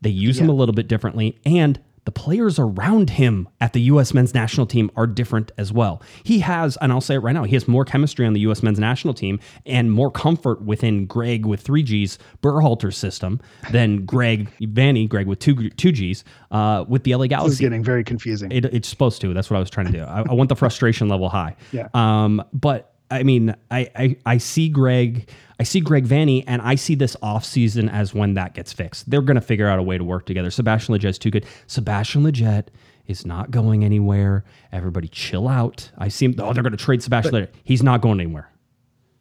They 0.00 0.10
use 0.10 0.38
him 0.38 0.48
a 0.48 0.54
little 0.54 0.74
bit 0.74 0.88
differently, 0.88 1.38
and 1.44 1.78
the 2.04 2.12
players 2.12 2.58
around 2.58 3.10
him 3.10 3.48
at 3.60 3.72
the 3.72 3.80
U.S. 3.82 4.14
men's 4.14 4.34
national 4.34 4.66
team 4.66 4.90
are 4.96 5.06
different 5.06 5.52
as 5.58 5.72
well. 5.72 6.02
He 6.24 6.40
has, 6.40 6.76
and 6.80 6.92
I'll 6.92 7.00
say 7.00 7.14
it 7.14 7.18
right 7.18 7.32
now, 7.32 7.44
he 7.44 7.54
has 7.54 7.68
more 7.68 7.84
chemistry 7.84 8.26
on 8.26 8.32
the 8.32 8.40
U.S. 8.40 8.62
men's 8.62 8.78
national 8.78 9.14
team 9.14 9.38
and 9.66 9.92
more 9.92 10.10
comfort 10.10 10.62
within 10.62 11.06
Greg 11.06 11.44
with 11.46 11.60
three 11.60 11.82
Gs, 11.82 12.18
Berhalter 12.42 12.92
system, 12.92 13.40
than 13.70 14.04
Greg 14.06 14.50
Vanney, 14.60 15.08
Greg 15.08 15.26
with 15.26 15.38
two 15.38 15.70
two 15.70 15.92
Gs, 15.92 16.24
uh, 16.50 16.84
with 16.88 17.04
the 17.04 17.14
LA 17.14 17.26
This 17.26 17.52
is 17.52 17.60
getting 17.60 17.84
very 17.84 18.04
confusing. 18.04 18.50
It, 18.50 18.64
it's 18.66 18.88
supposed 18.88 19.20
to. 19.20 19.34
That's 19.34 19.50
what 19.50 19.56
I 19.56 19.60
was 19.60 19.70
trying 19.70 19.86
to 19.86 19.92
do. 19.92 20.02
I, 20.02 20.22
I 20.22 20.32
want 20.32 20.48
the 20.48 20.56
frustration 20.56 21.08
level 21.08 21.28
high. 21.28 21.56
Yeah. 21.72 21.88
Um, 21.94 22.42
but 22.52 22.94
I 23.10 23.24
mean, 23.24 23.54
I, 23.70 23.90
I 23.96 24.16
I 24.24 24.38
see 24.38 24.68
Greg, 24.68 25.28
I 25.60 25.62
see 25.62 25.80
Greg 25.80 26.06
Vanney, 26.06 26.42
and 26.46 26.62
I 26.62 26.74
see 26.74 26.94
this 26.94 27.16
offseason 27.22 27.92
as 27.92 28.14
when 28.14 28.32
that 28.32 28.54
gets 28.54 28.72
fixed. 28.72 29.10
They're 29.10 29.20
going 29.20 29.34
to 29.34 29.42
figure 29.42 29.68
out 29.68 29.78
a 29.78 29.82
way 29.82 29.98
to 29.98 30.04
work 30.04 30.24
together. 30.24 30.50
Sebastian 30.50 30.94
Lletget's 30.94 31.18
too 31.18 31.30
good. 31.30 31.44
Sebastian 31.66 32.22
Lletget 32.22 32.68
is 33.06 33.26
not 33.26 33.50
going 33.50 33.84
anywhere. 33.84 34.42
Everybody 34.72 35.08
chill 35.08 35.48
out. 35.48 35.90
I 35.98 36.08
see 36.08 36.24
him. 36.24 36.34
Oh, 36.38 36.54
they're 36.54 36.62
going 36.62 36.72
to 36.72 36.78
trade 36.78 37.02
Sebastian 37.02 37.34
Lletget. 37.34 37.50
He's 37.62 37.82
not 37.82 38.00
going 38.00 38.20
anywhere. 38.20 38.48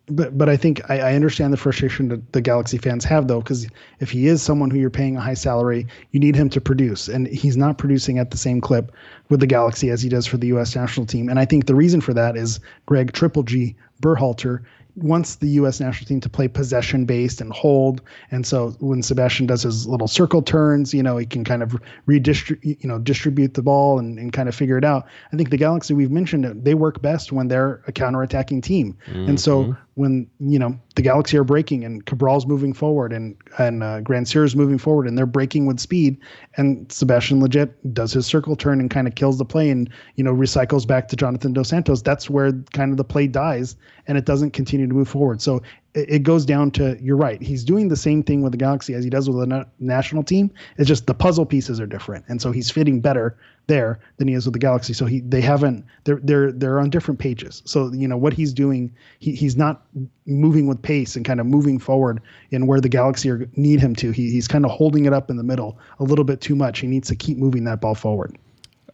but 0.10 0.38
but 0.38 0.50
I 0.50 0.58
think 0.58 0.82
I, 0.90 1.00
I 1.00 1.16
understand 1.16 1.54
the 1.54 1.58
frustration 1.58 2.08
that 2.10 2.32
the 2.34 2.42
Galaxy 2.42 2.78
fans 2.78 3.06
have 3.06 3.28
though, 3.28 3.40
because 3.42 3.68
if 4.00 4.10
he 4.10 4.28
is 4.28 4.42
someone 4.42 4.70
who 4.72 4.78
you're 4.78 4.90
paying 4.90 5.18
a 5.18 5.22
high 5.22 5.34
salary, 5.34 5.88
you 6.12 6.20
need 6.20 6.36
him 6.36 6.50
to 6.50 6.62
produce, 6.62 7.08
and 7.08 7.28
he's 7.28 7.58
not 7.58 7.78
producing 7.78 8.18
at 8.18 8.32
the 8.32 8.38
same 8.38 8.62
clip 8.62 8.92
with 9.30 9.40
the 9.40 9.48
Galaxy 9.48 9.90
as 9.90 10.02
he 10.02 10.10
does 10.10 10.26
for 10.26 10.38
the 10.38 10.48
U.S. 10.48 10.76
national 10.76 11.06
team. 11.06 11.30
And 11.30 11.40
I 11.40 11.46
think 11.46 11.66
the 11.66 11.76
reason 11.76 12.02
for 12.02 12.14
that 12.14 12.36
is 12.36 12.60
Greg 12.86 13.12
Triple 13.12 13.44
G 13.44 13.76
Berhalter 14.02 14.64
wants 15.04 15.36
the 15.36 15.48
U.S. 15.50 15.80
national 15.80 16.08
team 16.08 16.20
to 16.22 16.30
play 16.30 16.48
possession 16.48 17.06
based 17.06 17.42
and 17.42 17.52
hold. 17.52 18.02
And 18.32 18.46
so 18.46 18.72
when 18.80 19.02
Sebastian 19.02 19.46
does 19.48 19.64
his 19.64 19.88
little 19.88 20.08
circle 20.08 20.42
turns, 20.42 20.94
you 20.94 21.04
know, 21.04 21.18
he 21.18 21.26
can 21.26 21.44
kind 21.44 21.64
of 21.64 21.80
redistribute, 22.06 22.82
you 22.82 22.88
know, 22.88 23.00
distribute 23.00 23.54
the 23.54 23.62
ball 23.62 24.00
and, 24.00 24.20
and 24.20 24.34
kind 24.34 24.50
of 24.50 24.56
figure 24.56 24.78
it 24.78 24.86
out. 24.86 25.08
I 25.32 25.36
think 25.36 25.50
the 25.50 25.58
Galaxy, 25.58 25.94
we've 25.94 26.12
mentioned 26.12 26.64
they 26.64 26.74
work 26.74 27.02
best 27.02 27.32
when 27.32 27.48
they're 27.48 27.82
a 27.88 27.92
counterattacking 27.92 28.64
team. 28.64 28.98
And 29.28 29.40
so 29.40 29.64
mm-hmm. 29.64 29.72
When, 30.00 30.30
you 30.40 30.58
know, 30.58 30.80
the 30.96 31.02
Galaxy 31.02 31.38
are 31.38 31.44
breaking 31.44 31.84
and 31.84 32.06
Cabral's 32.06 32.48
moving 32.48 32.72
forward 32.72 33.12
and, 33.12 33.36
and 33.58 33.84
uh, 33.84 34.00
Grand 34.00 34.30
Sierra 34.30 34.46
is 34.46 34.56
moving 34.56 34.78
forward 34.78 35.08
and 35.08 35.18
they're 35.18 35.26
breaking 35.26 35.66
with 35.66 35.78
speed 35.78 36.18
and 36.56 36.90
Sebastian 36.90 37.42
Lletget 37.42 37.74
does 37.92 38.14
his 38.14 38.26
circle 38.26 38.56
turn 38.56 38.80
and 38.80 38.90
kind 38.90 39.10
of 39.10 39.16
kills 39.16 39.38
the 39.38 39.44
play 39.44 39.70
and, 39.70 39.90
you 40.16 40.24
know, 40.24 40.34
recycles 40.34 40.88
back 40.88 41.10
to 41.10 41.18
Jonathan 41.18 41.52
Dos 41.52 41.68
Santos. 41.68 42.02
That's 42.02 42.30
where 42.30 42.54
kind 42.72 42.92
of 42.92 42.98
the 42.98 43.04
play 43.04 43.28
dies 43.28 43.76
and 44.08 44.18
it 44.18 44.24
doesn't 44.24 44.52
continue 44.52 44.88
to 44.88 44.94
move 44.94 45.10
forward. 45.10 45.42
So 45.42 45.62
it, 45.94 46.24
goes 46.24 46.46
down 46.46 46.72
to, 46.72 46.98
you're 47.02 47.18
right. 47.18 47.42
He's 47.42 47.64
doing 47.64 47.88
the 47.88 47.96
same 47.96 48.24
thing 48.24 48.42
with 48.42 48.52
the 48.52 48.58
Galaxy 48.58 48.94
as 48.94 49.04
he 49.04 49.10
does 49.10 49.30
with 49.30 49.40
the 49.40 49.48
na- 49.48 49.64
national 49.80 50.24
team. 50.24 50.52
It's 50.78 50.88
just 50.88 51.08
the 51.08 51.14
puzzle 51.14 51.46
pieces 51.46 51.80
are 51.80 51.88
different. 51.88 52.26
And 52.28 52.42
so 52.42 52.52
he's 52.52 52.70
fitting 52.70 53.02
better 53.02 53.38
there 53.68 54.00
than 54.18 54.28
he 54.28 54.34
is 54.34 54.46
with 54.46 54.54
the 54.54 54.60
Galaxy. 54.60 54.94
So 54.94 55.06
he, 55.06 55.22
they 55.22 55.42
haven't, 55.42 55.86
they're, 56.04 56.20
they're, 56.24 56.52
they're 56.52 56.80
on 56.80 56.90
different 56.90 57.20
pages. 57.20 57.62
So, 57.66 57.92
you 57.94 58.08
know, 58.08 58.18
what 58.18 58.34
he's 58.34 58.54
doing, 58.54 58.94
he, 59.20 59.34
he's 59.34 59.58
not 59.58 59.86
moving 60.26 60.68
with 60.68 60.82
pace 60.82 61.16
and 61.16 61.26
kind 61.26 61.40
of 61.40 61.46
moving 61.46 61.80
forward 61.80 62.22
in 62.52 62.68
where 62.68 62.82
the 62.82 62.90
Galaxy 62.90 63.30
are, 63.30 63.50
need 63.56 63.80
him 63.80 63.96
to. 63.96 64.12
He, 64.12 64.32
he's 64.32 64.48
kind 64.48 64.66
of 64.66 64.72
holding 64.72 65.06
it 65.06 65.14
up 65.14 65.30
in 65.30 65.38
the 65.38 65.44
middle 65.44 65.80
a 66.00 66.04
little 66.04 66.26
bit 66.26 66.42
too 66.42 66.56
much. 66.56 66.80
He 66.80 66.88
needs 66.88 67.08
to 67.10 67.16
keep 67.16 67.38
moving 67.38 67.64
that 67.66 67.82
ball 67.82 67.96
forward. 67.96 68.38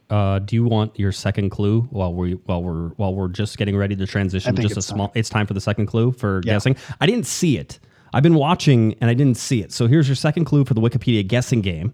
Uh, 0.09 0.39
do 0.39 0.55
you 0.55 0.63
want 0.65 0.97
your 0.99 1.11
second 1.11 1.49
clue 1.49 1.81
while 1.91 2.13
we 2.13 2.33
while 2.45 2.61
we're 2.61 2.89
while 2.89 3.13
we're 3.15 3.27
just 3.27 3.57
getting 3.57 3.75
ready 3.75 3.95
to 3.95 4.05
transition? 4.05 4.55
Just 4.55 4.77
a 4.77 4.81
small. 4.81 5.11
It's 5.15 5.29
time 5.29 5.47
for 5.47 5.53
the 5.53 5.61
second 5.61 5.87
clue 5.87 6.11
for 6.11 6.41
guessing. 6.41 6.75
I 7.01 7.05
didn't 7.07 7.25
see 7.25 7.57
it. 7.57 7.79
I've 8.13 8.23
been 8.23 8.35
watching 8.35 8.95
and 9.01 9.09
I 9.09 9.13
didn't 9.13 9.37
see 9.37 9.61
it. 9.61 9.71
So 9.73 9.87
here's 9.87 10.07
your 10.07 10.15
second 10.15 10.45
clue 10.45 10.63
for 10.63 10.73
the 10.73 10.81
Wikipedia 10.81 11.27
guessing 11.27 11.61
game. 11.61 11.93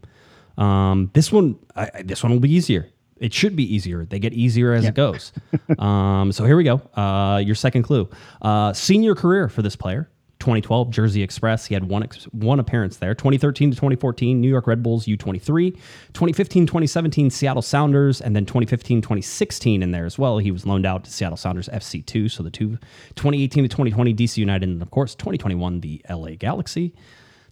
Um, 0.58 1.10
this 1.14 1.32
one, 1.32 1.58
I, 1.76 1.90
I- 1.96 2.02
this 2.04 2.22
one 2.22 2.32
will 2.32 2.40
be 2.40 2.52
easier. 2.54 2.90
It 3.18 3.34
should 3.34 3.56
be 3.56 3.64
easier. 3.74 4.06
They 4.06 4.18
get 4.20 4.34
easier 4.34 4.74
as 4.74 4.84
it 4.86 4.96
goes. 4.96 5.32
um, 5.80 6.32
so 6.32 6.44
here 6.44 6.58
we 6.58 6.64
go. 6.64 6.82
Uh, 6.96 7.38
your 7.38 7.54
second 7.56 7.84
clue. 7.84 8.10
Uh, 8.42 8.74
senior 8.74 9.14
career 9.16 9.48
for 9.48 9.62
this 9.62 9.76
player. 9.76 10.10
2012 10.42 10.90
Jersey 10.90 11.24
Express. 11.24 11.66
He 11.68 11.74
had 11.74 11.86
one 11.88 12.04
ex- 12.04 12.26
one 12.34 12.60
appearance 12.60 12.98
there. 12.98 13.16
2013 13.16 13.72
to 13.72 13.76
2014 13.76 14.42
New 14.42 14.50
York 14.50 14.68
Red 14.68 14.84
Bulls 14.84 15.06
U23. 15.06 15.72
2015 16.14 16.66
2017 16.66 17.30
Seattle 17.30 17.62
Sounders 17.62 18.20
and 18.20 18.36
then 18.36 18.46
2015 18.46 19.02
2016 19.02 19.82
in 19.82 19.92
there 19.92 20.06
as 20.06 20.18
well. 20.20 20.40
He 20.40 20.52
was 20.52 20.66
loaned 20.66 20.86
out 20.86 21.06
to 21.06 21.12
Seattle 21.12 21.38
Sounders 21.38 21.70
FC2. 21.70 22.30
So 22.30 22.44
the 22.44 22.50
two 22.50 22.72
2018 23.16 23.64
to 23.64 23.70
2020 23.70 24.14
DC 24.14 24.38
United 24.38 24.68
and 24.68 24.82
of 24.82 24.92
course 24.92 25.16
2021 25.16 25.80
the 25.80 26.02
LA 26.10 26.32
Galaxy. 26.38 26.94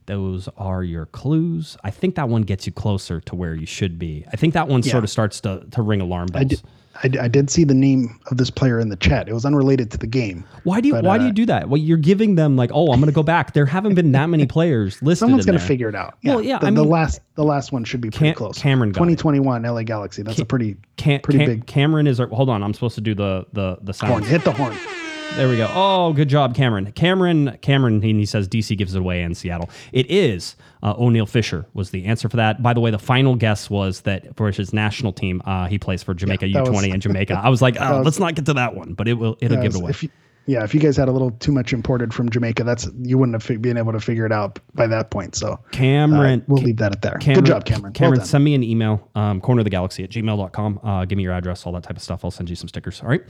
Those 0.07 0.49
are 0.57 0.83
your 0.83 1.05
clues. 1.05 1.77
I 1.83 1.91
think 1.91 2.15
that 2.15 2.29
one 2.29 2.41
gets 2.41 2.65
you 2.65 2.71
closer 2.73 3.21
to 3.21 3.35
where 3.35 3.53
you 3.53 3.67
should 3.67 3.99
be. 3.99 4.25
I 4.33 4.37
think 4.37 4.55
that 4.55 4.67
one 4.67 4.81
Yeah. 4.83 4.91
sort 4.93 5.03
of 5.03 5.09
starts 5.11 5.39
to, 5.41 5.63
to 5.71 5.81
ring 5.83 6.01
alarm 6.01 6.27
bells. 6.33 6.63
I 7.01 7.07
did, 7.07 7.21
I, 7.21 7.27
did 7.27 7.49
see 7.49 7.63
the 7.63 7.73
name 7.73 8.19
of 8.29 8.37
this 8.37 8.49
player 8.49 8.79
in 8.79 8.89
the 8.89 8.95
chat. 8.97 9.29
It 9.29 9.33
was 9.33 9.45
unrelated 9.45 9.89
to 9.91 9.97
the 9.97 10.07
game. 10.07 10.43
Why 10.63 10.81
do 10.81 10.89
you 10.89 10.95
But, 10.95 11.05
why 11.05 11.17
do 11.17 11.23
uh, 11.23 11.27
you 11.27 11.33
do 11.33 11.45
that? 11.45 11.69
Well, 11.69 11.77
you're 11.77 11.97
giving 11.97 12.35
them 12.35 12.57
like, 12.57 12.71
oh, 12.73 12.91
I'm 12.91 12.99
going 12.99 13.05
to 13.11 13.15
go 13.15 13.23
back. 13.23 13.53
There 13.53 13.65
haven't 13.65 13.95
been 13.95 14.11
that 14.11 14.27
many 14.27 14.45
players 14.45 14.95
listed. 15.01 15.19
Someone's 15.19 15.45
going 15.45 15.57
to 15.57 15.65
figure 15.65 15.87
it 15.87 15.95
out. 15.95 16.17
Well, 16.23 16.41
yeah, 16.41 16.59
The, 16.59 16.67
I 16.67 16.71
the 16.71 16.83
last 16.83 17.21
the 17.35 17.43
last 17.43 17.71
one 17.71 17.83
should 17.83 18.01
be 18.01 18.09
pretty 18.09 18.25
Cam- 18.27 18.35
close. 18.35 18.59
Cameron 18.59 18.91
got 18.91 18.97
it. 19.01 19.15
2021 19.15 19.63
LA 19.63 19.83
Galaxy. 19.83 20.23
That's 20.23 20.39
a 20.39 20.45
pretty 20.45 20.75
Cam- 20.97 21.21
pretty 21.21 21.39
Cam- 21.39 21.47
big 21.47 21.65
Cameron 21.67 22.07
is. 22.07 22.17
Hold 22.19 22.49
on, 22.49 22.63
I'm 22.63 22.73
supposed 22.73 22.95
to 22.95 23.01
do 23.01 23.15
the 23.15 23.45
the 23.53 23.77
the 23.81 23.93
horn. 24.05 24.23
sound. 24.23 24.25
Hit 24.25 24.43
the 24.43 24.51
horn. 24.51 24.75
There 25.35 25.47
we 25.47 25.55
go. 25.55 25.71
Oh, 25.73 26.11
good 26.11 26.27
job, 26.27 26.53
Cameron. 26.53 26.91
Cameron, 26.91 27.57
Cameron. 27.61 28.01
He, 28.01 28.25
says 28.25 28.47
DC 28.49 28.77
gives 28.77 28.93
it 28.93 28.99
away 28.99 29.21
in 29.21 29.33
Seattle. 29.35 29.69
It 29.93 30.09
is 30.11 30.57
uh, 30.83 30.95
Oniel 30.95 31.29
Fisher 31.29 31.65
was 31.73 31.91
the 31.91 32.05
answer 32.05 32.27
for 32.27 32.35
that. 32.37 32.61
By 32.61 32.73
the 32.73 32.81
way, 32.81 32.91
the 32.91 32.99
final 32.99 33.35
guess 33.35 33.69
was 33.69 34.01
that 34.01 34.35
for 34.35 34.51
his 34.51 34.73
national 34.73 35.13
team, 35.13 35.41
uh, 35.45 35.67
he 35.67 35.79
plays 35.79 36.03
for 36.03 36.13
Jamaica 36.13 36.47
Yeah, 36.47 36.63
U20 36.63 36.71
was- 36.73 36.83
in 36.85 36.99
Jamaica. 36.99 37.39
I 37.41 37.47
was 37.47 37.61
like, 37.61 37.77
oh, 37.79 37.99
was- 37.99 38.05
let's 38.05 38.19
not 38.19 38.35
get 38.35 38.45
to 38.47 38.53
that 38.55 38.75
one, 38.75 38.95
but 38.95 39.07
it 39.07 39.13
will. 39.13 39.37
It'll 39.39 39.57
Uh, 39.59 39.61
give 39.61 39.75
it 39.75 39.81
away. 39.81 39.91
If 39.91 40.03
you, 40.03 40.09
yeah, 40.45 40.63
if 40.63 40.73
you 40.73 40.79
guys 40.81 40.97
had 40.97 41.07
a 41.07 41.11
little 41.11 41.31
too 41.31 41.51
much 41.53 41.71
imported 41.71 42.13
from 42.13 42.29
Jamaica, 42.29 42.63
that's 42.65 42.89
you 43.03 43.17
wouldn't 43.17 43.41
have 43.41 43.61
been 43.61 43.77
able 43.77 43.93
to 43.93 43.99
figure 43.99 44.25
it 44.25 44.31
out 44.33 44.59
by 44.73 44.87
that 44.87 45.09
point. 45.11 45.35
So 45.35 45.53
uh, 45.53 45.57
Cameron, 45.71 46.43
we'll 46.47 46.63
leave 46.63 46.77
that 46.77 46.91
at 46.91 47.01
there. 47.01 47.17
Cameron, 47.19 47.43
Good 47.45 47.45
job, 47.49 47.65
Cameron. 47.65 47.93
Cameron, 47.93 48.19
well 48.19 48.27
send 48.27 48.43
me 48.43 48.55
an 48.55 48.63
email, 48.63 49.09
um, 49.15 49.39
corner 49.39 49.61
of 49.61 49.65
the 49.65 49.69
galaxy 49.69 50.03
at 50.03 50.09
gmail.com. 50.09 50.79
Uh, 50.83 51.05
give 51.05 51.15
me 51.17 51.23
your 51.23 51.33
address, 51.33 51.65
all 51.65 51.71
that 51.73 51.83
type 51.83 51.95
of 51.95 52.01
stuff. 52.03 52.25
I'll 52.25 52.31
send 52.31 52.49
you 52.49 52.55
some 52.57 52.67
stickers. 52.67 53.01
All 53.01 53.07
right. 53.09 53.21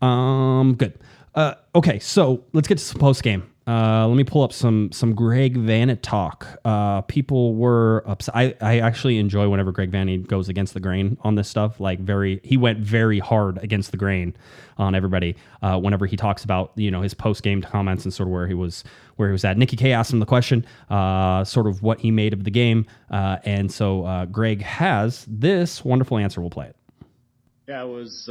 Um, 0.00 0.74
good. 0.74 0.98
Uh, 1.34 1.54
okay. 1.74 1.98
So 1.98 2.44
let's 2.52 2.68
get 2.68 2.78
to 2.78 2.84
some 2.84 3.00
post 3.00 3.22
game. 3.22 3.48
Uh, 3.64 4.08
let 4.08 4.16
me 4.16 4.24
pull 4.24 4.42
up 4.42 4.52
some 4.52 4.90
some 4.90 5.14
Greg 5.14 5.56
Vanney 5.56 5.96
talk. 6.02 6.48
Uh, 6.64 7.00
people 7.02 7.54
were 7.54 8.02
upset. 8.06 8.34
I, 8.34 8.54
I 8.60 8.78
actually 8.80 9.18
enjoy 9.18 9.48
whenever 9.48 9.70
Greg 9.70 9.92
Vanney 9.92 10.26
goes 10.26 10.48
against 10.48 10.74
the 10.74 10.80
grain 10.80 11.16
on 11.20 11.36
this 11.36 11.48
stuff. 11.48 11.78
Like 11.78 12.00
very, 12.00 12.40
he 12.42 12.56
went 12.56 12.80
very 12.80 13.20
hard 13.20 13.58
against 13.62 13.92
the 13.92 13.96
grain 13.96 14.34
on 14.78 14.96
everybody. 14.96 15.36
Uh, 15.62 15.78
whenever 15.78 16.06
he 16.06 16.16
talks 16.16 16.42
about 16.42 16.72
you 16.74 16.90
know 16.90 17.02
his 17.02 17.14
post 17.14 17.44
game 17.44 17.62
comments 17.62 18.04
and 18.04 18.12
sort 18.12 18.26
of 18.26 18.32
where 18.32 18.48
he 18.48 18.54
was 18.54 18.82
where 19.14 19.28
he 19.28 19.32
was 19.32 19.44
at. 19.44 19.56
Nikki 19.56 19.76
K 19.76 19.92
asked 19.92 20.12
him 20.12 20.18
the 20.18 20.26
question, 20.26 20.66
uh, 20.90 21.44
sort 21.44 21.68
of 21.68 21.82
what 21.84 22.00
he 22.00 22.10
made 22.10 22.32
of 22.32 22.42
the 22.42 22.50
game, 22.50 22.84
uh, 23.12 23.36
and 23.44 23.70
so 23.70 24.04
uh, 24.04 24.24
Greg 24.24 24.60
has 24.62 25.24
this 25.28 25.84
wonderful 25.84 26.18
answer. 26.18 26.40
We'll 26.40 26.50
play 26.50 26.66
it. 26.66 26.76
Yeah, 27.68 27.84
it 27.84 27.88
was 27.88 28.28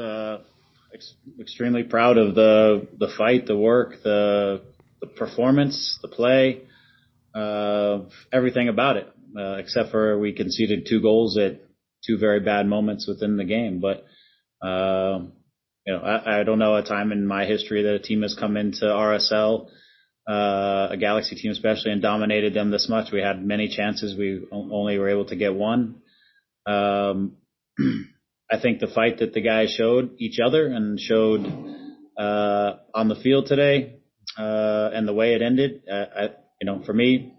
ex- 0.93 1.15
extremely 1.39 1.83
proud 1.83 2.17
of 2.17 2.35
the 2.35 2.87
the 2.97 3.09
fight, 3.17 3.45
the 3.45 3.57
work, 3.57 4.03
the 4.03 4.61
the 5.01 5.07
performance, 5.07 5.97
the 6.01 6.07
play, 6.07 6.61
uh, 7.33 7.99
everything 8.31 8.69
about 8.69 8.97
it, 8.97 9.07
uh, 9.37 9.55
except 9.55 9.91
for 9.91 10.19
we 10.19 10.33
conceded 10.33 10.85
two 10.87 11.01
goals 11.01 11.37
at 11.37 11.61
two 12.05 12.17
very 12.17 12.39
bad 12.39 12.67
moments 12.67 13.07
within 13.07 13.37
the 13.37 13.43
game. 13.45 13.79
But 13.81 14.05
um, 14.65 15.33
you 15.85 15.93
know, 15.93 15.99
I, 15.99 16.41
I 16.41 16.43
don't 16.43 16.59
know 16.59 16.75
a 16.75 16.83
time 16.83 17.11
in 17.11 17.25
my 17.25 17.45
history 17.45 17.83
that 17.83 17.95
a 17.95 17.99
team 17.99 18.21
has 18.21 18.35
come 18.39 18.57
into 18.57 18.85
RSL, 18.85 19.67
uh, 20.29 20.89
a 20.91 20.97
Galaxy 20.99 21.35
team 21.35 21.51
especially, 21.51 21.91
and 21.91 22.01
dominated 22.01 22.53
them 22.53 22.69
this 22.69 22.87
much. 22.89 23.11
We 23.11 23.21
had 23.21 23.43
many 23.43 23.69
chances. 23.69 24.17
We 24.17 24.45
only 24.51 24.97
were 24.97 25.09
able 25.09 25.25
to 25.25 25.35
get 25.35 25.55
one. 25.55 26.01
Um, 26.65 27.37
I 28.51 28.59
think 28.59 28.79
the 28.79 28.87
fight 28.87 29.19
that 29.19 29.33
the 29.33 29.41
guys 29.41 29.73
showed 29.77 30.15
each 30.19 30.39
other 30.43 30.67
and 30.67 30.99
showed 30.99 31.45
uh, 32.19 32.73
on 32.93 33.07
the 33.07 33.15
field 33.15 33.45
today, 33.47 33.99
uh, 34.37 34.89
and 34.93 35.07
the 35.07 35.13
way 35.13 35.33
it 35.33 35.41
ended, 35.41 35.83
uh, 35.89 36.05
I, 36.15 36.23
you 36.59 36.65
know, 36.65 36.83
for 36.85 36.93
me, 36.93 37.33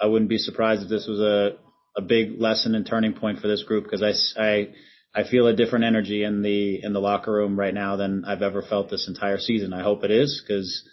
I 0.00 0.06
wouldn't 0.06 0.30
be 0.30 0.38
surprised 0.38 0.82
if 0.82 0.88
this 0.88 1.06
was 1.08 1.20
a, 1.20 1.56
a 1.96 2.02
big 2.02 2.40
lesson 2.40 2.74
and 2.74 2.86
turning 2.86 3.14
point 3.14 3.40
for 3.40 3.48
this 3.48 3.64
group 3.64 3.84
because 3.84 4.02
I, 4.02 4.40
I, 4.40 4.68
I 5.14 5.28
feel 5.28 5.46
a 5.48 5.56
different 5.56 5.84
energy 5.84 6.22
in 6.22 6.42
the 6.42 6.80
in 6.82 6.92
the 6.92 7.00
locker 7.00 7.32
room 7.32 7.58
right 7.58 7.74
now 7.74 7.96
than 7.96 8.24
I've 8.24 8.42
ever 8.42 8.62
felt 8.62 8.90
this 8.90 9.08
entire 9.08 9.38
season. 9.38 9.72
I 9.72 9.82
hope 9.82 10.04
it 10.04 10.12
is 10.12 10.42
because, 10.46 10.88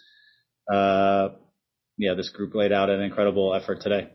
uh, 0.72 1.28
yeah, 1.96 2.14
this 2.14 2.30
group 2.30 2.54
laid 2.54 2.72
out 2.72 2.90
an 2.90 3.00
incredible 3.00 3.54
effort 3.54 3.80
today. 3.80 4.08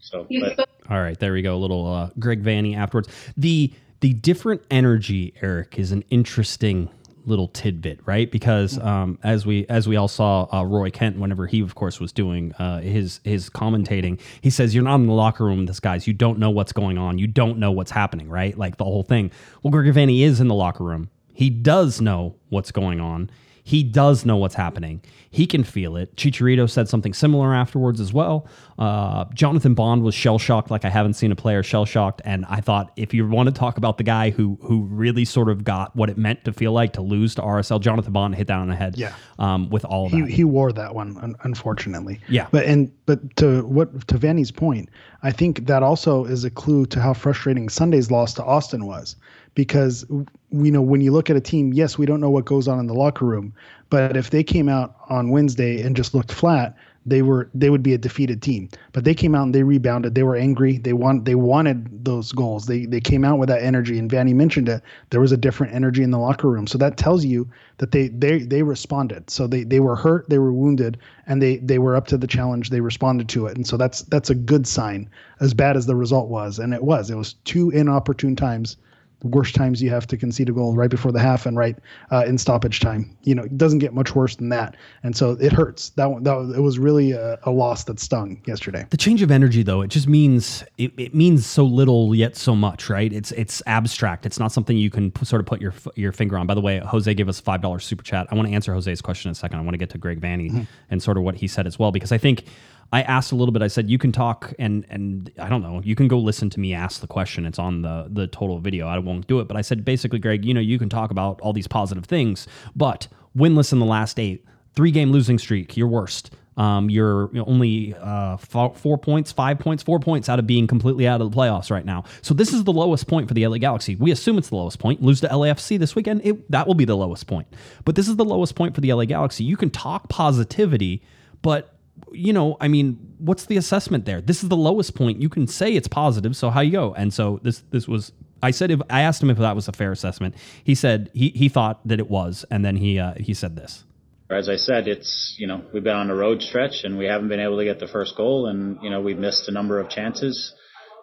So, 0.00 0.26
but, 0.40 0.68
All 0.88 1.00
right, 1.00 1.18
there 1.18 1.32
we 1.32 1.42
go. 1.42 1.54
A 1.54 1.58
little 1.58 1.86
uh, 1.92 2.10
Greg 2.18 2.42
Vanney 2.42 2.76
afterwards. 2.76 3.08
The 3.36 3.72
the 4.00 4.14
different 4.14 4.62
energy, 4.70 5.34
Eric, 5.42 5.78
is 5.78 5.92
an 5.92 6.04
interesting 6.10 6.88
little 7.26 7.48
tidbit, 7.48 8.00
right? 8.06 8.30
Because 8.30 8.78
um, 8.78 9.18
as 9.22 9.44
we 9.44 9.66
as 9.68 9.86
we 9.86 9.96
all 9.96 10.08
saw, 10.08 10.46
uh, 10.52 10.64
Roy 10.64 10.90
Kent, 10.90 11.18
whenever 11.18 11.46
he 11.46 11.60
of 11.60 11.74
course 11.74 12.00
was 12.00 12.12
doing 12.12 12.52
uh, 12.54 12.80
his 12.80 13.20
his 13.24 13.50
commentating, 13.50 14.20
he 14.40 14.50
says, 14.50 14.74
"You're 14.74 14.84
not 14.84 14.96
in 14.96 15.06
the 15.06 15.12
locker 15.12 15.44
room 15.44 15.58
with 15.58 15.68
this 15.68 15.80
guys. 15.80 16.06
You 16.06 16.12
don't 16.14 16.38
know 16.38 16.50
what's 16.50 16.72
going 16.72 16.98
on. 16.98 17.18
You 17.18 17.26
don't 17.26 17.58
know 17.58 17.72
what's 17.72 17.90
happening, 17.90 18.28
right? 18.28 18.56
Like 18.56 18.76
the 18.76 18.84
whole 18.84 19.02
thing." 19.02 19.30
Well, 19.62 19.70
Greg 19.70 19.92
Vanney 19.94 20.22
is 20.22 20.40
in 20.40 20.48
the 20.48 20.54
locker 20.54 20.84
room. 20.84 21.10
He 21.32 21.50
does 21.50 22.00
know 22.00 22.36
what's 22.48 22.70
going 22.72 23.00
on. 23.00 23.30
He 23.64 23.82
does 23.82 24.24
know 24.24 24.36
what's 24.36 24.54
happening. 24.54 25.02
He 25.32 25.46
can 25.46 25.62
feel 25.62 25.96
it. 25.96 26.16
Chicharito 26.16 26.68
said 26.68 26.88
something 26.88 27.14
similar 27.14 27.54
afterwards 27.54 28.00
as 28.00 28.12
well. 28.12 28.48
Uh, 28.78 29.26
Jonathan 29.32 29.74
Bond 29.74 30.02
was 30.02 30.14
shell 30.14 30.38
shocked, 30.38 30.70
like 30.72 30.84
I 30.84 30.88
haven't 30.90 31.12
seen 31.14 31.30
a 31.30 31.36
player 31.36 31.62
shell 31.62 31.84
shocked. 31.84 32.20
And 32.24 32.44
I 32.48 32.60
thought, 32.60 32.90
if 32.96 33.14
you 33.14 33.28
want 33.28 33.48
to 33.48 33.52
talk 33.54 33.78
about 33.78 33.96
the 33.96 34.02
guy 34.04 34.30
who 34.30 34.58
who 34.62 34.82
really 34.86 35.24
sort 35.24 35.48
of 35.48 35.62
got 35.62 35.94
what 35.94 36.10
it 36.10 36.18
meant 36.18 36.44
to 36.46 36.52
feel 36.52 36.72
like 36.72 36.92
to 36.94 37.00
lose 37.02 37.36
to 37.36 37.42
RSL, 37.42 37.80
Jonathan 37.80 38.12
Bond 38.12 38.34
hit 38.34 38.48
that 38.48 38.58
on 38.58 38.68
the 38.68 38.74
head. 38.74 38.96
Yeah. 38.98 39.14
Um, 39.38 39.70
with 39.70 39.84
all 39.84 40.06
of 40.06 40.12
he, 40.12 40.22
that. 40.22 40.30
he 40.30 40.44
wore 40.44 40.72
that 40.72 40.94
one 40.94 41.34
unfortunately 41.44 42.20
Yeah. 42.28 42.46
but 42.50 42.64
and 42.66 42.90
but 43.06 43.36
to 43.36 43.64
what 43.66 44.06
to 44.08 44.18
Vanney's 44.18 44.50
point 44.50 44.88
i 45.22 45.30
think 45.30 45.66
that 45.66 45.82
also 45.82 46.24
is 46.24 46.44
a 46.44 46.50
clue 46.50 46.84
to 46.86 47.00
how 47.00 47.14
frustrating 47.14 47.68
sunday's 47.68 48.10
loss 48.10 48.34
to 48.34 48.44
austin 48.44 48.84
was 48.86 49.16
because 49.54 50.04
you 50.10 50.70
know 50.70 50.82
when 50.82 51.00
you 51.00 51.12
look 51.12 51.30
at 51.30 51.36
a 51.36 51.40
team 51.40 51.72
yes 51.72 51.98
we 51.98 52.06
don't 52.06 52.20
know 52.20 52.30
what 52.30 52.44
goes 52.44 52.68
on 52.68 52.78
in 52.78 52.86
the 52.86 52.94
locker 52.94 53.24
room 53.24 53.52
but 53.88 54.16
if 54.16 54.30
they 54.30 54.42
came 54.42 54.68
out 54.68 54.96
on 55.08 55.30
wednesday 55.30 55.80
and 55.82 55.96
just 55.96 56.14
looked 56.14 56.32
flat 56.32 56.76
they 57.06 57.22
were 57.22 57.48
they 57.54 57.70
would 57.70 57.82
be 57.82 57.94
a 57.94 57.98
defeated 57.98 58.42
team. 58.42 58.68
But 58.92 59.04
they 59.04 59.14
came 59.14 59.34
out 59.34 59.44
and 59.44 59.54
they 59.54 59.62
rebounded. 59.62 60.14
They 60.14 60.22
were 60.22 60.36
angry. 60.36 60.78
They 60.78 60.92
want 60.92 61.24
they 61.24 61.34
wanted 61.34 62.04
those 62.04 62.32
goals. 62.32 62.66
They 62.66 62.84
they 62.84 63.00
came 63.00 63.24
out 63.24 63.38
with 63.38 63.48
that 63.48 63.62
energy 63.62 63.98
and 63.98 64.10
Vanney 64.10 64.34
mentioned 64.34 64.68
it. 64.68 64.82
There 65.08 65.20
was 65.20 65.32
a 65.32 65.36
different 65.36 65.74
energy 65.74 66.02
in 66.02 66.10
the 66.10 66.18
locker 66.18 66.48
room. 66.48 66.66
So 66.66 66.76
that 66.78 66.98
tells 66.98 67.24
you 67.24 67.48
that 67.78 67.92
they 67.92 68.08
they 68.08 68.40
they 68.40 68.62
responded. 68.62 69.30
So 69.30 69.46
they 69.46 69.64
they 69.64 69.80
were 69.80 69.96
hurt 69.96 70.28
they 70.28 70.38
were 70.38 70.52
wounded 70.52 70.98
and 71.26 71.40
they 71.40 71.56
they 71.58 71.78
were 71.78 71.96
up 71.96 72.06
to 72.08 72.18
the 72.18 72.26
challenge. 72.26 72.68
They 72.68 72.80
responded 72.80 73.28
to 73.30 73.46
it. 73.46 73.56
And 73.56 73.66
so 73.66 73.76
that's 73.76 74.02
that's 74.02 74.30
a 74.30 74.34
good 74.34 74.66
sign 74.66 75.08
as 75.40 75.54
bad 75.54 75.76
as 75.76 75.86
the 75.86 75.96
result 75.96 76.28
was. 76.28 76.58
And 76.58 76.74
it 76.74 76.84
was. 76.84 77.10
It 77.10 77.16
was 77.16 77.34
two 77.44 77.70
inopportune 77.70 78.36
times 78.36 78.76
worst 79.22 79.54
times 79.54 79.82
you 79.82 79.90
have 79.90 80.06
to 80.08 80.16
concede 80.16 80.48
a 80.48 80.52
goal 80.52 80.74
right 80.74 80.90
before 80.90 81.12
the 81.12 81.20
half 81.20 81.46
and 81.46 81.56
right 81.56 81.76
uh, 82.10 82.24
in 82.26 82.38
stoppage 82.38 82.80
time. 82.80 83.16
You 83.22 83.34
know, 83.34 83.42
it 83.44 83.58
doesn't 83.58 83.80
get 83.80 83.92
much 83.94 84.14
worse 84.14 84.36
than 84.36 84.48
that, 84.50 84.76
and 85.02 85.16
so 85.16 85.32
it 85.40 85.52
hurts. 85.52 85.90
That 85.90 86.10
one, 86.10 86.22
that 86.24 86.34
was- 86.34 86.56
it 86.56 86.60
was 86.60 86.78
really 86.78 87.12
a, 87.12 87.38
a 87.44 87.50
loss 87.50 87.84
that 87.84 88.00
stung 88.00 88.40
yesterday. 88.46 88.86
the 88.90 88.96
change 88.96 89.22
of 89.22 89.30
energy 89.30 89.62
though 89.62 89.82
it 89.82 89.88
just 89.88 90.08
means 90.08 90.64
it, 90.78 90.92
it 90.98 91.14
means 91.14 91.46
so 91.46 91.64
little 91.64 92.14
yet 92.14 92.36
so 92.36 92.54
much 92.56 92.88
right? 92.90 93.12
It's 93.12 93.32
it's 93.32 93.62
abstract. 93.66 94.26
It's 94.26 94.38
not 94.38 94.52
something 94.52 94.76
you 94.76 94.90
can 94.90 95.10
p- 95.10 95.24
sort 95.24 95.40
of 95.40 95.46
put 95.46 95.60
your 95.60 95.74
your 95.96 96.12
finger 96.12 96.38
on. 96.38 96.46
By 96.46 96.54
the 96.54 96.60
way 96.60 96.78
jose 96.80 97.12
gave 97.14 97.28
us 97.28 97.40
a 97.40 97.42
five 97.42 97.60
dollars 97.60 97.84
super 97.84 98.02
chat. 98.02 98.26
I 98.30 98.34
want 98.34 98.48
to 98.48 98.54
answer 98.54 98.72
jose's 98.72 99.00
question 99.02 99.28
in 99.28 99.32
a 99.32 99.34
second. 99.34 99.58
I 99.58 99.62
want 99.62 99.74
to 99.74 99.78
get 99.78 99.90
to 99.90 99.98
Greg 99.98 100.20
Vanney 100.20 100.66
and 100.90 101.02
sort 101.02 101.16
of 101.16 101.22
what 101.22 101.34
he 101.36 101.46
said 101.46 101.66
as 101.66 101.78
well 101.78 101.92
because 101.92 102.12
i 102.12 102.18
think 102.18 102.44
i 102.92 103.02
asked 103.02 103.32
a 103.32 103.34
little 103.34 103.52
bit 103.52 103.62
i 103.62 103.68
said 103.68 103.88
you 103.88 103.98
can 103.98 104.12
talk 104.12 104.52
and 104.58 104.86
and 104.90 105.30
i 105.38 105.48
don't 105.48 105.62
know 105.62 105.80
you 105.84 105.94
can 105.94 106.08
go 106.08 106.18
listen 106.18 106.50
to 106.50 106.60
me 106.60 106.74
ask 106.74 107.00
the 107.00 107.06
question 107.06 107.46
it's 107.46 107.58
on 107.58 107.82
the 107.82 108.06
the 108.10 108.26
total 108.28 108.58
video 108.58 108.86
i 108.86 108.98
won't 108.98 109.26
do 109.26 109.40
it 109.40 109.48
but 109.48 109.56
i 109.56 109.60
said 109.60 109.84
basically 109.84 110.18
greg 110.18 110.44
you 110.44 110.54
know 110.54 110.60
you 110.60 110.78
can 110.78 110.88
talk 110.88 111.10
about 111.10 111.40
all 111.40 111.52
these 111.52 111.68
positive 111.68 112.04
things 112.04 112.46
but 112.74 113.08
winless 113.36 113.72
in 113.72 113.78
the 113.78 113.86
last 113.86 114.18
eight 114.18 114.44
three 114.74 114.90
game 114.90 115.12
losing 115.12 115.38
streak 115.38 115.76
your 115.76 115.88
worst 115.88 116.30
um, 116.60 116.90
you're 116.90 117.30
only 117.46 117.94
uh, 117.94 118.36
four, 118.36 118.98
points, 118.98 119.32
five 119.32 119.58
points, 119.58 119.82
four 119.82 119.98
points 119.98 120.28
out 120.28 120.38
of 120.38 120.46
being 120.46 120.66
completely 120.66 121.08
out 121.08 121.22
of 121.22 121.30
the 121.30 121.34
playoffs 121.34 121.70
right 121.70 121.86
now. 121.86 122.04
So 122.20 122.34
this 122.34 122.52
is 122.52 122.64
the 122.64 122.72
lowest 122.72 123.06
point 123.06 123.28
for 123.28 123.34
the 123.34 123.46
LA 123.46 123.56
Galaxy. 123.56 123.96
We 123.96 124.10
assume 124.10 124.36
it's 124.36 124.50
the 124.50 124.56
lowest 124.56 124.78
point. 124.78 125.02
Lose 125.02 125.22
to 125.22 125.28
LAFC 125.28 125.78
this 125.78 125.94
weekend, 125.94 126.20
it, 126.22 126.50
that 126.50 126.66
will 126.66 126.74
be 126.74 126.84
the 126.84 126.98
lowest 126.98 127.26
point. 127.26 127.46
But 127.86 127.94
this 127.94 128.08
is 128.08 128.16
the 128.16 128.26
lowest 128.26 128.56
point 128.56 128.74
for 128.74 128.82
the 128.82 128.92
LA 128.92 129.06
Galaxy. 129.06 129.42
You 129.42 129.56
can 129.56 129.70
talk 129.70 130.10
positivity, 130.10 131.02
but 131.40 131.79
you 132.12 132.32
know, 132.32 132.56
I 132.60 132.68
mean, 132.68 133.14
what's 133.18 133.46
the 133.46 133.56
assessment 133.56 134.04
there? 134.04 134.20
This 134.20 134.42
is 134.42 134.48
the 134.48 134.56
lowest 134.56 134.94
point. 134.94 135.20
You 135.20 135.28
can 135.28 135.46
say 135.46 135.72
it's 135.72 135.88
positive. 135.88 136.36
So 136.36 136.50
how 136.50 136.60
you 136.60 136.72
go? 136.72 136.94
And 136.94 137.12
so 137.12 137.40
this 137.42 137.62
this 137.70 137.86
was 137.86 138.12
I 138.42 138.50
said 138.50 138.70
if 138.70 138.80
I 138.88 139.02
asked 139.02 139.22
him 139.22 139.30
if 139.30 139.38
that 139.38 139.54
was 139.54 139.68
a 139.68 139.72
fair 139.72 139.92
assessment. 139.92 140.34
He 140.64 140.74
said 140.74 141.10
he 141.14 141.30
he 141.30 141.48
thought 141.48 141.86
that 141.86 141.98
it 141.98 142.08
was, 142.08 142.44
and 142.50 142.64
then 142.64 142.76
he 142.76 142.98
uh, 142.98 143.14
he 143.16 143.34
said 143.34 143.56
this. 143.56 143.84
As 144.30 144.48
I 144.48 144.56
said, 144.56 144.86
it's 144.88 145.34
you 145.38 145.46
know 145.46 145.62
we've 145.72 145.84
been 145.84 145.96
on 145.96 146.10
a 146.10 146.14
road 146.14 146.42
stretch 146.42 146.84
and 146.84 146.96
we 146.96 147.06
haven't 147.06 147.28
been 147.28 147.40
able 147.40 147.58
to 147.58 147.64
get 147.64 147.80
the 147.80 147.88
first 147.88 148.16
goal, 148.16 148.46
and 148.46 148.78
you 148.82 148.90
know 148.90 149.00
we've 149.00 149.18
missed 149.18 149.48
a 149.48 149.52
number 149.52 149.80
of 149.80 149.90
chances. 149.90 150.54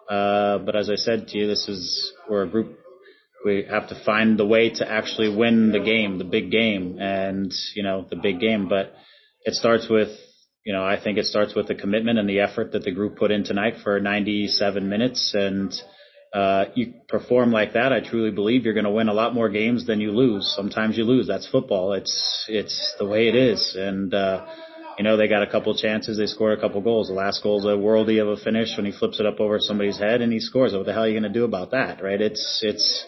Uh, 0.08 0.58
but 0.58 0.74
as 0.74 0.88
I 0.88 0.96
said 0.96 1.28
to 1.28 1.38
you, 1.38 1.46
this 1.46 1.68
is 1.68 2.12
we're 2.28 2.44
a 2.44 2.48
group. 2.48 2.78
We 3.44 3.66
have 3.70 3.88
to 3.90 3.94
find 4.04 4.38
the 4.38 4.46
way 4.46 4.70
to 4.70 4.90
actually 4.90 5.34
win 5.34 5.70
the 5.70 5.78
game, 5.78 6.18
the 6.18 6.24
big 6.24 6.50
game, 6.50 6.98
and 6.98 7.52
you 7.74 7.82
know 7.82 8.06
the 8.08 8.16
big 8.16 8.40
game. 8.40 8.68
But 8.68 8.94
it 9.44 9.54
starts 9.54 9.88
with 9.88 10.10
you 10.68 10.74
know 10.74 10.84
I 10.84 11.00
think 11.02 11.16
it 11.16 11.24
starts 11.24 11.54
with 11.54 11.66
the 11.66 11.74
commitment 11.74 12.18
and 12.18 12.28
the 12.28 12.40
effort 12.40 12.72
that 12.72 12.84
the 12.84 12.92
group 12.92 13.16
put 13.16 13.30
in 13.30 13.42
tonight 13.42 13.76
for 13.82 13.98
97 13.98 14.86
minutes 14.86 15.32
and 15.34 15.72
uh, 16.34 16.66
you 16.74 16.92
perform 17.08 17.50
like 17.52 17.72
that, 17.72 17.90
I 17.90 18.00
truly 18.00 18.30
believe 18.30 18.66
you're 18.66 18.74
going 18.74 18.84
to 18.84 18.90
win 18.90 19.08
a 19.08 19.14
lot 19.14 19.32
more 19.32 19.48
games 19.48 19.86
than 19.86 19.98
you 19.98 20.10
lose. 20.10 20.52
Sometimes 20.54 20.98
you 20.98 21.04
lose. 21.04 21.26
That's 21.26 21.48
football. 21.48 21.94
It's 21.94 22.44
it's 22.48 22.94
the 22.98 23.06
way 23.06 23.28
it 23.28 23.34
is. 23.34 23.74
And 23.78 24.12
uh, 24.12 24.44
you 24.98 25.04
know 25.04 25.16
they 25.16 25.26
got 25.26 25.42
a 25.42 25.50
couple 25.50 25.74
chances. 25.74 26.18
They 26.18 26.26
score 26.26 26.52
a 26.52 26.60
couple 26.60 26.82
goals. 26.82 27.08
The 27.08 27.14
last 27.14 27.42
goal's 27.42 27.64
a 27.64 27.68
worldy 27.68 28.20
of 28.20 28.28
a 28.28 28.36
finish 28.36 28.76
when 28.76 28.84
he 28.84 28.92
flips 28.92 29.20
it 29.20 29.24
up 29.24 29.40
over 29.40 29.58
somebody's 29.58 29.98
head 29.98 30.20
and 30.20 30.30
he 30.30 30.38
scores. 30.38 30.74
What 30.74 30.84
the 30.84 30.92
hell 30.92 31.04
are 31.04 31.08
you 31.08 31.18
going 31.18 31.32
to 31.32 31.38
do 31.38 31.46
about 31.46 31.70
that, 31.70 32.02
right? 32.02 32.20
It's 32.20 32.60
it's 32.62 33.06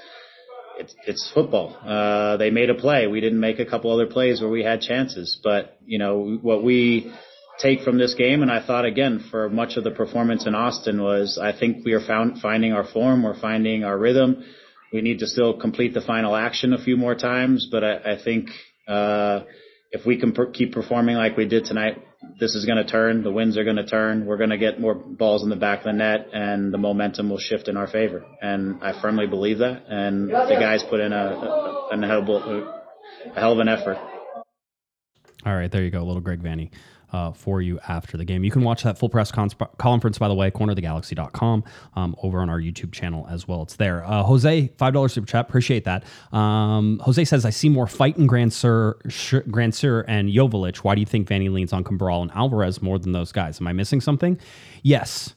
it's 0.79 0.95
it's 1.07 1.31
football. 1.35 1.77
Uh, 1.85 2.39
they 2.39 2.49
made 2.49 2.71
a 2.71 2.75
play. 2.75 3.07
We 3.07 3.21
didn't 3.21 3.41
make 3.41 3.59
a 3.59 3.67
couple 3.67 3.93
other 3.93 4.07
plays 4.07 4.41
where 4.41 4.49
we 4.49 4.65
had 4.65 4.81
chances. 4.81 5.39
But 5.45 5.77
you 5.85 5.99
know 5.99 6.39
what 6.41 6.65
we 6.65 7.13
take 7.61 7.83
from 7.83 7.99
this 7.99 8.15
game, 8.15 8.43
and 8.43 8.51
I 8.51 8.65
thought 8.65 8.85
again 8.85 9.25
for 9.31 9.49
much 9.49 9.77
of 9.77 9.85
the 9.85 9.91
performance 9.91 10.47
in 10.47 10.55
Austin 10.55 11.03
was 11.03 11.39
I 11.41 11.53
think 11.59 11.85
we 11.85 11.93
are 11.93 12.05
found 12.05 12.41
finding 12.41 12.73
our 12.73 12.87
form, 12.87 13.23
we're 13.23 13.41
finding 13.41 13.85
our 13.85 13.99
rhythm. 13.99 14.45
We 14.93 15.03
need 15.03 15.21
to 15.21 15.27
still 15.27 15.59
complete 15.59 15.95
the 15.95 16.01
final 16.01 16.35
action 16.35 16.73
a 16.73 16.83
few 16.83 16.97
more 16.97 17.15
times, 17.15 17.69
but 17.71 17.85
I, 17.85 18.15
I 18.15 18.23
think 18.23 18.49
uh, 18.89 19.41
if 19.93 20.05
we 20.05 20.19
can 20.19 20.33
per- 20.33 20.51
keep 20.51 20.73
performing 20.73 21.17
like 21.17 21.37
we 21.37 21.47
did 21.47 21.65
tonight, 21.65 22.03
this 22.39 22.55
is 22.55 22.65
going 22.67 22.79
to 22.79 22.91
turn. 22.91 23.23
The 23.23 23.33
winds 23.33 23.57
are 23.57 23.65
going 23.65 23.77
to 23.77 23.87
turn. 23.87 24.27
We're 24.27 24.37
going 24.37 24.51
to 24.51 24.59
get 24.59 24.81
more 24.81 24.95
balls 24.95 25.43
in 25.43 25.49
the 25.49 25.57
back 25.57 25.81
of 25.81 25.85
the 25.85 25.93
net, 25.93 26.29
and 26.33 26.73
the 26.73 26.79
momentum 26.79 27.31
will 27.31 27.39
shift 27.39 27.69
in 27.69 27.77
our 27.77 27.87
favor. 27.87 28.25
And 28.43 28.83
I 28.83 29.01
firmly 29.01 29.27
believe 29.27 29.59
that. 29.59 29.85
And 29.89 30.29
the 30.29 30.57
guys 30.61 30.83
put 30.89 31.01
in 31.01 31.13
a, 31.13 31.17
a, 31.17 31.89
a, 31.93 32.07
hell, 32.07 32.23
of 32.23 32.29
a, 32.29 33.31
a 33.31 33.41
hell 33.41 33.53
of 33.53 33.59
an 33.59 33.69
effort. 33.69 33.99
All 35.47 35.57
right, 35.57 35.71
there 35.71 35.83
you 35.83 35.91
go, 35.91 36.05
little 36.05 36.21
Greg 36.21 36.43
Vanney. 36.43 36.71
Uh, 37.13 37.33
for 37.33 37.61
you 37.61 37.79
after 37.89 38.17
the 38.17 38.25
game. 38.25 38.45
You 38.45 38.51
can 38.51 38.63
watch 38.63 38.85
that 38.85 38.97
full 38.99 39.09
press 39.09 39.33
conference, 39.33 40.19
by 40.19 40.29
the 40.29 40.35
way, 40.35 40.51
cornerthegalaxy.com, 40.51 41.65
um, 41.97 42.15
over 42.23 42.41
on 42.41 42.49
our 42.49 42.61
YouTube 42.61 42.93
channel 42.93 43.27
as 43.29 43.49
well. 43.49 43.63
It's 43.63 43.77
there. 43.77 44.05
Uh, 44.05 44.23
Jose, 44.23 44.69
$5 44.79 45.11
super 45.11 45.27
chat. 45.27 45.49
Appreciate 45.49 45.85
that. 45.85 46.05
Um, 46.33 47.01
Jose 47.01 47.25
says, 47.25 47.45
I 47.45 47.51
see 47.51 47.69
more 47.69 47.87
fight 47.87 48.17
in 48.17 48.29
Grandsir, 48.29 48.95
Sh- 49.11 49.47
Grand 49.51 49.71
and 50.09 50.29
Joveljic. 50.29 50.79
Why 50.79 50.95
do 50.95 51.01
you 51.01 51.07
think 51.07 51.29
Vanney 51.29 51.51
leans 51.51 51.73
on 51.73 51.85
Cabral 51.85 52.23
and 52.23 52.31
Alvarez 52.33 52.83
more 52.83 52.99
than 52.99 53.13
those 53.13 53.33
guys? 53.33 53.61
Am 53.61 53.67
I 53.67 53.73
missing 53.73 54.01
something? 54.01 54.39
Yes. 54.83 55.35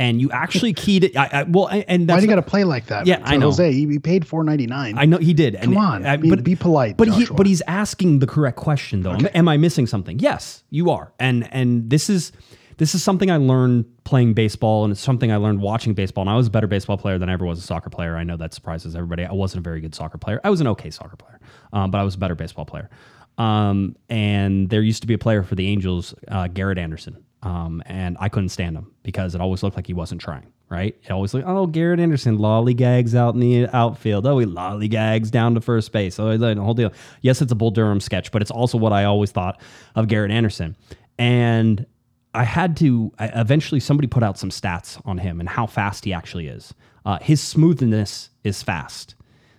And 0.00 0.20
you 0.20 0.30
actually 0.30 0.72
keyed 0.74 1.02
it. 1.04 1.16
I, 1.16 1.28
I, 1.32 1.42
well, 1.42 1.66
and- 1.66 1.84
and 1.88 2.02
Why 2.02 2.14
that's 2.14 2.20
do 2.20 2.26
you 2.26 2.36
got 2.36 2.36
to 2.44 2.48
play 2.48 2.62
like 2.62 2.86
that? 2.86 3.06
Yeah, 3.06 3.20
I 3.24 3.36
know. 3.36 3.46
Jose, 3.46 3.72
he, 3.72 3.86
he 3.86 3.98
paid 3.98 4.26
four 4.26 4.44
ninety 4.44 4.66
nine. 4.66 4.96
I 4.96 5.06
know 5.06 5.18
he 5.18 5.34
did. 5.34 5.60
Come 5.60 5.76
on, 5.76 6.06
I- 6.06 6.16
be- 6.16 6.34
be 6.36 6.54
polite, 6.54 6.96
But 6.96 7.08
he, 7.08 7.26
but 7.26 7.46
he's 7.46 7.62
asking 7.62 8.20
the 8.20 8.26
correct 8.28 8.56
question 8.56 9.02
though. 9.02 9.12
Am- 9.12 9.28
Am 9.34 9.48
I 9.48 9.56
missing 9.56 9.86
something? 9.88 10.18
Yes, 10.20 10.62
you 10.70 10.90
are. 10.90 11.12
And 11.18 11.52
and 11.52 11.90
this 11.90 12.08
is 12.08 12.30
this 12.76 12.94
is 12.94 13.02
something 13.02 13.28
I 13.28 13.38
learned 13.38 13.86
playing 14.04 14.34
baseball, 14.34 14.84
and 14.84 14.92
it's 14.92 15.00
something 15.00 15.32
I 15.32 15.36
learned 15.36 15.60
watching 15.60 15.94
baseball. 15.94 16.22
And 16.22 16.30
I 16.30 16.36
was 16.36 16.46
a 16.46 16.50
better 16.50 16.68
baseball 16.68 16.96
player 16.96 17.18
than 17.18 17.28
I 17.28 17.32
ever 17.32 17.44
was 17.44 17.58
a 17.58 17.62
soccer 17.62 17.90
player. 17.90 18.16
I 18.16 18.22
know 18.22 18.36
that 18.36 18.54
surprises 18.54 18.94
everybody. 18.94 19.24
I 19.24 19.32
wasn't 19.32 19.60
a 19.60 19.68
very 19.68 19.80
good 19.80 19.96
soccer 19.96 20.16
player. 20.16 20.40
I 20.44 20.50
was 20.50 20.60
an 20.60 20.68
okay 20.68 20.90
soccer 20.90 21.16
player, 21.16 21.40
um, 21.72 21.90
but 21.90 21.98
I 21.98 22.04
was 22.04 22.14
a 22.14 22.18
better 22.18 22.36
baseball 22.36 22.64
player. 22.66 22.88
Um, 23.36 23.96
and 24.08 24.68
there 24.70 24.80
used 24.82 25.00
to 25.02 25.08
be 25.08 25.14
a 25.14 25.18
player 25.18 25.42
for 25.42 25.56
the 25.56 25.66
Angels, 25.66 26.14
uh, 26.28 26.46
Garrett 26.48 26.78
Anderson. 26.78 27.24
Um, 27.42 27.82
and 27.86 28.16
I 28.18 28.28
couldn't 28.28 28.48
stand 28.48 28.76
him 28.76 28.92
because 29.02 29.34
it 29.34 29.40
always 29.40 29.62
looked 29.62 29.76
like 29.76 29.86
he 29.86 29.94
wasn't 29.94 30.20
trying, 30.20 30.52
right? 30.68 30.96
It 31.04 31.10
always 31.10 31.32
looked, 31.34 31.46
oh, 31.46 31.66
Garrett 31.66 32.00
Anderson 32.00 32.38
lollygags 32.38 33.14
out 33.14 33.34
in 33.34 33.40
the 33.40 33.68
outfield. 33.68 34.26
Oh, 34.26 34.38
he 34.38 34.46
lollygags 34.46 35.30
down 35.30 35.54
to 35.54 35.60
first 35.60 35.92
base. 35.92 36.18
Oh, 36.18 36.36
the 36.36 36.54
whole 36.56 36.74
deal. 36.74 36.92
Yes, 37.22 37.40
it's 37.40 37.52
a 37.52 37.54
Bull 37.54 37.70
Durham 37.70 38.00
sketch, 38.00 38.32
but 38.32 38.42
it's 38.42 38.50
also 38.50 38.76
what 38.76 38.92
I 38.92 39.04
always 39.04 39.30
thought 39.30 39.60
of 39.94 40.08
Garrett 40.08 40.32
Anderson. 40.32 40.76
And 41.16 41.86
I 42.34 42.44
had 42.44 42.76
to 42.78 43.12
I, 43.18 43.26
eventually 43.28 43.80
somebody 43.80 44.08
put 44.08 44.22
out 44.22 44.38
some 44.38 44.50
stats 44.50 45.00
on 45.04 45.18
him 45.18 45.40
and 45.40 45.48
how 45.48 45.66
fast 45.66 46.04
he 46.04 46.12
actually 46.12 46.48
is. 46.48 46.74
Uh, 47.04 47.18
his 47.20 47.40
smoothness 47.40 48.30
is 48.44 48.62
fast. 48.62 49.14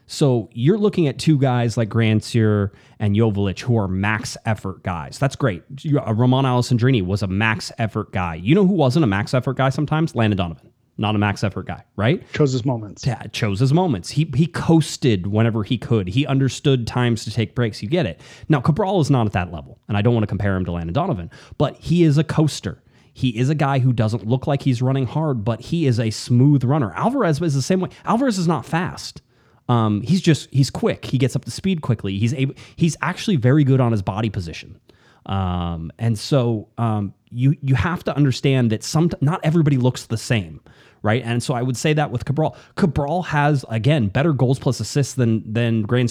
So 0.05 0.49
you're 0.53 0.77
looking 0.77 1.07
at 1.07 1.19
two 1.19 1.38
guys 1.38 1.77
like 1.77 1.89
Grandsir 1.89 2.71
and 3.00 3.16
Joveljic 3.16 3.62
who 3.62 3.78
are 3.78 3.88
max 3.88 4.38
effort 4.45 4.84
guys. 4.84 5.18
That's 5.18 5.36
great. 5.36 5.64
Uh, 5.86 6.14
Romain 6.14 6.43
Alessandrini 6.43 7.06
was 7.06 7.24
a 7.24 7.28
max 7.28 7.72
effort 7.78 8.12
guy. 8.12 8.36
You 8.36 8.56
know 8.56 8.68
who 8.68 8.74
wasn't 8.74 9.04
a 9.04 9.08
max 9.08 9.34
effort 9.34 9.58
guy 9.58 9.70
sometimes? 9.70 10.16
Landon 10.16 10.38
Donovan. 10.38 10.72
Not 10.97 11.16
a 11.16 11.18
max 11.18 11.45
effort 11.45 11.66
guy, 11.66 11.86
right? 11.95 12.30
chose 12.34 12.52
his 12.52 12.66
moments. 12.66 13.08
Yeah, 13.08 13.24
chose 13.28 13.62
his 13.62 13.72
moments. 13.72 14.10
He 14.10 14.30
he 14.36 14.45
coasted 14.47 15.28
whenever 15.28 15.64
he 15.64 15.78
could. 15.78 16.10
He 16.10 16.28
understood 16.28 16.86
times 16.88 17.24
to 17.24 17.32
take 17.32 17.56
breaks. 17.56 17.82
You 17.82 17.88
get 17.88 18.06
it. 18.06 18.20
Now 18.50 18.60
Cabral 18.60 19.00
is 19.00 19.10
not 19.10 19.26
at 19.26 19.32
that 19.32 19.54
level, 19.54 19.80
and 19.88 19.95
I 19.95 20.02
don't 20.02 20.14
want 20.14 20.24
to 20.24 20.28
compare 20.28 20.58
him 20.58 20.66
to 20.66 20.74
Landon 20.74 20.93
Donovan, 20.93 21.32
but 21.58 21.78
he 21.78 22.04
is 22.04 22.18
a 22.18 22.24
coaster. 22.26 22.84
He 23.14 23.38
is 23.38 23.50
a 23.50 23.56
guy 23.56 23.80
who 23.80 23.93
doesn't 23.93 24.28
look 24.28 24.45
like 24.45 24.62
he's 24.62 24.82
running 24.82 25.06
hard, 25.06 25.45
but 25.45 25.62
he 25.62 25.88
is 25.88 26.02
a 26.02 26.10
smooth 26.10 26.66
runner. 26.66 26.91
Alvarez 26.93 27.41
is 27.41 27.54
the 27.54 27.62
same 27.62 27.80
way. 27.80 27.89
Alvarez 28.04 28.38
is 28.38 28.47
not 28.47 28.66
fast. 28.66 29.22
Um, 29.70 30.01
he's 30.01 30.20
just 30.20 30.49
he's 30.51 30.70
quick. 30.70 31.05
He 31.05 31.17
gets 31.17 31.36
up 31.36 31.45
to 31.45 31.51
speed 31.51 31.82
quickly. 31.82 32.17
He's 32.17 32.34
able. 32.34 32.55
He's 32.76 32.97
actually 33.01 33.38
very 33.38 33.63
good 33.63 33.80
on 33.80 33.91
his 33.91 34.01
body 34.01 34.30
position. 34.30 34.80
Um, 35.28 35.91
and 35.99 36.17
so 36.17 36.67
um, 36.78 37.13
you 37.30 37.55
you 37.61 37.76
have 37.76 38.03
to 38.05 38.15
understand 38.15 38.72
that 38.72 38.84
some 38.84 39.11
not 39.22 39.39
everybody 39.43 39.78
looks 39.78 40.07
the 40.07 40.17
same, 40.17 40.59
right? 41.03 41.22
And 41.24 41.41
so 41.43 41.53
I 41.53 41.61
would 41.61 41.78
say 41.78 41.93
that 41.93 42.09
with 42.09 42.26
Cabral, 42.26 42.57
Cabral 42.76 43.22
has 43.24 43.63
again 43.70 44.07
better 44.07 44.34
goals 44.34 44.57
plus 44.57 44.80
assists 44.80 45.13
than 45.13 45.53
than 45.53 45.84
Grand. 45.84 46.09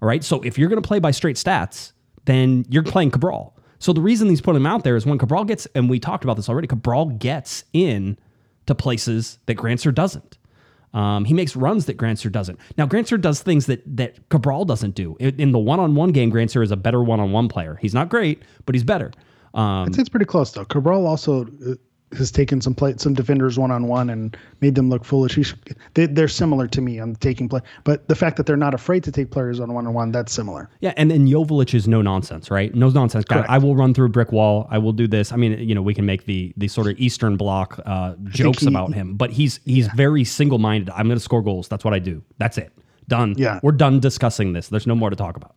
All 0.00 0.08
right, 0.08 0.24
so 0.24 0.40
if 0.42 0.56
you're 0.56 0.68
going 0.68 0.80
to 0.80 0.86
play 0.86 1.00
by 1.00 1.10
straight 1.10 1.36
stats, 1.36 1.92
then 2.24 2.64
you're 2.70 2.84
playing 2.84 3.10
Cabral. 3.10 3.54
So 3.80 3.92
the 3.92 4.00
reason 4.00 4.28
he's 4.28 4.40
putting 4.40 4.60
him 4.60 4.66
out 4.66 4.82
there 4.84 4.96
is 4.96 5.04
when 5.04 5.18
Cabral 5.18 5.44
gets, 5.44 5.66
and 5.74 5.90
we 5.90 6.00
talked 6.00 6.24
about 6.24 6.36
this 6.36 6.48
already, 6.48 6.68
Cabral 6.68 7.06
gets 7.06 7.64
in 7.72 8.16
to 8.66 8.74
places 8.74 9.38
that 9.46 9.56
Grandsir 9.56 9.94
doesn't. 9.94 10.37
Um, 10.94 11.24
he 11.24 11.34
makes 11.34 11.54
runs 11.54 11.86
that 11.86 11.96
Grandsir 11.96 12.32
doesn't. 12.32 12.58
Now, 12.76 12.86
Grandsir 12.86 13.20
does 13.20 13.42
things 13.42 13.66
that 13.66 13.82
that 13.96 14.28
Cabral 14.30 14.64
doesn't 14.64 14.94
do. 14.94 15.16
In, 15.20 15.38
in 15.38 15.52
the 15.52 15.58
one-on-one 15.58 16.12
game, 16.12 16.32
Grandsir 16.32 16.62
is 16.62 16.70
a 16.70 16.76
better 16.76 17.02
one-on-one 17.02 17.48
player. 17.48 17.78
He's 17.80 17.94
not 17.94 18.08
great, 18.08 18.42
but 18.64 18.74
he's 18.74 18.84
better. 18.84 19.12
Um, 19.54 19.86
I'd 19.86 19.94
say 19.94 20.00
it's 20.00 20.08
pretty 20.08 20.26
close 20.26 20.52
though. 20.52 20.64
Cabral 20.64 21.06
also 21.06 21.44
uh, 21.44 21.74
has 22.16 22.30
taken 22.30 22.60
some 22.60 22.74
play, 22.74 22.94
some 22.96 23.14
defenders 23.14 23.58
one 23.58 23.70
on 23.70 23.86
one 23.86 24.08
and 24.10 24.36
made 24.60 24.74
them 24.74 24.88
look 24.88 25.04
foolish. 25.04 25.34
He's, 25.34 25.54
they, 25.94 26.06
they're 26.06 26.28
similar 26.28 26.66
to 26.68 26.80
me 26.80 26.98
on 26.98 27.14
taking 27.16 27.48
play, 27.48 27.60
but 27.84 28.08
the 28.08 28.14
fact 28.14 28.36
that 28.36 28.46
they're 28.46 28.56
not 28.56 28.74
afraid 28.74 29.04
to 29.04 29.12
take 29.12 29.30
players 29.30 29.60
on 29.60 29.72
one 29.74 29.86
on 29.86 29.94
one, 29.94 30.12
that's 30.12 30.32
similar. 30.32 30.70
Yeah, 30.80 30.94
and 30.96 31.10
then 31.10 31.26
Joveljic 31.26 31.74
is 31.74 31.86
no 31.86 32.00
nonsense, 32.02 32.50
right? 32.50 32.74
No 32.74 32.88
nonsense 32.88 33.24
guy. 33.24 33.44
I 33.48 33.58
will 33.58 33.76
run 33.76 33.94
through 33.94 34.06
a 34.06 34.10
brick 34.10 34.32
wall. 34.32 34.66
I 34.70 34.78
will 34.78 34.92
do 34.92 35.06
this. 35.06 35.32
I 35.32 35.36
mean, 35.36 35.58
you 35.58 35.74
know, 35.74 35.82
we 35.82 35.94
can 35.94 36.06
make 36.06 36.24
the 36.24 36.52
the 36.56 36.68
sort 36.68 36.86
of 36.86 36.98
Eastern 36.98 37.36
Bloc 37.36 37.78
uh, 37.84 38.14
jokes 38.30 38.60
he- 38.60 38.68
about 38.68 38.94
him, 38.94 39.14
but 39.14 39.30
he's 39.30 39.60
he's 39.64 39.88
very 39.88 40.24
single 40.24 40.58
minded. 40.58 40.90
I'm 40.90 41.06
going 41.06 41.18
to 41.18 41.24
score 41.24 41.42
goals. 41.42 41.68
That's 41.68 41.84
what 41.84 41.94
I 41.94 41.98
do. 41.98 42.22
That's 42.38 42.58
it. 42.58 42.72
Done. 43.08 43.34
Yeah. 43.38 43.58
we're 43.62 43.72
done 43.72 44.00
discussing 44.00 44.52
this. 44.52 44.68
There's 44.68 44.86
no 44.86 44.94
more 44.94 45.08
to 45.08 45.16
talk 45.16 45.36
about. 45.36 45.54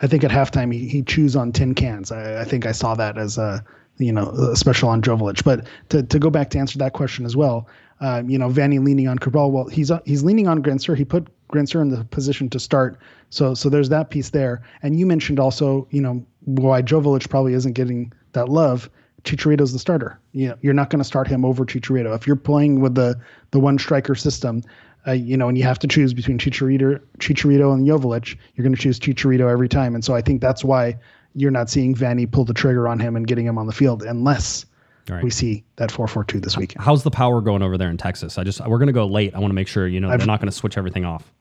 I 0.00 0.06
think 0.06 0.24
at 0.24 0.30
halftime 0.30 0.72
he, 0.72 0.88
he 0.88 1.02
chews 1.02 1.34
on 1.36 1.52
tin 1.52 1.74
cans. 1.74 2.12
I, 2.12 2.40
I 2.40 2.44
think 2.44 2.66
I 2.66 2.72
saw 2.72 2.94
that 2.94 3.18
as 3.18 3.38
a 3.38 3.64
you 3.98 4.12
know 4.12 4.54
special 4.54 4.88
on 4.88 5.02
Joveljic. 5.02 5.44
But 5.44 5.66
to, 5.90 6.02
to 6.02 6.18
go 6.18 6.30
back 6.30 6.50
to 6.50 6.58
answer 6.58 6.78
that 6.78 6.92
question 6.92 7.24
as 7.24 7.36
well, 7.36 7.68
um, 8.00 8.28
you 8.28 8.38
know 8.38 8.48
Vanney 8.48 8.82
leaning 8.84 9.08
on 9.08 9.18
Cabral. 9.18 9.50
Well, 9.50 9.66
he's 9.66 9.90
uh, 9.90 10.00
he's 10.04 10.22
leaning 10.22 10.48
on 10.48 10.62
Grandsir. 10.62 10.96
He 10.96 11.04
put 11.04 11.28
Grandsir 11.48 11.80
in 11.80 11.90
the 11.90 12.04
position 12.04 12.48
to 12.50 12.60
start. 12.60 12.98
So 13.30 13.54
so 13.54 13.68
there's 13.68 13.88
that 13.90 14.10
piece 14.10 14.30
there. 14.30 14.62
And 14.82 14.98
you 14.98 15.06
mentioned 15.06 15.38
also 15.38 15.86
you 15.90 16.00
know 16.00 16.24
why 16.44 16.82
Joveljic 16.82 17.28
probably 17.28 17.54
isn't 17.54 17.72
getting 17.72 18.12
that 18.32 18.48
love. 18.48 18.88
Chicharito's 19.24 19.72
the 19.72 19.78
starter. 19.78 20.18
You 20.32 20.48
know, 20.48 20.58
you're 20.62 20.74
not 20.74 20.90
going 20.90 21.00
to 21.00 21.04
start 21.04 21.26
him 21.26 21.44
over 21.44 21.64
Chicharito. 21.64 22.14
If 22.14 22.26
you're 22.26 22.36
playing 22.36 22.80
with 22.80 22.94
the 22.94 23.18
the 23.50 23.60
one 23.60 23.78
striker 23.78 24.14
system, 24.14 24.62
uh, 25.06 25.12
you 25.12 25.36
know, 25.36 25.48
and 25.48 25.56
you 25.56 25.64
have 25.64 25.78
to 25.80 25.88
choose 25.88 26.12
between 26.14 26.38
Chicharito, 26.38 27.00
Chicharito 27.18 27.72
and 27.72 27.86
Joveljic, 27.86 28.36
you're 28.54 28.62
going 28.62 28.74
to 28.74 28.80
choose 28.80 28.98
Chicharito 28.98 29.50
every 29.50 29.68
time. 29.68 29.94
And 29.94 30.04
so 30.04 30.14
I 30.14 30.20
think 30.20 30.40
that's 30.40 30.64
why 30.64 30.96
you're 31.40 31.50
not 31.50 31.70
seeing 31.70 31.94
Vanney 31.94 32.30
pull 32.30 32.44
the 32.44 32.54
trigger 32.54 32.88
on 32.88 32.98
him 32.98 33.16
and 33.16 33.26
getting 33.26 33.46
him 33.46 33.58
on 33.58 33.66
the 33.66 33.72
field 33.72 34.02
unless 34.02 34.66
right. 35.08 35.22
we 35.22 35.30
see 35.30 35.64
that 35.76 35.90
4-4-2 35.90 36.42
this 36.42 36.56
weekend. 36.56 36.84
How's 36.84 37.02
the 37.02 37.10
power 37.10 37.40
going 37.40 37.62
over 37.62 37.78
there 37.78 37.90
in 37.90 37.96
Texas? 37.96 38.38
I 38.38 38.44
just 38.44 38.60
we're 38.66 38.78
going 38.78 38.88
to 38.88 38.92
go 38.92 39.06
late. 39.06 39.34
I 39.34 39.38
want 39.38 39.50
to 39.50 39.54
make 39.54 39.68
sure 39.68 39.86
you 39.86 40.00
know 40.00 40.08
I've- 40.08 40.18
they're 40.18 40.26
not 40.26 40.40
going 40.40 40.50
to 40.50 40.56
switch 40.56 40.76
everything 40.76 41.04
off. 41.04 41.32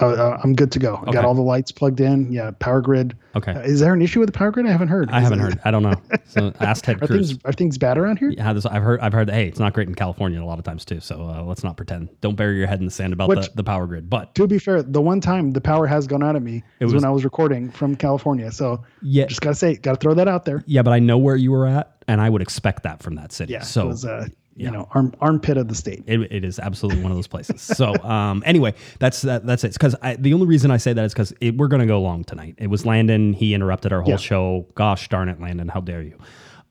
Uh, 0.00 0.06
uh, 0.06 0.40
I'm 0.42 0.54
good 0.54 0.72
to 0.72 0.78
go. 0.78 0.94
I 0.96 1.02
Okay. 1.02 1.12
got 1.12 1.24
all 1.24 1.34
the 1.34 1.42
lights 1.42 1.70
plugged 1.70 2.00
in. 2.00 2.32
Yeah, 2.32 2.50
power 2.60 2.80
grid. 2.80 3.16
Okay. 3.36 3.52
Uh, 3.52 3.60
is 3.60 3.80
there 3.80 3.92
an 3.92 4.00
issue 4.02 4.20
with 4.20 4.28
the 4.32 4.32
power 4.38 4.50
grid? 4.50 4.66
I 4.66 4.70
haven't 4.70 4.88
heard. 4.88 5.10
I 5.10 5.18
Is 5.18 5.24
haven't 5.24 5.40
it- 5.40 5.42
heard. 5.42 5.60
I 5.64 5.70
don't 5.70 5.82
know. 5.82 5.94
So 6.26 6.52
ask 6.60 6.84
Ted 6.84 7.02
Are 7.02 7.06
Cruz. 7.06 7.30
things 7.32 7.40
are 7.44 7.52
things 7.52 7.78
bad 7.78 7.98
around 7.98 8.18
here? 8.18 8.30
Yeah, 8.30 8.52
this, 8.52 8.64
I've 8.66 8.82
heard. 8.82 9.00
I've 9.00 9.12
heard 9.12 9.28
that. 9.28 9.34
Hey, 9.34 9.46
it's 9.48 9.58
not 9.58 9.72
great 9.74 9.88
in 9.88 9.94
California 9.94 10.42
a 10.42 10.44
lot 10.46 10.58
of 10.58 10.64
times 10.64 10.84
too. 10.84 11.00
So 11.00 11.22
uh, 11.22 11.42
let's 11.42 11.62
not 11.62 11.76
pretend. 11.76 12.08
Don't 12.22 12.36
bury 12.36 12.56
your 12.56 12.66
head 12.66 12.78
in 12.80 12.84
the 12.86 12.90
sand 12.90 13.12
about 13.12 13.28
Which- 13.28 13.48
the, 13.50 13.56
the 13.56 13.64
power 13.64 13.86
grid. 13.86 14.08
But 14.08 14.34
To 14.36 14.46
be 14.46 14.58
fair, 14.58 14.82
the 14.82 15.02
one 15.02 15.20
time 15.20 15.52
the 15.52 15.60
power 15.60 15.86
has 15.86 16.06
gone 16.06 16.22
out 16.22 16.36
of 16.36 16.42
me 16.42 16.62
It 16.80 16.86
was- 16.86 16.94
when 16.94 17.04
I 17.04 17.10
was 17.10 17.24
recording 17.24 17.70
from 17.70 17.94
California. 17.96 18.50
So 18.50 18.82
Yeah. 19.02 19.26
just 19.26 19.40
gotta 19.42 19.56
say, 19.56 19.76
gotta 19.76 19.98
throw 19.98 20.14
that 20.14 20.28
out 20.28 20.44
there. 20.46 20.62
yeah, 20.66 20.82
but 20.82 20.92
I 20.92 20.98
know 21.00 21.18
where 21.18 21.36
you 21.36 21.52
were 21.52 21.66
at, 21.66 21.92
and 22.08 22.20
I 22.20 22.30
would 22.30 22.42
expect 22.42 22.82
that 22.84 23.02
from 23.02 23.14
that 23.16 23.32
city. 23.32 23.52
Yeah. 23.52 23.60
So 23.62 23.82
it 23.84 23.86
was, 23.88 24.04
uh, 24.52 24.54
yeah. 24.56 24.66
you 24.66 24.72
know, 24.72 24.88
arm, 24.92 25.14
armpit 25.20 25.56
of 25.56 25.68
the 25.68 25.74
state. 25.74 26.04
It, 26.06 26.20
it 26.32 26.44
is 26.44 26.58
absolutely 26.58 27.02
one 27.02 27.10
of 27.10 27.18
those 27.18 27.26
places. 27.26 27.60
So 27.62 27.94
um, 28.04 28.42
anyway, 28.46 28.74
that's 28.98 29.22
that, 29.22 29.46
that's 29.46 29.64
it. 29.64 29.72
Because 29.72 29.96
the 30.18 30.34
only 30.34 30.46
reason 30.46 30.70
I 30.70 30.76
say 30.76 30.92
that 30.92 31.04
is 31.04 31.12
because 31.12 31.32
we're 31.40 31.68
going 31.68 31.80
to 31.80 31.86
go 31.86 32.00
long 32.00 32.24
tonight. 32.24 32.54
It 32.58 32.68
was 32.68 32.84
Landon. 32.86 33.32
He 33.32 33.54
interrupted 33.54 33.92
our 33.92 34.02
whole 34.02 34.10
Yeah. 34.12 34.16
show. 34.16 34.66
Gosh 34.74 35.08
darn 35.08 35.28
it, 35.28 35.40
Landon! 35.40 35.68
How 35.68 35.80
dare 35.80 36.02
you? 36.02 36.18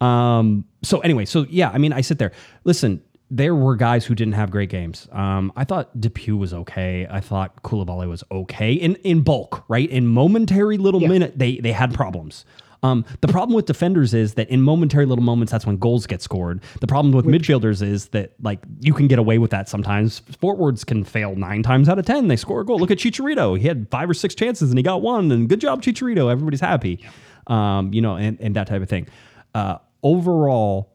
Um, 0.06 0.66
so 0.84 1.00
anyway, 1.02 1.26
so 1.26 1.46
yeah, 1.50 1.70
I 1.70 1.78
mean, 1.78 1.94
I 1.94 2.02
sit 2.02 2.18
there. 2.18 2.32
Listen, 2.64 3.02
there 3.30 3.56
were 3.56 3.76
guys 3.76 4.06
who 4.06 4.14
didn't 4.14 4.34
have 4.34 4.52
great 4.52 4.70
games. 4.70 5.08
Um, 5.12 5.54
I 5.56 5.64
thought 5.64 5.96
DePuy 5.98 6.38
was 6.38 6.54
okay. 6.54 7.08
I 7.10 7.22
thought 7.22 7.64
Coulibaly 7.64 8.08
was 8.10 8.24
okay 8.32 8.74
in 8.74 8.96
in 8.98 9.22
bulk, 9.22 9.64
right? 9.70 9.90
In 9.90 10.08
momentary 10.08 10.78
little 10.78 11.00
minute, 11.00 11.40
they 11.40 11.58
they 11.58 11.72
had 11.72 11.94
problems. 11.94 12.46
Um, 12.84 13.06
the 13.22 13.28
problem 13.28 13.56
with 13.56 13.66
defenders 13.66 14.14
is 14.14 14.34
that 14.36 14.50
in 14.50 14.62
momentary 14.62 15.06
little 15.06 15.24
moments, 15.24 15.52
that's 15.52 15.66
when 15.66 15.78
goals 15.78 16.08
get 16.08 16.22
scored. 16.22 16.62
The 16.80 16.88
problem 16.88 17.14
with 17.14 17.26
midfielders 17.26 17.82
is 17.82 18.08
that 18.08 18.34
like 18.42 18.60
you 18.80 18.94
can 18.94 19.08
get 19.08 19.20
away 19.20 19.38
with 19.38 19.52
that 19.52 19.70
sometimes. 19.70 20.20
Forwards 20.40 20.84
can 20.84 21.04
fail 21.04 21.36
nine 21.36 21.62
times 21.62 21.90
out 21.90 22.00
of 22.00 22.06
ten. 22.06 22.28
They 22.28 22.36
score 22.36 22.62
a 22.62 22.66
goal. 22.66 22.80
Look 22.80 22.92
at 22.92 22.98
Chicharito. 22.98 23.60
He 23.60 23.68
had 23.68 23.88
five 23.92 24.10
or 24.10 24.16
six 24.16 24.34
chances 24.34 24.72
and 24.72 24.80
he 24.80 24.84
got 24.84 25.02
one. 25.02 25.32
And 25.32 25.48
good 25.48 25.62
job, 25.62 25.84
Chicharito. 25.84 26.32
Everybody's 26.32 26.62
happy. 26.62 27.06
Um, 27.48 27.94
you 27.94 28.02
know, 28.02 28.16
and, 28.16 28.40
and 28.40 28.56
that 28.56 28.68
type 28.68 28.82
of 28.82 28.90
thing. 28.90 29.08
Uh, 29.54 29.78
overall, 30.02 30.92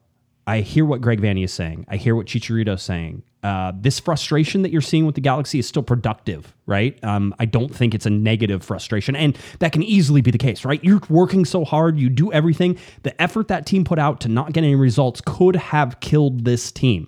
I 0.46 0.60
hear 0.60 0.84
what 0.84 1.00
Greg 1.00 1.20
Vanney 1.20 1.44
is 1.44 1.52
saying. 1.52 1.86
I 1.88 1.96
hear 1.96 2.16
what 2.16 2.26
Chicharito 2.26 2.74
is 2.74 2.82
saying. 2.82 3.22
Uh, 3.46 3.70
this 3.76 4.00
frustration 4.00 4.62
that 4.62 4.72
you're 4.72 4.80
seeing 4.80 5.06
with 5.06 5.14
the 5.14 5.20
Galaxy 5.20 5.60
is 5.60 5.68
still 5.68 5.84
productive, 5.84 6.52
right? 6.66 6.98
Um, 7.04 7.32
I 7.38 7.44
don't 7.44 7.72
think 7.72 7.94
it's 7.94 8.04
a 8.04 8.10
negative 8.10 8.64
frustration, 8.64 9.14
and 9.14 9.38
that 9.60 9.70
can 9.70 9.84
easily 9.84 10.20
be 10.20 10.32
the 10.32 10.38
case, 10.38 10.64
right? 10.64 10.82
You're 10.82 11.00
working 11.08 11.44
so 11.44 11.64
hard, 11.64 11.96
you 11.96 12.08
do 12.08 12.32
everything. 12.32 12.76
The 13.04 13.22
effort 13.22 13.46
that 13.46 13.64
team 13.64 13.84
put 13.84 14.00
out 14.00 14.20
to 14.22 14.28
not 14.28 14.52
get 14.52 14.64
any 14.64 14.74
results 14.74 15.22
could 15.24 15.54
have 15.54 16.00
killed 16.00 16.44
this 16.44 16.72
team, 16.72 17.06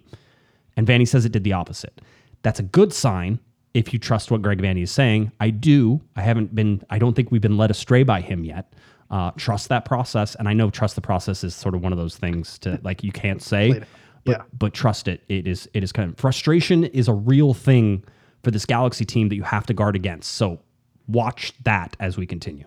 and 0.76 0.86
Vanney 0.86 1.08
says 1.08 1.24
it 1.24 1.32
did 1.32 1.42
the 1.42 1.54
opposite. 1.54 2.00
That's 2.42 2.60
a 2.60 2.62
good 2.62 2.92
sign 2.92 3.40
if 3.74 3.92
you 3.92 3.98
trust 3.98 4.30
what 4.30 4.40
Greg 4.40 4.62
Vanney 4.62 4.84
is 4.84 4.92
saying. 4.92 5.32
I 5.40 5.50
do. 5.50 6.00
I 6.14 6.22
haven't 6.22 6.54
been. 6.54 6.84
I 6.88 7.00
don't 7.00 7.14
think 7.14 7.32
we've 7.32 7.42
been 7.42 7.56
led 7.56 7.72
astray 7.72 8.04
by 8.04 8.20
him 8.20 8.44
yet. 8.44 8.72
Uh, 9.10 9.32
trust 9.32 9.70
that 9.70 9.84
process, 9.84 10.36
and 10.36 10.48
I 10.48 10.52
know 10.52 10.70
trust 10.70 10.94
the 10.94 11.00
process 11.00 11.42
is 11.42 11.56
sort 11.56 11.74
of 11.74 11.82
one 11.82 11.90
of 11.90 11.98
those 11.98 12.16
things 12.16 12.60
to 12.60 12.78
like 12.84 13.02
you 13.02 13.10
can't 13.10 13.42
say, 13.42 13.82
but 14.28 14.38
Yeah. 14.38 14.44
but 14.58 14.74
trust 14.74 15.08
it. 15.08 15.22
It 15.28 15.46
is 15.46 15.68
it 15.74 15.82
is 15.82 15.92
kind 15.92 16.10
of 16.12 16.18
frustration 16.18 16.84
is 16.84 17.08
a 17.08 17.12
real 17.14 17.54
thing 17.54 18.04
for 18.42 18.50
this 18.50 18.64
Galaxy 18.66 19.04
team 19.04 19.28
that 19.28 19.36
you 19.36 19.42
have 19.42 19.66
to 19.66 19.74
guard 19.74 19.96
against. 19.96 20.34
So 20.34 20.60
watch 21.08 21.52
that 21.64 21.96
as 22.00 22.16
we 22.16 22.26
continue. 22.26 22.66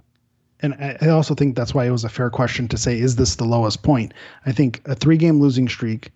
And 0.64 0.76
I 1.02 1.08
also 1.10 1.34
think 1.34 1.56
that's 1.56 1.74
why 1.74 1.86
it 1.86 1.92
was 1.92 2.04
a 2.04 2.10
fair 2.10 2.30
question 2.30 2.68
to 2.68 2.78
say, 2.78 3.00
is 3.00 3.16
this 3.16 3.36
the 3.36 3.46
lowest 3.46 3.82
point? 3.82 4.14
I 4.46 4.52
think 4.52 4.82
a 4.86 4.94
three 4.96 5.18
game 5.18 5.40
losing 5.40 5.68
streak, 5.68 6.12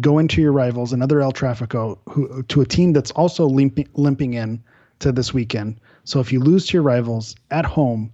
go 0.00 0.18
into 0.18 0.40
your 0.40 0.52
rivals, 0.52 0.92
another 0.92 1.20
El 1.20 1.32
Trafico, 1.32 1.98
who, 2.08 2.42
to 2.44 2.60
a 2.62 2.66
team 2.66 2.92
that's 2.94 3.10
also 3.10 3.46
limping, 3.46 3.88
limping 3.94 4.34
in 4.34 4.62
to 5.00 5.12
this 5.12 5.34
weekend. 5.34 5.80
So 6.04 6.20
if 6.20 6.32
you 6.32 6.40
lose 6.40 6.66
to 6.68 6.74
your 6.74 6.82
rivals 6.82 7.34
at 7.50 7.66
home, 7.66 8.10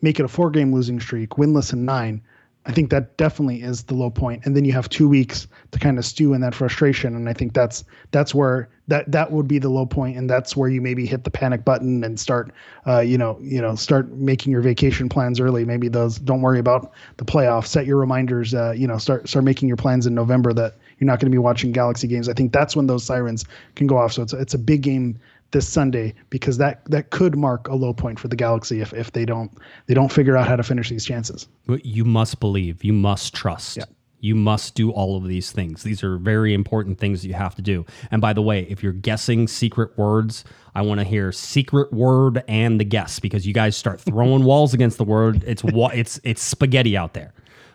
make 0.00 0.18
it 0.18 0.24
a 0.24 0.28
four 0.28 0.50
game 0.50 0.72
losing 0.72 1.00
streak, 1.00 1.30
winless 1.30 1.72
in 1.72 1.84
nine, 1.84 2.22
I 2.66 2.72
think 2.72 2.90
that 2.90 3.16
definitely 3.16 3.62
is 3.62 3.84
the 3.84 3.94
low 3.94 4.10
point. 4.10 4.44
And 4.44 4.56
then 4.56 4.64
you 4.64 4.72
have 4.72 4.88
two 4.88 5.08
weeks 5.08 5.46
to 5.70 5.78
kind 5.78 5.98
of 5.98 6.04
stew 6.04 6.34
in 6.34 6.40
that 6.40 6.54
frustration. 6.54 7.14
And 7.14 7.28
I 7.28 7.32
think 7.32 7.54
that's 7.54 7.84
that's 8.10 8.34
where 8.34 8.68
that 8.88 9.10
that 9.12 9.30
would 9.32 9.48
be 9.48 9.58
the 9.58 9.68
low 9.68 9.86
point, 9.86 10.16
and 10.16 10.28
that's 10.28 10.56
where 10.56 10.68
you 10.68 10.80
maybe 10.80 11.06
hit 11.06 11.24
the 11.24 11.30
panic 11.30 11.64
button 11.64 12.04
and 12.04 12.18
start, 12.18 12.52
uh, 12.86 13.00
you 13.00 13.18
know, 13.18 13.38
you 13.40 13.60
know, 13.60 13.74
start 13.74 14.10
making 14.12 14.52
your 14.52 14.60
vacation 14.60 15.08
plans 15.08 15.40
early. 15.40 15.64
Maybe 15.64 15.88
those 15.88 16.18
don't 16.18 16.40
worry 16.40 16.58
about 16.58 16.92
the 17.16 17.24
playoffs. 17.24 17.66
Set 17.66 17.86
your 17.86 17.98
reminders. 17.98 18.54
Uh, 18.54 18.72
you 18.76 18.86
know, 18.86 18.98
start 18.98 19.28
start 19.28 19.44
making 19.44 19.68
your 19.68 19.76
plans 19.76 20.06
in 20.06 20.14
November 20.14 20.52
that 20.52 20.74
you're 20.98 21.06
not 21.06 21.20
going 21.20 21.30
to 21.30 21.34
be 21.34 21.38
watching 21.38 21.72
Galaxy 21.72 22.06
games. 22.06 22.28
I 22.28 22.32
think 22.32 22.52
that's 22.52 22.74
when 22.74 22.86
those 22.86 23.04
sirens 23.04 23.44
can 23.74 23.86
go 23.86 23.98
off. 23.98 24.12
So 24.12 24.22
it's 24.22 24.32
it's 24.32 24.54
a 24.54 24.58
big 24.58 24.82
game 24.82 25.18
this 25.52 25.68
Sunday 25.68 26.14
because 26.30 26.58
that 26.58 26.84
that 26.90 27.10
could 27.10 27.36
mark 27.36 27.68
a 27.68 27.74
low 27.74 27.92
point 27.92 28.18
for 28.18 28.28
the 28.28 28.36
Galaxy 28.36 28.80
if 28.80 28.92
if 28.92 29.12
they 29.12 29.24
don't 29.24 29.50
they 29.86 29.94
don't 29.94 30.12
figure 30.12 30.36
out 30.36 30.46
how 30.48 30.56
to 30.56 30.62
finish 30.62 30.90
these 30.90 31.04
chances. 31.04 31.48
But 31.66 31.84
You 31.86 32.04
must 32.04 32.40
believe. 32.40 32.82
You 32.84 32.92
must 32.92 33.34
trust. 33.34 33.78
You 34.20 34.34
must 34.34 34.74
do 34.74 34.90
all 34.90 35.16
of 35.16 35.28
these 35.28 35.52
things. 35.52 35.82
These 35.82 36.02
are 36.02 36.16
very 36.16 36.54
important 36.54 36.98
things 36.98 37.22
that 37.22 37.28
you 37.28 37.34
have 37.34 37.54
to 37.56 37.62
do. 37.62 37.84
And 38.10 38.20
by 38.20 38.32
the 38.32 38.42
way, 38.42 38.62
if 38.62 38.82
you're 38.82 38.92
guessing 38.94 39.46
secret 39.46 39.96
words, 39.98 40.42
I 40.74 40.82
want 40.82 41.00
to 41.00 41.04
hear 41.04 41.30
secret 41.32 41.92
word 41.92 42.42
and 42.48 42.80
the 42.80 42.84
guess 42.84 43.20
because 43.20 43.46
you 43.46 43.52
guys 43.52 43.76
start 43.76 44.00
throwing 44.00 44.42
walls 44.50 44.74
against 44.74 44.96
the 44.98 45.04
word. 45.04 45.44
It's 45.46 45.62
wa- 45.62 45.92
it's 45.94 46.18
it's 46.24 46.42
spaghetti 46.42 46.96
out 46.96 47.12
there. 47.12 47.34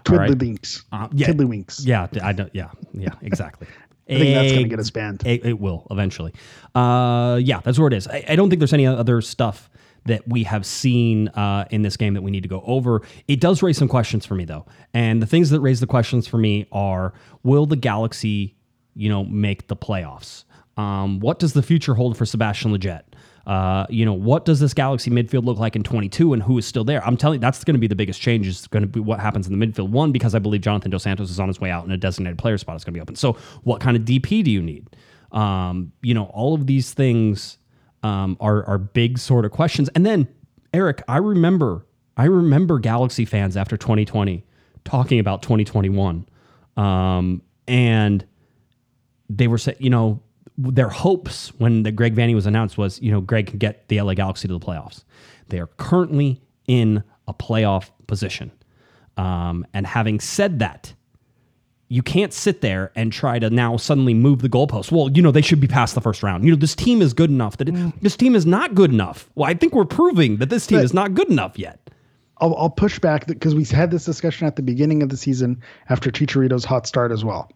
All 0.10 0.18
right? 0.18 0.32
Twiddlywinks. 0.32 0.84
Uh, 0.92 1.08
yeah. 1.14 1.28
Tiddlywinks. 1.28 1.86
Yeah, 1.86 2.08
I 2.24 2.34
don't. 2.34 2.54
Yeah, 2.54 2.72
yeah, 2.92 3.14
exactly. 3.22 3.68
I 4.12 4.20
think 4.20 4.36
that's 4.36 4.52
going 4.52 4.64
to 4.64 4.70
get 4.70 4.80
us 4.80 4.90
banned. 4.90 5.26
It, 5.26 5.46
it 5.46 5.60
will 5.60 5.88
eventually. 5.90 6.34
Uh, 6.76 7.40
yeah, 7.42 7.62
that's 7.64 7.80
where 7.80 7.88
it 7.88 7.94
is. 7.94 8.08
I, 8.08 8.24
I 8.30 8.36
don't 8.36 8.50
think 8.50 8.60
there's 8.60 8.74
any 8.74 8.86
other 8.86 9.22
stuff 9.22 9.70
that 10.06 10.28
we 10.28 10.44
have 10.44 10.66
seen 10.66 11.28
uh, 11.30 11.66
in 11.70 11.84
this 11.84 11.96
game 11.96 12.14
that 12.16 12.22
we 12.22 12.32
need 12.32 12.44
to 12.44 12.50
go 12.50 12.64
over. 12.66 13.02
It 13.28 13.40
does 13.40 13.62
raise 13.62 13.78
some 13.78 13.88
questions 13.88 14.26
for 14.26 14.36
me 14.36 14.46
though, 14.46 14.66
and 14.94 15.22
the 15.22 15.28
things 15.28 15.50
that 15.52 15.60
raise 15.62 15.80
the 15.80 15.88
questions 15.88 16.28
for 16.28 16.38
me 16.38 16.68
are: 16.72 17.14
Will 17.44 17.66
the 17.66 17.76
Galaxy, 17.76 18.56
you 18.96 19.10
know, 19.10 19.24
make 19.26 19.68
the 19.68 19.76
playoffs? 19.76 20.44
Um, 20.78 21.20
what 21.20 21.40
does 21.40 21.54
the 21.54 21.62
future 21.62 21.94
hold 21.94 22.18
for 22.18 22.26
Sebastian 22.26 22.76
Lletget? 22.76 23.04
Uh, 23.48 23.86
you 23.90 24.06
know, 24.06 24.14
what 24.14 24.46
does 24.46 24.60
this 24.60 24.74
Galaxy 24.74 25.10
midfield 25.10 25.46
look 25.46 25.58
like 25.58 25.76
in 25.76 25.84
22 25.84 26.34
and 26.34 26.44
who 26.44 26.58
is 26.58 26.66
still 26.66 26.84
there? 26.84 27.04
I'm 27.06 27.18
telling 27.18 27.38
you, 27.38 27.42
that's 27.42 27.64
going 27.64 27.74
to 27.74 27.80
be 27.80 27.88
the 27.88 27.96
biggest 27.96 28.22
change 28.22 28.48
is 28.48 28.68
going 28.68 28.84
to 28.84 28.88
be 28.88 29.00
what 29.00 29.20
happens 29.20 29.48
in 29.48 29.58
the 29.58 29.66
midfield. 29.66 29.90
One, 29.90 30.12
because 30.12 30.36
I 30.36 30.40
believe 30.40 30.62
Jonathan 30.62 30.92
Dos 30.92 31.04
Santos 31.04 31.30
is 31.30 31.40
on 31.40 31.48
his 31.48 31.60
way 31.60 31.72
out 31.72 31.84
and 31.84 31.92
a 31.92 31.98
designated 31.98 32.38
player 32.38 32.58
spot 32.58 32.76
is 32.76 32.84
going 32.84 32.94
to 32.94 32.98
be 32.98 33.02
open. 33.02 33.16
So 33.16 33.34
what 33.64 33.82
kind 33.82 33.98
of 33.98 34.04
DP 34.04 34.44
do 34.44 34.52
you 34.52 34.62
need? 34.62 34.88
Um, 35.32 35.92
you 36.02 36.14
know, 36.14 36.26
all 36.26 36.54
of 36.54 36.68
these 36.68 36.94
things 36.94 37.58
um, 38.04 38.38
are, 38.40 38.64
are 38.66 38.78
big 38.78 39.18
sort 39.18 39.46
of 39.46 39.52
questions. 39.52 39.90
And 39.96 40.06
then 40.06 40.28
Eric, 40.74 41.02
I 41.08 41.18
remember, 41.18 41.86
I 42.18 42.26
remember 42.26 42.80
Galaxy 42.80 43.26
fans 43.26 43.58
after 43.58 43.78
2020 43.78 44.46
talking 44.84 45.20
about 45.20 45.42
2021. 45.42 46.28
Um, 46.78 47.42
and 47.68 48.26
they 49.30 49.48
were 49.48 49.58
saying, 49.58 49.78
you 49.80 49.90
know, 49.90 50.22
their 50.70 50.90
hopes 50.90 51.50
when 51.60 51.84
the 51.84 51.92
Greg 51.92 52.16
Vanney 52.16 52.36
was 52.36 52.46
announced 52.46 52.78
was, 52.78 53.02
you 53.02 53.12
know, 53.12 53.22
Greg 53.22 53.48
can 53.48 53.58
get 53.58 53.88
the 53.88 54.02
LA 54.02 54.14
Galaxy 54.14 54.48
to 54.48 54.54
the 54.54 54.66
playoffs. 54.66 55.04
They 55.50 55.60
are 55.60 55.68
currently 55.78 56.42
in 56.68 57.04
a 57.28 57.34
playoff 57.34 57.90
position. 58.08 58.52
Um, 59.18 59.66
and 59.74 59.86
having 59.86 60.20
said 60.20 60.60
that, 60.60 60.94
you 61.90 62.02
can't 62.02 62.32
sit 62.32 62.62
there 62.62 62.92
and 62.96 63.12
try 63.12 63.38
to 63.38 63.50
now 63.50 63.76
suddenly 63.76 64.14
move 64.14 64.42
the 64.42 64.48
goalpost. 64.48 64.92
Well, 64.94 65.12
you 65.12 65.22
know, 65.22 65.32
they 65.32 65.42
should 65.42 65.60
be 65.60 65.68
past 65.68 65.94
the 65.94 66.00
first 66.00 66.24
round. 66.24 66.46
You 66.46 66.52
know, 66.52 66.58
this 66.58 66.74
team 66.76 67.02
is 67.02 67.14
good 67.14 67.30
enough 67.30 67.58
that 67.58 67.68
it, 67.68 68.02
this 68.02 68.16
team 68.16 68.34
is 68.34 68.46
not 68.46 68.76
good 68.76 68.92
enough. 68.92 69.30
Well, 69.36 69.50
I 69.50 69.54
think 69.54 69.74
we're 69.74 69.84
proving 69.84 70.38
that 70.38 70.50
this 70.50 70.66
team 70.66 70.78
But- 70.78 70.86
is 70.86 70.94
not 70.94 71.14
good 71.14 71.30
enough 71.30 71.60
yet. 71.60 71.90
I'll, 72.38 72.56
I'll 72.56 72.70
push 72.70 72.98
back 72.98 73.28
because 73.28 73.54
we 73.54 73.64
had 73.66 73.92
this 73.92 74.06
discussion 74.06 74.48
at 74.48 74.56
the 74.56 74.64
beginning 74.64 75.04
of 75.04 75.10
the 75.10 75.18
season 75.18 75.62
after 75.90 76.10
Chicharito's 76.10 76.66
hot 76.66 76.88
start 76.88 77.12
as 77.12 77.24
well. 77.24 77.52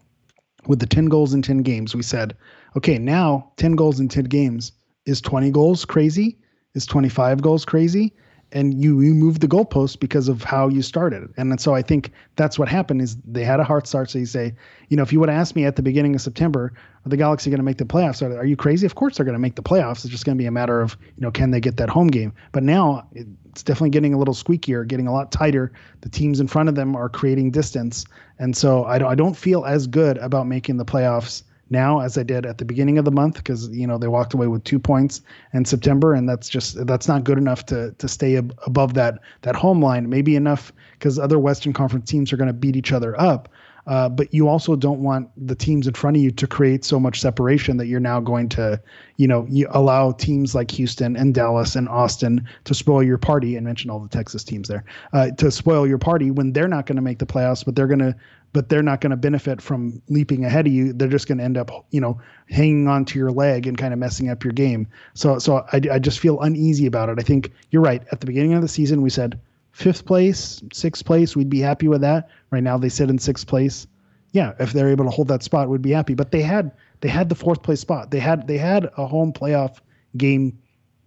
With 0.68 0.80
the 0.80 0.86
10 0.86 1.06
goals 1.06 1.34
in 1.34 1.42
10 1.42 1.60
games, 1.60 1.96
we 1.96 2.04
said, 2.04 2.36
okay, 2.76 2.98
now 2.98 3.52
10 3.58 3.74
goals 3.74 4.00
in 4.00 4.08
10 4.08 4.26
games 4.26 4.72
is 5.06 5.22
20 5.22 5.52
goals 5.52 5.86
crazy? 5.86 6.38
Is 6.74 6.86
25 6.86 7.42
goals 7.42 7.64
crazy? 7.64 8.14
And 8.52 8.82
you, 8.82 9.02
you 9.02 9.14
move 9.14 9.40
the 9.40 9.48
goalpost 9.48 10.00
because 10.00 10.30
of 10.30 10.44
how 10.44 10.68
you 10.68 10.82
started. 10.82 11.34
And 11.36 11.60
so 11.60 11.74
I 11.74 11.82
think 11.82 12.12
that's 12.36 12.60
what 12.60 12.68
happened 12.68 13.02
is 13.02 13.18
they 13.26 13.44
had 13.44 13.60
a 13.60 13.64
hard 13.64 13.88
start. 13.88 14.10
So 14.10 14.20
you 14.20 14.26
say, 14.26 14.54
you 14.90 14.96
know, 14.96 15.04
if 15.04 15.12
you 15.12 15.20
would 15.20 15.30
have 15.30 15.40
asked 15.40 15.56
me 15.56 15.66
at 15.66 15.76
the 15.76 15.82
beginning 15.82 16.16
of 16.16 16.22
September, 16.22 16.72
are 17.06 17.10
the 17.10 17.18
Galaxy 17.18 17.50
going 17.50 17.60
to 17.60 17.66
make 17.66 17.80
the 17.80 17.86
playoffs? 17.86 18.22
Are, 18.22 18.38
are 18.38 18.46
you 18.46 18.56
crazy? 18.56 18.86
Of 18.86 18.96
course 18.96 19.18
they're 19.18 19.26
going 19.26 19.34
to 19.34 19.40
make 19.40 19.56
the 19.56 19.64
playoffs. 19.64 20.06
It's 20.06 20.10
just 20.10 20.26
going 20.26 20.38
to 20.38 20.42
be 20.42 20.46
a 20.46 20.52
matter 20.52 20.80
of, 20.80 20.96
you 21.02 21.22
know, 21.22 21.32
can 21.32 21.52
they 21.52 21.60
get 21.60 21.78
that 21.78 21.90
home 21.90 22.08
game? 22.08 22.34
But 22.52 22.64
now 22.64 23.08
it's 23.46 23.64
definitely 23.64 23.90
getting 23.90 24.14
a 24.14 24.18
little 24.18 24.34
squeakier, 24.34 24.88
getting 24.88 25.08
a 25.08 25.14
lot 25.14 25.32
tighter. 25.32 25.72
The 26.02 26.10
teams 26.10 26.40
in 26.40 26.48
front 26.48 26.70
of 26.70 26.76
them 26.76 26.96
are 26.96 27.10
creating 27.10 27.52
distance. 27.52 28.06
And 28.38 28.56
so 28.56 28.86
I 28.86 29.00
don't, 29.00 29.12
I 29.12 29.16
don't 29.16 29.36
feel 29.36 29.66
as 29.66 29.88
good 29.88 30.18
about 30.20 30.48
making 30.48 30.78
the 30.78 30.86
playoffs 30.86 31.44
now 31.70 32.00
as 32.00 32.18
I 32.18 32.24
did 32.24 32.46
at 32.46 32.58
the 32.58 32.66
beginning 32.66 32.98
of 32.98 33.06
the 33.06 33.12
month 33.12 33.36
because 33.36 33.70
you 33.70 33.88
know 33.88 33.98
they 33.98 34.08
walked 34.08 34.34
away 34.34 34.48
with 34.48 34.64
two 34.64 34.80
points 34.80 35.22
in 35.54 35.66
September 35.66 36.14
and 36.14 36.28
that's 36.30 36.50
just 36.50 36.86
that's 36.86 37.08
not 37.08 37.24
good 37.24 37.38
enough 37.38 37.66
to 37.68 37.92
to 37.98 38.08
stay 38.08 38.38
ab- 38.38 38.58
above 38.66 38.94
that 38.94 39.20
that 39.42 39.56
home 39.56 39.82
line 39.82 40.10
maybe 40.10 40.36
enough 40.36 40.72
because 40.94 41.18
other 41.18 41.40
Western 41.40 41.74
Conference 41.74 42.10
teams 42.10 42.32
are 42.32 42.38
going 42.38 42.48
to 42.48 42.54
beat 42.54 42.76
each 42.76 42.92
other 42.92 43.20
up 43.20 43.50
Uh, 43.88 44.10
but 44.10 44.34
you 44.34 44.48
also 44.48 44.76
don't 44.76 45.04
want 45.04 45.30
the 45.38 45.56
teams 45.56 45.86
in 45.88 45.94
front 45.94 46.18
of 46.18 46.24
you 46.24 46.32
to 46.32 46.48
create 46.48 46.84
so 46.84 47.00
much 47.00 47.20
separation 47.22 47.78
that 47.78 47.86
you're 47.86 48.00
now 48.00 48.20
going 48.20 48.50
to, 48.50 48.82
you 49.18 49.28
know, 49.28 49.46
you 49.48 49.68
allow 49.72 50.12
teams 50.12 50.56
like 50.56 50.72
Houston 50.72 51.16
and 51.16 51.36
Dallas 51.36 51.76
and 51.76 51.88
Austin 51.88 52.48
to 52.64 52.74
spoil 52.74 53.04
your 53.04 53.20
party. 53.20 53.56
And 53.56 53.66
mention 53.66 53.92
all 53.92 54.00
the 54.00 54.10
Texas 54.10 54.44
teams 54.44 54.68
there 54.68 54.84
uh, 55.14 55.30
to 55.38 55.52
spoil 55.52 55.86
your 55.88 56.00
party 56.00 56.32
when 56.32 56.54
they're 56.54 56.68
not 56.68 56.88
going 56.88 56.96
to 56.96 57.02
make 57.04 57.20
the 57.20 57.28
playoffs, 57.28 57.64
but 57.64 57.76
they're 57.76 57.88
going 57.88 58.00
to 58.00 58.16
but 58.56 58.70
they're 58.70 58.82
not 58.82 59.02
going 59.02 59.12
to 59.12 59.18
benefit 59.18 59.62
from 59.62 60.02
leaping 60.08 60.46
ahead 60.46 60.66
of 60.66 60.72
you. 60.72 60.94
They're 60.94 61.10
just 61.10 61.28
going 61.28 61.40
to 61.40 61.44
end 61.44 61.58
up, 61.58 61.86
you 61.92 62.00
know, 62.00 62.22
hanging 62.50 62.88
on 62.88 63.04
to 63.04 63.20
your 63.20 63.30
leg 63.30 63.68
and 63.68 63.78
kind 63.78 63.92
of 63.92 64.00
messing 64.00 64.30
up 64.30 64.46
your 64.46 64.54
game. 64.54 64.88
So, 65.14 65.40
so 65.40 65.66
I, 65.74 65.82
I 65.92 66.00
just 66.00 66.20
feel 66.20 66.40
uneasy 66.40 66.86
about 66.86 67.10
it. 67.10 67.20
I 67.20 67.22
think 67.22 67.52
you're 67.72 67.82
right. 67.82 68.02
At 68.14 68.22
the 68.22 68.26
beginning 68.26 68.54
of 68.54 68.62
the 68.62 68.70
season, 68.70 69.02
we 69.02 69.10
said 69.10 69.38
fifth 69.74 70.06
place, 70.06 70.64
sixth 70.72 71.04
place, 71.04 71.36
we'd 71.36 71.50
be 71.50 71.60
happy 71.60 71.90
with 71.90 72.00
that. 72.00 72.30
Right 72.50 72.64
now, 72.64 72.78
they 72.78 72.88
sit 72.88 73.10
in 73.10 73.20
sixth 73.20 73.46
place. 73.46 73.88
Yeah, 74.32 74.54
if 74.58 74.72
they're 74.72 74.90
able 74.90 75.04
to 75.04 75.12
hold 75.12 75.28
that 75.28 75.44
spot, 75.44 75.68
we'd 75.68 75.82
be 75.82 75.92
happy. 75.92 76.14
But 76.14 76.32
they 76.32 76.42
had 76.42 76.72
they 77.02 77.10
had 77.10 77.28
the 77.28 77.36
fourth 77.36 77.62
place 77.62 77.82
spot. 77.82 78.12
They 78.12 78.20
had 78.20 78.48
they 78.48 78.58
had 78.58 78.90
a 78.96 79.06
home 79.06 79.34
playoff 79.34 79.80
game 80.16 80.58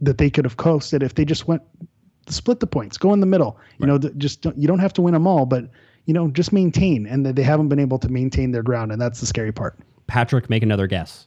that 0.02 0.18
they 0.18 0.28
could 0.28 0.44
have 0.44 0.58
coasted 0.58 1.02
if 1.02 1.14
they 1.14 1.24
just 1.24 1.48
went 1.48 1.62
split 2.28 2.60
the 2.60 2.66
points, 2.66 2.98
go 2.98 3.14
in 3.14 3.20
the 3.20 3.26
middle. 3.26 3.58
You 3.78 3.86
know, 3.86 3.96
just 3.98 4.42
don't, 4.42 4.58
you 4.58 4.68
don't 4.68 4.80
have 4.80 4.92
to 4.94 5.02
win 5.02 5.14
them 5.14 5.26
all, 5.26 5.46
but 5.46 5.70
you 6.06 6.14
know, 6.14 6.28
just 6.28 6.52
maintain. 6.52 7.06
And 7.06 7.24
that 7.26 7.36
they 7.36 7.42
haven't 7.42 7.68
been 7.68 7.78
able 7.78 7.98
to 8.00 8.08
maintain 8.08 8.52
their 8.52 8.62
ground, 8.62 8.92
and 8.92 9.00
that's 9.00 9.20
the 9.20 9.26
scary 9.26 9.52
part. 9.52 9.78
Patrick, 10.06 10.48
make 10.48 10.62
another 10.62 10.86
guess. 10.86 11.26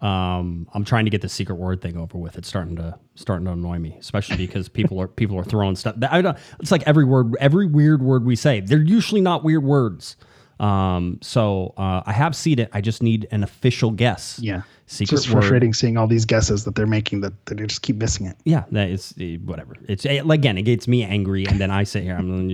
Um, 0.00 0.68
I'm 0.74 0.84
trying 0.84 1.06
to 1.06 1.10
get 1.10 1.22
the 1.22 1.28
secret 1.30 1.54
word 1.54 1.80
thing 1.80 1.96
over 1.96 2.18
with. 2.18 2.36
It's 2.36 2.48
starting 2.48 2.76
to 2.76 2.98
starting 3.14 3.46
to 3.46 3.52
annoy 3.52 3.78
me, 3.78 3.96
especially 3.98 4.36
because 4.36 4.68
people 4.68 5.00
are 5.00 5.08
people 5.08 5.38
are 5.38 5.44
throwing 5.44 5.76
stuff. 5.76 5.96
I 6.10 6.20
don't, 6.20 6.36
it's 6.60 6.70
like 6.70 6.82
every 6.86 7.04
word, 7.04 7.34
every 7.40 7.66
weird 7.66 8.02
word 8.02 8.26
we 8.26 8.36
say. 8.36 8.60
They're 8.60 8.82
usually 8.82 9.22
not 9.22 9.44
weird 9.44 9.64
words. 9.64 10.16
Um, 10.60 11.18
so 11.22 11.72
uh, 11.78 12.02
I 12.04 12.12
have 12.12 12.36
seen 12.36 12.58
it. 12.58 12.68
I 12.72 12.80
just 12.82 13.02
need 13.02 13.26
an 13.30 13.42
official 13.42 13.90
guess. 13.90 14.38
Yeah, 14.42 14.62
secret 14.86 15.16
just 15.16 15.28
word. 15.28 15.40
frustrating 15.40 15.72
seeing 15.72 15.96
all 15.96 16.06
these 16.06 16.24
guesses 16.24 16.64
that 16.64 16.74
they're 16.74 16.86
making 16.86 17.20
that, 17.22 17.32
that 17.46 17.56
they 17.56 17.66
just 17.66 17.82
keep 17.82 17.96
missing 17.96 18.26
it. 18.26 18.36
Yeah, 18.44 18.64
that 18.72 18.90
is 18.90 19.14
eh, 19.20 19.36
whatever. 19.36 19.74
It's 19.88 20.04
eh, 20.06 20.22
again, 20.28 20.58
it 20.58 20.62
gets 20.62 20.86
me 20.86 21.02
angry, 21.02 21.46
and 21.46 21.60
then 21.60 21.70
I 21.70 21.84
sit 21.84 22.02
here. 22.02 22.16
I'm. 22.16 22.48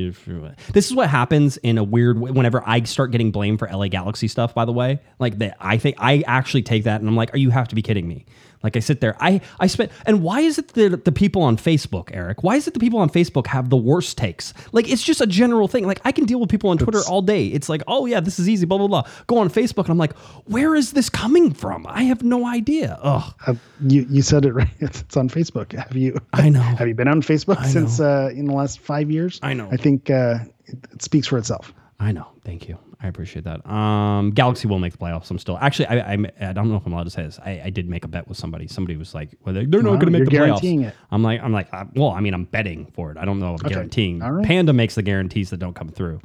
This 0.72 0.86
is 0.86 0.94
what 0.94 1.08
happens 1.08 1.56
in 1.58 1.78
a 1.78 1.84
weird 1.84 2.20
way. 2.20 2.30
Whenever 2.30 2.62
I 2.66 2.82
start 2.84 3.10
getting 3.10 3.30
blamed 3.30 3.58
for 3.58 3.68
LA 3.68 3.88
Galaxy 3.88 4.28
stuff, 4.28 4.54
by 4.54 4.64
the 4.64 4.72
way, 4.72 5.00
like 5.18 5.38
that, 5.38 5.56
I 5.60 5.76
think 5.78 5.96
I 5.98 6.22
actually 6.26 6.62
take 6.62 6.84
that, 6.84 7.00
and 7.00 7.08
I'm 7.08 7.16
like, 7.16 7.34
"Are 7.34 7.38
you 7.38 7.50
have 7.50 7.68
to 7.68 7.74
be 7.74 7.82
kidding 7.82 8.06
me?" 8.06 8.26
Like 8.62 8.76
I 8.76 8.80
sit 8.80 9.00
there, 9.00 9.16
I 9.20 9.40
I 9.58 9.66
spent, 9.66 9.90
and 10.04 10.22
why 10.22 10.40
is 10.40 10.58
it 10.58 10.68
that 10.68 11.04
the 11.04 11.12
people 11.12 11.42
on 11.42 11.56
Facebook, 11.56 12.10
Eric? 12.12 12.42
Why 12.42 12.56
is 12.56 12.68
it 12.68 12.74
the 12.74 12.80
people 12.80 12.98
on 12.98 13.08
Facebook 13.08 13.46
have 13.46 13.70
the 13.70 13.76
worst 13.76 14.18
takes? 14.18 14.52
Like 14.72 14.90
it's 14.90 15.02
just 15.02 15.20
a 15.20 15.26
general 15.26 15.66
thing. 15.66 15.86
Like 15.86 16.00
I 16.04 16.12
can 16.12 16.26
deal 16.26 16.38
with 16.40 16.50
people 16.50 16.68
on 16.70 16.76
Twitter 16.76 17.00
all 17.08 17.22
day. 17.22 17.46
It's 17.46 17.68
like, 17.68 17.82
oh 17.86 18.04
yeah, 18.06 18.20
this 18.20 18.38
is 18.38 18.48
easy, 18.48 18.66
blah 18.66 18.78
blah 18.78 18.88
blah. 18.88 19.02
Go 19.28 19.38
on 19.38 19.48
Facebook, 19.48 19.84
and 19.84 19.90
I'm 19.90 19.98
like, 19.98 20.16
where 20.44 20.74
is 20.74 20.92
this 20.92 21.08
coming 21.08 21.52
from? 21.52 21.86
I 21.88 22.02
have 22.04 22.22
no 22.22 22.46
idea. 22.46 22.98
Ugh. 23.02 23.34
Uh, 23.46 23.54
you 23.86 24.06
you 24.10 24.22
said 24.22 24.44
it 24.44 24.52
right. 24.54 24.68
It's, 24.80 25.16
on 25.16 25.28
Facebook. 25.28 25.72
Have 25.72 25.96
you? 25.96 26.18
I 26.32 26.48
know. 26.50 26.60
Have 26.60 26.86
you 26.86 26.94
been 26.94 27.08
on 27.08 27.22
Facebook 27.22 27.64
since 27.64 27.98
uh, 27.98 28.30
in 28.34 28.44
the 28.44 28.52
last 28.52 28.78
five 28.80 29.10
years? 29.10 29.40
I 29.42 29.54
know. 29.54 29.68
I 29.72 29.76
think 29.76 30.10
uh, 30.10 30.38
it, 30.66 30.78
it 30.92 31.02
speaks 31.02 31.26
for 31.26 31.38
itself. 31.38 31.72
I 32.02 32.12
know. 32.12 32.26
Thank 32.44 32.66
you. 32.66 32.78
I 33.02 33.08
appreciate 33.08 33.44
that. 33.44 33.64
Um, 33.70 34.30
Galaxy 34.30 34.66
will 34.66 34.78
make 34.78 34.92
the 34.92 34.98
playoffs. 34.98 35.30
I'm 35.30 35.38
still 35.38 35.58
actually. 35.58 35.86
I, 35.86 36.14
I 36.14 36.18
I 36.40 36.52
don't 36.54 36.70
know 36.70 36.76
if 36.76 36.86
I'm 36.86 36.92
allowed 36.94 37.04
to 37.04 37.10
say 37.10 37.22
this. 37.22 37.38
I, 37.44 37.60
I 37.66 37.70
did 37.70 37.88
make 37.90 38.04
a 38.04 38.08
bet 38.08 38.26
with 38.26 38.38
somebody. 38.38 38.66
Somebody 38.68 38.96
was 38.96 39.14
like, 39.14 39.30
"Well, 39.44 39.54
they- 39.54 39.66
they're 39.66 39.82
not 39.82 40.00
going 40.00 40.06
to 40.12 40.18
make 40.18 40.24
the 40.24 40.30
playoffs." 40.36 40.60
it. 40.84 40.94
I'm 41.10 41.22
like, 41.22 41.42
I'm 41.42 41.52
like, 41.52 41.68
uh, 41.72 41.84
well, 41.94 42.08
I 42.10 42.20
mean, 42.20 42.32
I'm 42.32 42.44
betting 42.44 42.86
for 42.94 43.10
it. 43.10 43.18
I 43.18 43.24
don't 43.26 43.38
know 43.38 43.54
if 43.54 43.60
I'm 43.64 43.68
guaranteeing. 43.70 44.22
All 44.22 44.32
right. 44.32 44.46
Panda 44.46 44.72
makes 44.72 44.94
the 44.94 45.02
guarantees 45.02 45.50
that 45.50 45.58
don't 45.58 45.74
come 45.74 45.88
through. 45.90 46.20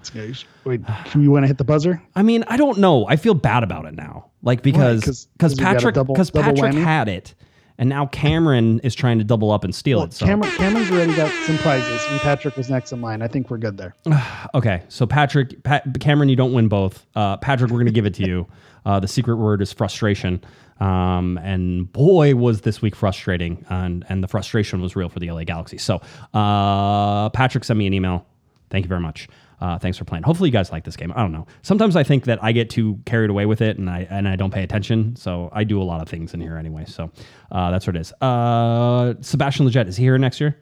Wait, 0.63 0.81
you 1.13 1.29
want 1.31 1.43
to 1.43 1.47
hit 1.47 1.57
the 1.57 1.63
buzzer? 1.65 2.01
I 2.15 2.23
mean, 2.23 2.43
I 2.47 2.55
don't 2.55 2.77
know. 2.79 3.05
I 3.07 3.17
feel 3.17 3.33
bad 3.33 3.63
about 3.63 3.85
it 3.85 3.95
now, 3.95 4.27
like 4.43 4.61
because 4.61 5.03
'cause- 5.03 5.27
because 5.37 5.51
'cause 5.51 5.57
we 5.57 5.63
got 5.63 5.71
a 5.71 5.75
Patrick 5.75 6.07
because 6.07 6.31
Patrick 6.31 6.71
whammy? 6.73 6.83
had 6.83 7.09
it, 7.09 7.35
and 7.77 7.89
now 7.89 8.05
Cameron 8.07 8.79
is 8.79 8.95
trying 8.95 9.17
to 9.17 9.23
double 9.23 9.51
up 9.51 9.63
and 9.63 9.73
steal 9.73 9.97
Well, 9.99 10.07
it. 10.07 10.13
So 10.13 10.25
Cameron, 10.25 10.51
Cameron's 10.55 10.91
already 10.91 11.15
got 11.15 11.31
some 11.45 11.57
prizes, 11.57 12.01
and 12.09 12.19
Patrick 12.21 12.55
was 12.55 12.69
next 12.69 12.91
in 12.91 13.01
line. 13.01 13.21
I 13.21 13.27
think 13.27 13.49
we're 13.49 13.57
good 13.57 13.77
there. 13.77 13.95
Okay, 14.53 14.83
so 14.87 15.05
Patrick, 15.05 15.63
Pat, 15.63 15.83
Cameron, 15.99 16.29
you 16.29 16.35
don't 16.37 16.53
win 16.53 16.69
both. 16.69 17.05
Uh, 17.15 17.35
Patrick, 17.37 17.71
we're 17.71 17.77
going 17.77 17.87
to 17.87 17.91
give 17.91 18.05
it 18.05 18.13
to 18.15 18.25
you. 18.25 18.47
Uh, 18.85 18.99
the 18.99 19.07
secret 19.07 19.37
word 19.37 19.63
is 19.63 19.73
frustration, 19.73 20.39
um, 20.79 21.39
and 21.39 21.91
boy, 21.91 22.35
was 22.35 22.61
this 22.61 22.83
week 22.83 22.95
frustrating, 22.95 23.65
and 23.69 24.05
and 24.09 24.23
the 24.23 24.27
frustration 24.27 24.79
was 24.79 24.95
real 24.95 25.09
for 25.09 25.17
the 25.17 25.31
LA 25.31 25.43
Galaxy. 25.43 25.79
So, 25.79 25.99
uh, 26.35 27.29
Patrick, 27.31 27.63
sent 27.63 27.79
me 27.79 27.87
an 27.87 27.95
email. 27.95 28.27
Thank 28.69 28.85
you 28.85 28.89
very 28.89 29.01
much. 29.01 29.27
Uh, 29.61 29.79
thanks 29.79 29.97
for 29.97 30.05
playing. 30.05 30.23
Hopefully, 30.23 30.49
you 30.49 30.53
guys 30.53 30.71
like 30.71 30.83
this 30.83 30.95
game. 30.95 31.13
I 31.15 31.21
don't 31.21 31.31
know. 31.31 31.47
Sometimes 31.61 31.95
I 31.95 32.03
think 32.03 32.25
that 32.25 32.43
I 32.43 32.51
get 32.51 32.69
too 32.69 32.99
carried 33.05 33.29
away 33.29 33.45
with 33.45 33.61
it, 33.61 33.77
and 33.77 33.89
I 33.89 34.07
and 34.09 34.27
I 34.27 34.35
don't 34.35 34.51
pay 34.51 34.63
attention. 34.63 35.15
So 35.15 35.49
I 35.53 35.63
do 35.63 35.81
a 35.81 35.83
lot 35.83 36.01
of 36.01 36.09
things 36.09 36.33
in 36.33 36.41
here 36.41 36.57
anyway. 36.57 36.85
So 36.85 37.11
uh, 37.51 37.71
that's 37.71 37.87
what 37.87 37.95
it 37.95 37.99
is. 37.99 38.13
Uh, 38.21 39.15
Sebastian 39.21 39.67
Lletget 39.67 39.87
is 39.87 39.97
he 39.97 40.03
here 40.03 40.17
next 40.17 40.39
year? 40.39 40.57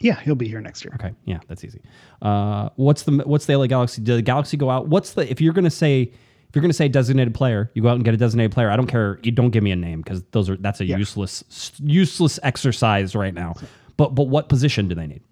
Yeah, 0.00 0.18
he'll 0.20 0.34
be 0.34 0.48
here 0.48 0.60
next 0.60 0.84
year. 0.84 0.94
Okay, 0.94 1.14
yeah, 1.24 1.40
that's 1.48 1.64
easy. 1.64 1.82
Uh, 2.22 2.70
what's 2.76 3.02
the 3.02 3.12
what's 3.26 3.46
the 3.46 3.56
LA 3.56 3.66
Galaxy? 3.66 4.02
Did 4.02 4.16
the 4.16 4.22
Galaxy 4.22 4.56
go 4.56 4.70
out? 4.70 4.88
What's 4.88 5.12
the 5.12 5.30
if 5.30 5.40
you're 5.40 5.52
gonna 5.52 5.70
say 5.70 6.02
if 6.02 6.56
you're 6.56 6.62
gonna 6.62 6.72
say 6.72 6.88
designated 6.88 7.34
player, 7.34 7.70
you 7.74 7.82
go 7.82 7.88
out 7.88 7.96
and 7.96 8.04
get 8.04 8.14
a 8.14 8.16
designated 8.16 8.52
player. 8.52 8.70
I 8.70 8.76
don't 8.76 8.86
care. 8.86 9.20
You 9.22 9.30
don't 9.30 9.50
give 9.50 9.62
me 9.62 9.70
a 9.72 9.76
name 9.76 10.00
because 10.00 10.22
those 10.32 10.48
are 10.48 10.56
that's 10.56 10.80
a 10.80 10.84
useless 10.84 11.44
useless 11.78 12.38
exercise 12.42 13.14
right 13.14 13.34
now. 13.34 13.54
But 13.96 14.14
but 14.14 14.24
what 14.28 14.48
position 14.48 14.88
do 14.88 14.94
they 14.94 15.06
need? 15.06 15.22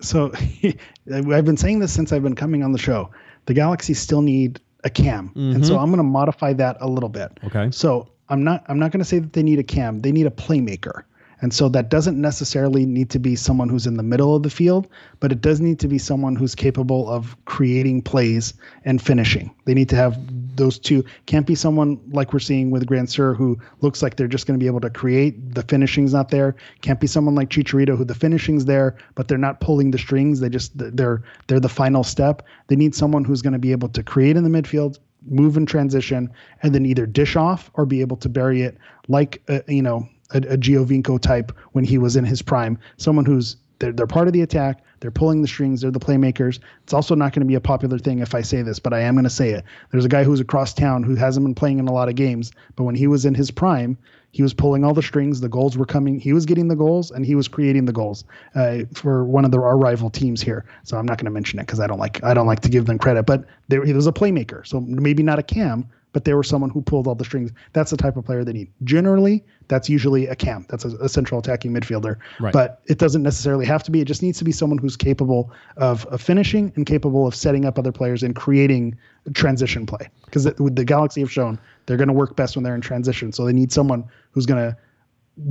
So 0.00 0.32
I've 1.12 1.44
been 1.44 1.56
saying 1.56 1.80
this 1.80 1.92
since 1.92 2.12
I've 2.12 2.22
been 2.22 2.36
coming 2.36 2.62
on 2.62 2.72
the 2.72 2.78
show. 2.78 3.10
The 3.46 3.54
Galaxy 3.54 3.94
still 3.94 4.22
need 4.22 4.60
a 4.84 4.90
cam, 4.90 5.32
and 5.34 5.66
so 5.66 5.72
mm-hmm. 5.72 5.82
I'm 5.82 5.88
going 5.88 5.98
to 5.98 6.04
modify 6.04 6.52
that 6.54 6.76
a 6.80 6.88
little 6.88 7.08
bit. 7.08 7.38
Okay. 7.44 7.70
So 7.70 8.08
I'm 8.28 8.44
not 8.44 8.64
I'm 8.68 8.78
not 8.78 8.92
going 8.92 9.00
to 9.00 9.04
say 9.04 9.18
that 9.18 9.32
they 9.32 9.42
need 9.42 9.58
a 9.58 9.64
cam. 9.64 10.00
They 10.00 10.12
need 10.12 10.26
a 10.26 10.30
playmaker. 10.30 11.04
And 11.40 11.54
so 11.54 11.68
that 11.68 11.88
doesn't 11.88 12.20
necessarily 12.20 12.84
need 12.84 13.10
to 13.10 13.18
be 13.18 13.36
someone 13.36 13.68
who's 13.68 13.86
in 13.86 13.96
the 13.96 14.02
middle 14.02 14.34
of 14.34 14.42
the 14.42 14.50
field, 14.50 14.88
but 15.20 15.30
it 15.30 15.40
does 15.40 15.60
need 15.60 15.78
to 15.80 15.88
be 15.88 15.98
someone 15.98 16.34
who's 16.34 16.54
capable 16.54 17.08
of 17.08 17.36
creating 17.44 18.02
plays 18.02 18.54
and 18.84 19.00
finishing. 19.00 19.54
They 19.64 19.74
need 19.74 19.88
to 19.90 19.96
have 19.96 20.18
those 20.58 20.78
two. 20.78 21.02
Can't 21.24 21.46
be 21.46 21.54
someone 21.54 21.98
like 22.10 22.32
we're 22.32 22.38
seeing 22.38 22.70
with 22.70 22.86
Grandsir 22.86 23.34
who 23.34 23.58
looks 23.80 24.02
like 24.02 24.16
they're 24.16 24.28
just 24.28 24.46
going 24.46 24.58
to 24.58 24.62
be 24.62 24.66
able 24.66 24.80
to 24.80 24.90
create. 24.90 25.54
The 25.54 25.62
finishing's 25.62 26.12
not 26.12 26.28
there. 26.28 26.54
Can't 26.82 27.00
be 27.00 27.06
someone 27.06 27.34
like 27.34 27.48
Chicharito 27.48 27.96
who 27.96 28.04
the 28.04 28.14
finishing's 28.14 28.66
there, 28.66 28.96
but 29.14 29.28
they're 29.28 29.38
not 29.38 29.60
pulling 29.60 29.90
the 29.90 29.98
strings. 29.98 30.40
They 30.40 30.50
just 30.50 30.72
they're 30.76 31.22
they're 31.46 31.60
the 31.60 31.68
final 31.68 32.04
step. 32.04 32.42
They 32.66 32.76
need 32.76 32.94
someone 32.94 33.24
who's 33.24 33.40
going 33.40 33.54
to 33.54 33.58
be 33.58 33.72
able 33.72 33.88
to 33.88 34.02
create 34.02 34.36
in 34.36 34.44
the 34.44 34.50
midfield, 34.50 34.98
move 35.26 35.56
in 35.56 35.64
transition, 35.64 36.30
and 36.62 36.74
then 36.74 36.84
either 36.84 37.06
dish 37.06 37.36
off 37.36 37.70
or 37.74 37.86
be 37.86 38.02
able 38.02 38.18
to 38.18 38.28
bury 38.28 38.62
it 38.62 38.76
like 39.08 39.42
uh, 39.48 39.60
you 39.66 39.82
know 39.82 40.06
a, 40.32 40.38
a 40.38 40.58
Giovinco 40.58 41.20
type 41.20 41.52
when 41.72 41.84
he 41.84 41.96
was 41.96 42.16
in 42.16 42.24
his 42.24 42.42
prime. 42.42 42.78
Someone 42.98 43.24
who's 43.24 43.56
they're, 43.78 43.92
they're 43.92 44.06
part 44.06 44.26
of 44.26 44.32
the 44.32 44.42
attack. 44.42 44.82
They're 45.00 45.10
pulling 45.10 45.42
the 45.42 45.48
strings. 45.48 45.80
They're 45.80 45.90
the 45.90 46.00
playmakers. 46.00 46.58
It's 46.82 46.92
also 46.92 47.14
not 47.14 47.32
going 47.32 47.40
to 47.40 47.46
be 47.46 47.54
a 47.54 47.60
popular 47.60 47.98
thing 47.98 48.18
if 48.18 48.34
I 48.34 48.42
say 48.42 48.62
this, 48.62 48.78
but 48.78 48.92
I 48.92 49.00
am 49.00 49.14
going 49.14 49.24
to 49.24 49.30
say 49.30 49.50
it. 49.50 49.64
There's 49.90 50.04
a 50.04 50.08
guy 50.08 50.24
who's 50.24 50.40
across 50.40 50.74
town 50.74 51.02
who 51.02 51.14
hasn't 51.14 51.44
been 51.44 51.54
playing 51.54 51.78
in 51.78 51.86
a 51.86 51.92
lot 51.92 52.08
of 52.08 52.16
games, 52.16 52.50
but 52.76 52.84
when 52.84 52.94
he 52.94 53.06
was 53.06 53.24
in 53.24 53.34
his 53.34 53.50
prime, 53.50 53.96
he 54.32 54.42
was 54.42 54.52
pulling 54.52 54.84
all 54.84 54.92
the 54.92 55.02
strings. 55.02 55.40
The 55.40 55.48
goals 55.48 55.78
were 55.78 55.86
coming. 55.86 56.20
He 56.20 56.32
was 56.32 56.44
getting 56.44 56.68
the 56.68 56.76
goals, 56.76 57.10
and 57.10 57.24
he 57.24 57.34
was 57.34 57.48
creating 57.48 57.86
the 57.86 57.92
goals 57.92 58.24
uh, 58.54 58.80
for 58.92 59.24
one 59.24 59.44
of 59.44 59.52
the, 59.52 59.58
our 59.58 59.78
rival 59.78 60.10
teams 60.10 60.42
here. 60.42 60.66
So 60.84 60.98
I'm 60.98 61.06
not 61.06 61.18
going 61.18 61.24
to 61.24 61.30
mention 61.30 61.58
it 61.58 61.62
because 61.62 61.80
I 61.80 61.86
don't 61.86 61.98
like 61.98 62.22
I 62.22 62.34
don't 62.34 62.46
like 62.46 62.60
to 62.60 62.68
give 62.68 62.86
them 62.86 62.98
credit. 62.98 63.24
But 63.24 63.44
there, 63.68 63.84
he 63.84 63.92
was 63.94 64.06
a 64.06 64.12
playmaker, 64.12 64.66
so 64.66 64.80
maybe 64.80 65.22
not 65.22 65.38
a 65.38 65.42
cam, 65.42 65.88
but 66.12 66.24
they 66.24 66.34
were 66.34 66.42
someone 66.42 66.70
who 66.70 66.80
pulled 66.80 67.06
all 67.06 67.14
the 67.14 67.24
strings. 67.24 67.52
That's 67.72 67.90
the 67.90 67.96
type 67.96 68.16
of 68.16 68.24
player 68.24 68.44
they 68.44 68.52
need. 68.52 68.72
Generally, 68.84 69.44
that's 69.68 69.88
usually 69.88 70.26
a 70.26 70.34
cam. 70.34 70.66
That's 70.68 70.84
a, 70.84 70.96
a 70.98 71.08
central 71.08 71.40
attacking 71.40 71.72
midfielder. 71.72 72.16
Right. 72.40 72.52
But 72.52 72.80
it 72.86 72.98
doesn't 72.98 73.22
necessarily 73.22 73.66
have 73.66 73.82
to 73.84 73.90
be. 73.90 74.00
It 74.00 74.06
just 74.06 74.22
needs 74.22 74.38
to 74.38 74.44
be 74.44 74.52
someone 74.52 74.78
who's 74.78 74.96
capable 74.96 75.52
of, 75.76 76.06
of 76.06 76.20
finishing 76.20 76.72
and 76.76 76.86
capable 76.86 77.26
of 77.26 77.34
setting 77.34 77.64
up 77.64 77.78
other 77.78 77.92
players 77.92 78.22
and 78.22 78.34
creating 78.34 78.96
transition 79.34 79.86
play. 79.86 80.08
Because 80.24 80.46
with 80.58 80.76
the 80.76 80.84
Galaxy 80.84 81.20
have 81.20 81.30
shown 81.30 81.58
they're 81.86 81.96
going 81.96 82.08
to 82.08 82.14
work 82.14 82.36
best 82.36 82.56
when 82.56 82.62
they're 82.62 82.74
in 82.74 82.80
transition. 82.80 83.32
So 83.32 83.44
they 83.44 83.52
need 83.52 83.72
someone 83.72 84.04
who's 84.32 84.46
going 84.46 84.70
to 84.70 84.76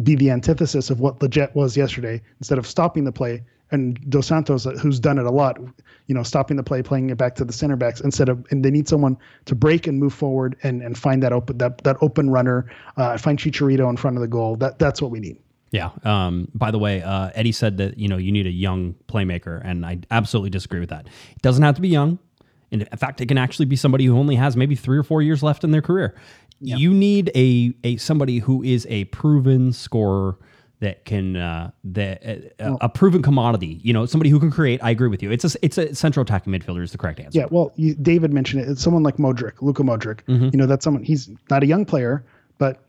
be 0.03 0.15
the 0.15 0.31
antithesis 0.31 0.89
of 0.89 0.99
what 0.99 1.19
Lletget 1.19 1.55
was 1.55 1.77
yesterday. 1.77 2.21
Instead 2.39 2.57
of 2.57 2.67
stopping 2.67 3.03
the 3.03 3.11
play, 3.11 3.43
and 3.71 3.99
Dos 4.09 4.27
Santos, 4.27 4.65
uh, 4.65 4.71
who's 4.71 4.99
done 4.99 5.17
it 5.17 5.25
a 5.25 5.31
lot, 5.31 5.59
you 6.07 6.15
know, 6.15 6.23
stopping 6.23 6.57
the 6.57 6.63
play, 6.63 6.81
playing 6.81 7.09
it 7.09 7.17
back 7.17 7.35
to 7.35 7.45
the 7.45 7.53
center 7.53 7.75
backs 7.75 8.01
instead 8.01 8.29
of, 8.29 8.45
and 8.49 8.63
they 8.63 8.71
need 8.71 8.87
someone 8.87 9.17
to 9.45 9.55
break 9.55 9.87
and 9.87 9.99
move 9.99 10.13
forward 10.13 10.55
and 10.63 10.81
and 10.81 10.97
find 10.97 11.21
that 11.23 11.33
open 11.33 11.57
that 11.57 11.83
that 11.83 11.97
open 12.01 12.29
runner, 12.29 12.71
uh, 12.97 13.17
find 13.17 13.39
Chicharito 13.39 13.89
in 13.89 13.97
front 13.97 14.17
of 14.17 14.21
the 14.21 14.27
goal. 14.27 14.55
That 14.55 14.79
that's 14.79 15.01
what 15.01 15.11
we 15.11 15.19
need. 15.19 15.37
Yeah. 15.71 15.89
Um, 16.03 16.47
by 16.55 16.71
the 16.71 16.79
way, 16.79 17.01
uh, 17.01 17.31
Eddie 17.33 17.51
said 17.51 17.77
that 17.77 17.97
you 17.97 18.07
know 18.07 18.17
you 18.17 18.31
need 18.31 18.47
a 18.47 18.51
young 18.51 18.95
playmaker, 19.07 19.61
and 19.63 19.85
I 19.85 19.99
absolutely 20.11 20.49
disagree 20.49 20.79
with 20.79 20.89
that. 20.89 21.07
It 21.07 21.41
doesn't 21.41 21.63
have 21.63 21.75
to 21.75 21.81
be 21.81 21.89
young. 21.89 22.19
In 22.71 22.85
fact, 22.97 23.21
it 23.21 23.27
can 23.27 23.37
actually 23.37 23.65
be 23.65 23.77
somebody 23.77 24.05
who 24.05 24.17
only 24.17 24.35
has 24.35 24.57
maybe 24.57 24.75
three 24.75 24.97
or 24.97 25.03
four 25.03 25.21
years 25.21 25.41
left 25.41 25.63
in 25.63 25.71
their 25.71 25.81
career. 25.81 26.15
You 26.59 26.93
need 26.93 27.31
a 27.35 27.73
a 27.83 27.97
somebody 27.97 28.39
who 28.39 28.63
is 28.63 28.87
a 28.89 29.05
proven 29.05 29.71
scorer 29.73 30.37
that 30.79 31.05
can 31.05 31.35
uh, 31.35 31.71
that 31.83 32.53
uh, 32.59 32.77
a 32.81 32.89
proven 32.89 33.21
commodity. 33.21 33.79
You 33.83 33.93
know, 33.93 34.05
somebody 34.05 34.29
who 34.29 34.39
can 34.39 34.51
create. 34.51 34.79
I 34.83 34.91
agree 34.91 35.07
with 35.07 35.23
you. 35.23 35.31
It's 35.31 35.43
a 35.43 35.57
it's 35.61 35.77
a 35.77 35.95
central 35.95 36.23
attacking 36.23 36.53
midfielder 36.53 36.83
is 36.83 36.91
the 36.91 36.97
correct 36.97 37.19
answer. 37.19 37.39
Yeah, 37.39 37.45
well, 37.49 37.73
you, 37.75 37.95
David 37.95 38.33
mentioned 38.33 38.61
it. 38.61 38.69
It's 38.69 38.81
someone 38.81 39.03
like 39.03 39.17
Modric, 39.17 39.61
Luka 39.61 39.83
Modric. 39.83 40.21
Mm-hmm. 40.27 40.49
You 40.51 40.57
know, 40.57 40.65
that's 40.65 40.83
someone. 40.83 41.03
He's 41.03 41.29
not 41.49 41.63
a 41.63 41.65
young 41.65 41.85
player, 41.85 42.23
but 42.57 42.83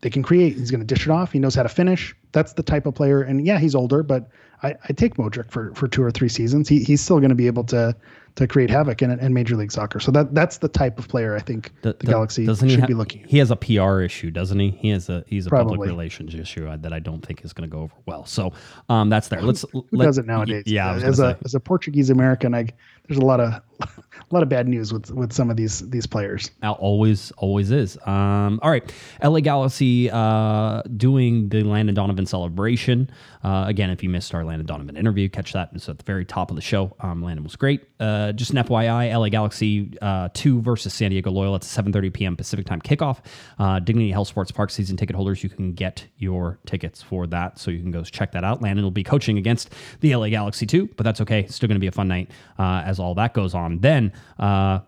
they 0.00 0.10
can 0.10 0.22
create. 0.22 0.56
He's 0.56 0.70
going 0.70 0.80
to 0.80 0.86
dish 0.86 1.06
it 1.06 1.10
off. 1.10 1.32
He 1.32 1.38
knows 1.38 1.54
how 1.54 1.62
to 1.62 1.68
finish. 1.68 2.14
That's 2.32 2.54
the 2.54 2.62
type 2.62 2.86
of 2.86 2.94
player. 2.94 3.22
And 3.22 3.46
yeah, 3.46 3.58
he's 3.58 3.74
older, 3.74 4.02
but 4.02 4.30
I, 4.62 4.74
I 4.88 4.92
take 4.92 5.16
Modric 5.16 5.50
for 5.50 5.74
for 5.74 5.86
two 5.86 6.02
or 6.02 6.10
three 6.10 6.28
seasons. 6.28 6.68
He, 6.68 6.82
he's 6.82 7.00
still 7.00 7.18
going 7.18 7.30
to 7.30 7.36
be 7.36 7.46
able 7.46 7.64
to 7.64 7.94
to 8.36 8.48
create 8.48 8.68
havoc 8.68 9.00
in, 9.00 9.10
in 9.20 9.32
Major 9.32 9.54
League 9.56 9.70
Soccer. 9.70 10.00
So 10.00 10.10
that 10.10 10.34
that's 10.34 10.58
the 10.58 10.68
type 10.68 10.98
of 10.98 11.06
player 11.08 11.36
I 11.36 11.40
think 11.40 11.72
the, 11.82 11.92
The- 11.92 11.98
the- 11.98 12.06
Galaxy 12.06 12.46
should 12.46 12.80
ha- 12.80 12.86
be 12.86 12.94
looking. 12.94 13.22
at. 13.22 13.30
He 13.30 13.38
has 13.38 13.50
a 13.50 13.56
PR 13.56 14.00
issue, 14.00 14.30
doesn't 14.30 14.58
he? 14.58 14.70
He 14.70 14.88
has 14.90 15.08
a 15.08 15.24
he's 15.26 15.46
a 15.46 15.50
public 15.50 15.80
relations 15.80 16.34
issue 16.34 16.66
uh, 16.66 16.76
that 16.78 16.92
I 16.92 16.98
don't 16.98 17.24
think 17.24 17.44
is 17.44 17.52
going 17.52 17.68
to 17.68 17.72
go 17.72 17.82
over 17.82 17.94
well. 18.06 18.24
So 18.26 18.52
um, 18.88 19.08
that's 19.08 19.28
there. 19.28 19.40
Let's 19.40 19.64
Who 19.72 19.86
let, 19.92 20.06
does 20.06 20.18
it 20.18 20.26
nowadays? 20.26 20.64
Yeah, 20.66 20.94
as 20.94 21.18
a 21.20 21.34
say. 21.34 21.36
as 21.44 21.54
a 21.54 21.60
Portuguese 21.60 22.10
American, 22.10 22.54
I 22.54 22.66
there's 23.08 23.18
a 23.18 23.24
lot 23.24 23.38
of 23.40 23.60
a 23.80 23.88
lot 24.30 24.42
of 24.42 24.48
bad 24.48 24.68
news 24.68 24.92
with 24.92 25.10
with 25.10 25.32
some 25.32 25.50
of 25.50 25.56
these 25.56 25.88
these 25.90 26.06
players. 26.06 26.50
Al- 26.62 26.74
always 26.74 27.30
always 27.32 27.70
is. 27.70 27.98
Um 28.06 28.60
all 28.62 28.70
right. 28.70 28.92
La 29.22 29.40
galaxy 29.40 30.10
uh 30.10 30.82
doing 30.96 31.48
the 31.48 31.62
landon 31.62 31.94
donovan 31.94 32.26
celebration. 32.26 33.10
Uh 33.42 33.64
again 33.66 33.90
if 33.90 34.02
you 34.02 34.08
missed 34.08 34.34
our 34.34 34.44
landon 34.44 34.66
donovan 34.66 34.96
interview 34.96 35.28
catch 35.28 35.52
that. 35.52 35.70
It's 35.74 35.88
at 35.88 35.98
the 35.98 36.04
very 36.04 36.24
top 36.24 36.50
of 36.50 36.56
the 36.56 36.62
show. 36.62 36.94
Um 37.00 37.22
landon 37.22 37.44
was 37.44 37.56
great. 37.56 37.88
Uh 38.00 38.32
just 38.32 38.50
an 38.52 38.58
fyi 38.64 39.18
la 39.18 39.28
galaxy 39.28 39.96
uh 40.02 40.28
2 40.34 40.62
versus 40.62 40.92
san 40.94 41.10
diego 41.10 41.30
loyal. 41.30 41.54
It's 41.56 41.74
7.30 41.74 42.12
p.m 42.12 42.36
pacific 42.36 42.66
time 42.66 42.80
kickoff. 42.80 43.18
Uh 43.58 43.78
dignity 43.80 44.10
health 44.10 44.28
sports 44.28 44.50
park 44.50 44.70
season 44.70 44.96
ticket 44.96 45.16
holders 45.16 45.42
you 45.42 45.50
can 45.50 45.72
get 45.72 46.06
your 46.18 46.58
tickets 46.66 47.02
for 47.02 47.26
that. 47.28 47.58
So 47.58 47.70
you 47.70 47.80
can 47.80 47.90
go 47.90 48.02
check 48.04 48.32
that 48.32 48.44
out. 48.44 48.62
Landon 48.62 48.84
will 48.84 48.90
be 48.90 49.04
coaching 49.04 49.38
against 49.38 49.70
the 50.00 50.14
la 50.16 50.28
galaxy 50.28 50.66
2 50.66 50.88
but 50.96 51.04
that's 51.04 51.20
okay. 51.20 51.40
It's 51.40 51.54
still 51.54 51.68
going 51.68 51.76
to 51.76 51.80
be 51.80 51.86
a 51.88 51.92
fun 51.92 52.08
night 52.08 52.30
uh 52.58 52.82
as 52.84 52.98
all 52.98 53.14
that 53.14 53.34
goes 53.34 53.54
on 53.54 53.63
then 53.68 54.12
uh 54.38 54.80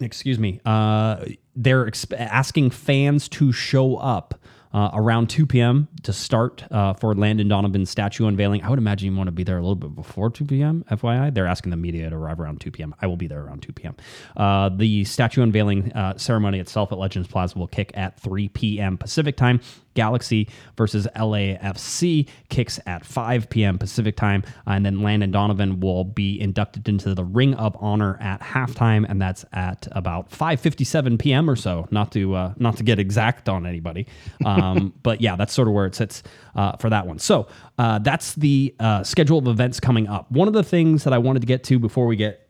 excuse 0.00 0.38
me, 0.38 0.60
uh, 0.64 1.24
they're 1.54 1.86
exp- 1.86 2.18
asking 2.18 2.70
fans 2.70 3.28
to 3.30 3.52
show 3.52 3.96
up 3.96 4.38
uh, 4.74 4.90
around 4.92 5.30
2 5.30 5.46
p.m. 5.46 5.88
to 6.02 6.12
start 6.12 6.64
uh, 6.70 6.92
for 6.92 7.14
Landon 7.14 7.48
Donovan's 7.48 7.88
statue 7.88 8.26
unveiling. 8.26 8.62
I 8.62 8.68
would 8.68 8.78
imagine 8.78 9.10
you 9.10 9.16
want 9.16 9.28
to 9.28 9.32
be 9.32 9.44
there 9.44 9.56
a 9.56 9.62
little 9.62 9.74
bit 9.74 9.94
before 9.94 10.28
2 10.28 10.44
p.m. 10.44 10.84
FYI, 10.90 11.32
they're 11.32 11.46
asking 11.46 11.70
the 11.70 11.78
media 11.78 12.10
to 12.10 12.16
arrive 12.16 12.40
around 12.40 12.60
2 12.60 12.70
p.m. 12.70 12.94
I 13.00 13.06
will 13.06 13.16
be 13.16 13.26
there 13.26 13.42
around 13.42 13.62
2 13.62 13.72
p.m. 13.72 13.96
Uh, 14.36 14.68
the 14.68 15.04
statue 15.04 15.42
unveiling 15.42 15.92
uh, 15.94 16.18
ceremony 16.18 16.58
itself 16.58 16.92
at 16.92 16.98
Legends 16.98 17.28
Plaza 17.28 17.58
will 17.58 17.68
kick 17.68 17.90
at 17.94 18.20
3 18.20 18.48
p.m. 18.50 18.98
Pacific 18.98 19.36
time. 19.36 19.60
Galaxy 19.96 20.48
versus 20.76 21.08
LAFC 21.16 22.28
kicks 22.48 22.78
at 22.86 23.04
5 23.04 23.50
p.m. 23.50 23.78
Pacific 23.78 24.14
time, 24.16 24.44
and 24.66 24.86
then 24.86 25.02
Landon 25.02 25.32
Donovan 25.32 25.80
will 25.80 26.04
be 26.04 26.40
inducted 26.40 26.88
into 26.88 27.14
the 27.14 27.24
Ring 27.24 27.54
of 27.54 27.76
Honor 27.80 28.16
at 28.20 28.40
halftime, 28.40 29.04
and 29.08 29.20
that's 29.20 29.44
at 29.52 29.88
about 29.90 30.30
5:57 30.30 31.18
p.m. 31.18 31.50
or 31.50 31.56
so. 31.56 31.88
Not 31.90 32.12
to 32.12 32.34
uh, 32.34 32.54
not 32.58 32.76
to 32.76 32.84
get 32.84 33.00
exact 33.00 33.48
on 33.48 33.66
anybody, 33.66 34.06
um, 34.44 34.94
but 35.02 35.20
yeah, 35.20 35.34
that's 35.34 35.52
sort 35.52 35.66
of 35.66 35.74
where 35.74 35.86
it 35.86 35.96
sits 35.96 36.22
uh, 36.54 36.76
for 36.76 36.90
that 36.90 37.06
one. 37.06 37.18
So 37.18 37.48
uh, 37.78 37.98
that's 37.98 38.34
the 38.34 38.74
uh, 38.78 39.02
schedule 39.02 39.38
of 39.38 39.48
events 39.48 39.80
coming 39.80 40.06
up. 40.06 40.30
One 40.30 40.46
of 40.46 40.54
the 40.54 40.62
things 40.62 41.04
that 41.04 41.12
I 41.12 41.18
wanted 41.18 41.40
to 41.40 41.46
get 41.46 41.64
to 41.64 41.78
before 41.78 42.06
we 42.06 42.16
get 42.16 42.46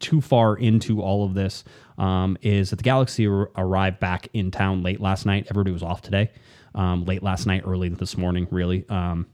too 0.00 0.20
far 0.20 0.56
into 0.56 1.00
all 1.00 1.24
of 1.24 1.34
this 1.34 1.62
um, 1.98 2.36
is 2.42 2.70
that 2.70 2.76
the 2.76 2.82
Galaxy 2.82 3.26
ar- 3.26 3.50
arrived 3.56 4.00
back 4.00 4.28
in 4.32 4.50
town 4.50 4.82
late 4.82 5.00
last 5.00 5.26
night. 5.26 5.46
Everybody 5.50 5.72
was 5.72 5.82
off 5.82 6.02
today, 6.02 6.30
um, 6.74 7.04
late 7.04 7.22
last 7.22 7.46
night, 7.46 7.62
early 7.66 7.88
this 7.88 8.16
morning, 8.16 8.46
really. 8.50 8.84
Um, 8.88 9.26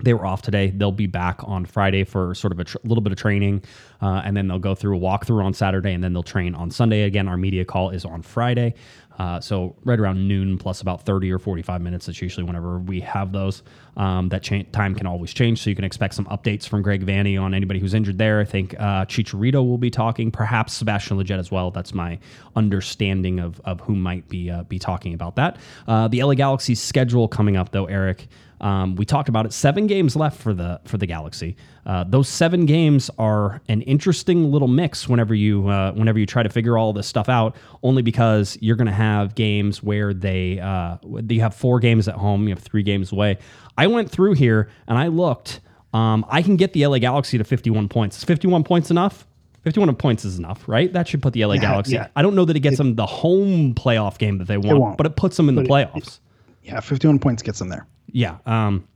they 0.00 0.14
were 0.14 0.24
off 0.24 0.42
today. 0.42 0.70
They'll 0.70 0.92
be 0.92 1.06
back 1.06 1.40
on 1.42 1.64
Friday 1.64 2.04
for 2.04 2.34
sort 2.34 2.52
of 2.52 2.60
a 2.60 2.64
tr- 2.64 2.78
little 2.84 3.02
bit 3.02 3.12
of 3.12 3.18
training, 3.18 3.64
uh, 4.00 4.22
and 4.24 4.36
then 4.36 4.46
they'll 4.46 4.58
go 4.58 4.74
through 4.74 4.96
a 4.96 5.00
walkthrough 5.00 5.44
on 5.44 5.52
Saturday, 5.54 5.92
and 5.92 6.02
then 6.02 6.12
they'll 6.12 6.22
train 6.22 6.54
on 6.54 6.70
Sunday 6.70 7.02
again. 7.02 7.26
Our 7.26 7.36
media 7.36 7.64
call 7.64 7.90
is 7.90 8.04
on 8.04 8.22
Friday, 8.22 8.74
uh, 9.18 9.40
so 9.40 9.74
right 9.84 9.98
around 9.98 10.26
noon 10.28 10.58
plus 10.58 10.80
about 10.80 11.02
thirty 11.04 11.30
or 11.32 11.38
forty-five 11.38 11.80
minutes. 11.80 12.06
That's 12.06 12.22
usually 12.22 12.44
whenever 12.44 12.78
we 12.78 13.00
have 13.00 13.32
those. 13.32 13.62
Um, 13.96 14.28
that 14.28 14.44
cha- 14.44 14.62
time 14.70 14.94
can 14.94 15.08
always 15.08 15.34
change, 15.34 15.60
so 15.60 15.70
you 15.70 15.74
can 15.74 15.84
expect 15.84 16.14
some 16.14 16.26
updates 16.26 16.68
from 16.68 16.82
Greg 16.82 17.04
Vanney 17.04 17.40
on 17.40 17.52
anybody 17.52 17.80
who's 17.80 17.94
injured 17.94 18.16
there. 18.16 18.38
I 18.38 18.44
think 18.44 18.78
uh, 18.78 19.04
Chicharito 19.06 19.54
will 19.54 19.76
be 19.78 19.90
talking, 19.90 20.30
perhaps 20.30 20.72
Sebastian 20.74 21.18
Lletget 21.18 21.38
as 21.40 21.50
well. 21.50 21.72
That's 21.72 21.92
my 21.92 22.18
understanding 22.54 23.40
of 23.40 23.60
of 23.64 23.80
who 23.80 23.94
might 23.96 24.28
be 24.28 24.50
uh, 24.50 24.62
be 24.64 24.78
talking 24.78 25.14
about 25.14 25.34
that. 25.36 25.56
Uh, 25.88 26.06
the 26.08 26.22
LA 26.22 26.34
Galaxy 26.34 26.74
schedule 26.76 27.26
coming 27.28 27.56
up 27.56 27.72
though, 27.72 27.86
Eric. 27.86 28.28
Um, 28.60 28.96
we 28.96 29.04
talked 29.04 29.28
about 29.28 29.46
it. 29.46 29.52
Seven 29.52 29.86
games 29.86 30.16
left 30.16 30.40
for 30.40 30.52
the 30.52 30.80
for 30.84 30.98
the 30.98 31.06
Galaxy. 31.06 31.56
Uh, 31.86 32.04
those 32.04 32.28
seven 32.28 32.66
games 32.66 33.10
are 33.18 33.60
an 33.68 33.82
interesting 33.82 34.50
little 34.50 34.68
mix 34.68 35.08
whenever 35.08 35.34
you 35.34 35.68
uh, 35.68 35.92
whenever 35.92 36.18
you 36.18 36.26
try 36.26 36.42
to 36.42 36.48
figure 36.48 36.76
all 36.76 36.92
this 36.92 37.06
stuff 37.06 37.28
out. 37.28 37.56
Only 37.82 38.02
because 38.02 38.58
you're 38.60 38.76
going 38.76 38.86
to 38.88 38.92
have 38.92 39.34
games 39.34 39.82
where 39.82 40.12
they 40.12 40.58
uh, 40.60 40.96
you 41.28 41.40
have 41.40 41.54
four 41.54 41.78
games 41.80 42.08
at 42.08 42.14
home, 42.16 42.44
you 42.48 42.50
have 42.54 42.62
three 42.62 42.82
games 42.82 43.12
away. 43.12 43.38
I 43.76 43.86
went 43.86 44.10
through 44.10 44.34
here 44.34 44.68
and 44.88 44.98
I 44.98 45.06
looked. 45.08 45.60
Um, 45.94 46.26
I 46.28 46.42
can 46.42 46.56
get 46.56 46.74
the 46.74 46.86
LA 46.86 46.98
Galaxy 46.98 47.38
to 47.38 47.44
51 47.44 47.88
points. 47.88 48.18
Is 48.18 48.24
51 48.24 48.62
points 48.64 48.90
enough? 48.90 49.26
51 49.62 49.94
points 49.96 50.24
is 50.24 50.38
enough, 50.38 50.68
right? 50.68 50.92
That 50.92 51.08
should 51.08 51.22
put 51.22 51.32
the 51.32 51.44
LA 51.44 51.54
Yeah, 51.54 51.60
Galaxy. 51.62 51.94
yeah. 51.94 52.08
I 52.14 52.22
don't 52.22 52.34
know 52.34 52.44
that 52.44 52.56
it 52.56 52.60
gets 52.60 52.76
them 52.76 52.94
the 52.94 53.06
home 53.06 53.74
playoff 53.74 54.18
game 54.18 54.38
that 54.38 54.46
they 54.48 54.58
want, 54.58 54.78
won't. 54.78 54.96
but 54.98 55.06
it 55.06 55.16
puts 55.16 55.36
them 55.36 55.48
in 55.48 55.54
the 55.54 55.62
But 55.62 55.88
it- 55.88 55.92
playoffs. 55.94 56.18
Yeah, 56.62 56.80
51 56.80 57.18
points 57.18 57.42
gets 57.42 57.58
them 57.58 57.68
there. 57.70 57.86
Yeah. 58.12 58.38
Um, 58.46 58.86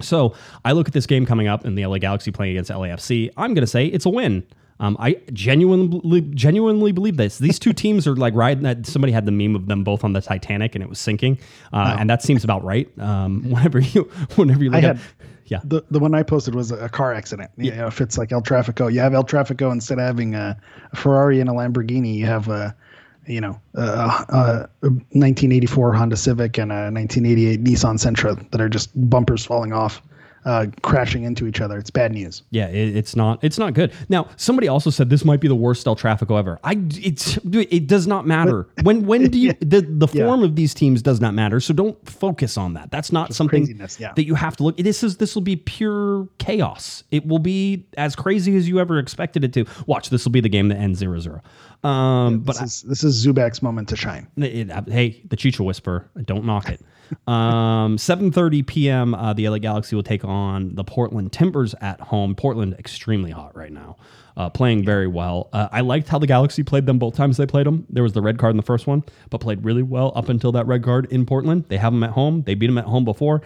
so 0.00 0.34
I 0.64 0.72
look 0.72 0.88
at 0.88 0.94
this 0.94 1.06
game 1.06 1.26
coming 1.26 1.48
up 1.48 1.64
in 1.64 1.74
the 1.74 1.84
LA 1.84 1.98
Galaxy 1.98 2.30
playing 2.30 2.52
against 2.52 2.70
LAFC. 2.70 3.30
I'm 3.36 3.54
going 3.54 3.62
to 3.62 3.66
say 3.66 3.86
it's 3.86 4.06
a 4.06 4.10
win. 4.10 4.46
Um, 4.80 4.96
I 5.00 5.20
genuinely 5.32 6.20
genuinely 6.20 6.92
believe 6.92 7.16
this. 7.16 7.38
These 7.38 7.58
two 7.58 7.72
teams 7.72 8.06
are 8.06 8.14
like 8.14 8.32
riding 8.34 8.62
that. 8.62 8.86
Somebody 8.86 9.12
had 9.12 9.26
the 9.26 9.32
meme 9.32 9.56
of 9.56 9.66
them 9.66 9.82
both 9.82 10.04
on 10.04 10.12
the 10.12 10.20
Titanic 10.20 10.76
and 10.76 10.84
it 10.84 10.88
was 10.88 11.00
sinking, 11.00 11.38
uh, 11.72 11.96
and 11.98 12.08
that 12.08 12.22
seems 12.22 12.44
about 12.44 12.62
right. 12.62 12.88
Um, 13.00 13.42
whenever 13.50 13.80
you 13.80 14.04
whenever 14.36 14.62
you 14.62 14.70
look 14.70 14.84
at 14.84 14.98
yeah 15.46 15.60
The 15.64 15.82
the 15.90 15.98
one 15.98 16.14
I 16.14 16.22
posted 16.22 16.54
was 16.54 16.70
a 16.70 16.88
car 16.88 17.12
accident. 17.12 17.50
You 17.56 17.74
know, 17.74 17.88
if 17.88 18.00
it's 18.00 18.18
like 18.18 18.30
El 18.30 18.42
Trafico, 18.42 18.92
you 18.92 19.00
have 19.00 19.14
El 19.14 19.24
Trafico 19.24 19.72
instead 19.72 19.98
of 19.98 20.04
having 20.04 20.36
a 20.36 20.56
Ferrari 20.94 21.40
and 21.40 21.50
a 21.50 21.52
Lamborghini, 21.52 22.14
you 22.14 22.26
have 22.26 22.48
a 22.48 22.76
you 23.28 23.40
know 23.40 23.60
uh, 23.76 24.24
uh, 24.28 24.66
a, 24.82 24.86
a 24.86 24.90
1984 24.90 25.94
Honda 25.94 26.16
Civic 26.16 26.58
and 26.58 26.72
a 26.72 26.90
1988 26.90 27.62
Nissan 27.62 27.98
Sentra 27.98 28.50
that 28.50 28.60
are 28.60 28.68
just 28.68 28.90
bumpers 29.08 29.44
falling 29.44 29.72
off, 29.72 30.02
uh, 30.44 30.66
crashing 30.82 31.24
into 31.24 31.46
each 31.46 31.60
other. 31.60 31.78
It's 31.78 31.90
bad 31.90 32.12
news. 32.12 32.42
Yeah, 32.50 32.68
it, 32.68 32.96
it's 32.96 33.14
not. 33.16 33.42
It's 33.42 33.58
not 33.58 33.74
good. 33.74 33.92
Now, 34.08 34.28
somebody 34.36 34.68
also 34.68 34.90
said 34.90 35.10
this 35.10 35.24
might 35.24 35.40
be 35.40 35.48
the 35.48 35.54
worst 35.54 35.86
El 35.86 35.96
Trafico 35.96 36.38
ever. 36.38 36.58
I. 36.64 36.76
It's. 36.92 37.38
It 37.44 37.86
does 37.86 38.06
not 38.06 38.26
matter. 38.26 38.68
when. 38.82 39.06
When 39.06 39.30
do 39.30 39.38
you? 39.38 39.52
The 39.60 39.80
the 39.82 40.08
Yeah. 40.12 40.26
form 40.26 40.42
of 40.42 40.56
these 40.56 40.74
teams 40.74 41.02
does 41.02 41.20
not 41.20 41.34
matter. 41.34 41.60
So 41.60 41.74
don't 41.74 42.08
focus 42.08 42.56
on 42.56 42.74
that. 42.74 42.90
That's 42.90 43.12
not 43.12 43.34
something 43.34 43.66
yeah. 43.98 44.12
that 44.14 44.24
you 44.24 44.34
have 44.34 44.56
to 44.58 44.62
look. 44.64 44.76
This 44.76 45.02
is. 45.02 45.16
This 45.18 45.34
will 45.34 45.42
be 45.42 45.56
pure 45.56 46.28
chaos. 46.38 47.04
It 47.10 47.26
will 47.26 47.38
be 47.38 47.86
as 47.96 48.14
crazy 48.16 48.56
as 48.56 48.68
you 48.68 48.78
ever 48.80 48.98
expected 48.98 49.44
it 49.44 49.52
to. 49.54 49.64
Watch. 49.86 50.10
This 50.10 50.24
will 50.24 50.32
be 50.32 50.40
the 50.40 50.48
game 50.48 50.68
that 50.68 50.78
ends 50.78 51.02
0-0. 51.02 51.40
Um, 51.86 52.40
but 52.40 52.54
This 52.58 52.62
is 52.62 52.82
this 52.82 53.04
is 53.04 53.24
Zubak's 53.26 53.62
moment 53.62 53.88
to 53.90 53.96
shine. 53.96 54.26
it- 54.36 54.70
it- 54.70 54.88
hey, 54.88 55.22
the 55.28 55.36
Chicha 55.36 55.62
Whisper, 55.62 56.08
don't 56.24 56.44
knock 56.44 56.68
it. 56.68 56.80
Um, 57.26 57.96
7:30 57.96 58.66
p.m. 58.66 59.14
Uh, 59.14 59.32
the 59.32 59.48
LA 59.48 59.58
Galaxy 59.58 59.96
will 59.96 60.02
take 60.02 60.24
on 60.24 60.74
the 60.74 60.84
Portland 60.84 61.32
Timbers 61.32 61.74
at 61.80 62.00
home. 62.00 62.34
Portland 62.34 62.74
extremely 62.78 63.30
hot 63.30 63.56
right 63.56 63.72
now, 63.72 63.96
uh, 64.36 64.50
playing 64.50 64.84
very 64.84 65.06
well. 65.06 65.48
Uh, 65.52 65.68
I 65.70 65.80
liked 65.80 66.08
how 66.08 66.18
the 66.18 66.26
Galaxy 66.26 66.62
played 66.62 66.86
them 66.86 66.98
both 66.98 67.14
times 67.14 67.36
they 67.36 67.46
played 67.46 67.66
them. 67.66 67.86
There 67.90 68.02
was 68.02 68.12
the 68.12 68.22
red 68.22 68.38
card 68.38 68.52
in 68.52 68.56
the 68.56 68.62
first 68.62 68.86
one, 68.86 69.04
but 69.30 69.40
played 69.40 69.64
really 69.64 69.82
well 69.82 70.12
up 70.14 70.28
until 70.28 70.52
that 70.52 70.66
red 70.66 70.82
card 70.82 71.06
in 71.10 71.26
Portland. 71.26 71.66
They 71.68 71.76
have 71.76 71.92
them 71.92 72.02
at 72.02 72.10
home. 72.10 72.42
They 72.42 72.54
beat 72.54 72.66
them 72.68 72.78
at 72.78 72.84
home 72.84 73.04
before. 73.04 73.42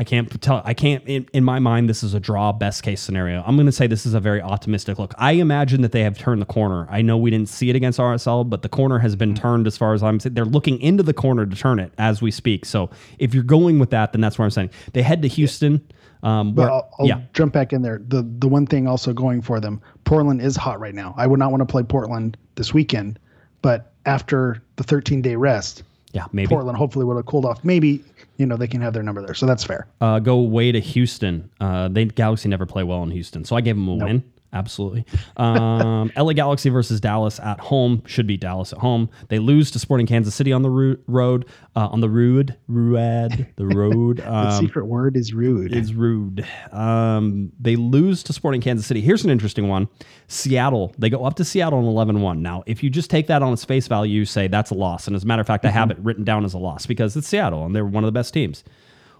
I 0.00 0.04
can't 0.04 0.40
tell. 0.40 0.62
I 0.64 0.72
can't. 0.72 1.04
In, 1.06 1.28
in 1.34 1.44
my 1.44 1.58
mind, 1.58 1.86
this 1.86 2.02
is 2.02 2.14
a 2.14 2.20
draw. 2.20 2.52
Best 2.52 2.82
case 2.82 3.02
scenario. 3.02 3.42
I'm 3.46 3.54
going 3.56 3.66
to 3.66 3.72
say 3.72 3.86
this 3.86 4.06
is 4.06 4.14
a 4.14 4.20
very 4.20 4.40
optimistic 4.40 4.98
look. 4.98 5.12
I 5.18 5.32
imagine 5.32 5.82
that 5.82 5.92
they 5.92 6.04
have 6.04 6.16
turned 6.16 6.40
the 6.40 6.46
corner. 6.46 6.86
I 6.88 7.02
know 7.02 7.18
we 7.18 7.30
didn't 7.30 7.50
see 7.50 7.68
it 7.68 7.76
against 7.76 7.98
RSL, 7.98 8.48
but 8.48 8.62
the 8.62 8.70
corner 8.70 8.98
has 8.98 9.14
been 9.14 9.34
turned 9.34 9.66
as 9.66 9.76
far 9.76 9.92
as 9.92 10.02
I'm. 10.02 10.18
saying. 10.18 10.32
They're 10.32 10.46
looking 10.46 10.80
into 10.80 11.02
the 11.02 11.12
corner 11.12 11.44
to 11.44 11.54
turn 11.54 11.78
it 11.78 11.92
as 11.98 12.22
we 12.22 12.30
speak. 12.30 12.64
So 12.64 12.88
if 13.18 13.34
you're 13.34 13.42
going 13.42 13.78
with 13.78 13.90
that, 13.90 14.12
then 14.12 14.22
that's 14.22 14.38
what 14.38 14.46
I'm 14.46 14.50
saying. 14.50 14.70
They 14.94 15.02
head 15.02 15.20
to 15.20 15.28
Houston. 15.28 15.86
Um, 16.22 16.54
where, 16.54 16.68
But 16.68 16.72
I'll, 16.72 16.90
I'll 16.98 17.06
yeah, 17.06 17.20
jump 17.34 17.52
back 17.52 17.74
in 17.74 17.82
there. 17.82 18.00
The 18.08 18.22
the 18.38 18.48
one 18.48 18.64
thing 18.64 18.88
also 18.88 19.12
going 19.12 19.42
for 19.42 19.60
them, 19.60 19.82
Portland 20.04 20.40
is 20.40 20.56
hot 20.56 20.80
right 20.80 20.94
now. 20.94 21.14
I 21.18 21.26
would 21.26 21.38
not 21.38 21.50
want 21.50 21.60
to 21.60 21.66
play 21.66 21.82
Portland 21.82 22.38
this 22.54 22.72
weekend, 22.72 23.18
but 23.60 23.92
after 24.06 24.62
the 24.76 24.82
13 24.82 25.20
day 25.20 25.36
rest, 25.36 25.82
yeah, 26.12 26.24
maybe 26.32 26.48
Portland 26.48 26.78
hopefully 26.78 27.04
would 27.04 27.16
have 27.16 27.26
cooled 27.26 27.44
off. 27.44 27.62
Maybe 27.64 28.02
you 28.40 28.46
know 28.46 28.56
they 28.56 28.66
can 28.66 28.80
have 28.80 28.94
their 28.94 29.02
number 29.02 29.22
there, 29.24 29.34
so 29.34 29.46
that's 29.46 29.62
fair. 29.62 29.86
uh, 30.00 30.18
go 30.18 30.40
way 30.40 30.72
to 30.72 30.80
Houston. 30.80 31.50
Uh, 31.60 31.88
they 31.88 32.06
Galaxy 32.06 32.48
never 32.48 32.66
play 32.66 32.82
well 32.82 33.02
in 33.02 33.10
Houston, 33.10 33.44
so 33.44 33.54
I 33.54 33.60
gave 33.60 33.76
them 33.76 33.86
a 33.86 33.94
win. 33.94 34.24
Absolutely. 34.52 35.04
Um, 35.36 36.10
LA 36.16 36.32
Galaxy 36.32 36.70
versus 36.70 37.00
Dallas 37.00 37.38
at 37.38 37.60
home 37.60 38.02
should 38.06 38.26
be 38.26 38.36
Dallas 38.36 38.72
at 38.72 38.80
home. 38.80 39.08
They 39.28 39.38
lose 39.38 39.70
to 39.70 39.78
Sporting 39.78 40.06
Kansas 40.08 40.34
City 40.34 40.52
on 40.52 40.62
the 40.62 40.70
ro- 40.70 40.96
road. 41.06 41.46
Uh, 41.76 41.86
on 41.86 42.00
the 42.00 42.08
road, 42.08 42.56
road, 42.66 43.46
the 43.56 43.66
road. 43.66 44.18
The 44.20 44.32
Um, 44.32 44.60
secret 44.60 44.86
word 44.86 45.16
is 45.16 45.32
rude. 45.32 45.72
is 45.72 45.94
rude. 45.94 46.44
Um, 46.72 47.52
they 47.60 47.76
lose 47.76 48.22
to 48.24 48.32
Sporting 48.32 48.60
Kansas 48.60 48.86
City. 48.86 49.00
Here's 49.00 49.24
an 49.24 49.30
interesting 49.30 49.68
one. 49.68 49.86
Seattle. 50.26 50.92
They 50.98 51.10
go 51.10 51.24
up 51.24 51.34
to 51.36 51.44
Seattle 51.44 51.78
in 51.78 51.84
11-1. 51.84 52.38
Now, 52.40 52.62
if 52.66 52.82
you 52.82 52.90
just 52.90 53.08
take 53.10 53.28
that 53.28 53.42
on 53.42 53.52
its 53.52 53.64
face 53.64 53.86
value, 53.86 54.18
you 54.20 54.24
say 54.24 54.48
that's 54.48 54.70
a 54.70 54.74
loss. 54.74 55.06
And 55.06 55.14
as 55.14 55.22
a 55.22 55.26
matter 55.26 55.40
of 55.40 55.46
fact, 55.46 55.64
I 55.64 55.70
have 55.70 55.90
it 55.92 55.98
written 56.00 56.24
down 56.24 56.44
as 56.44 56.54
a 56.54 56.58
loss 56.58 56.86
because 56.86 57.16
it's 57.16 57.28
Seattle 57.28 57.64
and 57.64 57.74
they're 57.74 57.84
one 57.84 58.02
of 58.02 58.08
the 58.08 58.12
best 58.18 58.34
teams. 58.34 58.64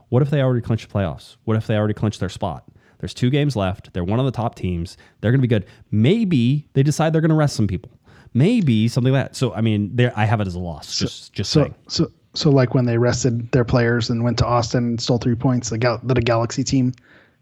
What 0.09 0.23
if 0.23 0.31
they 0.31 0.43
already 0.43 0.61
clinched 0.61 0.89
the 0.89 0.93
playoffs? 0.99 1.37
What 1.45 1.57
if 1.57 1.69
they 1.69 1.77
already 1.77 1.95
clinched 1.95 2.19
their 2.19 2.29
spot? 2.29 2.65
There's 3.01 3.15
two 3.15 3.31
games 3.31 3.57
left. 3.57 3.93
They're 3.93 4.05
one 4.05 4.19
of 4.21 4.27
the 4.27 4.33
top 4.33 4.55
teams. 4.55 4.97
They're 5.21 5.31
going 5.31 5.41
to 5.41 5.43
be 5.43 5.49
good. 5.49 5.67
Maybe 5.91 6.69
they 6.75 6.83
decide 6.83 7.13
they're 7.13 7.21
going 7.21 7.31
to 7.31 7.35
rest 7.35 7.57
some 7.57 7.67
people. 7.67 7.91
Maybe 8.35 8.87
something 8.89 9.13
like 9.13 9.25
that. 9.27 9.37
So, 9.37 9.53
I 9.55 9.61
mean, 9.61 9.91
there 9.97 10.13
I 10.17 10.25
have 10.25 10.41
it 10.41 10.47
as 10.47 10.55
a 10.55 10.61
loss. 10.61 10.97
just, 10.97 11.33
just 11.33 11.51
so 11.51 11.63
saying. 11.63 11.75
so 11.89 12.13
so 12.35 12.51
like 12.51 12.75
when 12.75 12.85
they 12.85 12.97
rested 12.97 13.51
their 13.53 13.65
players 13.65 14.09
and 14.11 14.23
went 14.23 14.39
to 14.39 14.47
Austin 14.47 14.85
and 14.85 15.01
stole 15.01 15.19
three 15.19 15.35
points, 15.35 15.71
the 15.71 15.79
Gal- 15.79 16.01
that 16.05 16.17
a 16.17 16.21
Galaxy 16.21 16.63
team 16.63 16.93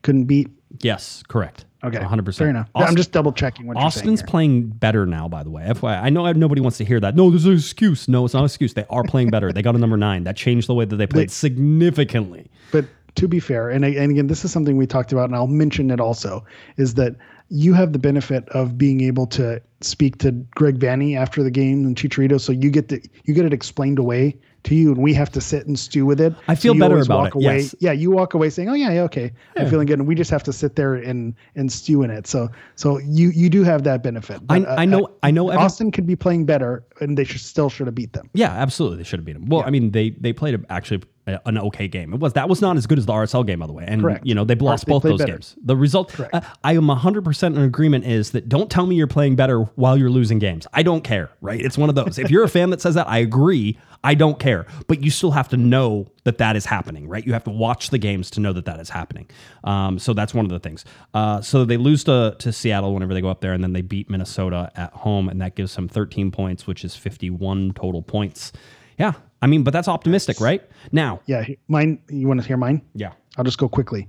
couldn't 0.03 0.25
beat. 0.25 0.49
Yes, 0.81 1.23
correct. 1.29 1.67
Okay, 1.85 1.99
100%. 1.99 2.37
Fair 2.37 2.49
enough. 2.49 2.69
Austin- 2.75 2.89
I'm 2.89 2.97
just 2.97 3.13
double 3.13 3.33
checking 3.33 3.67
what 3.67 3.77
Austin's 3.77 4.05
you're 4.07 4.17
saying. 4.17 4.27
playing 4.27 4.67
better 4.69 5.07
now, 5.07 5.29
by 5.29 5.43
the 5.43 5.51
way. 5.51 5.63
FYI, 5.63 6.03
I 6.03 6.09
know 6.11 6.31
nobody 6.33 6.61
wants 6.61 6.79
to 6.79 6.85
hear 6.85 6.99
that. 7.01 7.15
No, 7.15 7.31
there's 7.31 7.45
an 7.45 7.53
excuse. 7.53 8.09
No, 8.09 8.25
it's 8.25 8.35
not 8.35 8.41
an 8.41 8.47
excuse. 8.47 8.75
They 8.75 8.85
are 8.91 9.05
playing 9.05 9.31
better. 9.31 9.53
they 9.53 9.63
got 9.63 9.77
a 9.77 9.79
number 9.79 9.97
nine. 9.97 10.25
That 10.25 10.37
changed 10.37 10.69
the 10.69 10.75
way 10.75 10.87
that 10.87 10.97
they 10.97 11.07
played 11.07 11.31
significantly. 11.31 12.51
but 12.73 12.85
to 13.19 13.29
be 13.29 13.41
fair, 13.41 13.69
and, 13.69 13.85
and 13.85 14.11
again, 14.11 14.27
this 14.29 14.45
is 14.45 14.53
something 14.53 14.77
we 14.77 14.87
talked 14.87 15.13
about, 15.13 15.25
and 15.25 15.35
I'll 15.35 15.47
mention 15.47 15.91
it 15.91 16.01
also, 16.01 16.45
is 16.77 16.95
that 16.95 17.17
you 17.51 17.73
have 17.75 17.93
the 17.93 17.99
benefit 17.99 18.49
of 18.51 18.77
being 18.79 19.01
able 19.01 19.27
to 19.29 19.61
speak 19.81 20.19
to 20.19 20.33
Greg 20.55 20.79
Vanney 20.79 21.17
after 21.17 21.43
the 21.43 21.51
game 21.51 21.85
and 21.87 21.97
Chicharito, 21.97 22.41
so 22.41 22.53
you 22.53 22.71
get 22.71 22.89
the 22.89 23.03
you 23.25 23.35
get 23.35 23.45
it 23.45 23.53
explained 23.53 23.99
away 23.99 24.37
to 24.65 24.75
you, 24.75 24.93
and 24.93 24.99
we 25.03 25.15
have 25.15 25.31
to 25.33 25.41
sit 25.41 25.67
and 25.67 25.79
stew 25.79 26.05
with 26.05 26.21
it. 26.21 26.35
I 26.47 26.55
feel 26.55 26.75
you 26.75 26.81
better 26.81 26.99
about 26.99 27.19
walk 27.19 27.29
it, 27.29 27.35
Away, 27.45 27.57
yes. 27.61 27.75
Yeah, 27.81 27.93
you 27.93 28.11
walk 28.11 28.35
away 28.35 28.51
saying, 28.51 28.69
"Oh 28.69 28.75
yeah, 28.75 28.93
yeah, 28.93 29.03
okay, 29.05 29.33
I'm 29.57 29.69
feeling 29.71 29.87
good," 29.87 29.99
and 29.99 30.07
we 30.07 30.15
just 30.15 30.31
have 30.31 30.43
to 30.45 30.53
sit 30.53 30.77
there 30.77 30.95
and 30.95 31.35
and 31.57 31.73
stew 31.73 32.03
in 32.03 32.11
it. 32.11 32.27
So 32.27 32.51
so 32.77 32.99
you 32.99 33.31
you 33.31 33.49
do 33.49 33.63
have 33.65 33.83
that 33.85 34.03
benefit. 34.03 34.37
I- 34.49 34.59
But, 34.61 34.69
uh, 34.69 34.75
I 34.79 34.85
know- 34.85 35.09
I 35.23 35.31
know 35.31 35.49
every- 35.49 35.65
Austin 35.65 35.91
could 35.91 36.07
be 36.07 36.17
playing 36.17 36.45
better, 36.45 36.85
and 37.01 37.17
they 37.17 37.25
should 37.25 37.41
still 37.41 37.71
should 37.71 37.87
have 37.87 37.95
beat 37.95 38.13
them. 38.13 38.29
Yeah, 38.35 38.51
absolutely. 38.53 38.99
They 38.99 39.05
should 39.05 39.21
have 39.21 39.25
beat 39.27 39.35
them. 39.35 39.47
Well, 39.49 39.63
I 39.65 39.71
mean, 39.71 39.91
they 39.93 40.11
they 40.11 40.33
played 40.35 40.63
actually 40.69 41.03
a- 41.29 41.41
an 41.47 41.59
okay 41.59 41.87
game. 41.89 42.13
It 42.15 42.21
was 42.21 42.33
that 42.33 42.49
was 42.49 42.61
not 42.61 42.77
as 42.77 42.87
good 42.87 42.99
as 42.99 43.07
the 43.07 43.13
RSL 43.13 43.47
game, 43.47 43.61
by 43.61 43.67
the 43.67 43.73
way. 43.73 43.85
And 43.87 44.01
Correct. 44.03 44.27
you 44.27 44.35
know 44.35 44.45
they 44.45 44.55
lost 44.57 44.87
They 44.87 44.91
both 44.91 45.03
those 45.05 45.19
better. 45.19 45.33
games. 45.33 45.55
The 45.63 45.77
result, 45.77 46.19
uh, 46.19 46.41
I 46.65 46.75
am 46.75 46.89
hundred 46.89 47.25
percent 47.25 47.57
in 47.57 47.63
agreement. 47.63 48.05
Is 48.07 48.33
that 48.33 48.49
don't 48.49 48.71
tell 48.71 48.87
me 48.87 48.97
you're 48.97 49.07
playing 49.07 49.37
better 49.37 49.61
while 49.77 49.97
you're 49.97 50.11
losing 50.11 50.39
games. 50.39 50.67
I 50.73 50.83
don't 50.83 51.05
care. 51.05 51.31
Right? 51.41 51.61
It's 51.61 51.79
one 51.79 51.89
of 51.89 51.95
those. 51.95 52.19
if 52.19 52.31
you're 52.31 52.45
a 52.45 52.49
fan 52.49 52.71
that 52.71 52.81
says 52.81 52.95
that, 52.97 53.09
I 53.09 53.19
agree. 53.19 53.79
I 54.05 54.15
don't 54.15 54.39
care. 54.39 54.65
But 54.87 55.03
you 55.03 55.11
still 55.11 55.33
have 55.33 55.49
to 55.49 55.57
know 55.57 56.07
that 56.23 56.39
that 56.39 56.55
is 56.55 56.65
happening, 56.65 57.09
right? 57.09 57.27
You 57.27 57.33
have 57.33 57.43
to 57.45 57.51
watch 57.51 57.91
the 57.91 57.99
games 57.99 58.31
to 58.33 58.41
know 58.41 58.53
that 58.53 58.65
that 58.67 58.79
is 58.79 58.89
happening. 58.91 59.29
Um, 59.65 59.99
so 59.99 60.13
that's 60.15 60.33
one 60.33 60.45
of 60.45 60.53
the 60.53 60.61
things. 60.61 60.85
Uh, 61.15 61.41
so 61.41 61.65
they 61.65 61.77
lose 61.77 62.05
to, 62.05 62.37
to 62.39 62.53
Seattle 62.53 62.95
whenever 62.95 63.13
they 63.13 63.21
go 63.21 63.29
up 63.29 63.41
there, 63.41 63.53
and 63.53 63.63
then 63.65 63.73
they 63.73 63.81
beat 63.83 64.09
Minnesota 64.09 64.71
at 64.77 64.93
home, 64.93 65.29
and 65.29 65.41
that 65.43 65.57
gives 65.57 65.75
them 65.75 65.89
13 65.89 66.31
points, 66.31 66.65
which 66.65 66.85
is 66.85 66.95
51 66.95 67.73
total 67.75 68.01
points. 68.03 68.53
Yeah. 68.99 69.15
I 69.43 69.47
mean, 69.47 69.63
but 69.63 69.73
that's 69.73 69.89
optimistic, 69.89 70.41
right? 70.41 70.63
Now, 70.93 71.21
Yeah, 71.27 71.45
mine. 71.69 72.01
You 72.09 72.27
want 72.29 72.41
to 72.41 72.47
hear 72.47 72.57
mine? 72.57 72.83
yeah. 72.95 73.13
I'll 73.37 73.45
just 73.45 73.59
go 73.59 73.69
quickly. 73.69 74.09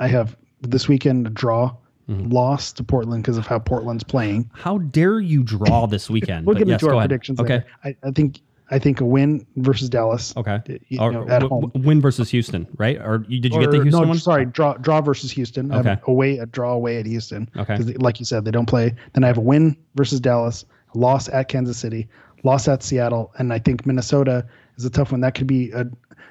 I 0.00 0.08
have 0.08 0.36
this 0.62 0.88
weekend 0.88 1.26
a 1.26 1.30
draw, 1.30 1.74
Mm-hmm. 2.06 2.32
loss 2.32 2.70
to 2.74 2.84
Portland 2.84 3.22
because 3.22 3.38
of 3.38 3.46
how 3.46 3.58
Portland's 3.58 4.04
playing. 4.04 4.50
How 4.52 4.76
dare 4.76 5.20
you 5.20 5.42
draw 5.42 5.86
this 5.94 6.10
weekend? 6.10 6.44
We'll 6.44 6.54
get 6.54 6.66
yes, 6.68 6.74
into 6.82 6.84
go 6.84 6.90
our 6.90 6.98
ahead. 6.98 7.08
predictions. 7.08 7.40
Okay. 7.40 7.54
later. 7.54 7.66
I, 7.82 7.96
I 8.08 8.10
think 8.10 8.40
I 8.70 8.78
think 8.78 9.00
a 9.00 9.06
win 9.06 9.46
versus 9.56 9.88
Dallas. 9.88 10.34
Okay. 10.36 10.60
You 10.88 11.00
Or- 11.00 11.12
know, 11.12 11.22
at 11.28 11.38
w- 11.40 11.70
home. 11.72 11.82
win 11.82 12.02
versus 12.02 12.28
Houston, 12.30 12.66
right? 12.76 12.98
Or 13.00 13.18
did 13.18 13.32
you 13.32 13.40
get 13.40 13.70
the 13.70 13.78
Or- 13.78 13.82
Houston 13.84 14.02
no, 14.02 14.08
one? 14.08 14.18
sorry, 14.18 14.44
draw 14.44 14.74
draw 14.74 15.00
versus 15.00 15.30
Houston. 15.30 15.72
Okay. 15.72 15.96
away 16.06 16.36
a 16.36 16.44
draw 16.44 16.72
away 16.74 16.98
at 16.98 17.06
Houston. 17.06 17.48
Okay. 17.56 17.74
'Cause 17.74 17.86
they- 17.86 17.94
like 17.94 18.18
you 18.20 18.26
said, 18.26 18.44
they 18.44 18.50
don't 18.50 18.66
play. 18.68 18.94
Then 19.14 19.24
I 19.24 19.28
have 19.28 19.38
a 19.38 19.42
win 19.42 19.74
versus 19.94 20.20
Dallas, 20.20 20.66
loss 20.94 21.30
at 21.30 21.48
Kansas 21.48 21.78
City, 21.78 22.06
loss 22.42 22.68
at 22.68 22.82
Seattle, 22.82 23.32
and 23.38 23.50
I 23.50 23.58
think 23.60 23.86
Minnesota 23.86 24.44
is 24.76 24.84
a 24.84 24.90
tough 24.90 25.12
one. 25.12 25.20
That 25.20 25.34
could 25.34 25.46
be 25.46 25.70
a, 25.72 25.86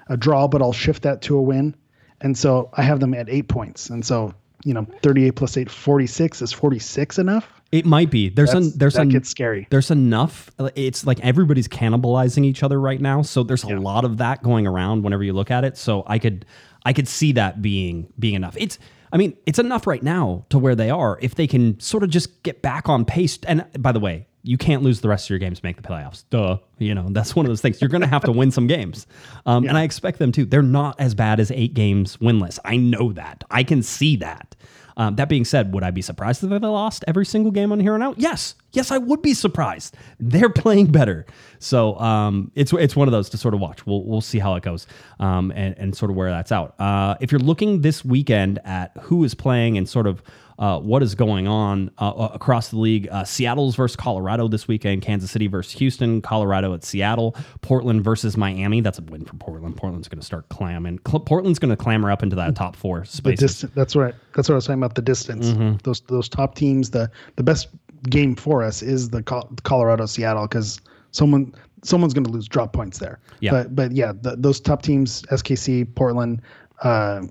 a 0.07 0.18
draw, 0.18 0.48
but 0.48 0.61
I'll 0.61 0.74
shift 0.74 1.03
that 1.03 1.22
to 1.24 1.38
a 1.38 1.41
win. 1.41 1.76
And 2.22 2.38
so 2.38 2.70
I 2.74 2.84
have 2.84 2.99
them 2.99 3.14
at 3.14 3.30
eight 3.30 3.48
points. 3.49 3.90
And 3.90 4.06
so, 4.06 4.34
you 4.64 4.74
know, 4.74 4.86
38 5.02 5.32
plus 5.32 5.57
8, 5.57 5.70
46. 5.70 6.41
Is 6.41 6.53
46 6.53 7.20
enough? 7.20 7.49
It 7.72 7.86
might 7.86 8.11
be. 8.11 8.30
There's 8.30 8.52
a 8.52 8.53
That's- 8.60 8.74
there's 8.76 8.94
that 8.94 9.07
a 9.07 9.10
gets 9.10 9.30
scary. 9.30 9.68
There's 9.72 9.90
enough. 9.91 10.52
Uh, 10.60 10.70
it's 10.76 11.06
like 11.06 11.20
everybody's 11.22 11.68
cannibalizing 11.68 12.45
each 12.45 12.61
other 12.64 12.80
right 12.80 13.02
now. 13.02 13.24
So 13.24 13.44
there's 13.44 13.64
a 13.64 13.76
lot 13.80 14.06
of 14.06 14.18
that 14.20 14.44
going 14.44 14.68
around 14.68 15.03
whenever 15.03 15.24
you 15.24 15.34
look 15.34 15.49
at 15.52 15.65
it. 15.65 15.76
So 15.76 16.03
I 16.06 16.20
could 16.20 16.45
I 16.86 16.94
could 16.94 17.07
see 17.07 17.32
that 17.34 17.61
being 17.61 18.14
being 18.20 18.36
enough. 18.36 18.56
It's 18.60 18.78
I 19.11 19.18
mean 19.18 19.36
it's 19.48 19.57
enough 19.57 19.88
right 19.88 20.03
now 20.03 20.45
to 20.49 20.60
where 20.60 20.76
they 20.76 20.91
are 20.91 21.18
if 21.22 21.34
they 21.34 21.48
can 21.48 21.80
sort 21.80 22.03
of 22.03 22.10
just 22.11 22.44
get 22.44 22.61
back 22.61 22.88
on 22.90 23.06
pace. 23.06 23.40
And 23.48 23.65
by 23.80 23.91
the 23.91 23.99
way, 23.99 24.28
you 24.44 24.57
can't 24.57 24.84
lose 24.84 25.02
the 25.02 25.07
rest 25.07 25.26
of 25.26 25.30
your 25.32 25.40
games 25.40 25.60
to 25.60 25.65
make 25.65 25.78
the 25.78 25.88
playoffs. 25.88 26.26
Duh. 26.30 26.57
You 26.78 26.94
know 26.94 27.07
that's 27.10 27.36
one 27.36 27.45
of 27.45 27.49
those 27.49 27.61
things. 27.61 27.82
You're 27.82 27.90
going 27.90 28.02
to 28.02 28.07
have 28.07 28.24
to 28.24 28.32
win 28.32 28.52
some 28.52 28.68
games, 28.68 29.07
um, 29.45 29.65
and 29.65 29.78
I 29.78 29.84
expect 29.84 30.20
them 30.20 30.32
to. 30.34 30.45
They're 30.45 30.61
not 30.61 30.99
as 30.99 31.15
bad 31.15 31.40
as 31.40 31.49
eight 31.52 31.74
games 31.74 32.18
winless. 32.18 32.60
I 32.65 32.76
know 32.76 33.14
that. 33.14 33.44
I 33.49 33.64
can 33.64 33.82
see 33.82 34.18
that. 34.18 34.56
Um, 34.95 35.15
that 35.15 35.28
being 35.28 35.45
said, 35.45 35.74
would 35.74 35.84
I 35.84 35.91
be 35.91 36.02
surprised 36.02 36.44
if 36.44 36.49
they 36.49 36.60
lost 36.60 37.03
every 37.07 37.26
single 37.26 37.52
game 37.52 37.72
on 37.72 37.80
here 37.80 37.95
and 37.95 38.03
out? 38.03 38.20
Yes, 38.20 38.56
yes, 38.74 38.91
I 38.91 38.99
would 38.99 39.22
be 39.22 39.34
surprised. 39.34 39.95
They're 40.20 40.49
playing 40.64 40.88
better, 40.88 41.26
so 41.60 41.98
um, 41.99 42.52
it's 42.56 42.74
it's 42.74 42.95
one 42.95 43.07
of 43.07 43.11
those 43.11 43.30
to 43.30 43.38
sort 43.38 43.53
of 43.53 43.60
watch. 43.60 43.86
We'll 43.86 44.03
we'll 44.03 44.22
see 44.22 44.40
how 44.40 44.56
it 44.56 44.64
goes, 44.64 44.86
um, 45.20 45.52
and 45.56 45.76
and 45.78 45.95
sort 45.95 46.11
of 46.11 46.18
where 46.18 46.30
that's 46.30 46.52
out. 46.52 46.76
Uh, 46.80 47.15
if 47.22 47.32
you're 47.32 47.40
looking 47.40 47.82
this 47.82 48.06
weekend 48.06 48.60
at 48.65 48.95
who 49.02 49.24
is 49.24 49.34
playing 49.34 49.78
and 49.78 49.88
sort 49.88 50.06
of 50.06 50.22
uh, 50.59 50.80
what 50.80 51.03
is 51.03 51.15
going 51.15 51.47
on 51.47 51.91
uh, 51.97 52.30
across 52.34 52.69
the 52.69 52.77
league, 52.77 53.07
uh, 53.11 53.23
Seattle's 53.23 53.75
versus 53.75 53.95
Colorado 53.95 54.47
this 54.47 54.67
weekend, 54.67 55.01
Kansas 55.01 55.31
City 55.31 55.47
versus 55.47 55.73
Houston, 55.73 56.21
Colorado 56.21 56.73
at 56.73 56.84
Seattle, 56.84 57.35
Portland 57.61 58.03
versus 58.03 58.38
Miami. 58.38 58.81
That's 58.81 58.99
a 58.99 59.01
win 59.03 59.25
for 59.25 59.35
Portland. 59.35 59.75
Portland's 59.77 60.07
going 60.07 60.19
to 60.19 60.25
start 60.25 60.49
clamming. 60.49 60.99
Cl- 61.07 61.21
Portland's 61.21 61.59
going 61.59 61.75
to 61.75 61.77
clamber 61.77 62.11
up 62.11 62.23
into 62.23 62.35
that 62.35 62.55
top 62.55 62.75
four 62.75 63.05
space. 63.05 63.61
That's 63.75 63.95
right. 63.95 64.15
That's 64.35 64.49
what 64.49 64.53
I 64.53 64.55
was 64.55 64.65
talking 64.65 64.80
about. 64.80 64.95
The 64.95 65.01
distance. 65.01 65.47
Mm-hmm. 65.47 65.77
Those 65.84 66.01
those 66.01 66.30
top 66.30 66.55
teams. 66.55 66.91
The 66.91 67.09
the 67.35 67.43
best 67.43 67.69
game 68.09 68.35
for 68.35 68.63
us 68.63 68.81
is 68.81 69.09
the 69.09 69.23
Col- 69.23 69.49
Colorado 69.63 70.05
Seattle 70.05 70.47
because 70.47 70.80
someone 71.11 71.53
someone's 71.84 72.13
going 72.13 72.25
to 72.25 72.31
lose 72.31 72.47
drop 72.47 72.73
points 72.73 72.99
there. 72.99 73.19
Yeah. 73.39 73.51
But 73.51 73.75
but 73.75 73.91
yeah, 73.91 74.13
the, 74.19 74.35
those 74.38 74.59
top 74.59 74.81
teams, 74.81 75.23
SKC, 75.23 75.93
Portland, 75.95 76.41
uh, 76.81 77.23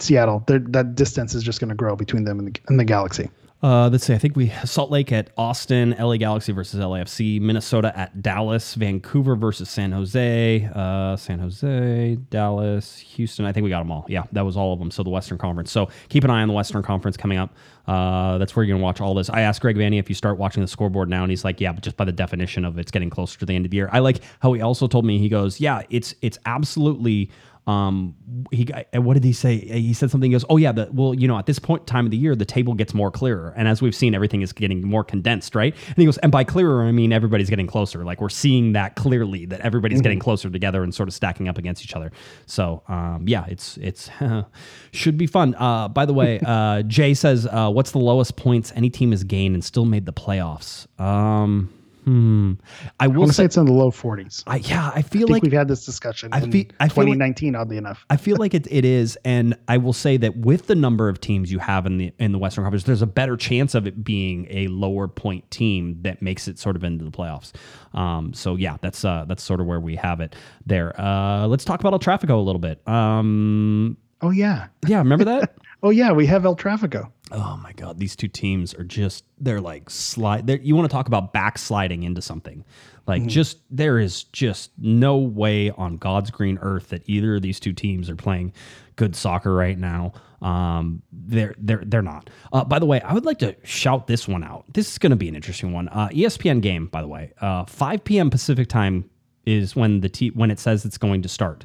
Seattle. 0.00 0.44
That 0.46 0.94
distance 0.94 1.34
is 1.34 1.42
just 1.42 1.60
going 1.60 1.70
to 1.70 1.74
grow 1.74 1.96
between 1.96 2.24
them 2.24 2.38
and 2.38 2.54
the, 2.54 2.60
and 2.68 2.78
the 2.78 2.84
Galaxy. 2.84 3.30
Uh, 3.64 3.88
let's 3.88 4.04
see. 4.04 4.12
I 4.12 4.18
think 4.18 4.36
we 4.36 4.50
Salt 4.66 4.90
Lake 4.90 5.10
at 5.10 5.30
Austin, 5.38 5.96
LA 5.98 6.18
Galaxy 6.18 6.52
versus 6.52 6.78
LAFC, 6.78 7.40
Minnesota 7.40 7.98
at 7.98 8.20
Dallas, 8.20 8.74
Vancouver 8.74 9.36
versus 9.36 9.70
San 9.70 9.90
Jose, 9.90 10.68
uh, 10.74 11.16
San 11.16 11.38
Jose, 11.38 12.16
Dallas, 12.28 12.98
Houston. 12.98 13.46
I 13.46 13.52
think 13.52 13.64
we 13.64 13.70
got 13.70 13.78
them 13.78 13.90
all. 13.90 14.04
Yeah, 14.06 14.24
that 14.32 14.42
was 14.42 14.58
all 14.58 14.74
of 14.74 14.80
them. 14.80 14.90
So 14.90 15.02
the 15.02 15.08
Western 15.08 15.38
Conference. 15.38 15.72
So 15.72 15.88
keep 16.10 16.24
an 16.24 16.30
eye 16.30 16.42
on 16.42 16.48
the 16.48 16.52
Western 16.52 16.82
Conference 16.82 17.16
coming 17.16 17.38
up. 17.38 17.54
Uh, 17.86 18.36
that's 18.36 18.54
where 18.54 18.66
you're 18.66 18.76
gonna 18.76 18.84
watch 18.84 19.00
all 19.00 19.14
this. 19.14 19.30
I 19.30 19.40
asked 19.40 19.62
Greg 19.62 19.76
Vanney 19.76 19.98
if 19.98 20.10
you 20.10 20.14
start 20.14 20.36
watching 20.36 20.60
the 20.60 20.68
scoreboard 20.68 21.08
now, 21.08 21.22
and 21.22 21.30
he's 21.30 21.42
like, 21.42 21.58
"Yeah, 21.58 21.72
but 21.72 21.82
just 21.82 21.96
by 21.96 22.04
the 22.04 22.12
definition 22.12 22.66
of 22.66 22.78
it's 22.78 22.90
getting 22.90 23.08
closer 23.08 23.38
to 23.38 23.46
the 23.46 23.54
end 23.54 23.64
of 23.64 23.70
the 23.70 23.78
year." 23.78 23.88
I 23.92 24.00
like 24.00 24.20
how 24.40 24.52
he 24.52 24.60
also 24.60 24.86
told 24.86 25.06
me 25.06 25.18
he 25.18 25.30
goes, 25.30 25.58
"Yeah, 25.58 25.80
it's 25.88 26.14
it's 26.20 26.38
absolutely." 26.44 27.30
Um 27.66 28.14
he 28.50 28.68
uh, 28.72 29.00
what 29.00 29.14
did 29.14 29.24
he 29.24 29.32
say? 29.32 29.58
He 29.58 29.94
said 29.94 30.10
something 30.10 30.30
he 30.30 30.34
goes 30.34 30.44
oh 30.50 30.56
yeah 30.56 30.72
but 30.72 30.92
well 30.92 31.14
you 31.14 31.26
know 31.26 31.38
at 31.38 31.46
this 31.46 31.58
point 31.58 31.86
time 31.86 32.04
of 32.04 32.10
the 32.10 32.16
year 32.16 32.36
the 32.36 32.44
table 32.44 32.74
gets 32.74 32.92
more 32.94 33.10
clearer. 33.10 33.52
And 33.56 33.66
as 33.68 33.80
we've 33.80 33.94
seen 33.94 34.14
everything 34.14 34.42
is 34.42 34.52
getting 34.52 34.86
more 34.86 35.04
condensed 35.04 35.54
right? 35.54 35.74
And 35.86 35.96
he 35.96 36.04
goes 36.04 36.18
and 36.18 36.30
by 36.30 36.44
clearer 36.44 36.84
i 36.84 36.92
mean 36.92 37.12
everybody's 37.12 37.50
getting 37.50 37.66
closer. 37.66 38.04
Like 38.04 38.20
we're 38.20 38.28
seeing 38.28 38.72
that 38.74 38.96
clearly 38.96 39.46
that 39.46 39.60
everybody's 39.60 40.00
getting 40.00 40.18
closer 40.18 40.50
together 40.50 40.82
and 40.82 40.94
sort 40.94 41.08
of 41.08 41.14
stacking 41.14 41.48
up 41.48 41.58
against 41.58 41.82
each 41.84 41.94
other. 41.94 42.12
So 42.46 42.82
um 42.88 43.24
yeah 43.26 43.46
it's 43.48 43.76
it's 43.78 44.10
should 44.92 45.16
be 45.16 45.26
fun. 45.26 45.54
Uh 45.54 45.88
by 45.88 46.04
the 46.06 46.14
way 46.14 46.40
uh 46.46 46.82
jay 46.82 47.14
says 47.14 47.46
uh 47.50 47.70
what's 47.70 47.92
the 47.92 47.98
lowest 47.98 48.36
points 48.36 48.72
any 48.76 48.90
team 48.90 49.10
has 49.10 49.24
gained 49.24 49.54
and 49.54 49.64
still 49.64 49.86
made 49.86 50.06
the 50.06 50.12
playoffs? 50.12 50.86
Um 51.00 51.73
hmm 52.04 52.52
i 53.00 53.04
I 53.04 53.06
will 53.08 53.26
to 53.26 53.32
say 53.32 53.42
say 53.42 53.44
it's 53.46 53.56
in 53.56 53.64
the 53.66 53.72
low 53.72 53.90
40s. 53.90 54.42
I 54.46 54.54
I, 54.54 54.56
yeah 54.56 54.90
i 54.94 55.02
feel 55.02 55.20
think 55.26 55.30
like 55.30 55.42
we've 55.42 55.52
had 55.52 55.68
this 55.68 55.84
discussion 55.86 56.30
I 56.32 56.40
in 56.40 56.52
feel- 56.52 56.64
I 56.80 56.88
feel 56.88 57.04
like- 57.04 57.14
2019, 57.14 57.54
oddly 57.56 57.76
enough. 57.76 58.04
I 58.10 58.16
feel 58.16 58.36
like 58.36 58.54
it, 58.54 58.66
it 58.70 58.84
is, 58.84 59.16
and 59.24 59.56
I 59.68 59.76
will 59.78 59.92
say 59.92 60.16
that 60.18 60.36
with 60.36 60.66
the 60.66 60.74
number 60.74 61.08
of 61.08 61.20
teams 61.20 61.50
you 61.50 61.58
have 61.58 61.86
in 61.86 61.98
the 61.98 62.12
in 62.18 62.32
the 62.32 62.38
Western 62.38 62.64
Conference, 62.64 62.84
there's 62.84 63.02
a 63.02 63.06
better 63.06 63.36
chance 63.36 63.74
of 63.74 63.86
it 63.86 64.04
being 64.04 64.46
a 64.50 64.66
lower 64.68 65.08
point 65.08 65.50
team 65.50 65.98
that 66.02 66.20
makes 66.22 66.46
it 66.48 66.58
sort 66.58 66.76
of 66.76 66.84
into 66.84 67.04
the 67.04 67.10
playoffs. 67.10 67.52
Um, 67.94 68.32
so 68.34 68.56
yeah, 68.56 68.76
that's 68.80 69.04
uh, 69.04 69.24
that's 69.28 69.42
sort 69.42 69.60
of 69.60 69.66
where 69.66 69.80
we 69.80 69.96
have 69.96 70.20
it 70.20 70.34
there. 70.66 70.98
Uh, 71.00 71.46
let's 71.46 71.64
talk 71.64 71.80
about 71.80 71.92
El 71.92 71.98
Trafico 72.00 72.30
a 72.36 72.42
little 72.42 72.60
bit. 72.60 72.86
Um, 72.88 73.96
Oh 74.20 74.30
yeah. 74.30 74.68
yeah, 74.86 74.98
remember 74.98 75.24
that? 75.24 75.56
Oh 75.82 75.90
yeah, 75.90 76.12
we 76.12 76.24
have 76.24 76.46
El 76.46 76.56
Trafico. 76.56 77.10
Oh 77.32 77.58
my 77.62 77.72
god, 77.72 77.98
these 77.98 78.14
two 78.16 78.28
teams 78.28 78.74
are 78.74 78.84
just 78.84 79.24
they're 79.38 79.60
like 79.60 79.88
slide 79.88 80.46
they're, 80.46 80.58
you 80.58 80.76
want 80.76 80.88
to 80.88 80.92
talk 80.92 81.06
about 81.06 81.32
backsliding 81.32 82.02
into 82.02 82.20
something. 82.20 82.64
Like 83.06 83.26
just 83.26 83.58
there 83.70 83.98
is 83.98 84.24
just 84.24 84.70
no 84.78 85.16
way 85.16 85.70
on 85.70 85.96
God's 85.96 86.30
green 86.30 86.58
earth 86.62 86.88
that 86.88 87.02
either 87.06 87.36
of 87.36 87.42
these 87.42 87.60
two 87.60 87.72
teams 87.72 88.08
are 88.08 88.16
playing 88.16 88.52
good 88.96 89.14
soccer 89.16 89.54
right 89.54 89.78
now. 89.78 90.12
Um, 90.40 91.02
they're 91.12 91.54
they're 91.58 91.82
they're 91.84 92.02
not. 92.02 92.30
Uh, 92.52 92.64
by 92.64 92.78
the 92.78 92.86
way, 92.86 93.00
I 93.00 93.14
would 93.14 93.24
like 93.24 93.38
to 93.38 93.56
shout 93.62 94.06
this 94.06 94.28
one 94.28 94.44
out. 94.44 94.64
This 94.72 94.92
is 94.92 94.98
going 94.98 95.10
to 95.10 95.16
be 95.16 95.28
an 95.28 95.34
interesting 95.34 95.72
one. 95.72 95.88
Uh, 95.88 96.08
ESPN 96.08 96.60
game, 96.60 96.86
by 96.86 97.00
the 97.00 97.08
way, 97.08 97.32
uh, 97.40 97.64
5 97.64 98.04
p.m. 98.04 98.30
Pacific 98.30 98.68
time 98.68 99.08
is 99.46 99.74
when 99.74 100.00
the 100.00 100.08
t- 100.08 100.30
when 100.30 100.50
it 100.50 100.58
says 100.58 100.84
it's 100.84 100.98
going 100.98 101.22
to 101.22 101.28
start. 101.28 101.64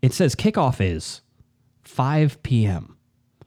It 0.00 0.12
says 0.12 0.34
kickoff 0.34 0.80
is 0.80 1.20
5 1.82 2.42
p.m. 2.42 2.96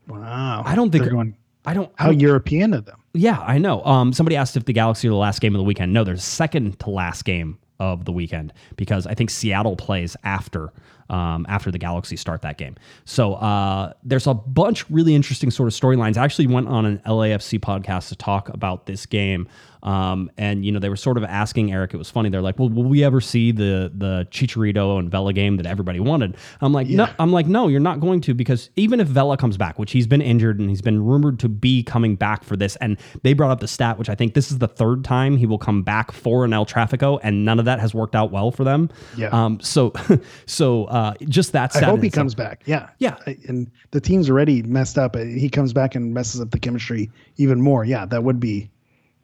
Wow. 0.08 0.64
I 0.66 0.76
don't 0.76 0.92
think 0.92 1.04
they're 1.04 1.14
going. 1.14 1.36
I 1.66 1.74
don't. 1.74 1.92
I 1.98 2.04
How 2.04 2.10
don't- 2.12 2.20
European 2.20 2.74
of 2.74 2.86
them. 2.86 3.00
yeah, 3.14 3.40
I 3.40 3.58
know. 3.58 3.84
Um, 3.86 4.14
somebody 4.14 4.36
asked 4.36 4.56
if 4.56 4.66
the 4.66 4.74
Galaxy 4.74 5.08
are 5.08 5.12
the 5.12 5.18
last 5.18 5.42
game 5.42 5.56
of 5.56 5.60
the 5.60 5.64
weekend. 5.64 5.94
No, 5.94 6.04
there's 6.04 6.24
second 6.24 6.80
to 6.82 6.90
last 6.92 7.24
game 7.26 7.58
of 7.80 8.06
the 8.06 8.12
weekend 8.12 8.54
because 8.78 9.06
I 9.08 9.14
think 9.16 9.30
Seattle 9.30 9.76
plays 9.76 10.16
after 10.24 10.72
um, 11.10 11.46
after 11.50 11.72
the 11.72 11.78
Galaxy 11.78 12.16
start 12.16 12.42
that 12.42 12.58
game. 12.58 12.76
So 13.06 13.36
uh, 13.36 13.94
there's 14.04 14.28
a 14.28 14.34
bunch 14.34 14.90
really 14.90 15.16
interesting 15.16 15.52
sort 15.52 15.68
of 15.68 15.74
storylines. 15.74 16.18
I 16.18 16.24
actually 16.24 16.48
went 16.48 16.68
on 16.68 16.86
an 16.86 17.02
LAFC 17.06 17.60
podcast 17.60 18.10
to 18.10 18.16
talk 18.16 18.50
about 18.50 18.86
this 18.86 19.06
game. 19.06 19.48
Um, 19.86 20.32
and 20.36 20.66
you 20.66 20.72
know 20.72 20.80
they 20.80 20.90
were 20.90 20.96
sort 20.96 21.16
of 21.16 21.24
asking 21.24 21.72
Eric. 21.72 21.94
It 21.94 21.98
was 21.98 22.10
funny. 22.10 22.30
They're 22.30 22.42
like, 22.42 22.58
"Well, 22.58 22.70
will 22.70 22.86
we 22.86 23.04
ever 23.04 23.22
see 23.22 23.52
the 23.52 23.92
the 23.94 24.28
Chicharito 24.32 24.98
and 24.98 25.12
Vela 25.12 25.32
game 25.32 25.58
that 25.58 25.68
everybody 25.68 26.00
wanted?" 26.00 26.38
I'm 26.60 26.74
like, 26.74 26.88
"No." 26.88 27.08
I'm 27.20 27.32
like, 27.32 27.46
"No, 27.46 27.68
you're 27.68 27.80
not 27.80 28.00
going 28.00 28.20
to 28.22 28.34
because 28.34 28.72
even 28.76 29.00
if 29.00 29.08
Vela 29.08 29.38
comes 29.38 29.58
back, 29.58 29.78
which 29.78 29.92
he's 29.92 30.08
been 30.08 30.24
injured 30.24 30.60
and 30.60 30.70
he's 30.70 30.82
been 30.82 31.06
rumored 31.06 31.40
to 31.42 31.50
be 31.50 31.84
coming 31.84 32.16
back 32.16 32.44
for 32.44 32.58
this, 32.58 32.76
and 32.78 32.98
they 33.22 33.34
brought 33.34 33.52
up 33.52 33.60
the 33.60 33.68
stat, 33.68 34.00
which 34.00 34.10
I 34.10 34.16
think 34.16 34.34
this 34.34 34.50
is 34.52 34.58
the 34.58 34.68
third 34.68 35.04
time 35.04 35.38
he 35.38 35.46
will 35.46 35.60
come 35.60 35.84
back 35.84 36.12
for 36.12 36.46
an 36.46 36.52
El 36.52 36.66
Trafico, 36.66 37.20
and 37.22 37.46
none 37.46 37.60
of 37.60 37.66
that 37.66 37.80
has 37.80 37.94
worked 37.94 38.16
out 38.16 38.32
well 38.32 38.50
for 38.50 38.64
them. 38.64 38.90
Yeah. 39.16 39.28
Um. 39.28 39.60
So, 39.60 39.94
so 40.48 40.86
uh, 40.96 41.14
just 41.28 41.52
that. 41.52 41.76
I 41.76 41.82
hope 41.82 42.02
he 42.02 42.10
comes 42.10 42.34
back. 42.36 42.62
Yeah. 42.66 42.90
Yeah. 43.00 43.18
And 43.50 43.70
the 43.92 44.00
team's 44.00 44.30
already 44.30 44.64
messed 44.64 44.98
up. 44.98 45.18
He 45.18 45.50
comes 45.50 45.74
back 45.74 45.94
and 45.94 46.14
messes 46.14 46.40
up 46.40 46.52
the 46.52 46.60
chemistry 46.60 47.12
even 47.36 47.62
more. 47.62 47.84
Yeah, 47.84 48.06
that 48.06 48.24
would 48.24 48.40
be. 48.40 48.72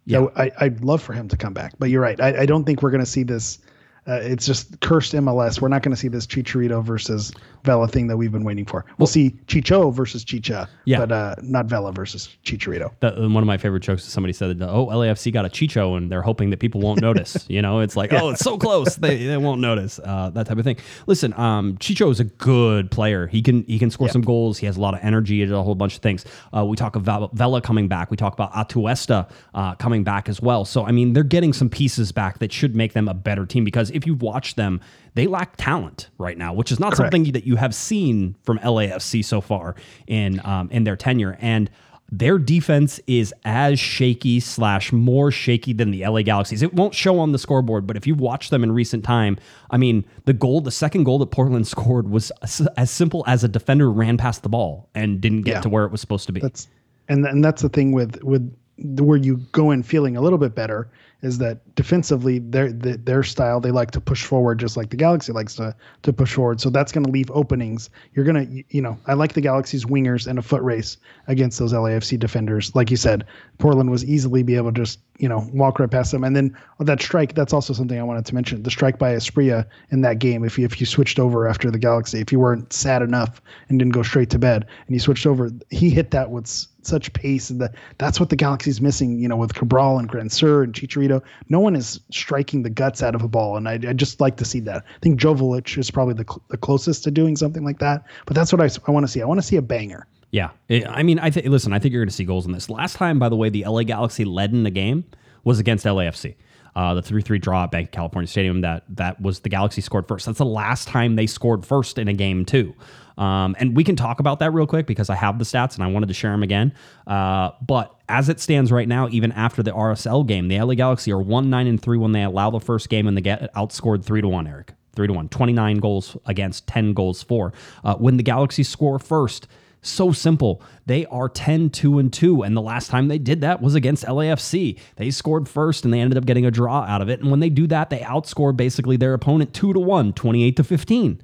Yeah. 0.06 0.24
Yeah. 0.24 0.28
I, 0.36 0.52
I'd 0.60 0.84
love 0.84 1.02
for 1.02 1.14
him 1.14 1.30
to 1.30 1.38
come 1.38 1.54
back. 1.54 1.74
But 1.80 1.90
you're 1.90 2.02
right. 2.02 2.20
I, 2.20 2.42
I 2.42 2.46
don't 2.46 2.66
think 2.66 2.82
we're 2.84 2.92
going 2.92 3.06
to 3.06 3.10
see 3.10 3.24
this. 3.24 3.60
Uh, 4.06 4.20
it's 4.22 4.46
just 4.46 4.82
cursed 4.82 5.14
MLS. 5.14 5.62
We're 5.62 5.70
not 5.70 5.82
going 5.82 5.96
to 5.96 6.00
see 6.00 6.10
this 6.10 6.28
Chicharito 6.28 6.84
versus 6.84 7.32
Vela 7.64 7.88
thing 7.88 8.08
that 8.08 8.18
we've 8.18 8.32
been 8.32 8.44
waiting 8.44 8.66
for. 8.66 8.86
We'll 8.98 9.08
see 9.08 9.32
Chicho 9.48 9.94
versus 9.94 10.24
Chicha, 10.24 10.68
Yeah. 10.86 11.00
but 11.00 11.12
uh, 11.12 11.36
not 11.42 11.66
Vela 11.68 11.92
versus 11.92 12.30
Chicharito. 12.44 12.92
that 13.02 13.18
one 13.18 13.38
of 13.38 13.46
my 13.48 13.58
favorite 13.58 13.82
jokes 13.82 14.04
is 14.06 14.12
somebody 14.12 14.34
said, 14.34 14.62
"Oh, 14.62 14.88
LAFC 14.88 15.32
got 15.32 15.46
a 15.46 15.50
Chicho, 15.50 15.98
and 15.98 16.12
they're 16.12 16.22
hoping 16.22 16.50
that 16.52 16.58
people 16.60 16.82
won't 16.82 17.02
notice." 17.02 17.46
you 17.50 17.62
know, 17.62 17.80
it's 17.80 17.96
like, 17.96 18.14
"Oh, 18.14 18.30
it's 18.32 18.42
so 18.42 18.58
close, 18.58 18.96
they, 18.96 19.26
they 19.26 19.38
won't 19.38 19.62
notice." 19.62 20.00
Uh, 20.04 20.30
that 20.32 20.48
type 20.48 20.58
of 20.58 20.64
thing. 20.64 20.78
Listen, 21.08 21.34
um, 21.34 21.78
Chicho 21.78 22.10
is 22.12 22.20
a 22.20 22.26
good 22.26 22.92
player. 22.92 23.28
He 23.28 23.42
can 23.42 23.64
he 23.64 23.78
can 23.80 23.90
score 23.92 24.10
some 24.10 24.22
goals. 24.22 24.58
He 24.58 24.66
has 24.66 24.78
a 24.78 24.82
lot 24.82 24.94
of 24.94 25.00
energy. 25.04 25.40
He 25.40 25.46
did 25.46 25.54
a 25.54 25.64
whole 25.64 25.76
bunch 25.76 25.96
of 25.96 26.02
things. 26.02 26.26
Uh, 26.56 26.66
we 26.66 26.76
talk 26.76 26.96
about 26.96 27.34
Vela 27.36 27.62
coming 27.62 27.88
back. 27.88 28.12
We 28.12 28.18
talk 28.18 28.34
about 28.34 28.52
Atuesta 28.54 29.30
uh, 29.54 29.76
coming 29.76 30.04
back 30.04 30.30
as 30.30 30.42
well. 30.42 30.66
So 30.66 30.86
I 30.86 30.92
mean, 30.92 31.14
they're 31.14 31.24
getting 31.24 31.54
some 31.54 31.70
pieces 31.70 32.12
back 32.12 32.40
that 32.40 32.52
should 32.52 32.76
make 32.76 32.94
them 32.94 33.08
a 33.08 33.14
better 33.14 33.46
team. 33.46 33.64
Because 33.64 33.92
if 33.92 34.06
you've 34.08 34.22
watched 34.22 34.56
them, 34.56 34.82
they 35.14 35.28
lack 35.28 35.58
talent 35.58 36.10
right 36.18 36.38
now, 36.38 36.54
which 36.54 36.72
is 36.72 36.80
not 36.80 36.94
Correct. 36.94 37.14
something 37.14 37.32
that 37.34 37.46
you 37.46 37.56
have 37.58 37.76
seen 37.76 38.36
from 38.44 38.60
LAFC 38.60 39.24
so 39.26 39.42
far 39.42 39.76
in 40.08 40.42
um, 40.46 40.70
in 40.72 40.84
their 40.84 40.96
tenure. 40.96 41.38
And 41.42 41.70
their 42.14 42.38
defense 42.38 43.00
is 43.08 43.34
as 43.46 43.80
shaky 43.80 44.42
slash 44.42 44.92
more 44.92 45.32
shaky 45.32 45.72
than 45.72 45.92
the 45.92 46.06
LA 46.06 46.24
Galaxy's. 46.24 46.62
It 46.62 46.74
won't 46.74 46.94
show 46.94 47.20
on 47.20 47.32
the 47.32 47.40
scoreboard, 47.40 47.88
but 47.88 47.96
if 47.96 48.06
you 48.06 48.16
watch 48.16 48.50
them 48.50 48.64
in 48.66 48.72
recent 48.74 49.06
time, 49.06 49.38
I 49.70 49.78
mean, 49.78 50.04
the 50.26 50.34
goal, 50.34 50.60
the 50.60 50.72
second 50.72 51.06
goal 51.06 51.20
that 51.20 51.28
Portland 51.28 51.68
scored 51.76 52.10
was 52.10 52.30
as, 52.42 52.68
as 52.76 52.92
simple 52.92 53.24
as 53.28 53.46
a 53.46 53.48
defender 53.48 53.90
ran 53.90 54.18
past 54.18 54.44
the 54.44 54.50
ball 54.50 54.90
and 54.94 55.22
didn't 55.22 55.44
get 55.44 55.52
Yeah. 55.56 55.62
to 55.62 55.70
where 55.70 55.86
it 55.86 55.92
was 55.92 56.02
supposed 56.02 56.26
to 56.28 56.34
be. 56.34 56.42
That's 56.42 56.68
and 57.08 57.26
and 57.26 57.44
that's 57.44 57.62
the 57.62 57.70
thing 57.70 57.94
with 57.94 58.22
with 58.24 58.54
where 59.00 59.18
you 59.18 59.38
go 59.54 59.72
in 59.72 59.82
feeling 59.84 60.18
a 60.18 60.22
little 60.22 60.40
bit 60.40 60.54
better 60.56 60.90
is 61.22 61.38
that 61.38 61.76
defensively 61.76 62.40
their 62.40 62.72
their, 62.72 63.24
style 63.24 63.60
they 63.60 63.72
like 63.72 63.92
to 63.92 64.02
push 64.02 64.26
forward 64.26 64.60
just 64.60 64.76
like 64.76 64.90
the 64.90 64.98
Galaxy 64.98 65.32
likes 65.32 65.56
to 65.56 65.76
to 66.02 66.14
push 66.14 66.34
forward. 66.34 66.60
So 66.60 66.70
that's 66.70 66.92
going 66.92 67.06
to 67.06 67.12
leave 67.12 67.30
openings. 67.32 67.90
You're 68.14 68.26
gonna 68.26 68.44
you- 68.44 68.64
you 68.70 68.82
know 68.82 68.98
I 69.08 69.14
like 69.14 69.34
the 69.34 69.42
Galaxy's 69.42 69.86
wingers 69.86 70.28
in 70.28 70.38
a 70.38 70.42
foot 70.42 70.62
race 70.64 70.98
against 71.28 71.60
those 71.60 71.74
LAFC 71.74 72.18
defenders. 72.20 72.76
Like 72.76 72.90
you 72.90 72.98
said, 72.98 73.26
Portland 73.60 73.92
was 73.92 74.04
easily 74.06 74.44
be 74.44 74.56
able 74.56 74.72
to 74.74 74.82
just 74.82 75.00
you 75.22 75.30
know 75.30 75.48
walk 75.54 75.80
right 75.80 75.90
past 75.90 76.12
them. 76.12 76.24
And 76.24 76.36
then 76.36 76.58
that 76.80 77.02
strike 77.02 77.36
that's 77.36 77.54
also 77.54 77.74
something 77.74 77.98
I 77.98 78.04
wanted 78.04 78.26
to 78.26 78.36
mention. 78.36 78.64
The 78.64 78.72
strike 78.72 78.98
by 78.98 79.14
Asprilla 79.14 79.66
in 79.92 80.02
that 80.02 80.20
game. 80.20 80.44
If 80.44 80.58
you 80.58 80.66
if 80.66 80.80
you 80.80 80.88
switched 80.88 81.20
over 81.20 81.48
after 81.48 81.70
the 81.70 81.78
Galaxy, 81.78 82.20
if 82.20 82.32
you 82.32 82.40
weren't 82.40 82.74
sad 82.74 83.04
enough 83.04 83.40
and 83.70 83.78
didn't 83.78 83.94
go 83.94 84.02
straight 84.02 84.32
to 84.32 84.40
bed 84.40 84.66
and 84.88 84.96
you 84.96 85.00
switched 85.00 85.28
over, 85.28 85.52
he 85.70 85.92
hit 85.92 86.10
that 86.12 86.32
with 86.32 86.48
such 86.82 87.14
pace 87.14 87.52
and 87.52 87.62
that 87.62 87.76
that's 88.00 88.20
what 88.20 88.30
the 88.30 88.36
Galaxy's 88.36 88.82
missing. 88.82 89.20
You 89.20 89.28
know, 89.28 89.38
with 89.38 89.54
Cabral 89.54 90.00
and 90.00 90.10
Grandsir 90.10 90.64
and 90.64 90.74
Chicharito, 90.74 91.22
no 91.50 91.60
one 91.60 91.76
is 91.76 92.00
striking 92.10 92.64
the 92.64 92.72
guts 92.72 93.04
out 93.04 93.14
of 93.14 93.22
a 93.22 93.28
ball, 93.28 93.56
and 93.56 93.70
I, 93.70 93.74
I 93.74 93.94
just 93.94 94.20
like 94.20 94.38
to 94.38 94.46
see 94.46 94.60
that. 94.62 94.84
I 94.84 95.00
think 95.02 95.20
Jovic 95.20 95.78
is 95.78 95.92
probably 95.92 96.16
the, 96.16 96.26
cl- 96.28 96.42
the 96.50 96.58
closest 96.58 97.04
to 97.04 97.12
doing 97.12 97.38
something 97.38 97.64
like 97.64 97.78
that. 97.78 98.04
But 98.26 98.36
that's 98.36 98.52
what 98.52 98.60
I, 98.60 98.70
I 98.88 98.92
want 98.92 99.06
to 99.06 99.12
see. 99.12 99.22
I 99.22 99.26
want 99.26 99.40
to 99.40 99.46
see 99.46 99.58
a 99.58 99.62
banger. 99.62 100.08
Yeah, 100.32 100.52
I 100.70 100.84
I 100.88 101.04
mean, 101.04 101.20
I. 101.20 101.30
Listen, 101.30 101.74
I 101.74 101.80
think 101.80 101.92
you're 101.94 102.02
going 102.02 102.10
to 102.10 102.16
see 102.16 102.24
goals 102.24 102.46
in 102.46 102.54
this. 102.54 102.70
Last 102.70 102.96
time, 102.96 103.20
by 103.20 103.30
the 103.30 103.36
way, 103.36 103.50
the 103.50 103.66
LA 103.68 103.84
Galaxy 103.84 104.24
led 104.26 104.54
in 104.54 104.64
the 104.64 104.72
game 104.72 105.04
was 105.44 105.60
against 105.60 105.86
LAFC. 105.86 106.36
Uh, 106.74 106.94
the 106.94 107.02
three-three 107.02 107.38
draw 107.38 107.66
at 107.66 107.72
Bank 107.72 107.90
of 107.90 107.92
California 107.92 108.28
Stadium. 108.28 108.62
That 108.62 108.84
that 108.96 109.22
was 109.22 109.42
the 109.42 109.50
Galaxy 109.50 109.82
scored 109.82 110.08
first. 110.08 110.26
That's 110.26 110.38
the 110.38 110.46
last 110.46 110.88
time 110.88 111.18
they 111.18 111.28
scored 111.28 111.66
first 111.66 111.98
in 111.98 112.08
a 112.08 112.14
game 112.14 112.46
too. 112.46 112.74
Um, 113.18 113.58
and 113.60 113.76
we 113.76 113.84
can 113.84 113.98
talk 113.98 114.22
about 114.22 114.40
that 114.40 114.52
real 114.54 114.66
quick 114.66 114.88
because 114.88 115.10
I 115.10 115.16
have 115.16 115.38
the 115.38 115.44
stats 115.44 115.76
and 115.76 115.84
I 115.84 115.88
wanted 115.88 116.08
to 116.08 116.14
share 116.14 116.32
them 116.32 116.44
again. 116.44 116.74
Uh, 117.06 117.52
but 117.62 117.94
as 118.08 118.30
it 118.30 118.40
stands 118.40 118.72
right 118.72 118.88
now, 118.88 119.10
even 119.10 119.34
after 119.34 119.62
the 119.62 119.72
RSL 119.72 120.26
game, 120.26 120.48
the 120.48 120.60
LA 120.60 120.76
Galaxy 120.76 121.12
are 121.12 121.22
one 121.22 121.50
nine 121.50 121.68
and 121.68 121.80
three 121.82 121.98
when 121.98 122.14
they 122.14 122.24
allow 122.24 122.50
the 122.50 122.62
first 122.62 122.88
game 122.88 123.06
and 123.06 123.18
they 123.18 123.22
get 123.22 123.54
outscored 123.54 124.06
three 124.06 124.22
to 124.22 124.30
one. 124.30 124.48
Eric, 124.48 124.74
three 124.96 125.08
to 125.08 125.14
one, 125.14 125.28
29 125.28 125.78
goals 125.78 126.16
against 126.26 126.68
ten 126.68 126.94
goals 126.94 127.22
for. 127.22 127.52
Uh, 127.84 127.96
when 127.96 128.16
the 128.16 128.24
Galaxy 128.24 128.64
score 128.64 128.98
first, 128.98 129.48
so 129.82 130.12
simple. 130.12 130.62
They 130.86 131.06
are 131.08 131.28
10 131.28 131.72
2 131.72 132.00
and 132.00 132.14
2 132.14 132.44
and 132.44 132.56
the 132.56 132.62
last 132.62 132.90
time 132.90 133.08
they 133.08 133.18
did 133.18 133.42
that 133.42 133.62
was 133.62 133.76
against 133.76 134.06
LAFC. 134.06 134.78
They 134.96 135.12
scored 135.12 135.50
first 135.50 135.86
and 135.86 135.94
they 135.94 136.00
ended 136.00 136.18
up 136.18 136.26
getting 136.26 136.46
a 136.46 136.52
draw 136.52 136.82
out 136.82 137.02
of 137.02 137.10
it. 137.10 137.20
And 137.20 137.32
when 137.32 137.40
they 137.40 137.50
do 137.50 137.68
that, 137.68 137.90
they 137.90 138.00
outscore 138.00 138.56
basically 138.56 138.98
their 138.98 139.14
opponent 139.14 139.54
2 139.54 139.74
to 139.74 139.80
1, 139.80 140.14
28 140.14 140.56
to 140.58 140.64
15. 140.64 141.22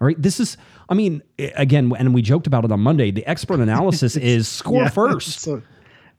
All 0.00 0.06
right, 0.06 0.20
this 0.20 0.40
is 0.40 0.56
I 0.88 0.94
mean, 0.94 1.22
again, 1.38 1.92
and 1.96 2.12
we 2.12 2.20
joked 2.20 2.48
about 2.48 2.64
it 2.64 2.72
on 2.72 2.80
Monday. 2.80 3.10
The 3.12 3.26
expert 3.26 3.60
analysis 3.60 4.16
is 4.16 4.48
score 4.48 4.82
Yeah, 4.82 4.88
first. 4.90 5.40
So 5.40 5.62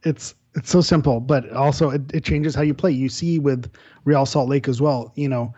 it's 0.04 0.34
it's 0.56 0.70
so 0.70 0.82
simple, 0.82 1.20
but 1.20 1.50
also 1.52 1.90
it, 1.90 2.02
it 2.14 2.24
changes 2.24 2.56
how 2.56 2.62
you 2.62 2.74
play. 2.74 2.92
You 2.92 3.10
see 3.10 3.40
with 3.40 3.72
Real 4.06 4.26
Salt 4.26 4.50
Lake 4.50 4.68
as 4.68 4.82
well. 4.82 5.12
You 5.16 5.30
know, 5.30 5.54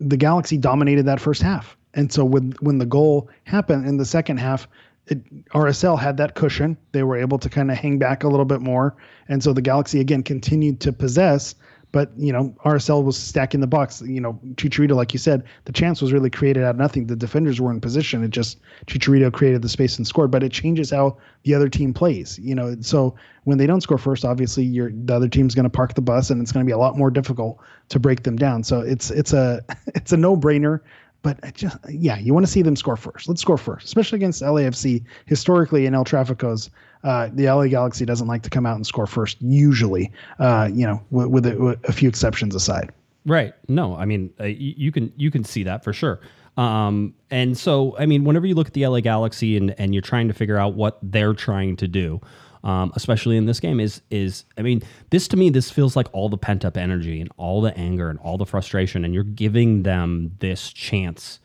the 0.00 0.16
Galaxy 0.16 0.56
dominated 0.56 1.06
that 1.06 1.20
first 1.20 1.42
half, 1.42 1.76
and 1.94 2.12
so 2.12 2.24
when 2.24 2.54
when 2.60 2.78
the 2.78 2.86
goal 2.86 3.28
happened 3.44 3.86
in 3.86 3.96
the 3.96 4.04
second 4.04 4.38
half, 4.38 4.68
it, 5.06 5.48
RSL 5.50 5.98
had 5.98 6.16
that 6.16 6.34
cushion. 6.34 6.76
They 6.92 7.02
were 7.02 7.16
able 7.16 7.38
to 7.38 7.48
kind 7.48 7.70
of 7.70 7.76
hang 7.76 7.98
back 7.98 8.24
a 8.24 8.28
little 8.28 8.44
bit 8.44 8.60
more, 8.60 8.96
and 9.28 9.42
so 9.42 9.52
the 9.52 9.62
Galaxy 9.62 10.00
again 10.00 10.22
continued 10.22 10.80
to 10.80 10.92
possess. 10.92 11.54
But 11.92 12.10
you 12.16 12.32
know, 12.32 12.54
RSL 12.64 13.04
was 13.04 13.16
stacking 13.16 13.60
the 13.60 13.66
box. 13.66 14.02
You 14.02 14.20
know, 14.20 14.38
Chicharito, 14.56 14.94
like 14.94 15.12
you 15.12 15.18
said, 15.18 15.44
the 15.64 15.72
chance 15.72 16.02
was 16.02 16.12
really 16.12 16.28
created 16.28 16.64
out 16.64 16.70
of 16.70 16.76
nothing. 16.76 17.06
The 17.06 17.16
defenders 17.16 17.60
were 17.60 17.70
in 17.70 17.80
position. 17.80 18.24
It 18.24 18.32
just 18.32 18.58
Chicharito 18.86 19.32
created 19.32 19.62
the 19.62 19.68
space 19.68 19.96
and 19.96 20.06
scored. 20.06 20.30
But 20.30 20.42
it 20.42 20.52
changes 20.52 20.90
how 20.90 21.16
the 21.44 21.54
other 21.54 21.68
team 21.68 21.94
plays. 21.94 22.38
You 22.40 22.54
know, 22.54 22.76
so 22.80 23.14
when 23.44 23.56
they 23.56 23.66
don't 23.66 23.80
score 23.80 23.98
first, 23.98 24.24
obviously 24.24 24.64
you're 24.64 24.90
the 24.92 25.14
other 25.14 25.28
team's 25.28 25.54
going 25.54 25.64
to 25.64 25.70
park 25.70 25.94
the 25.94 26.02
bus, 26.02 26.28
and 26.28 26.42
it's 26.42 26.52
going 26.52 26.66
to 26.66 26.68
be 26.68 26.74
a 26.74 26.78
lot 26.78 26.98
more 26.98 27.10
difficult 27.10 27.58
to 27.90 28.00
break 28.00 28.24
them 28.24 28.36
down. 28.36 28.64
So 28.64 28.80
it's 28.80 29.10
it's 29.10 29.32
a 29.32 29.64
it's 29.94 30.12
a 30.12 30.16
no 30.16 30.36
brainer. 30.36 30.80
But 31.22 31.40
I 31.42 31.50
just 31.50 31.76
yeah, 31.88 32.18
you 32.18 32.32
want 32.32 32.46
to 32.46 32.52
see 32.52 32.62
them 32.62 32.76
score 32.76 32.96
first. 32.96 33.28
Let's 33.28 33.40
score 33.40 33.58
first, 33.58 33.86
especially 33.86 34.16
against 34.16 34.42
LAFC. 34.42 35.04
Historically, 35.26 35.86
in 35.86 35.94
El 35.94 36.04
Traficos, 36.04 36.70
uh, 37.02 37.30
the 37.32 37.46
LA 37.46 37.66
Galaxy 37.66 38.04
doesn't 38.04 38.28
like 38.28 38.42
to 38.42 38.50
come 38.50 38.66
out 38.66 38.76
and 38.76 38.86
score 38.86 39.06
first. 39.06 39.36
Usually, 39.40 40.12
uh, 40.38 40.68
you 40.72 40.86
know, 40.86 41.02
with, 41.10 41.28
with, 41.28 41.46
a, 41.46 41.56
with 41.56 41.88
a 41.88 41.92
few 41.92 42.08
exceptions 42.08 42.54
aside. 42.54 42.92
Right. 43.26 43.54
No, 43.68 43.96
I 43.96 44.04
mean 44.04 44.32
uh, 44.40 44.44
you 44.44 44.92
can 44.92 45.12
you 45.16 45.30
can 45.30 45.42
see 45.44 45.64
that 45.64 45.82
for 45.82 45.92
sure. 45.92 46.20
Um, 46.56 47.14
and 47.30 47.58
so 47.58 47.96
I 47.98 48.06
mean, 48.06 48.24
whenever 48.24 48.46
you 48.46 48.54
look 48.54 48.68
at 48.68 48.74
the 48.74 48.86
LA 48.86 49.00
Galaxy 49.00 49.56
and 49.56 49.74
and 49.78 49.94
you're 49.94 50.02
trying 50.02 50.28
to 50.28 50.34
figure 50.34 50.56
out 50.56 50.74
what 50.74 50.98
they're 51.02 51.34
trying 51.34 51.76
to 51.76 51.88
do, 51.88 52.20
um, 52.66 52.92
especially 52.96 53.36
in 53.36 53.46
this 53.46 53.60
game, 53.60 53.78
is 53.78 54.02
is 54.10 54.44
I 54.58 54.62
mean, 54.62 54.82
this 55.10 55.28
to 55.28 55.36
me 55.36 55.50
this 55.50 55.70
feels 55.70 55.94
like 55.94 56.08
all 56.12 56.28
the 56.28 56.36
pent 56.36 56.64
up 56.64 56.76
energy 56.76 57.20
and 57.20 57.30
all 57.36 57.60
the 57.60 57.76
anger 57.78 58.10
and 58.10 58.18
all 58.18 58.36
the 58.36 58.44
frustration, 58.44 59.04
and 59.04 59.14
you're 59.14 59.22
giving 59.22 59.84
them 59.84 60.32
this 60.40 60.72
chance 60.72 61.38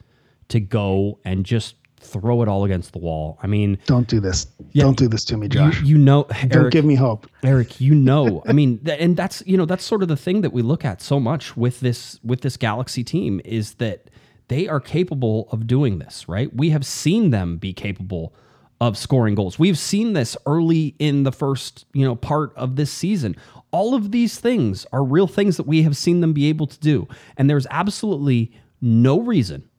to 0.48 0.60
go 0.60 1.20
and 1.24 1.46
just 1.46 1.76
throw 2.00 2.42
it 2.42 2.48
all 2.50 2.64
against 2.66 2.94
the 2.94 2.98
wall. 2.98 3.38
I 3.44 3.46
mean, 3.46 3.78
Don't 3.86 4.08
do 4.08 4.20
this. 4.20 4.48
Yeah, 4.72 4.86
Don't 4.86 4.98
do 4.98 5.08
this 5.08 5.24
to 5.26 5.38
me, 5.38 5.46
you, 5.46 5.50
Josh. 5.50 5.82
you 5.84 5.98
know, 6.00 6.24
Don't 6.48 6.56
Eric, 6.56 6.72
give 6.72 6.86
me 6.86 6.96
hope. 6.96 7.28
Eric, 7.44 7.80
you 7.80 7.94
know, 7.94 8.42
I 8.48 8.54
mean, 8.54 8.80
th- 8.80 9.00
and 9.00 9.16
that's 9.16 9.44
you 9.46 9.58
know 9.58 9.66
that's 9.66 9.84
sort 9.84 10.02
of 10.02 10.08
the 10.08 10.18
thing 10.18 10.42
that 10.42 10.52
we 10.52 10.64
look 10.64 10.84
at 10.84 11.04
so 11.04 11.20
much 11.20 11.56
with 11.56 11.82
this 11.82 12.20
with 12.24 12.42
this 12.42 12.58
Galaxy 12.58 13.04
team 13.04 13.40
is 13.46 13.76
that 13.76 14.10
they 14.48 14.68
are 14.68 14.80
capable 14.80 15.48
of 15.52 15.68
doing 15.68 16.00
this, 16.00 16.28
right? 16.28 16.54
We 16.56 16.72
have 16.72 16.84
seen 16.84 17.30
them 17.30 17.58
be 17.58 17.74
capable 17.74 18.34
of 18.82 18.98
scoring 18.98 19.36
goals. 19.36 19.60
We've 19.60 19.78
seen 19.78 20.14
this 20.14 20.36
early 20.48 20.96
in 20.98 21.22
the 21.24 21.32
first 21.32 21.86
you 21.94 22.04
know 22.04 22.16
part 22.16 22.52
of 22.58 22.76
this 22.76 22.92
season. 22.92 23.38
All 23.70 23.96
of 23.96 24.12
these 24.12 24.38
things 24.38 24.86
are 24.92 25.04
real 25.04 25.28
things 25.28 25.56
that 25.56 25.68
we 25.68 25.84
have 25.84 25.96
seen 25.96 26.20
them 26.20 26.34
be 26.34 26.48
able 26.50 26.68
to 26.68 26.80
do, 26.80 27.08
and 27.38 27.50
there's 27.50 27.68
absolutely 27.70 28.52
no 28.82 29.22
reason, 29.22 29.70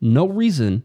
no 0.00 0.26
reason 0.26 0.82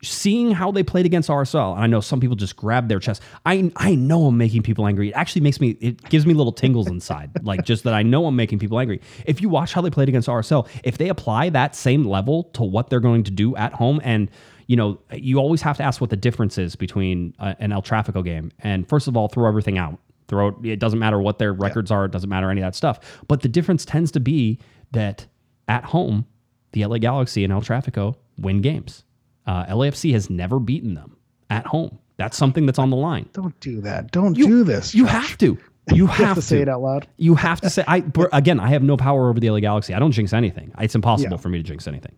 seeing 0.00 0.52
how 0.52 0.70
they 0.70 0.84
played 0.84 1.06
against 1.06 1.28
RSL, 1.28 1.74
and 1.74 1.82
I 1.82 1.88
know 1.88 2.00
some 2.00 2.20
people 2.20 2.36
just 2.36 2.54
grab 2.54 2.88
their 2.88 3.00
chest. 3.00 3.20
I 3.44 3.72
I 3.74 3.96
know 3.96 4.26
I'm 4.26 4.38
making 4.38 4.62
people 4.62 4.86
angry. 4.86 5.08
It 5.08 5.14
actually 5.14 5.42
makes 5.42 5.60
me 5.60 5.70
it 5.80 6.02
gives 6.08 6.24
me 6.24 6.34
little 6.34 6.52
tingles 6.52 6.86
inside, 6.86 7.32
like 7.42 7.64
just 7.64 7.82
that 7.82 7.94
I 7.94 8.04
know 8.04 8.26
I'm 8.26 8.36
making 8.36 8.60
people 8.60 8.78
angry. 8.78 9.00
If 9.26 9.42
you 9.42 9.48
watch 9.48 9.72
how 9.72 9.80
they 9.80 9.90
played 9.90 10.08
against 10.08 10.28
RSL, 10.28 10.68
if 10.84 10.98
they 10.98 11.08
apply 11.08 11.50
that 11.50 11.74
same 11.74 12.04
level 12.04 12.44
to 12.54 12.62
what 12.62 12.90
they're 12.90 13.00
going 13.00 13.24
to 13.24 13.32
do 13.32 13.56
at 13.56 13.72
home, 13.72 14.00
and 14.04 14.30
you 14.68 14.76
know, 14.76 14.98
you 15.12 15.38
always 15.38 15.60
have 15.62 15.76
to 15.78 15.82
ask 15.82 16.00
what 16.00 16.10
the 16.10 16.16
difference 16.16 16.56
is 16.58 16.76
between 16.76 17.34
uh, 17.40 17.54
an 17.58 17.72
El 17.72 17.82
Trafico 17.82 18.24
game. 18.24 18.52
And 18.60 18.88
first 18.88 19.08
of 19.08 19.16
all, 19.16 19.26
throw 19.28 19.48
everything 19.48 19.76
out. 19.78 19.98
Throw 20.28 20.48
it. 20.48 20.54
It 20.62 20.78
doesn't 20.78 20.98
matter 21.00 21.18
what 21.18 21.38
their 21.40 21.52
records 21.52 21.90
are. 21.90 22.04
It 22.04 22.12
doesn't 22.12 22.28
matter 22.30 22.50
any 22.50 22.60
of 22.60 22.66
that 22.66 22.74
stuff. 22.76 23.00
But 23.28 23.40
the 23.40 23.48
difference 23.48 23.84
tends 23.84 24.10
to 24.12 24.20
be 24.20 24.58
that 24.92 25.26
at 25.68 25.84
home, 25.84 26.26
the 26.72 26.84
LA 26.84 26.98
Galaxy 26.98 27.42
and 27.44 27.52
El 27.52 27.62
Trafico 27.62 28.14
win 28.38 28.60
games. 28.60 29.04
Uh, 29.46 29.64
LAFC 29.66 30.12
has 30.12 30.28
never 30.30 30.58
beaten 30.60 30.92
them 30.94 31.16
at 31.50 31.66
home. 31.66 31.98
That's 32.18 32.36
something 32.36 32.66
that's 32.66 32.78
on 32.78 32.90
the 32.90 32.96
line. 32.96 33.28
Don't 33.32 33.58
do 33.60 33.80
that. 33.80 34.10
Don't 34.12 34.36
You- 34.36 34.46
do 34.46 34.64
this. 34.64 34.94
You 34.94 35.04
Josh. 35.06 35.12
have 35.30 35.38
to. 35.38 35.58
You 35.94 36.06
have, 36.08 36.34
to 36.36 36.42
say 36.42 36.60
it 36.60 36.68
out 36.68 36.82
loud. 36.82 37.08
You 37.16 37.34
have 37.34 37.62
to 37.62 37.70
say. 37.70 37.82
I 37.88 38.04
again. 38.34 38.60
I 38.60 38.68
have 38.68 38.82
no 38.82 38.98
power 38.98 39.30
over 39.30 39.40
the 39.40 39.48
LA 39.48 39.60
Galaxy. 39.60 39.94
I 39.94 39.98
don't 39.98 40.12
jinx 40.12 40.34
anything. 40.34 40.72
It's 40.78 40.94
impossible 40.94 41.36
Yeah. 41.38 41.40
for 41.40 41.48
me 41.48 41.56
to 41.56 41.64
jinx 41.64 41.86
anything. 41.88 42.14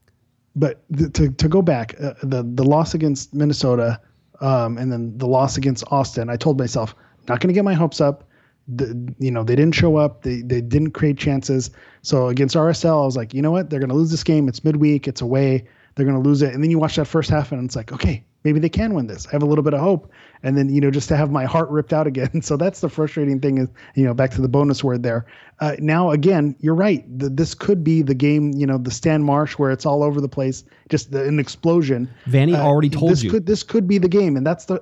But 0.60 0.82
to 1.14 1.30
to 1.30 1.48
go 1.48 1.62
back, 1.62 1.94
uh, 1.98 2.12
the 2.22 2.42
the 2.42 2.64
loss 2.64 2.92
against 2.92 3.32
Minnesota, 3.32 3.98
um, 4.42 4.76
and 4.76 4.92
then 4.92 5.16
the 5.16 5.26
loss 5.26 5.56
against 5.56 5.84
Austin, 5.90 6.28
I 6.28 6.36
told 6.36 6.58
myself 6.58 6.94
not 7.28 7.40
going 7.40 7.48
to 7.48 7.54
get 7.54 7.64
my 7.64 7.72
hopes 7.72 7.98
up. 7.98 8.24
The, 8.68 9.14
you 9.18 9.30
know 9.30 9.42
they 9.42 9.56
didn't 9.56 9.74
show 9.74 9.96
up. 9.96 10.22
They 10.22 10.42
they 10.42 10.60
didn't 10.60 10.90
create 10.90 11.16
chances. 11.16 11.70
So 12.02 12.28
against 12.28 12.54
RSL, 12.54 13.02
I 13.02 13.06
was 13.06 13.16
like, 13.16 13.32
you 13.32 13.40
know 13.40 13.50
what? 13.50 13.70
They're 13.70 13.80
going 13.80 13.88
to 13.88 13.96
lose 13.96 14.10
this 14.10 14.22
game. 14.22 14.48
It's 14.48 14.62
midweek. 14.62 15.08
It's 15.08 15.22
away. 15.22 15.66
They're 15.94 16.04
going 16.04 16.22
to 16.22 16.28
lose 16.28 16.42
it. 16.42 16.52
And 16.52 16.62
then 16.62 16.70
you 16.70 16.78
watch 16.78 16.96
that 16.96 17.06
first 17.06 17.30
half, 17.30 17.52
and 17.52 17.64
it's 17.64 17.74
like, 17.74 17.90
okay, 17.90 18.22
maybe 18.44 18.58
they 18.58 18.68
can 18.68 18.94
win 18.94 19.06
this. 19.06 19.26
I 19.26 19.30
have 19.32 19.42
a 19.42 19.46
little 19.46 19.64
bit 19.64 19.74
of 19.74 19.80
hope. 19.80 20.10
And 20.42 20.56
then 20.56 20.70
you 20.70 20.80
know 20.80 20.90
just 20.90 21.08
to 21.10 21.16
have 21.16 21.30
my 21.30 21.44
heart 21.44 21.68
ripped 21.68 21.92
out 21.92 22.06
again. 22.06 22.30
So 22.42 22.56
that's 22.56 22.80
the 22.80 22.88
frustrating 22.88 23.40
thing. 23.40 23.58
Is 23.58 23.68
you 23.94 24.04
know 24.04 24.14
back 24.14 24.30
to 24.32 24.40
the 24.40 24.48
bonus 24.48 24.82
word 24.82 25.02
there. 25.02 25.26
Uh, 25.60 25.76
now 25.78 26.10
again, 26.10 26.56
you're 26.60 26.74
right. 26.74 27.04
The, 27.18 27.28
this 27.28 27.54
could 27.54 27.84
be 27.84 28.00
the 28.00 28.14
game. 28.14 28.52
You 28.56 28.66
know 28.66 28.78
the 28.78 28.90
Stan 28.90 29.22
Marsh 29.22 29.58
where 29.58 29.70
it's 29.70 29.84
all 29.84 30.02
over 30.02 30.20
the 30.20 30.28
place, 30.28 30.64
just 30.88 31.12
the, 31.12 31.26
an 31.26 31.38
explosion. 31.38 32.08
Vanney 32.26 32.54
Uh, 32.54 32.62
already 32.62 32.88
told 32.88 33.12
this 33.12 33.22
you. 33.22 33.30
Could, 33.30 33.46
this 33.46 33.62
could 33.62 33.86
be 33.86 33.98
the 33.98 34.08
game, 34.08 34.36
and 34.36 34.46
that's 34.46 34.64
the 34.64 34.80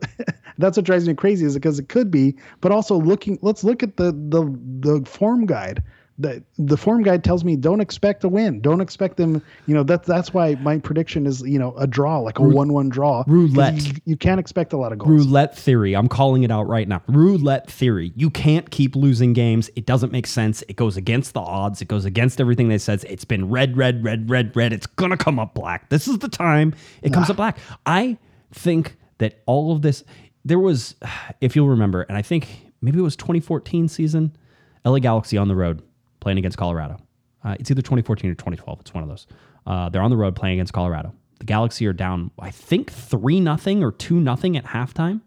that's 0.58 0.76
what 0.76 0.86
drives 0.86 1.08
me 1.08 1.14
crazy 1.14 1.44
is 1.44 1.54
because 1.54 1.80
it 1.80 1.88
could 1.88 2.10
be. 2.10 2.36
But 2.60 2.70
also 2.70 2.96
looking, 2.96 3.38
let's 3.42 3.64
look 3.64 3.82
at 3.82 3.96
the 3.96 4.12
the 4.12 4.44
the 4.80 5.04
form 5.04 5.46
guide. 5.46 5.82
The 6.20 6.42
the 6.58 6.76
form 6.76 7.02
guide 7.02 7.22
tells 7.22 7.44
me 7.44 7.54
don't 7.54 7.80
expect 7.80 8.24
a 8.24 8.28
win. 8.28 8.60
Don't 8.60 8.80
expect 8.80 9.16
them. 9.16 9.40
You 9.66 9.74
know 9.74 9.84
that's 9.84 10.06
that's 10.06 10.34
why 10.34 10.56
my 10.56 10.78
prediction 10.78 11.26
is 11.26 11.42
you 11.42 11.58
know 11.58 11.76
a 11.76 11.86
draw, 11.86 12.18
like 12.18 12.40
a 12.40 12.42
one-one 12.42 12.88
draw. 12.88 13.22
Roulette. 13.26 13.86
You, 13.86 13.92
you 14.04 14.16
can't 14.16 14.40
expect 14.40 14.72
a 14.72 14.76
lot 14.76 14.90
of 14.92 14.98
goals. 14.98 15.10
Roulette 15.10 15.56
theory. 15.56 15.94
I'm 15.94 16.08
calling 16.08 16.42
it 16.42 16.50
out 16.50 16.66
right 16.66 16.88
now. 16.88 17.02
Roulette 17.06 17.70
theory. 17.70 18.12
You 18.16 18.30
can't 18.30 18.68
keep 18.70 18.96
losing 18.96 19.32
games. 19.32 19.70
It 19.76 19.86
doesn't 19.86 20.10
make 20.10 20.26
sense. 20.26 20.62
It 20.68 20.74
goes 20.74 20.96
against 20.96 21.34
the 21.34 21.40
odds. 21.40 21.80
It 21.80 21.88
goes 21.88 22.04
against 22.04 22.40
everything 22.40 22.68
they 22.68 22.78
says. 22.78 23.04
It's 23.04 23.24
been 23.24 23.48
red, 23.48 23.76
red, 23.76 24.02
red, 24.02 24.28
red, 24.28 24.56
red. 24.56 24.72
It's 24.72 24.86
gonna 24.86 25.16
come 25.16 25.38
up 25.38 25.54
black. 25.54 25.88
This 25.88 26.08
is 26.08 26.18
the 26.18 26.28
time 26.28 26.74
it 27.02 27.12
comes 27.12 27.28
ah. 27.28 27.32
up 27.32 27.36
black. 27.36 27.58
I 27.86 28.18
think 28.52 28.96
that 29.18 29.42
all 29.46 29.72
of 29.72 29.82
this. 29.82 30.02
There 30.44 30.58
was, 30.58 30.96
if 31.40 31.54
you'll 31.54 31.68
remember, 31.68 32.02
and 32.02 32.18
I 32.18 32.22
think 32.22 32.48
maybe 32.80 32.98
it 32.98 33.02
was 33.02 33.14
2014 33.14 33.86
season, 33.86 34.36
LA 34.84 34.98
Galaxy 34.98 35.36
on 35.36 35.46
the 35.46 35.54
road 35.54 35.82
playing 36.28 36.38
against 36.38 36.58
Colorado. 36.58 36.98
Uh, 37.42 37.56
it's 37.58 37.70
either 37.70 37.80
2014 37.80 38.30
or 38.30 38.34
2012. 38.34 38.80
It's 38.80 38.92
one 38.92 39.02
of 39.02 39.08
those. 39.08 39.26
Uh, 39.66 39.88
they're 39.88 40.02
on 40.02 40.10
the 40.10 40.16
road 40.16 40.36
playing 40.36 40.58
against 40.58 40.74
Colorado. 40.74 41.14
The 41.38 41.46
Galaxy 41.46 41.86
are 41.86 41.94
down, 41.94 42.30
I 42.38 42.50
think 42.50 42.92
three 42.92 43.40
nothing 43.40 43.82
or 43.82 43.92
two 43.92 44.20
nothing 44.20 44.56
at 44.58 44.64
halftime. 44.66 45.22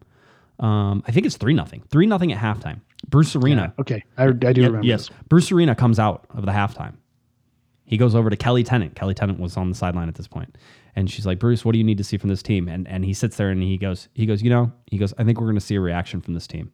Um, 0.60 1.04
I 1.08 1.12
think 1.12 1.26
it's 1.26 1.38
three 1.38 1.54
nothing, 1.56 1.82
three 1.90 2.06
nothing 2.06 2.32
at 2.32 2.38
halftime. 2.38 2.82
Bruce 3.10 3.36
Arena, 3.36 3.74
Okay, 3.80 4.04
I, 4.16 4.26
I 4.26 4.30
do 4.34 4.62
Ye- 4.62 4.68
remember. 4.68 4.86
yes, 4.86 5.10
Bruce 5.28 5.52
Arena 5.52 5.74
comes 5.74 5.98
out 5.98 6.28
of 6.36 6.46
the 6.46 6.52
halftime. 6.52 6.94
He 7.86 7.98
goes 7.98 8.14
over 8.14 8.30
to 8.30 8.36
Kelly 8.38 8.64
Tennant. 8.64 8.94
Kelly 8.96 9.16
Tennant 9.16 9.40
was 9.40 9.58
on 9.58 9.70
the 9.70 9.76
sideline 9.76 10.08
at 10.08 10.14
this 10.16 10.28
point, 10.28 10.56
and 10.96 11.10
she's 11.10 11.26
like, 11.26 11.40
"Bruce, 11.40 11.66
what 11.66 11.72
do 11.72 11.80
you 11.80 11.84
need 11.84 11.98
to 11.98 12.04
see 12.04 12.18
from 12.18 12.30
this 12.30 12.44
team?" 12.44 12.68
And 12.68 12.88
and 12.88 13.04
he 13.04 13.14
sits 13.16 13.38
there 13.38 13.50
and 13.50 13.64
he 13.64 13.78
goes, 13.80 14.08
he 14.14 14.28
goes, 14.28 14.44
you 14.44 14.52
know, 14.52 14.72
he 14.86 14.98
goes, 15.00 15.14
I 15.18 15.24
think 15.24 15.40
we're 15.40 15.48
going 15.48 15.56
to 15.56 15.66
see 15.66 15.76
a 15.76 15.82
reaction 15.82 16.22
from 16.22 16.36
this 16.36 16.46
team. 16.46 16.72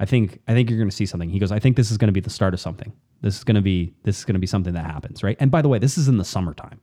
I 0.00 0.06
think 0.06 0.40
I 0.48 0.54
think 0.54 0.70
you're 0.70 0.78
going 0.78 0.90
to 0.90 0.96
see 0.96 1.06
something. 1.06 1.28
He 1.30 1.38
goes, 1.38 1.52
I 1.52 1.58
think 1.58 1.76
this 1.76 1.90
is 1.90 1.98
going 1.98 2.08
to 2.08 2.12
be 2.12 2.20
the 2.20 2.30
start 2.30 2.54
of 2.54 2.60
something. 2.60 2.92
This 3.20 3.36
is 3.36 3.44
going 3.44 3.54
to 3.56 3.60
be 3.60 3.92
this 4.02 4.18
is 4.18 4.24
going 4.24 4.34
to 4.34 4.40
be 4.40 4.46
something 4.46 4.72
that 4.74 4.86
happens, 4.86 5.22
right? 5.22 5.36
And 5.38 5.50
by 5.50 5.60
the 5.62 5.68
way, 5.68 5.78
this 5.78 5.98
is 5.98 6.08
in 6.08 6.16
the 6.16 6.24
summertime. 6.24 6.80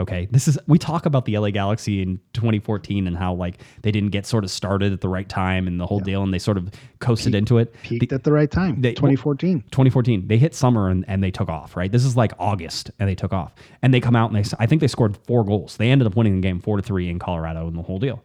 Okay, 0.00 0.26
this 0.30 0.48
is 0.48 0.58
we 0.66 0.78
talk 0.78 1.04
about 1.04 1.26
the 1.26 1.36
LA 1.36 1.50
Galaxy 1.50 2.00
in 2.00 2.18
2014 2.32 3.06
and 3.06 3.16
how 3.16 3.34
like 3.34 3.58
they 3.82 3.90
didn't 3.90 4.08
get 4.10 4.24
sort 4.26 4.42
of 4.42 4.50
started 4.50 4.92
at 4.92 5.00
the 5.02 5.08
right 5.08 5.28
time 5.28 5.66
and 5.66 5.78
the 5.78 5.86
whole 5.86 6.00
deal, 6.00 6.22
and 6.22 6.32
they 6.32 6.38
sort 6.38 6.56
of 6.56 6.70
coasted 7.00 7.34
into 7.34 7.58
it. 7.58 7.74
Peaked 7.82 8.12
at 8.12 8.24
the 8.24 8.32
right 8.32 8.50
time. 8.50 8.80
they- 8.80 8.94
2014. 8.94 9.62
2014 9.70 10.28
they 10.28 10.38
hit 10.38 10.54
summer 10.54 10.88
and, 10.88 11.04
and 11.08 11.22
they 11.22 11.30
took 11.30 11.48
off 11.48 11.76
right 11.76 11.90
this 11.92 12.04
is 12.04 12.16
like 12.16 12.32
august 12.38 12.90
and 12.98 13.08
they 13.08 13.14
took 13.14 13.32
off 13.32 13.54
and 13.82 13.92
they 13.92 14.00
come 14.00 14.16
out 14.16 14.32
and 14.32 14.44
they 14.44 14.48
I 14.58 14.66
think 14.66 14.80
they 14.80 14.88
scored 14.88 15.16
four 15.26 15.44
goals 15.44 15.76
they 15.76 15.90
ended 15.90 16.06
up 16.06 16.16
winning 16.16 16.36
the 16.36 16.40
game 16.40 16.60
four 16.60 16.76
to 16.76 16.82
three 16.82 17.08
in 17.10 17.18
colorado 17.18 17.66
and 17.66 17.76
the 17.76 17.82
whole 17.82 17.98
deal 17.98 18.22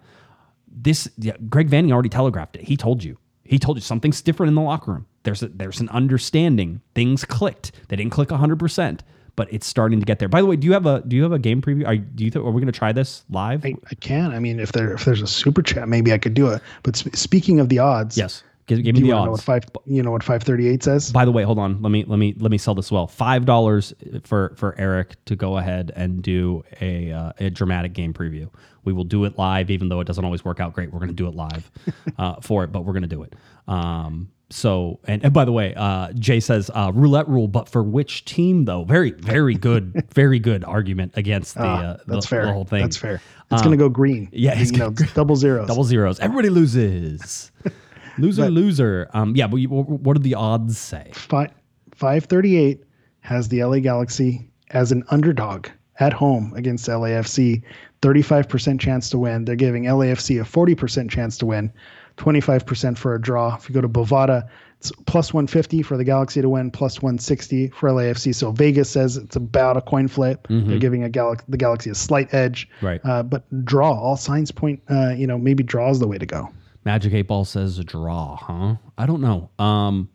this 0.67 1.07
yeah, 1.17 1.33
greg 1.49 1.69
vanney 1.69 1.91
already 1.91 2.09
telegraphed 2.09 2.55
it 2.55 2.63
he 2.63 2.77
told 2.77 3.03
you 3.03 3.17
he 3.47 3.59
told 3.59 3.77
you 3.77 3.81
something's 3.81 4.21
different 4.21 4.49
in 4.49 4.55
the 4.55 4.61
locker 4.61 4.91
room 4.91 5.05
there's 5.23 5.43
a, 5.43 5.47
there's 5.49 5.79
an 5.79 5.89
understanding 5.89 6.81
things 6.95 7.25
clicked 7.25 7.71
they 7.87 7.95
didn't 7.95 8.11
click 8.11 8.29
100% 8.29 8.99
but 9.35 9.51
it's 9.53 9.67
starting 9.67 9.99
to 9.99 10.05
get 10.05 10.19
there 10.19 10.29
by 10.29 10.41
the 10.41 10.47
way 10.47 10.55
do 10.55 10.65
you 10.65 10.73
have 10.73 10.85
a 10.85 11.01
do 11.07 11.15
you 11.15 11.23
have 11.23 11.31
a 11.31 11.39
game 11.39 11.61
preview 11.61 11.85
are, 11.87 11.97
do 11.97 12.23
you 12.23 12.31
th- 12.31 12.43
are 12.43 12.51
we 12.51 12.61
going 12.61 12.71
to 12.71 12.77
try 12.77 12.91
this 12.91 13.23
live 13.29 13.65
I, 13.65 13.75
I 13.89 13.95
can. 13.95 14.31
I 14.31 14.39
mean, 14.39 14.59
if 14.59 14.71
there 14.71 14.93
if 14.93 15.05
there's 15.05 15.21
a 15.21 15.27
super 15.27 15.61
chat, 15.61 15.87
maybe 15.87 16.13
I 16.13 16.17
could 16.17 16.33
do 16.33 16.47
it. 16.49 16.61
But 16.83 16.95
sp- 16.97 17.15
speaking 17.15 17.59
of 17.59 17.69
the 17.69 17.79
odds, 17.79 18.17
yes 18.17 18.43
give, 18.67 18.83
give 18.83 18.95
me 18.95 19.01
the 19.01 19.07
want 19.09 19.21
to 19.21 19.25
know 19.25 19.31
what 19.31 19.37
odds 19.37 19.43
five? 19.43 19.63
You 19.85 20.03
know 20.03 20.11
what 20.11 20.23
five 20.23 20.43
thirty 20.43 20.67
eight 20.67 20.83
says? 20.83 21.11
By 21.11 21.25
the 21.25 21.31
way, 21.31 21.43
hold 21.43 21.57
on. 21.57 21.81
Let 21.81 21.89
me 21.89 22.03
let 22.05 22.19
me 22.19 22.35
let 22.37 22.51
me 22.51 22.57
sell 22.57 22.75
this 22.75 22.91
well. 22.91 23.07
Five 23.07 23.45
dollars 23.45 23.93
for 24.23 24.53
for 24.55 24.75
Eric 24.77 25.15
to 25.25 25.35
go 25.35 25.57
ahead 25.57 25.91
and 25.95 26.21
do 26.21 26.63
a 26.81 27.11
uh, 27.11 27.31
a 27.39 27.49
dramatic 27.49 27.93
game 27.93 28.13
preview. 28.13 28.49
We 28.87 28.93
will 28.93 29.03
do 29.03 29.25
it 29.25 29.37
live, 29.37 29.69
even 29.69 29.89
though 29.89 29.99
it 29.99 30.07
doesn't 30.07 30.23
always 30.25 30.43
work 30.45 30.59
out 30.59 30.73
great. 30.73 30.91
We're 30.91 30.99
going 30.99 31.09
to 31.09 31.13
do 31.13 31.27
it 31.27 31.35
live 31.35 31.69
uh, 32.17 32.35
for 32.41 32.63
it, 32.63 32.71
but 32.71 32.85
we're 32.85 32.93
going 32.93 33.01
to 33.03 33.07
do 33.09 33.21
it. 33.23 33.35
Um, 33.67 34.31
so 34.49 34.99
and, 35.03 35.21
and 35.25 35.33
by 35.33 35.43
the 35.43 35.51
way, 35.51 35.73
uh, 35.75 36.13
Jay 36.13 36.39
says 36.39 36.71
uh, 36.73 36.89
roulette 36.95 37.27
rule, 37.27 37.49
but 37.49 37.67
for 37.67 37.83
which 37.83 38.23
team 38.23 38.63
though? 38.63 38.85
Very 38.85 39.11
very 39.11 39.55
good, 39.55 40.05
very 40.13 40.39
good 40.39 40.63
argument 40.63 41.11
against 41.17 41.55
the 41.55 41.63
Ah, 41.65 41.79
uh, 41.79 41.97
that's 42.07 42.25
the, 42.25 42.29
fair. 42.29 42.45
the 42.45 42.53
whole 42.53 42.63
thing. 42.63 42.81
That's 42.81 42.95
fair. 42.95 43.21
It's 43.51 43.61
gonna 43.61 43.75
go 43.75 43.89
green. 43.89 44.29
yeah, 44.31 44.57
it's 44.57 44.71
you 44.71 44.77
know, 44.77 44.91
gonna- 44.91 45.11
double 45.13 45.35
zeros. 45.35 45.67
Double 45.67 45.83
zeros. 45.83 46.19
Everybody 46.21 46.49
loses. 46.49 47.51
Loser, 48.19 48.49
loser. 48.49 49.07
Um, 49.13 49.35
yeah, 49.35 49.45
but 49.45 49.57
you, 49.57 49.69
what, 49.69 50.17
do 50.17 50.23
the 50.23 50.33
odds 50.33 50.75
say? 50.79 51.11
Five 51.13 51.51
five 51.93 52.23
thirty 52.25 52.57
eight 52.57 52.83
has 53.19 53.47
the 53.49 53.63
LA 53.63 53.77
Galaxy 53.77 54.49
as 54.71 54.91
an 54.91 55.03
underdog 55.11 55.67
at 55.99 56.13
home 56.13 56.51
against 56.55 56.87
LAFC. 56.87 57.61
Thirty 58.01 58.21
five 58.21 58.47
percent 58.47 58.79
chance 58.79 59.09
to 59.09 59.17
win. 59.17 59.45
They're 59.45 59.55
giving 59.55 59.85
LAFC 59.85 60.39
a 60.39 60.45
forty 60.45 60.75
percent 60.75 61.09
chance 61.09 61.37
to 61.39 61.45
win. 61.45 61.71
Twenty 62.17 62.41
five 62.41 62.65
percent 62.65 62.97
for 62.97 63.15
a 63.15 63.21
draw. 63.21 63.55
If 63.55 63.69
you 63.69 63.73
go 63.73 63.81
to 63.81 63.89
Bovada, 63.89 64.47
it's 64.79 64.91
plus 65.07 65.33
one 65.33 65.47
fifty 65.47 65.81
for 65.81 65.97
the 65.97 66.03
Galaxy 66.03 66.41
to 66.41 66.49
win, 66.49 66.69
plus 66.69 67.01
one 67.01 67.17
sixty 67.17 67.69
for 67.69 67.89
LAFC. 67.89 68.33
So 68.35 68.51
Vegas 68.51 68.89
says 68.89 69.17
it's 69.17 69.35
about 69.35 69.77
a 69.77 69.81
coin 69.81 70.07
flip. 70.07 70.47
They're 70.49 70.79
giving 70.79 71.03
a 71.03 71.09
Gal- 71.09 71.37
the 71.47 71.57
Galaxy 71.57 71.89
a 71.89 71.95
slight 71.95 72.33
edge. 72.33 72.69
Mm-hmm. 72.77 72.85
Right. 72.85 73.01
Uh, 73.03 73.23
but 73.23 73.43
draw. 73.65 73.91
All 73.91 74.17
signs 74.17 74.51
point. 74.51 74.81
Uh, 74.89 75.09
you 75.09 75.25
know, 75.25 75.37
maybe 75.37 75.63
draw 75.63 75.89
is 75.89 75.99
the 75.99 76.07
way 76.07 76.17
to 76.17 76.25
go. 76.25 76.49
Magic 76.85 77.13
Eight 77.13 77.27
Ball 77.27 77.45
says 77.45 77.79
a 77.79 77.83
draw, 77.83 78.35
huh? 78.37 78.75
I 78.97 79.05
don't 79.05 79.21
know. 79.21 79.49
Um, 79.59 80.09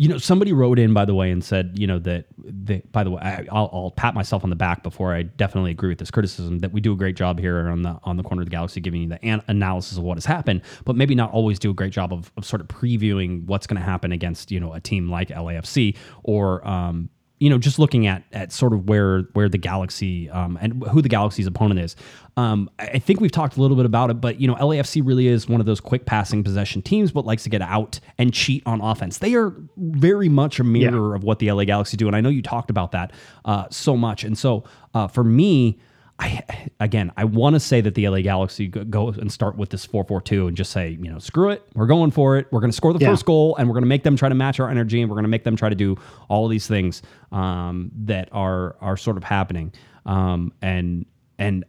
you 0.00 0.08
know, 0.08 0.16
somebody 0.16 0.54
wrote 0.54 0.78
in 0.78 0.94
by 0.94 1.04
the 1.04 1.14
way 1.14 1.30
and 1.30 1.44
said, 1.44 1.72
you 1.74 1.86
know, 1.86 1.98
that 1.98 2.24
they, 2.38 2.82
by 2.90 3.04
the 3.04 3.10
way, 3.10 3.20
I, 3.20 3.46
I'll, 3.52 3.68
I'll 3.70 3.90
pat 3.90 4.14
myself 4.14 4.44
on 4.44 4.48
the 4.48 4.56
back 4.56 4.82
before 4.82 5.14
I 5.14 5.24
definitely 5.24 5.72
agree 5.72 5.90
with 5.90 5.98
this 5.98 6.10
criticism 6.10 6.60
that 6.60 6.72
we 6.72 6.80
do 6.80 6.94
a 6.94 6.96
great 6.96 7.16
job 7.16 7.38
here 7.38 7.68
on 7.68 7.82
the 7.82 7.98
on 8.04 8.16
the 8.16 8.22
corner 8.22 8.40
of 8.40 8.46
the 8.46 8.50
galaxy, 8.50 8.80
giving 8.80 9.02
you 9.02 9.08
the 9.10 9.22
an- 9.22 9.42
analysis 9.46 9.98
of 9.98 10.02
what 10.02 10.16
has 10.16 10.24
happened, 10.24 10.62
but 10.86 10.96
maybe 10.96 11.14
not 11.14 11.30
always 11.32 11.58
do 11.58 11.70
a 11.70 11.74
great 11.74 11.92
job 11.92 12.14
of, 12.14 12.32
of 12.38 12.46
sort 12.46 12.62
of 12.62 12.68
previewing 12.68 13.44
what's 13.44 13.66
going 13.66 13.78
to 13.78 13.84
happen 13.84 14.10
against 14.10 14.50
you 14.50 14.58
know 14.58 14.72
a 14.72 14.80
team 14.80 15.10
like 15.10 15.28
LAFC 15.28 15.94
or 16.24 16.66
um, 16.66 17.10
you 17.40 17.48
know, 17.48 17.58
just 17.58 17.78
looking 17.78 18.06
at 18.06 18.22
at 18.32 18.52
sort 18.52 18.74
of 18.74 18.88
where 18.88 19.22
where 19.32 19.48
the 19.48 19.58
Galaxy 19.58 20.28
um, 20.30 20.58
and 20.60 20.84
who 20.90 21.00
the 21.00 21.08
Galaxy's 21.08 21.46
opponent 21.46 21.80
is, 21.80 21.96
um, 22.36 22.70
I 22.78 22.98
think 22.98 23.20
we've 23.20 23.32
talked 23.32 23.56
a 23.56 23.62
little 23.62 23.76
bit 23.76 23.86
about 23.86 24.10
it, 24.10 24.20
but 24.20 24.40
you 24.40 24.46
know, 24.46 24.54
LAFC 24.56 25.04
really 25.04 25.26
is 25.26 25.48
one 25.48 25.58
of 25.58 25.66
those 25.66 25.80
quick 25.80 26.04
passing 26.04 26.44
possession 26.44 26.82
teams, 26.82 27.12
but 27.12 27.24
likes 27.24 27.42
to 27.44 27.50
get 27.50 27.62
out 27.62 27.98
and 28.18 28.32
cheat 28.32 28.62
on 28.66 28.82
offense. 28.82 29.18
They 29.18 29.34
are 29.34 29.54
very 29.78 30.28
much 30.28 30.60
a 30.60 30.64
mirror 30.64 31.14
of 31.14 31.24
what 31.24 31.38
the 31.38 31.50
LA 31.50 31.64
Galaxy 31.64 31.96
do, 31.96 32.06
and 32.06 32.14
I 32.14 32.20
know 32.20 32.28
you 32.28 32.42
talked 32.42 32.70
about 32.70 32.92
that 32.92 33.12
uh, 33.46 33.66
so 33.70 33.96
much. 33.96 34.22
And 34.22 34.36
so 34.36 34.64
uh, 34.92 35.08
for 35.08 35.24
me, 35.24 35.78
I 36.20 36.68
again, 36.80 37.10
I 37.16 37.24
want 37.24 37.54
to 37.54 37.60
say 37.60 37.80
that 37.80 37.94
the 37.94 38.06
LA 38.08 38.20
Galaxy 38.20 38.68
go- 38.68 39.08
and 39.08 39.32
start 39.32 39.56
with 39.56 39.70
this 39.70 39.86
4-4-2 39.86 40.48
and 40.48 40.56
just 40.56 40.70
say, 40.70 40.90
you 41.00 41.10
know, 41.10 41.18
screw 41.18 41.48
it, 41.50 41.66
we're 41.74 41.86
going 41.86 42.10
for 42.10 42.36
it. 42.36 42.46
We're 42.50 42.60
going 42.60 42.70
to 42.70 42.76
score 42.76 42.92
the 42.92 42.98
Yeah. 43.00 43.08
first 43.10 43.24
goal, 43.24 43.56
and 43.56 43.66
we're 43.68 43.74
going 43.74 43.82
to 43.84 43.88
make 43.88 44.02
them 44.02 44.16
try 44.16 44.28
to 44.28 44.34
match 44.34 44.60
our 44.60 44.68
energy, 44.68 45.00
and 45.00 45.10
we're 45.10 45.14
going 45.16 45.24
to 45.24 45.30
make 45.30 45.44
them 45.44 45.56
try 45.56 45.68
to 45.70 45.74
do 45.74 45.96
all 46.28 46.44
of 46.44 46.50
these 46.50 46.66
things 46.66 47.02
um, 47.32 47.90
that 48.04 48.28
are 48.32 48.76
are 48.80 48.96
sort 48.96 49.16
of 49.16 49.24
happening. 49.24 49.72
Um, 50.06 50.52
and 50.62 51.06
and 51.38 51.64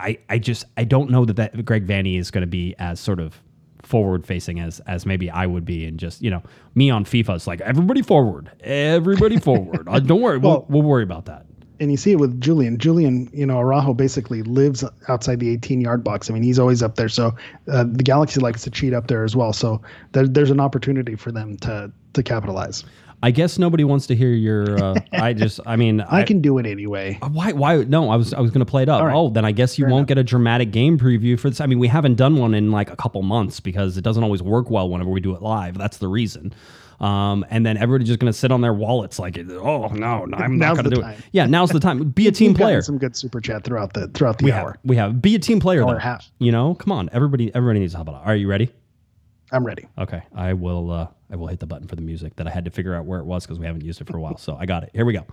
I 0.00 0.18
I 0.28 0.38
just 0.38 0.64
I 0.76 0.84
don't 0.84 1.10
know 1.10 1.24
that 1.24 1.36
that 1.36 1.64
Greg 1.64 1.86
Vanney 1.86 2.18
is 2.18 2.30
going 2.30 2.42
to 2.42 2.46
be 2.48 2.74
as 2.78 2.98
sort 3.00 3.20
of 3.20 3.40
forward 3.82 4.26
facing 4.26 4.58
as 4.58 4.80
as 4.80 5.06
maybe 5.06 5.30
I 5.30 5.46
would 5.46 5.64
be 5.64 5.84
and 5.86 5.96
just 5.98 6.20
you 6.22 6.28
know 6.30 6.42
me 6.74 6.90
on 6.90 7.04
FIFA 7.04 7.36
is 7.36 7.46
like 7.46 7.60
everybody 7.60 8.02
forward 8.02 8.50
everybody 8.60 9.38
forward 9.38 9.86
uh, 9.90 10.00
don't 10.00 10.20
worry 10.20 10.38
Well- 10.38 10.66
we'll, 10.68 10.80
we'll 10.80 10.88
worry 10.90 11.04
about 11.04 11.26
that 11.26 11.46
and 11.80 11.90
you 11.90 11.96
see 11.96 12.12
it 12.12 12.18
with 12.18 12.40
Julian. 12.40 12.78
Julian, 12.78 13.28
you 13.32 13.46
know, 13.46 13.58
Araujo 13.58 13.94
basically 13.94 14.42
lives 14.42 14.84
outside 15.08 15.40
the 15.40 15.50
18 15.50 15.80
yard 15.80 16.02
box. 16.02 16.30
I 16.30 16.34
mean, 16.34 16.42
he's 16.42 16.58
always 16.58 16.82
up 16.82 16.96
there. 16.96 17.08
So 17.08 17.34
uh, 17.68 17.84
the 17.84 18.02
Galaxy 18.02 18.40
likes 18.40 18.62
to 18.62 18.70
cheat 18.70 18.94
up 18.94 19.08
there 19.08 19.24
as 19.24 19.36
well. 19.36 19.52
So 19.52 19.80
there, 20.12 20.26
there's 20.26 20.50
an 20.50 20.60
opportunity 20.60 21.16
for 21.16 21.32
them 21.32 21.56
to 21.58 21.90
to 22.14 22.22
capitalize. 22.22 22.84
I 23.22 23.30
guess 23.30 23.58
nobody 23.58 23.82
wants 23.84 24.06
to 24.08 24.16
hear 24.16 24.30
your. 24.30 24.82
Uh, 24.82 24.94
I 25.12 25.32
just, 25.32 25.60
I 25.66 25.76
mean, 25.76 26.00
I, 26.02 26.22
can 26.22 26.40
do 26.40 26.58
it 26.58 26.66
anyway. 26.66 27.18
Why? 27.30 27.52
Why? 27.52 27.76
No, 27.84 28.10
I 28.10 28.16
was, 28.16 28.34
I 28.34 28.40
was 28.40 28.50
going 28.50 28.64
to 28.64 28.70
play 28.70 28.82
it 28.82 28.88
up. 28.88 29.02
Right. 29.02 29.14
Oh, 29.14 29.30
then 29.30 29.44
I 29.44 29.52
guess 29.52 29.78
you 29.78 29.86
won't 29.86 30.06
get 30.06 30.18
a 30.18 30.24
dramatic 30.24 30.70
game 30.70 30.98
preview 30.98 31.38
for 31.38 31.48
this. 31.48 31.60
I 31.60 31.66
mean, 31.66 31.78
we 31.78 31.88
haven't 31.88 32.16
done 32.16 32.36
one 32.36 32.54
in 32.54 32.70
like 32.70 32.90
a 32.90 32.96
couple 32.96 33.22
months 33.22 33.58
because 33.58 33.96
it 33.96 34.02
doesn't 34.02 34.22
always 34.22 34.42
work 34.42 34.70
well 34.70 34.88
whenever 34.88 35.10
we 35.10 35.20
do 35.20 35.34
it 35.34 35.42
live. 35.42 35.78
That's 35.78 35.96
the 35.96 36.08
reason. 36.08 36.54
Um, 37.00 37.44
and 37.50 37.64
then 37.66 37.76
everybody's 37.76 38.08
just 38.08 38.20
going 38.20 38.32
to 38.32 38.38
sit 38.38 38.50
on 38.50 38.60
their 38.62 38.72
wallets 38.72 39.18
like, 39.18 39.36
oh 39.38 39.88
no, 39.88 40.24
no 40.24 40.36
I'm 40.38 40.58
not 40.58 40.74
going 40.76 40.84
to 40.84 40.90
do 40.96 41.02
time. 41.02 41.12
it. 41.14 41.20
Yeah, 41.32 41.46
now's 41.46 41.70
the 41.70 41.80
time. 41.80 42.02
Be 42.10 42.26
a 42.28 42.32
team 42.32 42.54
player. 42.54 42.80
Some 42.82 42.98
good 42.98 43.14
super 43.16 43.40
chat 43.40 43.64
throughout 43.64 43.92
the 43.92 44.08
throughout 44.08 44.38
the 44.38 44.44
We 44.46 44.52
hour. 44.52 44.70
have, 44.72 44.78
we 44.84 44.96
have. 44.96 45.20
Be 45.20 45.34
a 45.34 45.38
team 45.38 45.60
player. 45.60 45.82
Hour 45.82 45.92
Though. 45.94 45.98
half. 45.98 46.30
You 46.38 46.52
know, 46.52 46.74
come 46.74 46.92
on, 46.92 47.10
everybody, 47.12 47.54
everybody 47.54 47.80
needs 47.80 47.92
to 47.92 47.98
help 47.98 48.08
out. 48.08 48.22
Are 48.24 48.34
you 48.36 48.48
ready? 48.48 48.72
I'm 49.52 49.64
ready. 49.64 49.86
Okay, 49.98 50.22
I 50.34 50.54
will. 50.54 50.90
Uh, 50.90 51.06
I 51.30 51.36
will 51.36 51.48
hit 51.48 51.60
the 51.60 51.66
button 51.66 51.86
for 51.88 51.96
the 51.96 52.02
music 52.02 52.36
that 52.36 52.46
I 52.46 52.50
had 52.50 52.64
to 52.64 52.70
figure 52.70 52.94
out 52.94 53.04
where 53.04 53.18
it 53.20 53.24
was 53.26 53.44
because 53.44 53.58
we 53.58 53.66
haven't 53.66 53.84
used 53.84 54.00
it 54.00 54.06
for 54.06 54.16
a 54.16 54.20
while. 54.20 54.36
So 54.38 54.56
I 54.56 54.64
got 54.66 54.82
it. 54.84 54.90
Here 54.92 55.04
we 55.04 55.12
go. 55.12 55.26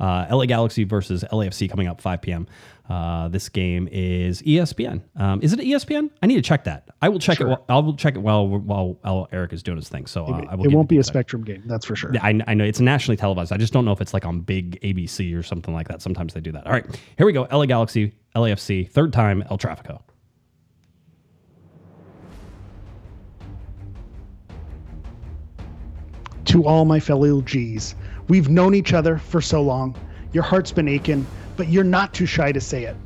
Uh, 0.00 0.26
LA 0.30 0.46
Galaxy 0.46 0.84
versus 0.84 1.24
LAFC 1.30 1.68
coming 1.68 1.86
up 1.86 2.00
5 2.00 2.22
p.m. 2.22 2.46
Uh, 2.88 3.28
this 3.28 3.48
game 3.48 3.88
is 3.92 4.42
ESPN. 4.42 5.02
Um, 5.14 5.40
is 5.42 5.52
it 5.52 5.60
ESPN? 5.60 6.10
I 6.22 6.26
need 6.26 6.34
to 6.36 6.42
check 6.42 6.64
that. 6.64 6.88
I 7.00 7.08
will 7.08 7.20
check 7.20 7.40
it. 7.40 7.46
While, 7.46 7.64
I 7.68 7.78
will 7.78 7.94
check 7.94 8.16
it 8.16 8.18
while 8.18 8.48
while, 8.48 8.98
while 9.02 9.28
Eric 9.30 9.52
is 9.52 9.62
doing 9.62 9.76
his 9.76 9.88
thing. 9.88 10.06
So 10.06 10.26
uh, 10.26 10.46
I 10.48 10.56
will. 10.56 10.64
it 10.64 10.72
won't 10.72 10.88
be 10.88 10.98
a 10.98 11.04
Spectrum 11.04 11.44
game, 11.44 11.62
that's 11.66 11.86
for 11.86 11.94
sure. 11.94 12.12
I, 12.20 12.40
I 12.48 12.54
know 12.54 12.64
it's 12.64 12.80
nationally 12.80 13.16
televised. 13.16 13.52
I 13.52 13.58
just 13.58 13.72
don't 13.72 13.84
know 13.84 13.92
if 13.92 14.00
it's 14.00 14.12
like 14.12 14.26
on 14.26 14.40
big 14.40 14.80
ABC 14.80 15.36
or 15.38 15.44
something 15.44 15.72
like 15.72 15.86
that. 15.88 16.02
Sometimes 16.02 16.34
they 16.34 16.40
do 16.40 16.50
that. 16.52 16.66
All 16.66 16.72
right, 16.72 16.84
here 17.16 17.26
we 17.26 17.32
go. 17.32 17.46
LA 17.52 17.66
Galaxy, 17.66 18.12
LAFC, 18.34 18.90
third 18.90 19.12
time 19.12 19.44
El 19.50 19.58
Trafico. 19.58 20.00
To 26.46 26.64
all 26.64 26.84
my 26.84 26.98
fellow 26.98 27.40
G's, 27.42 27.94
we've 28.30 28.48
known 28.48 28.74
each 28.74 28.92
other 28.92 29.18
for 29.18 29.40
so 29.40 29.60
long. 29.60 29.96
Your 30.32 30.44
heart's 30.44 30.70
been 30.70 30.86
aching, 30.86 31.26
but 31.56 31.68
you're 31.68 31.82
not 31.82 32.14
too 32.14 32.26
shy 32.26 32.52
to 32.52 32.60
say 32.60 32.84
it. 32.84 32.96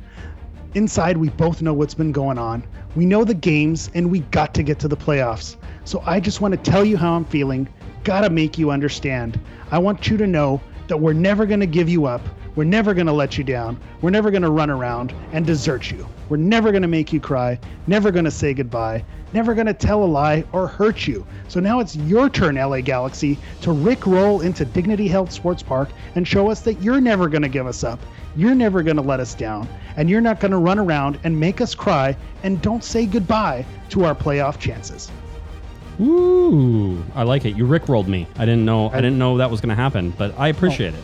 Inside, 0.75 1.17
we 1.17 1.29
both 1.29 1.63
know 1.63 1.73
what's 1.73 1.95
been 1.95 2.11
going 2.11 2.37
on. 2.37 2.63
We 2.95 3.07
know 3.07 3.23
the 3.23 3.33
games, 3.33 3.89
and 3.95 4.11
we 4.11 4.19
got 4.19 4.53
to 4.53 4.61
get 4.61 4.77
to 4.79 4.87
the 4.87 4.95
playoffs. 4.95 5.55
So 5.83 6.03
I 6.05 6.19
just 6.19 6.41
want 6.41 6.53
to 6.53 6.71
tell 6.71 6.85
you 6.85 6.95
how 6.95 7.15
I'm 7.15 7.25
feeling. 7.25 7.67
Gotta 8.03 8.29
make 8.29 8.59
you 8.59 8.69
understand. 8.69 9.39
I 9.71 9.79
want 9.79 10.07
you 10.07 10.15
to 10.17 10.27
know 10.27 10.61
that 10.87 10.97
we're 10.97 11.13
never 11.13 11.47
gonna 11.47 11.65
give 11.65 11.89
you 11.89 12.05
up. 12.05 12.21
We're 12.55 12.63
never 12.63 12.93
gonna 12.93 13.13
let 13.13 13.37
you 13.37 13.43
down. 13.43 13.77
We're 14.01 14.11
never 14.11 14.31
gonna 14.31 14.49
run 14.49 14.69
around 14.69 15.13
and 15.33 15.45
desert 15.45 15.91
you. 15.91 16.07
We're 16.29 16.37
never 16.37 16.71
gonna 16.71 16.87
make 16.87 17.11
you 17.11 17.19
cry. 17.19 17.59
Never 17.87 18.11
gonna 18.11 18.31
say 18.31 18.53
goodbye. 18.53 19.03
Never 19.33 19.53
gonna 19.53 19.73
tell 19.73 20.03
a 20.03 20.05
lie 20.05 20.43
or 20.53 20.67
hurt 20.67 21.07
you. 21.07 21.25
So 21.47 21.59
now 21.59 21.79
it's 21.79 21.95
your 21.95 22.29
turn, 22.29 22.55
LA 22.55 22.81
Galaxy, 22.81 23.37
to 23.61 23.71
Rick 23.71 24.07
roll 24.07 24.41
into 24.41 24.63
Dignity 24.65 25.07
Health 25.07 25.31
Sports 25.31 25.61
Park 25.61 25.89
and 26.15 26.27
show 26.27 26.49
us 26.49 26.61
that 26.61 26.81
you're 26.81 27.01
never 27.01 27.27
gonna 27.27 27.49
give 27.49 27.67
us 27.67 27.83
up. 27.83 27.99
You're 28.37 28.55
never 28.55 28.83
going 28.83 28.97
to 28.97 29.01
let 29.01 29.21
us 29.21 29.33
down, 29.33 29.67
and 29.95 30.09
you're 30.09 30.19
not 30.19 30.41
going 30.41 30.51
to 30.51 30.57
run 30.57 30.77
around 30.77 31.19
and 31.23 31.39
make 31.39 31.61
us 31.61 31.73
cry 31.73 32.17
and 32.43 32.61
don't 32.61 32.83
say 32.83 33.05
goodbye 33.05 33.65
to 33.89 34.03
our 34.03 34.13
playoff 34.13 34.59
chances. 34.59 35.09
Ooh, 36.01 37.01
I 37.15 37.23
like 37.23 37.45
it. 37.45 37.55
You 37.55 37.65
rickrolled 37.65 38.07
me. 38.07 38.27
I 38.35 38.43
didn't 38.45 38.65
know. 38.65 38.89
I 38.89 38.97
didn't 38.97 39.17
know 39.17 39.37
that 39.37 39.49
was 39.49 39.61
going 39.61 39.69
to 39.69 39.75
happen, 39.75 40.09
but 40.17 40.37
I 40.37 40.49
appreciate 40.49 40.93
it. 40.93 41.03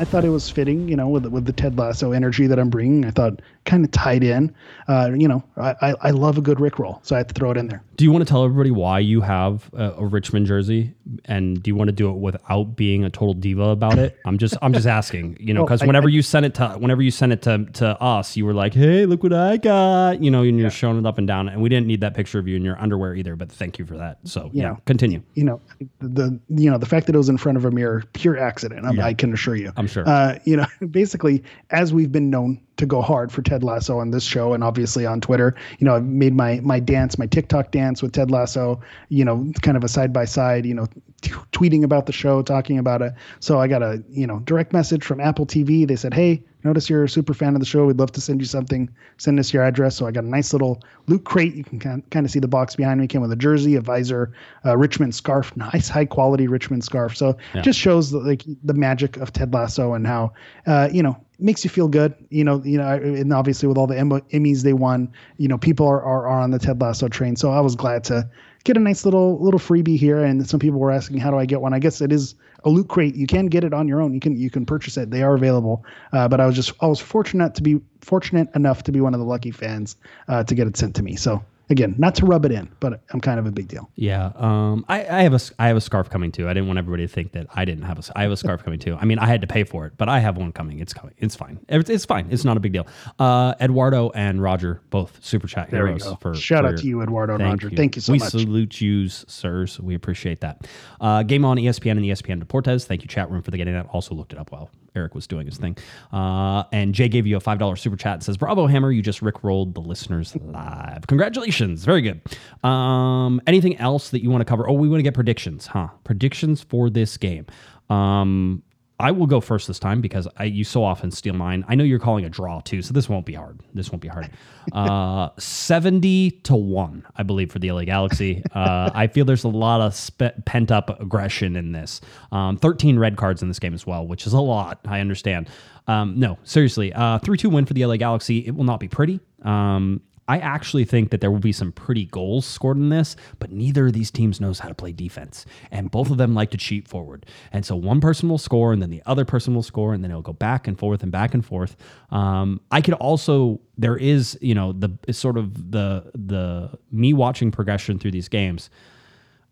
I 0.00 0.04
thought 0.04 0.24
it 0.24 0.28
was 0.28 0.48
fitting, 0.48 0.88
you 0.88 0.94
know, 0.96 1.08
with 1.08 1.26
with 1.26 1.44
the 1.44 1.52
Ted 1.52 1.76
Lasso 1.76 2.12
energy 2.12 2.46
that 2.46 2.58
I'm 2.58 2.70
bringing. 2.70 3.04
I 3.04 3.10
thought 3.10 3.40
kind 3.64 3.84
of 3.84 3.90
tied 3.90 4.22
in. 4.22 4.54
Uh, 4.86 5.10
you 5.14 5.26
know, 5.28 5.42
I, 5.56 5.74
I 5.82 5.94
I 6.02 6.10
love 6.12 6.38
a 6.38 6.40
good 6.40 6.60
Rick 6.60 6.78
roll, 6.78 7.00
so 7.02 7.16
I 7.16 7.18
had 7.18 7.28
to 7.28 7.34
throw 7.34 7.50
it 7.50 7.56
in 7.56 7.66
there. 7.68 7.82
Do 7.96 8.04
you 8.04 8.12
want 8.12 8.24
to 8.24 8.30
tell 8.30 8.44
everybody 8.44 8.70
why 8.70 9.00
you 9.00 9.20
have 9.22 9.68
a, 9.74 9.90
a 9.98 10.06
Richmond 10.06 10.46
jersey, 10.46 10.94
and 11.24 11.60
do 11.60 11.68
you 11.68 11.74
want 11.74 11.88
to 11.88 11.92
do 11.92 12.08
it 12.10 12.14
without 12.16 12.76
being 12.76 13.02
a 13.04 13.10
total 13.10 13.34
diva 13.34 13.64
about 13.70 13.98
it? 13.98 14.16
I'm 14.24 14.38
just, 14.38 14.56
I'm 14.62 14.72
just 14.72 14.86
asking, 14.86 15.36
you 15.40 15.52
know, 15.52 15.64
because 15.66 15.82
I- 15.82 15.86
whenever 15.86 16.08
I- 16.08 16.12
you 16.12 16.22
sent 16.22 16.46
it 16.46 16.54
to, 16.54 16.68
whenever 16.78 17.02
you 17.02 17.10
sent 17.10 17.32
it 17.32 17.42
to 17.42 17.64
to 17.74 18.00
us, 18.00 18.36
you 18.36 18.46
were 18.46 18.54
like, 18.54 18.74
"Hey, 18.74 19.04
look 19.04 19.22
what 19.24 19.32
I 19.32 19.56
got," 19.56 20.22
you 20.22 20.30
know, 20.30 20.42
and 20.42 20.58
you're 20.60 20.70
showing 20.70 20.98
it 20.98 21.06
up 21.06 21.18
and 21.18 21.26
down, 21.26 21.48
and 21.48 21.60
we 21.60 21.68
didn't 21.68 21.88
need 21.88 22.00
that 22.02 22.14
picture 22.14 22.38
of 22.38 22.46
you 22.46 22.54
in 22.56 22.62
your 22.64 22.80
underwear 22.80 23.14
either. 23.16 23.34
But 23.34 23.50
thank 23.50 23.78
you 23.80 23.84
for 23.84 23.96
that. 23.96 24.18
So 24.24 24.48
yeah, 24.52 24.62
Yeah. 24.70 24.76
continue. 24.86 25.22
You 25.34 25.44
know, 25.44 25.60
the 25.98 26.38
you 26.50 26.70
know 26.70 26.78
the 26.78 26.86
fact 26.86 27.06
that 27.06 27.14
it 27.16 27.18
was 27.18 27.28
in 27.28 27.36
front 27.36 27.58
of 27.58 27.64
a 27.64 27.70
mirror, 27.72 28.04
pure 28.12 28.38
accident. 28.38 28.86
I'm, 28.86 29.00
I 29.00 29.12
can 29.12 29.32
assure 29.32 29.56
you. 29.56 29.72
I'm 29.76 29.87
sure. 29.88 30.08
Uh, 30.08 30.38
you 30.44 30.56
know, 30.56 30.66
basically, 30.90 31.42
as 31.70 31.92
we've 31.92 32.12
been 32.12 32.30
known 32.30 32.60
to 32.76 32.86
go 32.86 33.02
hard 33.02 33.32
for 33.32 33.42
Ted 33.42 33.64
Lasso 33.64 33.98
on 33.98 34.10
this 34.10 34.22
show 34.22 34.52
and 34.52 34.62
obviously 34.62 35.04
on 35.04 35.20
Twitter, 35.20 35.54
you 35.78 35.84
know, 35.84 35.96
I've 35.96 36.04
made 36.04 36.34
my 36.34 36.60
my 36.60 36.80
dance, 36.80 37.18
my 37.18 37.26
TikTok 37.26 37.70
dance 37.70 38.02
with 38.02 38.12
Ted 38.12 38.30
Lasso. 38.30 38.80
You 39.08 39.24
know, 39.24 39.52
kind 39.62 39.76
of 39.76 39.84
a 39.84 39.88
side 39.88 40.12
by 40.12 40.24
side. 40.24 40.66
You 40.66 40.74
know, 40.74 40.86
t- 41.20 41.32
tweeting 41.52 41.84
about 41.84 42.06
the 42.06 42.12
show, 42.12 42.42
talking 42.42 42.78
about 42.78 43.02
it. 43.02 43.12
So 43.40 43.58
I 43.60 43.68
got 43.68 43.82
a 43.82 44.02
you 44.08 44.26
know 44.26 44.40
direct 44.40 44.72
message 44.72 45.04
from 45.04 45.20
Apple 45.20 45.46
TV. 45.46 45.86
They 45.86 45.96
said, 45.96 46.14
hey. 46.14 46.42
Notice 46.64 46.90
you're 46.90 47.04
a 47.04 47.08
super 47.08 47.34
fan 47.34 47.54
of 47.54 47.60
the 47.60 47.66
show. 47.66 47.86
We'd 47.86 47.98
love 47.98 48.12
to 48.12 48.20
send 48.20 48.40
you 48.40 48.46
something. 48.46 48.90
Send 49.16 49.38
us 49.38 49.52
your 49.52 49.62
address. 49.62 49.96
So 49.96 50.06
I 50.06 50.10
got 50.10 50.24
a 50.24 50.28
nice 50.28 50.52
little 50.52 50.82
loot 51.06 51.24
crate. 51.24 51.54
You 51.54 51.64
can 51.64 51.78
kind 51.78 52.26
of 52.26 52.30
see 52.30 52.40
the 52.40 52.48
box 52.48 52.74
behind 52.74 53.00
me. 53.00 53.06
Came 53.06 53.20
with 53.20 53.32
a 53.32 53.36
jersey, 53.36 53.76
a 53.76 53.80
visor, 53.80 54.32
a 54.64 54.76
Richmond 54.76 55.14
scarf, 55.14 55.56
nice 55.56 55.88
high 55.88 56.04
quality 56.04 56.48
Richmond 56.48 56.84
scarf. 56.84 57.16
So 57.16 57.36
just 57.62 57.78
shows 57.78 58.10
the, 58.10 58.18
like 58.18 58.42
the 58.64 58.74
magic 58.74 59.16
of 59.18 59.32
Ted 59.32 59.54
Lasso 59.54 59.94
and 59.94 60.06
how 60.06 60.32
uh, 60.66 60.88
you 60.92 61.02
know 61.02 61.16
makes 61.38 61.62
you 61.62 61.70
feel 61.70 61.88
good. 61.88 62.14
You 62.30 62.44
know, 62.44 62.60
you 62.64 62.78
know, 62.78 62.88
and 62.88 63.32
obviously 63.32 63.68
with 63.68 63.78
all 63.78 63.86
the 63.86 63.94
Emmys 63.94 64.62
they 64.62 64.72
won, 64.72 65.12
you 65.36 65.46
know, 65.46 65.58
people 65.58 65.86
are, 65.86 66.02
are 66.02 66.26
are 66.26 66.40
on 66.40 66.50
the 66.50 66.58
Ted 66.58 66.80
Lasso 66.80 67.08
train. 67.08 67.36
So 67.36 67.50
I 67.50 67.60
was 67.60 67.76
glad 67.76 68.04
to 68.04 68.28
get 68.64 68.76
a 68.76 68.80
nice 68.80 69.04
little 69.04 69.38
little 69.42 69.60
freebie 69.60 69.98
here. 69.98 70.22
And 70.24 70.48
some 70.48 70.60
people 70.60 70.78
were 70.78 70.90
asking, 70.90 71.18
how 71.18 71.30
do 71.30 71.38
I 71.38 71.46
get 71.46 71.60
one? 71.60 71.74
I 71.74 71.78
guess 71.78 72.00
it 72.00 72.12
is 72.12 72.34
a 72.64 72.70
loot 72.70 72.88
crate. 72.88 73.14
You 73.14 73.26
can 73.26 73.46
get 73.46 73.64
it 73.64 73.72
on 73.72 73.88
your 73.88 74.00
own. 74.00 74.14
You 74.14 74.20
can 74.20 74.36
you 74.36 74.50
can 74.50 74.66
purchase 74.66 74.96
it. 74.96 75.10
They 75.10 75.22
are 75.22 75.34
available. 75.34 75.84
Uh, 76.12 76.28
but 76.28 76.40
I 76.40 76.46
was 76.46 76.56
just 76.56 76.72
I 76.80 76.86
was 76.86 77.00
fortunate 77.00 77.54
to 77.56 77.62
be 77.62 77.80
fortunate 78.00 78.48
enough 78.54 78.82
to 78.84 78.92
be 78.92 79.00
one 79.00 79.14
of 79.14 79.20
the 79.20 79.26
lucky 79.26 79.50
fans 79.50 79.96
uh, 80.28 80.44
to 80.44 80.54
get 80.54 80.66
it 80.66 80.76
sent 80.76 80.96
to 80.96 81.02
me. 81.02 81.16
So 81.16 81.42
again, 81.70 81.94
not 81.98 82.14
to 82.16 82.26
rub 82.26 82.44
it 82.44 82.52
in, 82.52 82.68
but 82.80 83.02
I'm 83.12 83.20
kind 83.20 83.38
of 83.38 83.46
a 83.46 83.50
big 83.50 83.68
deal. 83.68 83.90
Yeah, 83.94 84.32
um, 84.36 84.84
I, 84.88 85.00
I 85.00 85.22
have 85.22 85.34
a 85.34 85.40
I 85.58 85.68
have 85.68 85.76
a 85.76 85.80
scarf 85.80 86.10
coming 86.10 86.32
too. 86.32 86.48
I 86.48 86.54
didn't 86.54 86.66
want 86.66 86.78
everybody 86.78 87.06
to 87.06 87.12
think 87.12 87.32
that 87.32 87.46
I 87.54 87.64
didn't 87.64 87.84
have 87.84 87.98
a. 87.98 88.18
I 88.18 88.22
have 88.22 88.32
a 88.32 88.36
scarf 88.36 88.64
coming 88.64 88.78
too. 88.78 88.96
I 89.00 89.04
mean, 89.04 89.18
I 89.18 89.26
had 89.26 89.40
to 89.40 89.46
pay 89.46 89.64
for 89.64 89.86
it, 89.86 89.94
but 89.96 90.08
I 90.08 90.18
have 90.18 90.36
one 90.36 90.52
coming. 90.52 90.78
It's 90.78 90.92
coming. 90.92 91.14
It's 91.18 91.34
fine. 91.34 91.60
It's, 91.68 91.90
it's 91.90 92.04
fine. 92.04 92.28
It's 92.30 92.44
not 92.44 92.56
a 92.56 92.60
big 92.60 92.72
deal. 92.72 92.86
Uh, 93.18 93.54
Eduardo 93.60 94.10
and 94.10 94.42
Roger 94.42 94.80
both 94.90 95.24
super 95.24 95.46
chat 95.46 95.70
There 95.70 95.86
heroes 95.86 96.06
for 96.20 96.34
Shout 96.34 96.64
for 96.64 96.70
out 96.70 96.78
to 96.78 96.86
you, 96.86 97.02
Eduardo 97.02 97.34
and 97.34 97.44
Roger. 97.44 97.70
Thank 97.70 97.96
you 97.96 98.02
so 98.02 98.12
we 98.12 98.18
much. 98.18 98.34
We 98.34 98.40
salute 98.40 98.80
you, 98.80 99.08
sirs. 99.08 99.80
We 99.80 99.94
appreciate 99.94 100.40
that. 100.40 100.66
Uh, 101.00 101.22
Game 101.22 101.44
on 101.44 101.56
ESPN 101.56 101.92
and 101.92 102.02
ESPN 102.02 102.42
Deportes. 102.42 102.84
Thank 102.84 103.02
you, 103.02 103.08
chat 103.08 103.30
room, 103.30 103.42
for 103.42 103.50
the 103.50 103.56
getting 103.56 103.74
that. 103.74 103.86
Also 103.86 104.14
looked 104.14 104.32
it 104.32 104.38
up 104.38 104.52
while 104.52 104.70
Eric 104.98 105.14
was 105.14 105.26
doing 105.26 105.46
his 105.46 105.56
thing. 105.56 105.76
Uh, 106.12 106.64
and 106.72 106.94
Jay 106.94 107.08
gave 107.08 107.26
you 107.26 107.36
a 107.36 107.40
five 107.40 107.58
dollar 107.58 107.76
super 107.76 107.96
chat 107.96 108.14
and 108.14 108.22
says, 108.22 108.36
"Bravo, 108.36 108.66
Hammer! 108.66 108.90
You 108.92 109.00
just 109.02 109.20
rickrolled 109.20 109.74
the 109.74 109.80
listeners 109.80 110.36
live. 110.36 111.06
Congratulations, 111.06 111.84
very 111.84 112.02
good." 112.02 112.20
Um, 112.68 113.40
anything 113.46 113.76
else 113.78 114.10
that 114.10 114.22
you 114.22 114.30
want 114.30 114.40
to 114.42 114.44
cover? 114.44 114.68
Oh, 114.68 114.74
we 114.74 114.88
want 114.88 114.98
to 114.98 115.04
get 115.04 115.14
predictions, 115.14 115.66
huh? 115.66 115.88
Predictions 116.04 116.60
for 116.62 116.90
this 116.90 117.16
game. 117.16 117.46
Um, 117.88 118.62
I 119.00 119.12
will 119.12 119.26
go 119.26 119.40
first 119.40 119.68
this 119.68 119.78
time 119.78 120.00
because 120.00 120.26
I 120.36 120.44
you 120.44 120.64
so 120.64 120.82
often 120.82 121.10
steal 121.10 121.34
mine. 121.34 121.64
I 121.68 121.74
know 121.76 121.84
you're 121.84 122.00
calling 122.00 122.24
a 122.24 122.28
draw 122.28 122.60
too, 122.60 122.82
so 122.82 122.92
this 122.92 123.08
won't 123.08 123.26
be 123.26 123.34
hard. 123.34 123.60
This 123.74 123.92
won't 123.92 124.02
be 124.02 124.08
hard. 124.08 124.30
Uh, 124.70 125.30
Seventy 125.38 126.30
to 126.30 126.54
one, 126.54 127.06
I 127.16 127.22
believe, 127.22 127.50
for 127.50 127.58
the 127.58 127.72
LA 127.72 127.84
Galaxy. 127.84 128.42
Uh, 128.52 128.90
I 128.92 129.06
feel 129.06 129.24
there's 129.24 129.44
a 129.44 129.48
lot 129.48 129.80
of 129.80 130.44
pent 130.44 130.70
up 130.70 131.00
aggression 131.00 131.56
in 131.56 131.72
this. 131.72 132.02
Um, 132.32 132.58
Thirteen 132.58 132.98
red 132.98 133.16
cards 133.16 133.40
in 133.40 133.48
this 133.48 133.58
game 133.58 133.72
as 133.72 133.86
well, 133.86 134.06
which 134.06 134.26
is 134.26 134.34
a 134.34 134.40
lot. 134.40 134.80
I 134.86 135.00
understand. 135.00 135.48
Um, 135.86 136.18
no, 136.18 136.36
seriously, 136.44 136.92
uh, 136.92 137.18
three 137.20 137.38
two 137.38 137.48
win 137.48 137.64
for 137.64 137.72
the 137.72 137.86
LA 137.86 137.96
Galaxy. 137.96 138.46
It 138.46 138.54
will 138.54 138.64
not 138.64 138.78
be 138.78 138.88
pretty. 138.88 139.20
Um, 139.42 140.02
I 140.28 140.38
actually 140.38 140.84
think 140.84 141.10
that 141.10 141.22
there 141.22 141.30
will 141.30 141.38
be 141.38 141.52
some 141.52 141.72
pretty 141.72 142.04
goals 142.04 142.46
scored 142.46 142.76
in 142.76 142.90
this, 142.90 143.16
but 143.38 143.50
neither 143.50 143.86
of 143.86 143.94
these 143.94 144.10
teams 144.10 144.40
knows 144.40 144.58
how 144.58 144.68
to 144.68 144.74
play 144.74 144.92
defense. 144.92 145.46
And 145.70 145.90
both 145.90 146.10
of 146.10 146.18
them 146.18 146.34
like 146.34 146.50
to 146.50 146.58
cheat 146.58 146.86
forward. 146.86 147.24
And 147.50 147.64
so 147.64 147.74
one 147.74 148.00
person 148.00 148.28
will 148.28 148.38
score 148.38 148.72
and 148.72 148.82
then 148.82 148.90
the 148.90 149.02
other 149.06 149.24
person 149.24 149.54
will 149.54 149.62
score 149.62 149.94
and 149.94 150.04
then 150.04 150.10
it'll 150.10 150.22
go 150.22 150.34
back 150.34 150.68
and 150.68 150.78
forth 150.78 151.02
and 151.02 151.10
back 151.10 151.32
and 151.32 151.44
forth. 151.44 151.76
Um, 152.10 152.60
I 152.70 152.82
could 152.82 152.94
also 152.94 153.60
there 153.78 153.96
is, 153.96 154.38
you 154.42 154.54
know, 154.54 154.72
the 154.72 154.90
sort 155.12 155.38
of 155.38 155.70
the 155.70 156.10
the 156.14 156.78
me 156.92 157.14
watching 157.14 157.50
progression 157.50 157.98
through 157.98 158.10
these 158.10 158.28
games. 158.28 158.68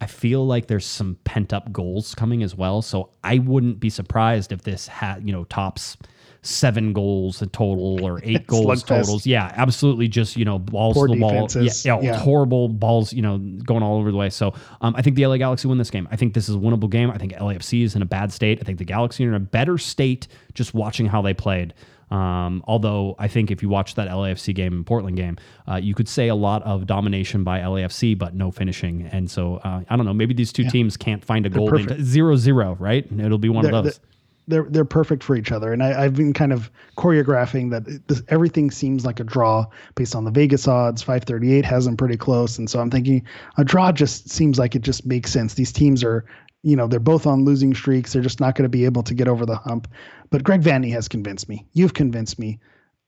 I 0.00 0.06
feel 0.06 0.46
like 0.46 0.66
there's 0.66 0.84
some 0.84 1.16
pent 1.24 1.54
up 1.54 1.72
goals 1.72 2.14
coming 2.14 2.42
as 2.42 2.54
well. 2.54 2.82
So 2.82 3.10
I 3.24 3.38
wouldn't 3.38 3.80
be 3.80 3.88
surprised 3.88 4.52
if 4.52 4.62
this 4.62 4.88
had, 4.88 5.26
you 5.26 5.32
know, 5.32 5.44
tops 5.44 5.96
seven 6.46 6.92
goals 6.92 7.42
in 7.42 7.48
total 7.50 8.04
or 8.04 8.20
eight 8.24 8.46
goals 8.46 8.82
totals. 8.82 9.26
Yeah, 9.26 9.52
absolutely. 9.56 10.08
Just, 10.08 10.36
you 10.36 10.44
know, 10.44 10.58
balls 10.58 10.94
Poor 10.94 11.08
to 11.08 11.14
the 11.14 11.20
wall. 11.20 11.48
Yeah, 11.54 11.70
yeah, 11.84 12.00
Yeah. 12.00 12.16
horrible 12.16 12.68
balls, 12.68 13.12
you 13.12 13.22
know, 13.22 13.38
going 13.38 13.82
all 13.82 13.98
over 13.98 14.10
the 14.10 14.16
way. 14.16 14.30
So 14.30 14.54
um, 14.80 14.94
I 14.96 15.02
think 15.02 15.16
the 15.16 15.26
LA 15.26 15.36
Galaxy 15.36 15.68
win 15.68 15.78
this 15.78 15.90
game. 15.90 16.08
I 16.10 16.16
think 16.16 16.34
this 16.34 16.48
is 16.48 16.54
a 16.54 16.58
winnable 16.58 16.90
game. 16.90 17.10
I 17.10 17.18
think 17.18 17.32
LAFC 17.32 17.82
is 17.82 17.96
in 17.96 18.02
a 18.02 18.06
bad 18.06 18.32
state. 18.32 18.58
I 18.60 18.64
think 18.64 18.78
the 18.78 18.84
Galaxy 18.84 19.24
are 19.26 19.28
in 19.28 19.34
a 19.34 19.40
better 19.40 19.78
state 19.78 20.28
just 20.54 20.74
watching 20.74 21.06
how 21.06 21.22
they 21.22 21.34
played. 21.34 21.74
Um, 22.10 22.62
although 22.68 23.16
I 23.18 23.26
think 23.26 23.50
if 23.50 23.62
you 23.62 23.68
watch 23.68 23.96
that 23.96 24.08
LAFC 24.08 24.54
game 24.54 24.72
and 24.72 24.86
Portland 24.86 25.16
game, 25.16 25.38
uh, 25.68 25.76
you 25.76 25.94
could 25.94 26.08
say 26.08 26.28
a 26.28 26.36
lot 26.36 26.62
of 26.62 26.86
domination 26.86 27.42
by 27.42 27.60
LAFC, 27.60 28.16
but 28.16 28.34
no 28.34 28.50
finishing. 28.52 29.02
And 29.10 29.28
so 29.30 29.56
uh, 29.56 29.82
I 29.88 29.96
don't 29.96 30.06
know. 30.06 30.14
Maybe 30.14 30.32
these 30.32 30.52
two 30.52 30.68
teams 30.68 30.96
can't 30.96 31.24
find 31.24 31.46
a 31.46 31.50
goal. 31.50 31.68
perfect. 31.68 32.00
Zero 32.02 32.36
zero, 32.36 32.76
right? 32.78 33.04
It'll 33.10 33.38
be 33.38 33.48
one 33.48 33.64
they're, 33.64 33.74
of 33.74 33.84
those. 33.84 34.00
They're 34.48 34.66
they're 34.68 34.84
perfect 34.84 35.24
for 35.24 35.34
each 35.34 35.50
other, 35.50 35.72
and 35.72 35.82
I, 35.82 36.04
I've 36.04 36.14
been 36.14 36.32
kind 36.32 36.52
of 36.52 36.70
choreographing 36.96 37.70
that 37.70 38.06
this, 38.06 38.22
everything 38.28 38.70
seems 38.70 39.04
like 39.04 39.18
a 39.18 39.24
draw 39.24 39.66
based 39.96 40.14
on 40.14 40.24
the 40.24 40.30
Vegas 40.30 40.68
odds. 40.68 41.02
Five 41.02 41.24
thirty 41.24 41.52
eight 41.52 41.64
has 41.64 41.84
them 41.84 41.96
pretty 41.96 42.16
close, 42.16 42.58
and 42.58 42.70
so 42.70 42.80
I'm 42.80 42.90
thinking 42.90 43.26
a 43.56 43.64
draw 43.64 43.90
just 43.92 44.30
seems 44.30 44.58
like 44.58 44.76
it 44.76 44.82
just 44.82 45.04
makes 45.04 45.32
sense. 45.32 45.54
These 45.54 45.72
teams 45.72 46.04
are, 46.04 46.24
you 46.62 46.76
know, 46.76 46.86
they're 46.86 47.00
both 47.00 47.26
on 47.26 47.44
losing 47.44 47.74
streaks. 47.74 48.12
They're 48.12 48.22
just 48.22 48.40
not 48.40 48.54
going 48.54 48.64
to 48.64 48.68
be 48.68 48.84
able 48.84 49.02
to 49.02 49.14
get 49.14 49.28
over 49.28 49.44
the 49.44 49.56
hump. 49.56 49.88
But 50.30 50.44
Greg 50.44 50.62
Vanney 50.62 50.92
has 50.92 51.08
convinced 51.08 51.48
me. 51.48 51.66
You've 51.72 51.94
convinced 51.94 52.38
me. 52.38 52.58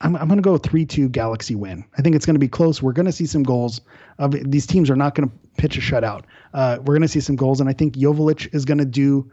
I'm, 0.00 0.14
I'm 0.16 0.28
going 0.28 0.38
to 0.38 0.42
go 0.42 0.58
3 0.58 0.84
2 0.86 1.08
Galaxy 1.08 1.54
win. 1.54 1.84
I 1.96 2.02
think 2.02 2.14
it's 2.14 2.26
going 2.26 2.36
to 2.36 2.40
be 2.40 2.48
close. 2.48 2.82
We're 2.82 2.92
going 2.92 3.06
to 3.06 3.12
see 3.12 3.26
some 3.26 3.42
goals. 3.42 3.80
Of 4.18 4.32
These 4.50 4.66
teams 4.66 4.90
are 4.90 4.96
not 4.96 5.14
going 5.14 5.28
to 5.28 5.34
pitch 5.56 5.76
a 5.76 5.80
shutout. 5.80 6.24
Uh, 6.54 6.78
we're 6.80 6.94
going 6.94 7.02
to 7.02 7.08
see 7.08 7.20
some 7.20 7.36
goals. 7.36 7.60
And 7.60 7.68
I 7.68 7.72
think 7.72 7.94
Joveljic 7.94 8.54
is 8.54 8.64
going 8.64 8.78
to 8.78 8.84
do 8.84 9.30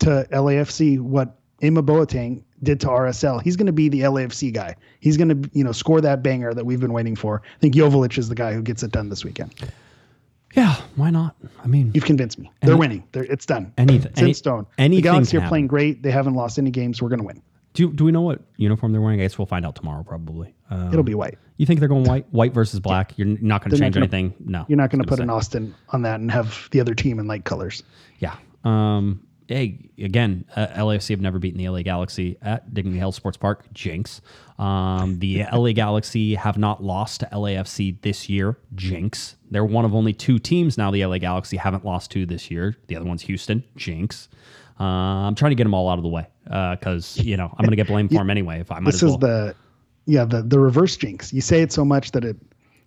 to 0.00 0.26
LAFC 0.32 1.00
what 1.00 1.38
Emma 1.62 1.82
Boateng 1.82 2.42
did 2.62 2.80
to 2.80 2.86
RSL. 2.88 3.42
He's 3.42 3.56
going 3.56 3.66
to 3.66 3.72
be 3.72 3.88
the 3.88 4.00
LAFC 4.00 4.52
guy. 4.52 4.76
He's 5.00 5.16
going 5.16 5.28
to, 5.42 5.50
you 5.52 5.64
know, 5.64 5.72
score 5.72 6.00
that 6.00 6.22
banger 6.22 6.52
that 6.54 6.64
we've 6.66 6.80
been 6.80 6.92
waiting 6.92 7.16
for. 7.16 7.42
I 7.44 7.58
think 7.60 7.74
Joveljic 7.74 8.18
is 8.18 8.28
the 8.28 8.34
guy 8.34 8.52
who 8.52 8.62
gets 8.62 8.82
it 8.82 8.92
done 8.92 9.08
this 9.08 9.24
weekend. 9.24 9.54
Yeah, 10.54 10.74
why 10.94 11.10
not? 11.10 11.36
I 11.62 11.66
mean, 11.66 11.90
You've 11.94 12.04
convinced 12.06 12.38
me. 12.38 12.50
They're 12.62 12.76
winning. 12.76 13.04
They're, 13.12 13.24
it's 13.24 13.44
done. 13.44 13.72
Anything- 13.76 14.10
It's 14.10 14.18
in 14.20 14.24
any- 14.24 14.32
stone. 14.32 14.66
anything 14.78 15.02
the 15.02 15.08
Galaxy 15.10 15.36
are 15.36 15.48
playing 15.48 15.66
great. 15.66 16.02
They 16.02 16.10
haven't 16.10 16.34
lost 16.34 16.58
any 16.58 16.70
games. 16.70 17.02
We're 17.02 17.10
going 17.10 17.18
to 17.20 17.26
win. 17.26 17.42
do 17.74 17.92
do 17.92 18.04
we 18.04 18.12
know 18.12 18.22
what 18.22 18.40
uniform 18.56 18.92
they're 18.92 19.02
wearing? 19.02 19.20
I 19.20 19.24
guess 19.24 19.36
we'll 19.38 19.46
find 19.46 19.66
out 19.66 19.76
tomorrow, 19.76 20.02
probably. 20.02 20.54
Um, 20.70 20.88
It'll 20.92 21.02
be 21.02 21.14
white. 21.14 21.36
You 21.58 21.66
think 21.66 21.80
they're 21.80 21.88
going 21.90 22.04
white, 22.04 22.26
white 22.32 22.54
versus 22.54 22.80
black? 22.80 23.16
You're 23.18 23.26
not 23.26 23.60
going 23.62 23.70
to 23.72 23.78
change 23.78 23.94
gonna- 23.94 24.04
anything. 24.06 24.34
No, 24.40 24.64
You're 24.68 24.78
not 24.78 24.90
going 24.90 25.02
to 25.02 25.08
put 25.08 25.20
an. 25.20 25.28
Austin 25.28 25.74
on 25.90 26.02
that 26.02 26.20
and 26.20 26.30
have 26.30 26.68
the 26.70 26.80
other 26.80 26.94
team 26.94 27.18
in 27.18 27.26
light 27.26 27.44
colors. 27.44 27.82
Yeah. 28.18 28.36
Um, 28.64 29.25
hey, 29.48 29.90
again, 29.98 30.44
uh, 30.56 30.66
LAFC 30.68 31.10
have 31.10 31.20
never 31.20 31.38
beaten 31.38 31.58
the 31.58 31.68
LA 31.68 31.82
Galaxy 31.82 32.36
at 32.42 32.72
Dignity 32.74 32.98
Health 32.98 33.14
Sports 33.14 33.36
Park. 33.36 33.64
Jinx. 33.72 34.20
Um, 34.58 35.18
the 35.18 35.44
LA 35.52 35.72
Galaxy 35.72 36.34
have 36.34 36.58
not 36.58 36.82
lost 36.82 37.20
to 37.20 37.28
LAFC 37.32 38.00
this 38.02 38.28
year. 38.28 38.58
Jinx. 38.74 39.36
They're 39.50 39.64
one 39.64 39.84
of 39.84 39.94
only 39.94 40.12
two 40.12 40.38
teams 40.38 40.76
now 40.76 40.90
the 40.90 41.04
LA 41.04 41.18
Galaxy 41.18 41.56
haven't 41.56 41.84
lost 41.84 42.10
to 42.12 42.26
this 42.26 42.50
year. 42.50 42.76
The 42.88 42.96
other 42.96 43.06
one's 43.06 43.22
Houston. 43.22 43.62
Jinx. 43.76 44.28
Uh, 44.78 44.84
I'm 44.84 45.34
trying 45.34 45.52
to 45.52 45.56
get 45.56 45.64
them 45.64 45.74
all 45.74 45.88
out 45.88 45.98
of 45.98 46.02
the 46.02 46.10
way 46.10 46.26
because 46.44 47.16
you 47.18 47.36
know 47.36 47.46
I'm 47.46 47.64
going 47.64 47.70
to 47.70 47.76
get 47.76 47.86
blamed 47.86 48.10
for 48.10 48.16
them 48.16 48.30
anyway. 48.30 48.60
If 48.60 48.70
I 48.70 48.78
might 48.80 48.90
This 48.90 49.02
as 49.02 49.04
well. 49.04 49.14
is 49.14 49.20
the, 49.20 49.54
yeah, 50.06 50.24
the 50.24 50.42
the 50.42 50.58
reverse 50.58 50.96
jinx. 50.96 51.32
You 51.32 51.40
say 51.40 51.62
it 51.62 51.72
so 51.72 51.84
much 51.84 52.12
that 52.12 52.24
it 52.24 52.36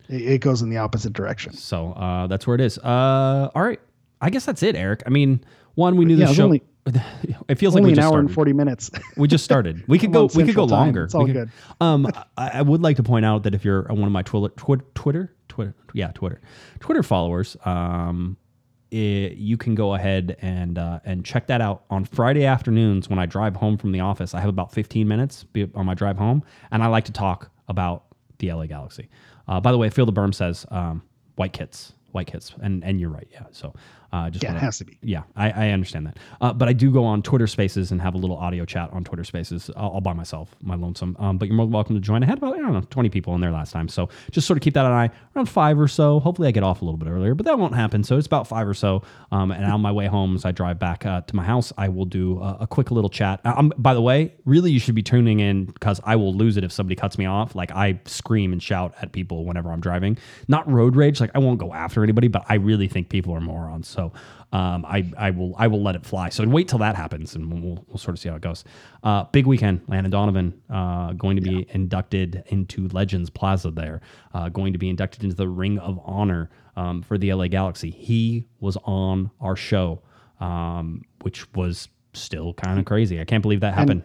it 0.08 0.22
it 0.22 0.38
goes 0.42 0.62
in 0.62 0.70
the 0.70 0.78
opposite 0.78 1.14
direction. 1.14 1.54
So 1.54 1.94
uh, 1.94 2.28
that's 2.28 2.46
where 2.46 2.56
it 2.56 2.62
is. 2.62 2.78
Uh, 2.80 3.50
all 3.56 3.64
right. 3.64 3.80
I 4.22 4.30
guess 4.30 4.46
that's 4.46 4.64
it, 4.64 4.76
Eric. 4.76 5.04
I 5.06 5.10
mean, 5.10 5.44
one, 5.76 5.96
we 5.96 6.06
knew 6.06 6.16
Yeah, 6.16 6.26
the 6.26 6.32
it 6.32 6.36
show. 6.36 6.44
only- 6.46 6.64
it 7.48 7.56
feels 7.56 7.76
Only 7.76 7.82
like 7.82 7.86
we 7.88 7.92
an 7.92 7.96
just 7.98 8.06
hour 8.06 8.10
started. 8.14 8.26
and 8.28 8.34
forty 8.34 8.54
minutes. 8.54 8.90
We 9.16 9.28
just 9.28 9.44
started. 9.44 9.84
We 9.88 10.00
could 10.00 10.12
go. 10.14 10.26
We 10.34 10.44
could 10.44 10.56
go 10.56 10.66
Time. 10.68 10.80
longer. 10.80 11.04
It's 11.04 11.14
all 11.16 11.26
could- 11.26 11.34
good. 11.36 11.50
Um, 11.80 12.08
I, 12.38 12.50
I 12.56 12.62
would 12.62 12.82
like 12.82 12.96
to 12.98 13.04
point 13.04 13.26
out 13.26 13.44
that 13.44 13.54
if 13.54 13.64
you're 13.64 13.84
one 13.84 14.04
of 14.04 14.12
my 14.12 14.24
Twitter, 14.24 14.50
Twitter, 14.56 14.86
Twitter, 14.96 15.36
Twitter, 15.50 15.76
yeah, 15.94 16.12
Twitter, 16.14 16.42
Twitter 16.80 17.04
followers, 17.04 17.56
um, 17.66 18.38
it, 18.92 19.34
you 19.38 19.56
can 19.58 19.76
go 19.76 19.94
ahead 19.94 20.38
and 20.42 20.80
uh, 20.80 21.00
and 21.06 21.24
check 21.24 21.46
that 21.48 21.62
out 21.62 21.84
on 21.92 22.06
Friday 22.06 22.46
afternoons 22.46 23.08
when 23.08 23.20
I 23.20 23.28
drive 23.28 23.56
home 23.56 23.78
from 23.78 23.92
the 23.92 24.00
office. 24.00 24.34
I 24.34 24.40
have 24.40 24.50
about 24.50 24.72
15 24.74 25.08
minutes 25.08 25.46
on 25.76 25.86
my 25.86 25.94
drive 25.94 26.18
home, 26.18 26.44
and 26.72 26.82
I 26.82 26.88
like 26.88 27.06
to 27.06 27.12
talk 27.12 27.52
about 27.68 28.06
the 28.40 28.52
LA 28.52 28.66
Galaxy. 28.66 29.10
Uh, 29.48 29.60
by 29.60 29.72
the 29.72 29.78
way, 29.78 29.90
Phil 29.92 30.08
the 30.08 30.14
Berm 30.14 30.34
says 30.34 30.66
um, 30.72 31.04
white 31.36 31.54
kits, 31.54 31.94
white 32.14 32.26
kits, 32.28 32.56
and 32.62 32.84
and 32.84 33.00
you're 33.00 33.12
right, 33.12 33.28
yeah. 33.32 33.44
So 33.52 33.76
uh, 34.12 34.30
just 34.30 34.44
Yeah, 34.44 34.56
it 34.56 34.60
has 34.60 34.78
to 34.80 34.86
be. 34.86 34.98
yeah, 35.02 35.24
I, 35.36 35.52
I 35.52 35.70
understand 35.70 36.08
that. 36.08 36.18
Uh, 36.42 36.54
but 36.54 36.68
I 36.68 36.74
do 36.74 36.92
go 36.92 37.04
on 37.06 37.22
Twitter 37.22 37.48
Spaces 37.48 37.92
and 37.92 38.02
have 38.02 38.16
a 38.16 38.18
little 38.18 38.38
audio 38.38 38.66
chat 38.66 38.90
on 38.92 39.04
Twitter 39.04 39.24
Spaces 39.24 39.70
all, 39.72 39.92
all 39.92 40.02
by 40.02 40.14
myself, 40.14 40.56
my 40.62 40.76
lonesome. 40.76 41.16
Um, 41.20 41.38
but 41.38 41.48
you're 41.48 41.56
more 41.56 41.66
than 41.66 41.74
welcome 41.74 41.96
to 41.96 42.02
join. 42.02 42.24
I 42.24 42.26
had 42.26 42.38
about, 42.40 42.56
I 42.56 42.58
don't 42.60 42.74
know, 42.74 42.82
20 42.82 43.10
people 43.10 43.36
in 43.36 43.42
there 43.42 43.52
last 43.52 43.72
time. 43.72 43.88
So 43.88 44.10
just 44.32 44.48
sort 44.48 44.58
of 44.58 44.62
keep 44.64 44.74
that 44.74 44.86
an 44.86 44.92
eye 44.92 45.10
around 45.36 45.48
five 45.48 45.80
or 45.80 45.88
so. 45.88 46.20
Hopefully 46.20 46.48
I 46.48 46.52
get 46.52 46.64
off 46.64 46.82
a 46.82 46.86
little 46.86 46.98
bit 46.98 47.08
earlier, 47.10 47.36
but 47.36 47.46
that 47.46 47.60
won't 47.60 47.76
happen. 47.76 48.04
So 48.04 48.18
it's 48.18 48.28
about 48.28 48.48
five 48.48 48.68
or 48.68 48.74
so. 48.74 49.04
Um, 49.32 49.52
and 49.52 49.66
on 49.66 49.82
my 49.82 49.92
way 49.92 50.08
home, 50.08 50.36
as 50.36 50.46
I 50.46 50.52
drive 50.52 50.80
back 50.80 51.06
uh, 51.06 51.22
to 51.22 51.36
my 51.36 51.44
house, 51.44 51.72
I 51.78 51.90
will 51.90 52.06
do 52.06 52.40
a, 52.42 52.58
a 52.62 52.68
quick 52.68 52.92
little 52.92 53.10
chat. 53.10 53.42
Uh, 53.46 53.54
Um, 53.58 53.74
by 53.78 53.94
the 53.94 54.02
way, 54.02 54.34
really, 54.46 54.72
you 54.72 54.80
should 54.80 54.96
be 54.96 55.04
tuning 55.04 55.40
in 55.40 55.66
because 55.66 56.00
I 56.04 56.16
will 56.16 56.34
lose 56.34 56.56
it 56.58 56.64
if 56.64 56.72
somebody 56.72 56.96
cuts 56.96 57.18
me 57.18 57.26
off. 57.26 57.56
Like 57.56 57.72
I 57.72 58.00
scream 58.06 58.54
and 58.54 58.64
shout 58.64 58.94
at 59.02 59.12
people 59.12 59.46
whenever 59.46 59.72
I'm 59.72 59.82
driving. 59.82 60.18
Not 60.48 60.70
road 60.72 60.96
rage. 60.96 61.20
Like 61.20 61.32
I 61.36 61.40
won't 61.40 61.60
go 61.60 61.74
after 61.74 62.04
anybody, 62.04 62.28
but 62.28 62.46
I 62.48 62.56
really 62.56 62.88
think 62.88 63.10
people 63.10 63.34
are 63.34 63.42
morons. 63.42 63.88
So 63.88 63.99
um, 64.52 64.84
I, 64.86 65.10
I 65.18 65.30
will 65.32 65.54
I 65.58 65.68
will 65.68 65.84
let 65.84 65.96
it 65.96 66.06
fly. 66.06 66.30
So 66.30 66.48
wait 66.48 66.68
till 66.68 66.80
that 66.80 66.96
happens, 66.96 67.36
and 67.36 67.52
we'll, 67.64 67.86
we'll 67.88 67.98
sort 67.98 68.16
of 68.16 68.20
see 68.20 68.30
how 68.30 68.36
it 68.36 68.42
goes. 68.42 68.64
Uh, 69.04 69.26
big 69.26 69.46
weekend. 69.46 69.82
Landon 69.88 70.12
Donovan 70.12 70.60
uh, 70.70 71.14
going 71.14 71.36
to 71.36 71.42
be 71.42 71.68
inducted 71.70 72.44
into 72.48 72.88
Legends 72.90 73.30
Plaza. 73.30 73.70
There, 73.72 74.02
uh, 74.34 74.50
going 74.50 74.74
to 74.74 74.80
be 74.80 74.90
inducted 74.90 75.24
into 75.24 75.36
the 75.36 75.48
Ring 75.48 75.78
of 75.80 76.00
Honor 76.04 76.50
um, 76.76 77.02
for 77.04 77.18
the 77.18 77.32
LA 77.34 77.48
Galaxy. 77.48 77.92
He 77.92 78.46
was 78.60 78.78
on 78.86 79.30
our 79.40 79.56
show, 79.56 80.02
um, 80.40 81.04
which 81.22 81.52
was 81.54 81.90
still 82.14 82.54
kind 82.56 82.80
of 82.80 82.86
crazy. 82.86 83.20
I 83.22 83.26
can't 83.26 83.42
believe 83.44 83.60
that 83.62 83.74
happened. 83.76 84.02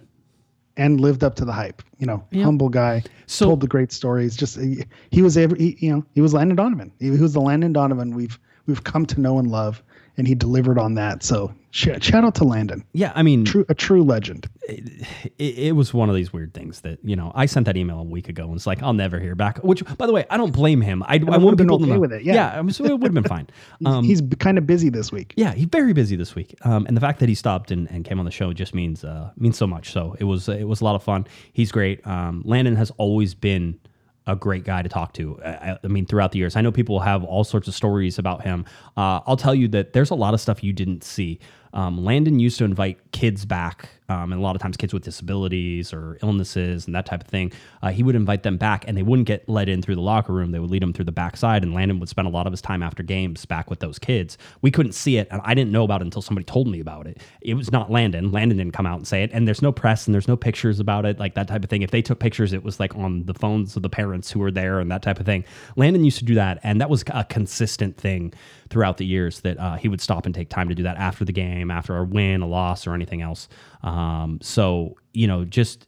and 0.77 1.01
lived 1.01 1.25
up 1.25 1.35
to 1.37 1.45
the 1.47 1.53
hype. 1.53 1.83
You 1.99 2.07
know, 2.07 2.23
humble 2.35 2.69
guy, 2.69 3.03
So- 3.27 3.47
told 3.47 3.61
the 3.61 3.67
great 3.69 3.93
stories. 3.93 4.37
Just 4.37 4.59
he, 4.61 4.85
he 5.11 5.23
was 5.23 5.39
every, 5.39 5.59
he, 5.59 5.77
you 5.87 5.93
know, 5.93 6.05
he 6.15 6.21
was 6.21 6.35
Landon 6.35 6.57
Donovan. 6.57 6.93
He, 6.99 7.07
he 7.11 7.19
was 7.19 7.33
the 7.33 7.41
Landon 7.41 7.73
Donovan 7.73 8.15
we've 8.15 8.39
we've 8.67 8.85
come 8.85 9.07
to 9.07 9.21
know 9.21 9.39
and 9.39 9.51
love, 9.51 9.83
and 10.17 10.27
he 10.29 10.35
delivered 10.35 10.79
on 10.79 10.95
that. 10.95 11.23
So 11.23 11.53
sh- 11.71 11.89
shout 12.01 12.25
out 12.25 12.35
to 12.37 12.45
Landon, 12.45 12.85
yeah, 12.93 13.13
I 13.15 13.23
mean, 13.23 13.45
true 13.45 13.65
a 13.69 13.75
true 13.75 14.03
legend. 14.03 14.49
it, 14.69 15.05
it 15.39 15.73
was 15.77 15.93
one 15.93 16.09
of 16.09 16.15
these 16.15 16.33
weird 16.33 16.55
things 16.55 16.81
that 16.83 16.99
you 17.03 17.17
know 17.17 17.33
I 17.35 17.47
sent 17.47 17.67
that 17.67 17.77
email 17.77 17.99
a 17.99 18.05
week 18.05 18.29
ago 18.29 18.45
and 18.45 18.55
it's 18.55 18.67
like 18.67 18.83
I'll 18.83 18.93
never 18.93 19.19
hear 19.19 19.35
back. 19.35 19.59
Which, 19.59 19.85
by 19.97 20.07
the 20.07 20.13
way, 20.13 20.25
I 20.31 20.37
don't 20.37 20.53
blame 20.53 20.81
him. 20.81 21.03
I, 21.07 21.19
want 21.19 21.57
been 21.57 21.67
people 21.67 21.79
to 21.79 21.85
okay 21.85 21.95
know. 21.95 22.01
with 22.01 22.13
it, 22.13 22.23
yeah. 22.23 22.59
I 22.59 22.63
mean, 22.63 22.73
so 22.73 22.85
it 22.85 22.93
would 22.93 23.03
have 23.03 23.15
been 23.15 23.25
fine. 23.25 23.49
Um, 23.87 24.05
He's 24.05 24.23
kind 24.39 24.57
of 24.57 24.67
busy 24.67 24.89
this 24.89 25.13
week. 25.13 25.35
yeah, 25.37 25.53
he's 25.53 25.67
very 25.67 25.93
busy 25.93 26.17
this 26.17 26.35
week, 26.35 26.55
um, 26.63 26.87
and 26.87 26.97
the 26.97 27.01
fact 27.01 27.19
that 27.21 27.29
he 27.29 27.35
stopped 27.35 27.71
and, 27.71 27.91
and 27.91 28.05
came 28.05 28.19
on 28.19 28.25
the 28.25 28.31
show 28.31 28.53
just 28.53 28.75
means 28.75 29.05
uh, 29.05 29.31
means 29.37 29.59
so 29.59 29.67
much. 29.67 29.93
So 29.93 30.17
it 30.19 30.25
was 30.25 30.49
it 30.49 30.67
was 30.67 30.81
a 30.81 30.85
lot 30.85 30.95
of 30.95 31.03
fun. 31.03 31.27
He's 31.53 31.71
great. 31.71 32.07
Um, 32.07 32.43
Landon 32.47 32.77
has 32.77 32.91
always 32.97 33.35
been 33.35 33.79
a 34.27 34.35
great 34.37 34.65
guy 34.65 34.83
to 34.83 34.89
talk 34.89 35.13
to. 35.15 35.39
I, 35.45 35.49
I- 35.73 35.79
I 35.85 35.87
mean, 35.89 36.07
throughout 36.07 36.33
the 36.33 36.39
years, 36.39 36.57
I 36.57 36.61
know 36.63 36.73
people 36.73 37.01
have 37.01 37.23
all 37.25 37.45
sorts 37.45 37.69
of 37.69 37.75
stories 37.75 38.19
about 38.19 38.43
him. 38.43 38.65
Uh, 38.97 39.21
I'll 39.27 39.37
tell 39.37 39.55
you 39.55 39.69
that 39.69 39.93
there's 39.93 40.11
a 40.11 40.15
lot 40.15 40.35
of 40.35 40.41
stuff 40.41 40.63
you 40.65 40.73
didn't 40.73 41.05
see. 41.05 41.39
Um, 41.73 42.05
Landon 42.05 42.39
used 42.39 42.59
to 42.59 42.65
invite 42.65 42.99
kids 43.13 43.45
back, 43.45 43.89
um, 44.09 44.33
and 44.33 44.41
a 44.41 44.45
lot 44.45 44.55
of 44.55 44.61
times 44.61 44.77
kids 44.77 44.93
with 44.93 45.03
disabilities 45.03 45.93
or 45.93 46.19
illnesses 46.23 46.87
and 46.87 46.95
that 46.95 47.07
type 47.07 47.23
of 47.23 47.29
thing. 47.29 47.53
Uh, 47.83 47.91
he 47.91 48.03
would 48.03 48.15
invite 48.15 48.43
them 48.43 48.57
back, 48.57 48.85
and 48.87 48.97
they 48.97 49.03
wouldn't 49.03 49.27
get 49.27 49.49
let 49.49 49.69
in 49.69 49.81
through 49.81 49.95
the 49.95 50.01
locker 50.01 50.33
room. 50.33 50.51
They 50.51 50.59
would 50.59 50.71
lead 50.71 50.83
them 50.83 50.93
through 50.93 51.07
the 51.07 51.13
backside, 51.13 51.63
and 51.63 51.73
Landon 51.73 52.01
would 52.01 52.09
spend 52.09 52.29
a 52.29 52.31
lot 52.31 52.47
of 52.47 52.53
his 52.53 52.61
time 52.61 52.83
after 52.83 53.03
games 53.03 53.45
back 53.47 53.71
with 53.71 53.81
those 53.81 53.99
kids. 53.99 54.37
We 54.63 54.71
couldn't 54.71 54.93
see 54.93 55.17
it, 55.17 55.29
and 55.31 55.41
I 55.45 55.55
didn't 55.55 55.73
know 55.73 55.85
about 55.85 56.03
it 56.03 56.05
until 56.05 56.23
somebody 56.23 56.45
told 56.45 56.69
me 56.69 56.81
about 56.81 57.07
it. 57.07 57.23
It 57.41 57.55
was 57.55 57.73
not 57.73 57.91
Landon. 57.91 58.31
Landon 58.31 58.59
didn't 58.59 58.75
come 58.75 58.87
out 58.87 58.99
and 58.99 59.07
say 59.07 59.23
it, 59.23 59.31
and 59.33 59.49
there's 59.49 59.63
no 59.63 59.73
press 59.73 60.07
and 60.07 60.15
there's 60.15 60.29
no 60.29 60.37
pictures 60.37 60.81
about 60.81 61.07
it, 61.07 61.19
like 61.19 61.35
that 61.35 61.49
type 61.49 61.65
of 61.65 61.71
thing. 61.71 61.83
If 61.83 61.91
they 61.91 62.03
took 62.03 62.19
pictures, 62.19 62.53
it 62.53 62.63
was 62.63 62.79
like 62.79 62.95
on 62.97 63.25
the 63.25 63.35
phones 63.35 63.77
of 63.77 63.83
the 63.83 63.89
parents 63.89 64.31
who 64.31 64.41
were 64.41 64.51
there 64.51 64.81
and 64.81 64.91
that 64.91 65.03
type 65.03 65.19
of 65.19 65.27
thing. 65.27 65.45
Landon 65.77 66.05
used 66.05 66.19
to 66.19 66.25
do 66.25 66.35
that, 66.35 66.59
and 66.63 66.81
that 66.81 66.91
was 66.91 67.05
a 67.09 67.25
consistent 67.25 67.97
thing 67.97 68.33
throughout 68.75 68.97
the 68.97 69.07
years 69.07 69.41
that 69.41 69.57
uh, 69.59 69.77
he 69.77 69.87
would 69.87 70.01
stop 70.01 70.27
and 70.27 70.35
take 70.35 70.49
time 70.49 70.69
to 70.69 70.75
do 70.75 70.83
that 70.83 70.97
after 70.97 71.25
the 71.25 71.33
game, 71.33 71.71
after 71.71 71.97
a 71.97 72.05
win, 72.05 72.43
a 72.43 72.47
loss, 72.47 72.89
or 72.89 72.93
anything 72.93 73.23
else. 73.23 73.49
Um, 73.85 74.41
so 74.43 74.97
you 75.13 75.29
know, 75.29 75.45
just 75.45 75.87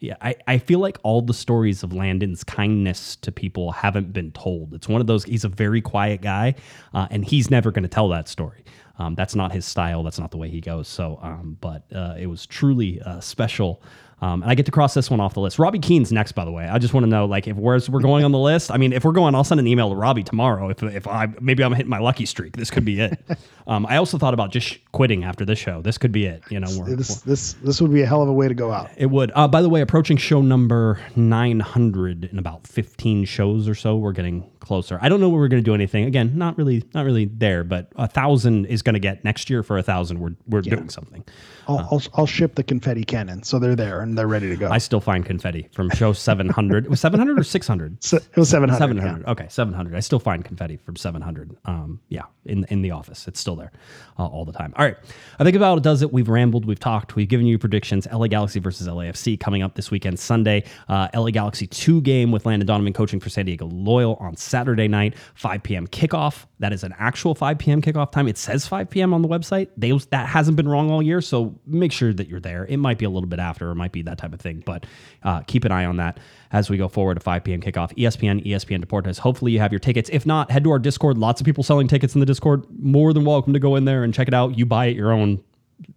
yeah, 0.00 0.16
I, 0.20 0.34
I 0.48 0.58
feel 0.58 0.80
like 0.80 0.98
all 1.04 1.22
the 1.22 1.32
stories 1.32 1.84
of 1.84 1.92
Landon's 1.92 2.42
kindness 2.42 3.14
to 3.16 3.30
people 3.30 3.70
haven't 3.70 4.12
been 4.12 4.32
told. 4.32 4.74
It's 4.74 4.88
one 4.88 5.00
of 5.00 5.06
those. 5.06 5.22
He's 5.22 5.44
a 5.44 5.48
very 5.48 5.80
quiet 5.80 6.20
guy, 6.20 6.56
uh, 6.92 7.06
and 7.10 7.24
he's 7.24 7.48
never 7.48 7.70
going 7.70 7.84
to 7.84 7.88
tell 7.88 8.08
that 8.08 8.28
story. 8.28 8.64
Um, 8.98 9.14
that's 9.14 9.36
not 9.36 9.52
his 9.52 9.64
style. 9.64 10.02
That's 10.02 10.18
not 10.18 10.32
the 10.32 10.36
way 10.36 10.48
he 10.48 10.60
goes. 10.60 10.88
So, 10.88 11.20
um, 11.22 11.58
but 11.60 11.84
uh, 11.94 12.16
it 12.18 12.26
was 12.26 12.44
truly 12.44 13.00
uh, 13.02 13.20
special. 13.20 13.82
Um, 14.22 14.40
and 14.42 14.50
I 14.50 14.54
get 14.54 14.64
to 14.64 14.72
cross 14.72 14.94
this 14.94 15.10
one 15.10 15.20
off 15.20 15.34
the 15.34 15.40
list. 15.40 15.58
Robbie 15.58 15.78
Keane's 15.78 16.10
next, 16.10 16.32
by 16.32 16.46
the 16.46 16.50
way. 16.50 16.66
I 16.66 16.78
just 16.78 16.94
want 16.94 17.04
to 17.04 17.10
know, 17.10 17.26
like, 17.26 17.46
if 17.46 17.54
we're, 17.56 17.78
we're 17.90 18.00
going 18.00 18.24
on 18.24 18.32
the 18.32 18.38
list. 18.38 18.70
I 18.70 18.78
mean, 18.78 18.94
if 18.94 19.04
we're 19.04 19.12
going, 19.12 19.34
I'll 19.34 19.44
send 19.44 19.60
an 19.60 19.66
email 19.66 19.90
to 19.90 19.94
Robbie 19.94 20.22
tomorrow. 20.22 20.70
If, 20.70 20.82
if 20.82 21.06
I 21.06 21.28
maybe 21.38 21.62
I'm 21.62 21.74
hitting 21.74 21.90
my 21.90 21.98
lucky 21.98 22.24
streak, 22.24 22.56
this 22.56 22.70
could 22.70 22.84
be 22.84 23.00
it. 23.00 23.18
Um, 23.68 23.84
I 23.86 23.96
also 23.96 24.16
thought 24.16 24.32
about 24.32 24.52
just 24.52 24.78
quitting 24.92 25.24
after 25.24 25.44
this 25.44 25.58
show. 25.58 25.82
This 25.82 25.98
could 25.98 26.12
be 26.12 26.24
it. 26.26 26.40
You 26.50 26.60
know, 26.60 26.68
we're- 26.78 26.94
This 26.94 27.20
this 27.22 27.54
this 27.54 27.80
would 27.80 27.92
be 27.92 28.00
a 28.02 28.06
hell 28.06 28.22
of 28.22 28.28
a 28.28 28.32
way 28.32 28.46
to 28.46 28.54
go 28.54 28.70
out. 28.70 28.90
it 28.96 29.06
would. 29.06 29.32
Uh, 29.34 29.48
by 29.48 29.60
the 29.60 29.68
way, 29.68 29.80
approaching 29.80 30.16
show 30.16 30.40
number 30.40 31.00
900 31.16 32.26
in 32.26 32.38
about 32.38 32.64
15 32.66 33.24
shows 33.24 33.68
or 33.68 33.74
so. 33.74 33.96
We're 33.96 34.12
getting 34.12 34.48
closer. 34.66 34.98
I 35.00 35.08
don't 35.08 35.20
know 35.20 35.28
where 35.28 35.40
we're 35.40 35.48
going 35.48 35.62
to 35.62 35.64
do 35.64 35.74
anything. 35.74 36.04
Again, 36.04 36.32
not 36.36 36.58
really, 36.58 36.82
not 36.92 37.04
really 37.04 37.26
there. 37.26 37.62
But 37.62 37.92
a 37.96 38.08
thousand 38.08 38.66
is 38.66 38.82
going 38.82 38.94
to 38.94 39.00
get 39.00 39.24
next 39.24 39.48
year 39.48 39.62
for 39.62 39.78
a 39.78 39.82
thousand. 39.82 40.18
We're 40.18 40.34
we're 40.48 40.60
doing 40.60 40.88
something. 40.88 41.24
I'll, 41.68 41.78
I'll 41.90 42.02
I'll 42.14 42.26
ship 42.26 42.56
the 42.56 42.62
confetti 42.64 43.04
cannon, 43.04 43.42
so 43.44 43.58
they're 43.58 43.76
there 43.76 44.00
and 44.00 44.18
they're 44.18 44.26
ready 44.26 44.48
to 44.48 44.56
go. 44.56 44.68
I 44.68 44.78
still 44.78 45.00
find 45.00 45.24
confetti 45.24 45.68
from 45.72 45.90
show 45.90 46.12
700. 46.12 46.84
it 46.84 46.90
was 46.90 47.00
700 47.00 47.38
or 47.38 47.44
600. 47.44 48.04
So 48.04 48.16
it 48.16 48.36
was 48.36 48.48
seven 48.48 48.68
hundred. 48.68 49.00
700. 49.00 49.26
Okay, 49.26 49.46
700. 49.48 49.94
I 49.94 50.00
still 50.00 50.18
find 50.18 50.44
confetti 50.44 50.76
from 50.76 50.96
700. 50.96 51.56
Um, 51.64 52.00
yeah, 52.08 52.22
in 52.44 52.64
in 52.64 52.82
the 52.82 52.90
office, 52.90 53.28
it's 53.28 53.38
still 53.40 53.56
there 53.56 53.72
uh, 54.18 54.26
all 54.26 54.44
the 54.44 54.52
time. 54.52 54.74
All 54.76 54.84
right, 54.84 54.96
I 55.38 55.44
think 55.44 55.56
about 55.56 55.78
it 55.78 55.84
does 55.84 56.02
it. 56.02 56.12
We've 56.12 56.28
rambled, 56.28 56.64
we've 56.66 56.80
talked, 56.80 57.14
we've 57.14 57.28
given 57.28 57.46
you 57.46 57.58
predictions. 57.58 58.06
LA 58.12 58.26
Galaxy 58.26 58.58
versus 58.58 58.88
LAFC 58.88 59.38
coming 59.38 59.62
up 59.62 59.74
this 59.74 59.90
weekend, 59.92 60.18
Sunday. 60.18 60.64
Uh, 60.88 61.08
LA 61.14 61.30
Galaxy 61.30 61.68
two 61.68 62.00
game 62.00 62.32
with 62.32 62.46
Landon 62.46 62.66
Donovan 62.66 62.92
coaching 62.92 63.20
for 63.20 63.28
San 63.28 63.46
Diego 63.46 63.66
Loyal 63.66 64.16
on 64.16 64.36
Saturday 64.36 64.55
night, 64.64 65.14
5 65.34 65.62
p.m. 65.62 65.86
kickoff. 65.86 66.46
That 66.58 66.72
is 66.72 66.84
an 66.84 66.94
actual 66.98 67.34
5 67.34 67.58
p.m. 67.58 67.82
kickoff 67.82 68.12
time. 68.12 68.28
It 68.28 68.38
says 68.38 68.66
5 68.66 68.88
p.m. 68.90 69.12
on 69.12 69.22
the 69.22 69.28
website. 69.28 69.68
They 69.76 69.92
that 70.10 70.28
hasn't 70.28 70.56
been 70.56 70.68
wrong 70.68 70.90
all 70.90 71.02
year, 71.02 71.20
so 71.20 71.58
make 71.66 71.92
sure 71.92 72.12
that 72.12 72.28
you're 72.28 72.40
there. 72.40 72.66
It 72.66 72.78
might 72.78 72.98
be 72.98 73.04
a 73.04 73.10
little 73.10 73.28
bit 73.28 73.38
after, 73.38 73.70
it 73.70 73.74
might 73.74 73.92
be 73.92 74.02
that 74.02 74.18
type 74.18 74.32
of 74.32 74.40
thing, 74.40 74.62
but 74.64 74.86
uh, 75.22 75.40
keep 75.42 75.64
an 75.64 75.72
eye 75.72 75.84
on 75.84 75.96
that 75.98 76.18
as 76.52 76.70
we 76.70 76.76
go 76.76 76.88
forward 76.88 77.14
to 77.14 77.20
5 77.20 77.44
p.m. 77.44 77.60
kickoff. 77.60 77.94
ESPN, 77.96 78.46
ESPN 78.46 78.84
Deportes. 78.84 79.18
Hopefully 79.18 79.52
you 79.52 79.58
have 79.58 79.72
your 79.72 79.78
tickets. 79.78 80.08
If 80.12 80.26
not, 80.26 80.50
head 80.50 80.64
to 80.64 80.70
our 80.70 80.78
Discord. 80.78 81.18
Lots 81.18 81.40
of 81.40 81.44
people 81.44 81.64
selling 81.64 81.88
tickets 81.88 82.14
in 82.14 82.20
the 82.20 82.26
Discord. 82.26 82.64
More 82.78 83.12
than 83.12 83.24
welcome 83.24 83.52
to 83.52 83.58
go 83.58 83.76
in 83.76 83.84
there 83.84 84.04
and 84.04 84.14
check 84.14 84.28
it 84.28 84.34
out. 84.34 84.56
You 84.56 84.66
buy 84.66 84.86
it 84.86 84.96
your 84.96 85.12
own 85.12 85.42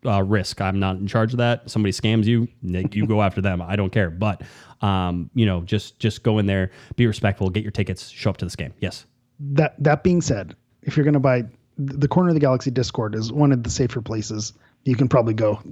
uh, 0.05 0.23
risk. 0.23 0.61
I'm 0.61 0.79
not 0.79 0.97
in 0.97 1.07
charge 1.07 1.33
of 1.33 1.37
that. 1.37 1.69
Somebody 1.69 1.91
scams 1.91 2.25
you, 2.25 2.47
you 2.61 3.07
go 3.07 3.21
after 3.21 3.41
them. 3.41 3.61
I 3.61 3.75
don't 3.75 3.91
care. 3.91 4.09
But 4.09 4.41
um, 4.81 5.29
you 5.33 5.45
know, 5.45 5.61
just 5.61 5.99
just 5.99 6.23
go 6.23 6.39
in 6.39 6.45
there, 6.45 6.71
be 6.95 7.07
respectful, 7.07 7.49
get 7.49 7.63
your 7.63 7.71
tickets, 7.71 8.09
show 8.09 8.29
up 8.29 8.37
to 8.37 8.45
this 8.45 8.55
game. 8.55 8.73
Yes. 8.79 9.05
That 9.39 9.81
that 9.81 10.03
being 10.03 10.21
said, 10.21 10.55
if 10.83 10.97
you're 10.97 11.03
going 11.03 11.13
to 11.13 11.19
buy 11.19 11.43
the 11.77 12.07
corner 12.07 12.29
of 12.29 12.35
the 12.35 12.41
galaxy 12.41 12.71
Discord 12.71 13.15
is 13.15 13.31
one 13.31 13.51
of 13.51 13.63
the 13.63 13.69
safer 13.69 14.01
places 14.01 14.53
you 14.85 14.95
can 14.95 15.07
probably 15.09 15.33
go. 15.33 15.55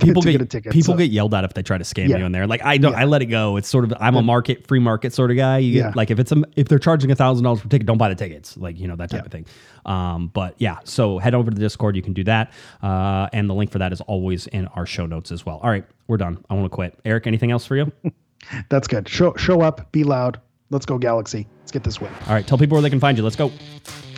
People 0.00 0.22
get, 0.22 0.32
get 0.32 0.40
a 0.40 0.46
ticket. 0.46 0.72
people 0.72 0.94
so- 0.94 0.98
get 0.98 1.10
yelled 1.10 1.34
at 1.34 1.44
if 1.44 1.54
they 1.54 1.62
try 1.62 1.78
to 1.78 1.84
scam 1.84 2.08
Yeah. 2.08 2.16
you 2.18 2.24
in 2.24 2.32
there. 2.32 2.46
Like 2.46 2.64
I 2.64 2.78
don't, 2.78 2.92
Yeah. 2.92 3.00
I 3.00 3.04
let 3.04 3.22
it 3.22 3.26
go. 3.26 3.56
It's 3.56 3.68
sort 3.68 3.84
of 3.84 3.92
I'm 4.00 4.16
a 4.16 4.22
market 4.22 4.66
free 4.66 4.78
market 4.80 5.12
sort 5.12 5.30
of 5.30 5.36
guy. 5.36 5.58
You 5.58 5.72
get, 5.74 5.78
Yeah. 5.78 5.92
like 5.94 6.10
if 6.10 6.18
it's 6.18 6.32
a 6.32 6.42
if 6.56 6.66
they're 6.68 6.78
charging 6.78 7.10
a 7.10 7.14
thousand 7.14 7.44
dollars 7.44 7.60
per 7.60 7.68
ticket, 7.68 7.86
don't 7.86 7.98
buy 7.98 8.08
the 8.08 8.14
tickets. 8.14 8.56
Like 8.56 8.78
you 8.78 8.88
know 8.88 8.96
that 8.96 9.10
type 9.10 9.20
Yeah. 9.20 9.26
of 9.26 9.32
thing. 9.32 9.46
Um, 9.86 10.28
but 10.28 10.54
yeah, 10.58 10.78
so 10.84 11.18
head 11.18 11.34
over 11.34 11.50
to 11.50 11.54
the 11.54 11.60
Discord. 11.60 11.94
You 11.94 12.02
can 12.02 12.12
do 12.14 12.24
that, 12.24 12.52
uh, 12.82 13.28
and 13.32 13.48
the 13.50 13.54
link 13.54 13.70
for 13.70 13.78
that 13.78 13.92
is 13.92 14.00
always 14.02 14.46
in 14.48 14.66
our 14.68 14.86
show 14.86 15.06
notes 15.06 15.30
as 15.30 15.44
well. 15.46 15.58
All 15.62 15.70
right, 15.70 15.84
we're 16.08 16.16
done. 16.16 16.44
I 16.50 16.54
want 16.54 16.64
to 16.66 16.70
quit. 16.70 16.98
Eric, 17.04 17.26
anything 17.26 17.50
else 17.50 17.66
for 17.66 17.76
you? 17.76 17.92
That's 18.70 18.88
good. 18.88 19.08
Show 19.08 19.34
show 19.36 19.60
up, 19.60 19.92
be 19.92 20.04
loud. 20.04 20.40
Let's 20.70 20.86
go 20.86 20.98
Galaxy. 20.98 21.46
Let's 21.72 21.84
get 21.84 21.84
this 21.84 22.02
win. 22.02 22.12
All 22.28 22.34
right, 22.34 22.46
tell 22.46 22.58
people 22.58 22.74
where 22.74 22.82
they 22.82 22.90
can 22.90 23.00
find 23.00 23.16
you. 23.16 23.24
Let's 23.24 23.34
go. 23.34 23.50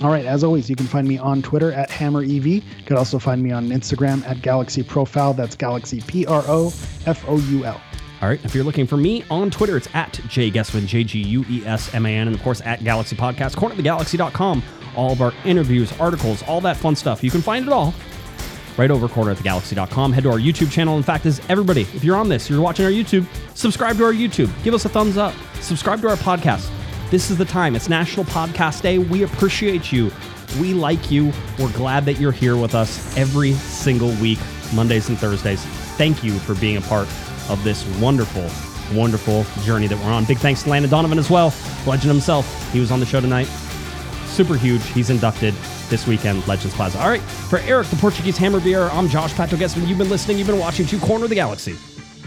All 0.02 0.10
right, 0.10 0.26
as 0.26 0.42
always, 0.42 0.68
you 0.68 0.74
can 0.74 0.86
find 0.86 1.06
me 1.06 1.18
on 1.18 1.40
Twitter 1.40 1.70
at 1.70 1.88
HammerEV. 1.88 2.46
You 2.46 2.62
can 2.84 2.96
also 2.96 3.16
find 3.20 3.40
me 3.40 3.52
on 3.52 3.68
Instagram 3.68 4.26
at 4.26 4.42
Galaxy 4.42 4.82
Profile. 4.82 5.34
That's 5.34 5.54
Galaxy 5.54 6.00
P 6.00 6.26
R 6.26 6.42
O 6.48 6.72
F 7.06 7.24
O 7.28 7.38
U 7.38 7.64
L. 7.64 7.80
All 8.20 8.28
right. 8.28 8.44
If 8.44 8.56
you're 8.56 8.64
looking 8.64 8.88
for 8.88 8.96
me 8.96 9.22
on 9.30 9.52
Twitter, 9.52 9.76
it's 9.76 9.86
at 9.94 10.18
J 10.28 10.50
Guesman, 10.50 10.86
J 10.88 11.04
G 11.04 11.20
U 11.20 11.44
E 11.48 11.64
S 11.64 11.94
M 11.94 12.06
A 12.06 12.08
N, 12.08 12.26
and 12.26 12.34
of 12.34 12.42
course 12.42 12.60
at 12.62 12.82
Galaxy 12.82 13.14
Podcast, 13.14 13.54
cornerofthegalaxy.com. 13.54 14.60
All 14.96 15.12
of 15.12 15.22
our 15.22 15.32
interviews, 15.44 15.92
articles, 16.00 16.42
all 16.48 16.60
that 16.62 16.76
fun 16.76 16.96
stuff. 16.96 17.22
You 17.22 17.30
can 17.30 17.40
find 17.40 17.68
it 17.68 17.72
all 17.72 17.94
right 18.76 18.90
over 18.90 19.06
cornerofthegalaxy.com. 19.06 20.12
Head 20.12 20.24
to 20.24 20.30
our 20.30 20.38
YouTube 20.38 20.72
channel. 20.72 20.96
In 20.96 21.04
fact, 21.04 21.24
is 21.24 21.40
everybody, 21.48 21.82
if 21.82 22.02
you're 22.02 22.16
on 22.16 22.28
this, 22.28 22.50
you're 22.50 22.60
watching 22.60 22.84
our 22.84 22.90
YouTube, 22.90 23.26
subscribe 23.54 23.96
to 23.98 24.04
our 24.04 24.12
YouTube. 24.12 24.50
Give 24.64 24.74
us 24.74 24.84
a 24.86 24.88
thumbs 24.88 25.16
up. 25.16 25.34
Subscribe 25.60 26.00
to 26.00 26.08
our 26.08 26.16
podcast. 26.16 26.68
This 27.14 27.30
is 27.30 27.38
the 27.38 27.44
time. 27.44 27.76
It's 27.76 27.88
National 27.88 28.26
Podcast 28.26 28.82
Day. 28.82 28.98
We 28.98 29.22
appreciate 29.22 29.92
you. 29.92 30.10
We 30.58 30.74
like 30.74 31.12
you. 31.12 31.32
We're 31.60 31.70
glad 31.70 32.06
that 32.06 32.14
you're 32.14 32.32
here 32.32 32.56
with 32.56 32.74
us 32.74 33.16
every 33.16 33.52
single 33.52 34.10
week, 34.20 34.40
Mondays 34.74 35.08
and 35.08 35.16
Thursdays. 35.16 35.62
Thank 35.96 36.24
you 36.24 36.32
for 36.40 36.56
being 36.56 36.76
a 36.76 36.80
part 36.80 37.06
of 37.48 37.62
this 37.62 37.86
wonderful, 38.00 38.50
wonderful 38.98 39.44
journey 39.62 39.86
that 39.86 39.96
we're 39.96 40.10
on. 40.10 40.24
Big 40.24 40.38
thanks 40.38 40.64
to 40.64 40.70
Landon 40.70 40.90
Donovan 40.90 41.20
as 41.20 41.30
well, 41.30 41.54
legend 41.86 42.10
himself. 42.10 42.72
He 42.72 42.80
was 42.80 42.90
on 42.90 42.98
the 42.98 43.06
show 43.06 43.20
tonight 43.20 43.46
super 44.26 44.56
huge. 44.56 44.84
He's 44.88 45.10
inducted 45.10 45.54
this 45.90 46.08
weekend, 46.08 46.44
Legends 46.48 46.74
Plaza. 46.74 47.00
All 47.00 47.08
right, 47.08 47.22
for 47.22 47.60
Eric, 47.60 47.86
the 47.86 47.96
Portuguese 47.96 48.36
Hammer 48.36 48.58
Beer, 48.58 48.88
I'm 48.88 49.08
Josh 49.08 49.32
Guesman. 49.34 49.86
You've 49.86 49.98
been 49.98 50.10
listening, 50.10 50.38
you've 50.38 50.48
been 50.48 50.58
watching 50.58 50.84
to 50.86 50.98
Corner 50.98 51.22
of 51.22 51.30
the 51.30 51.36
Galaxy 51.36 51.76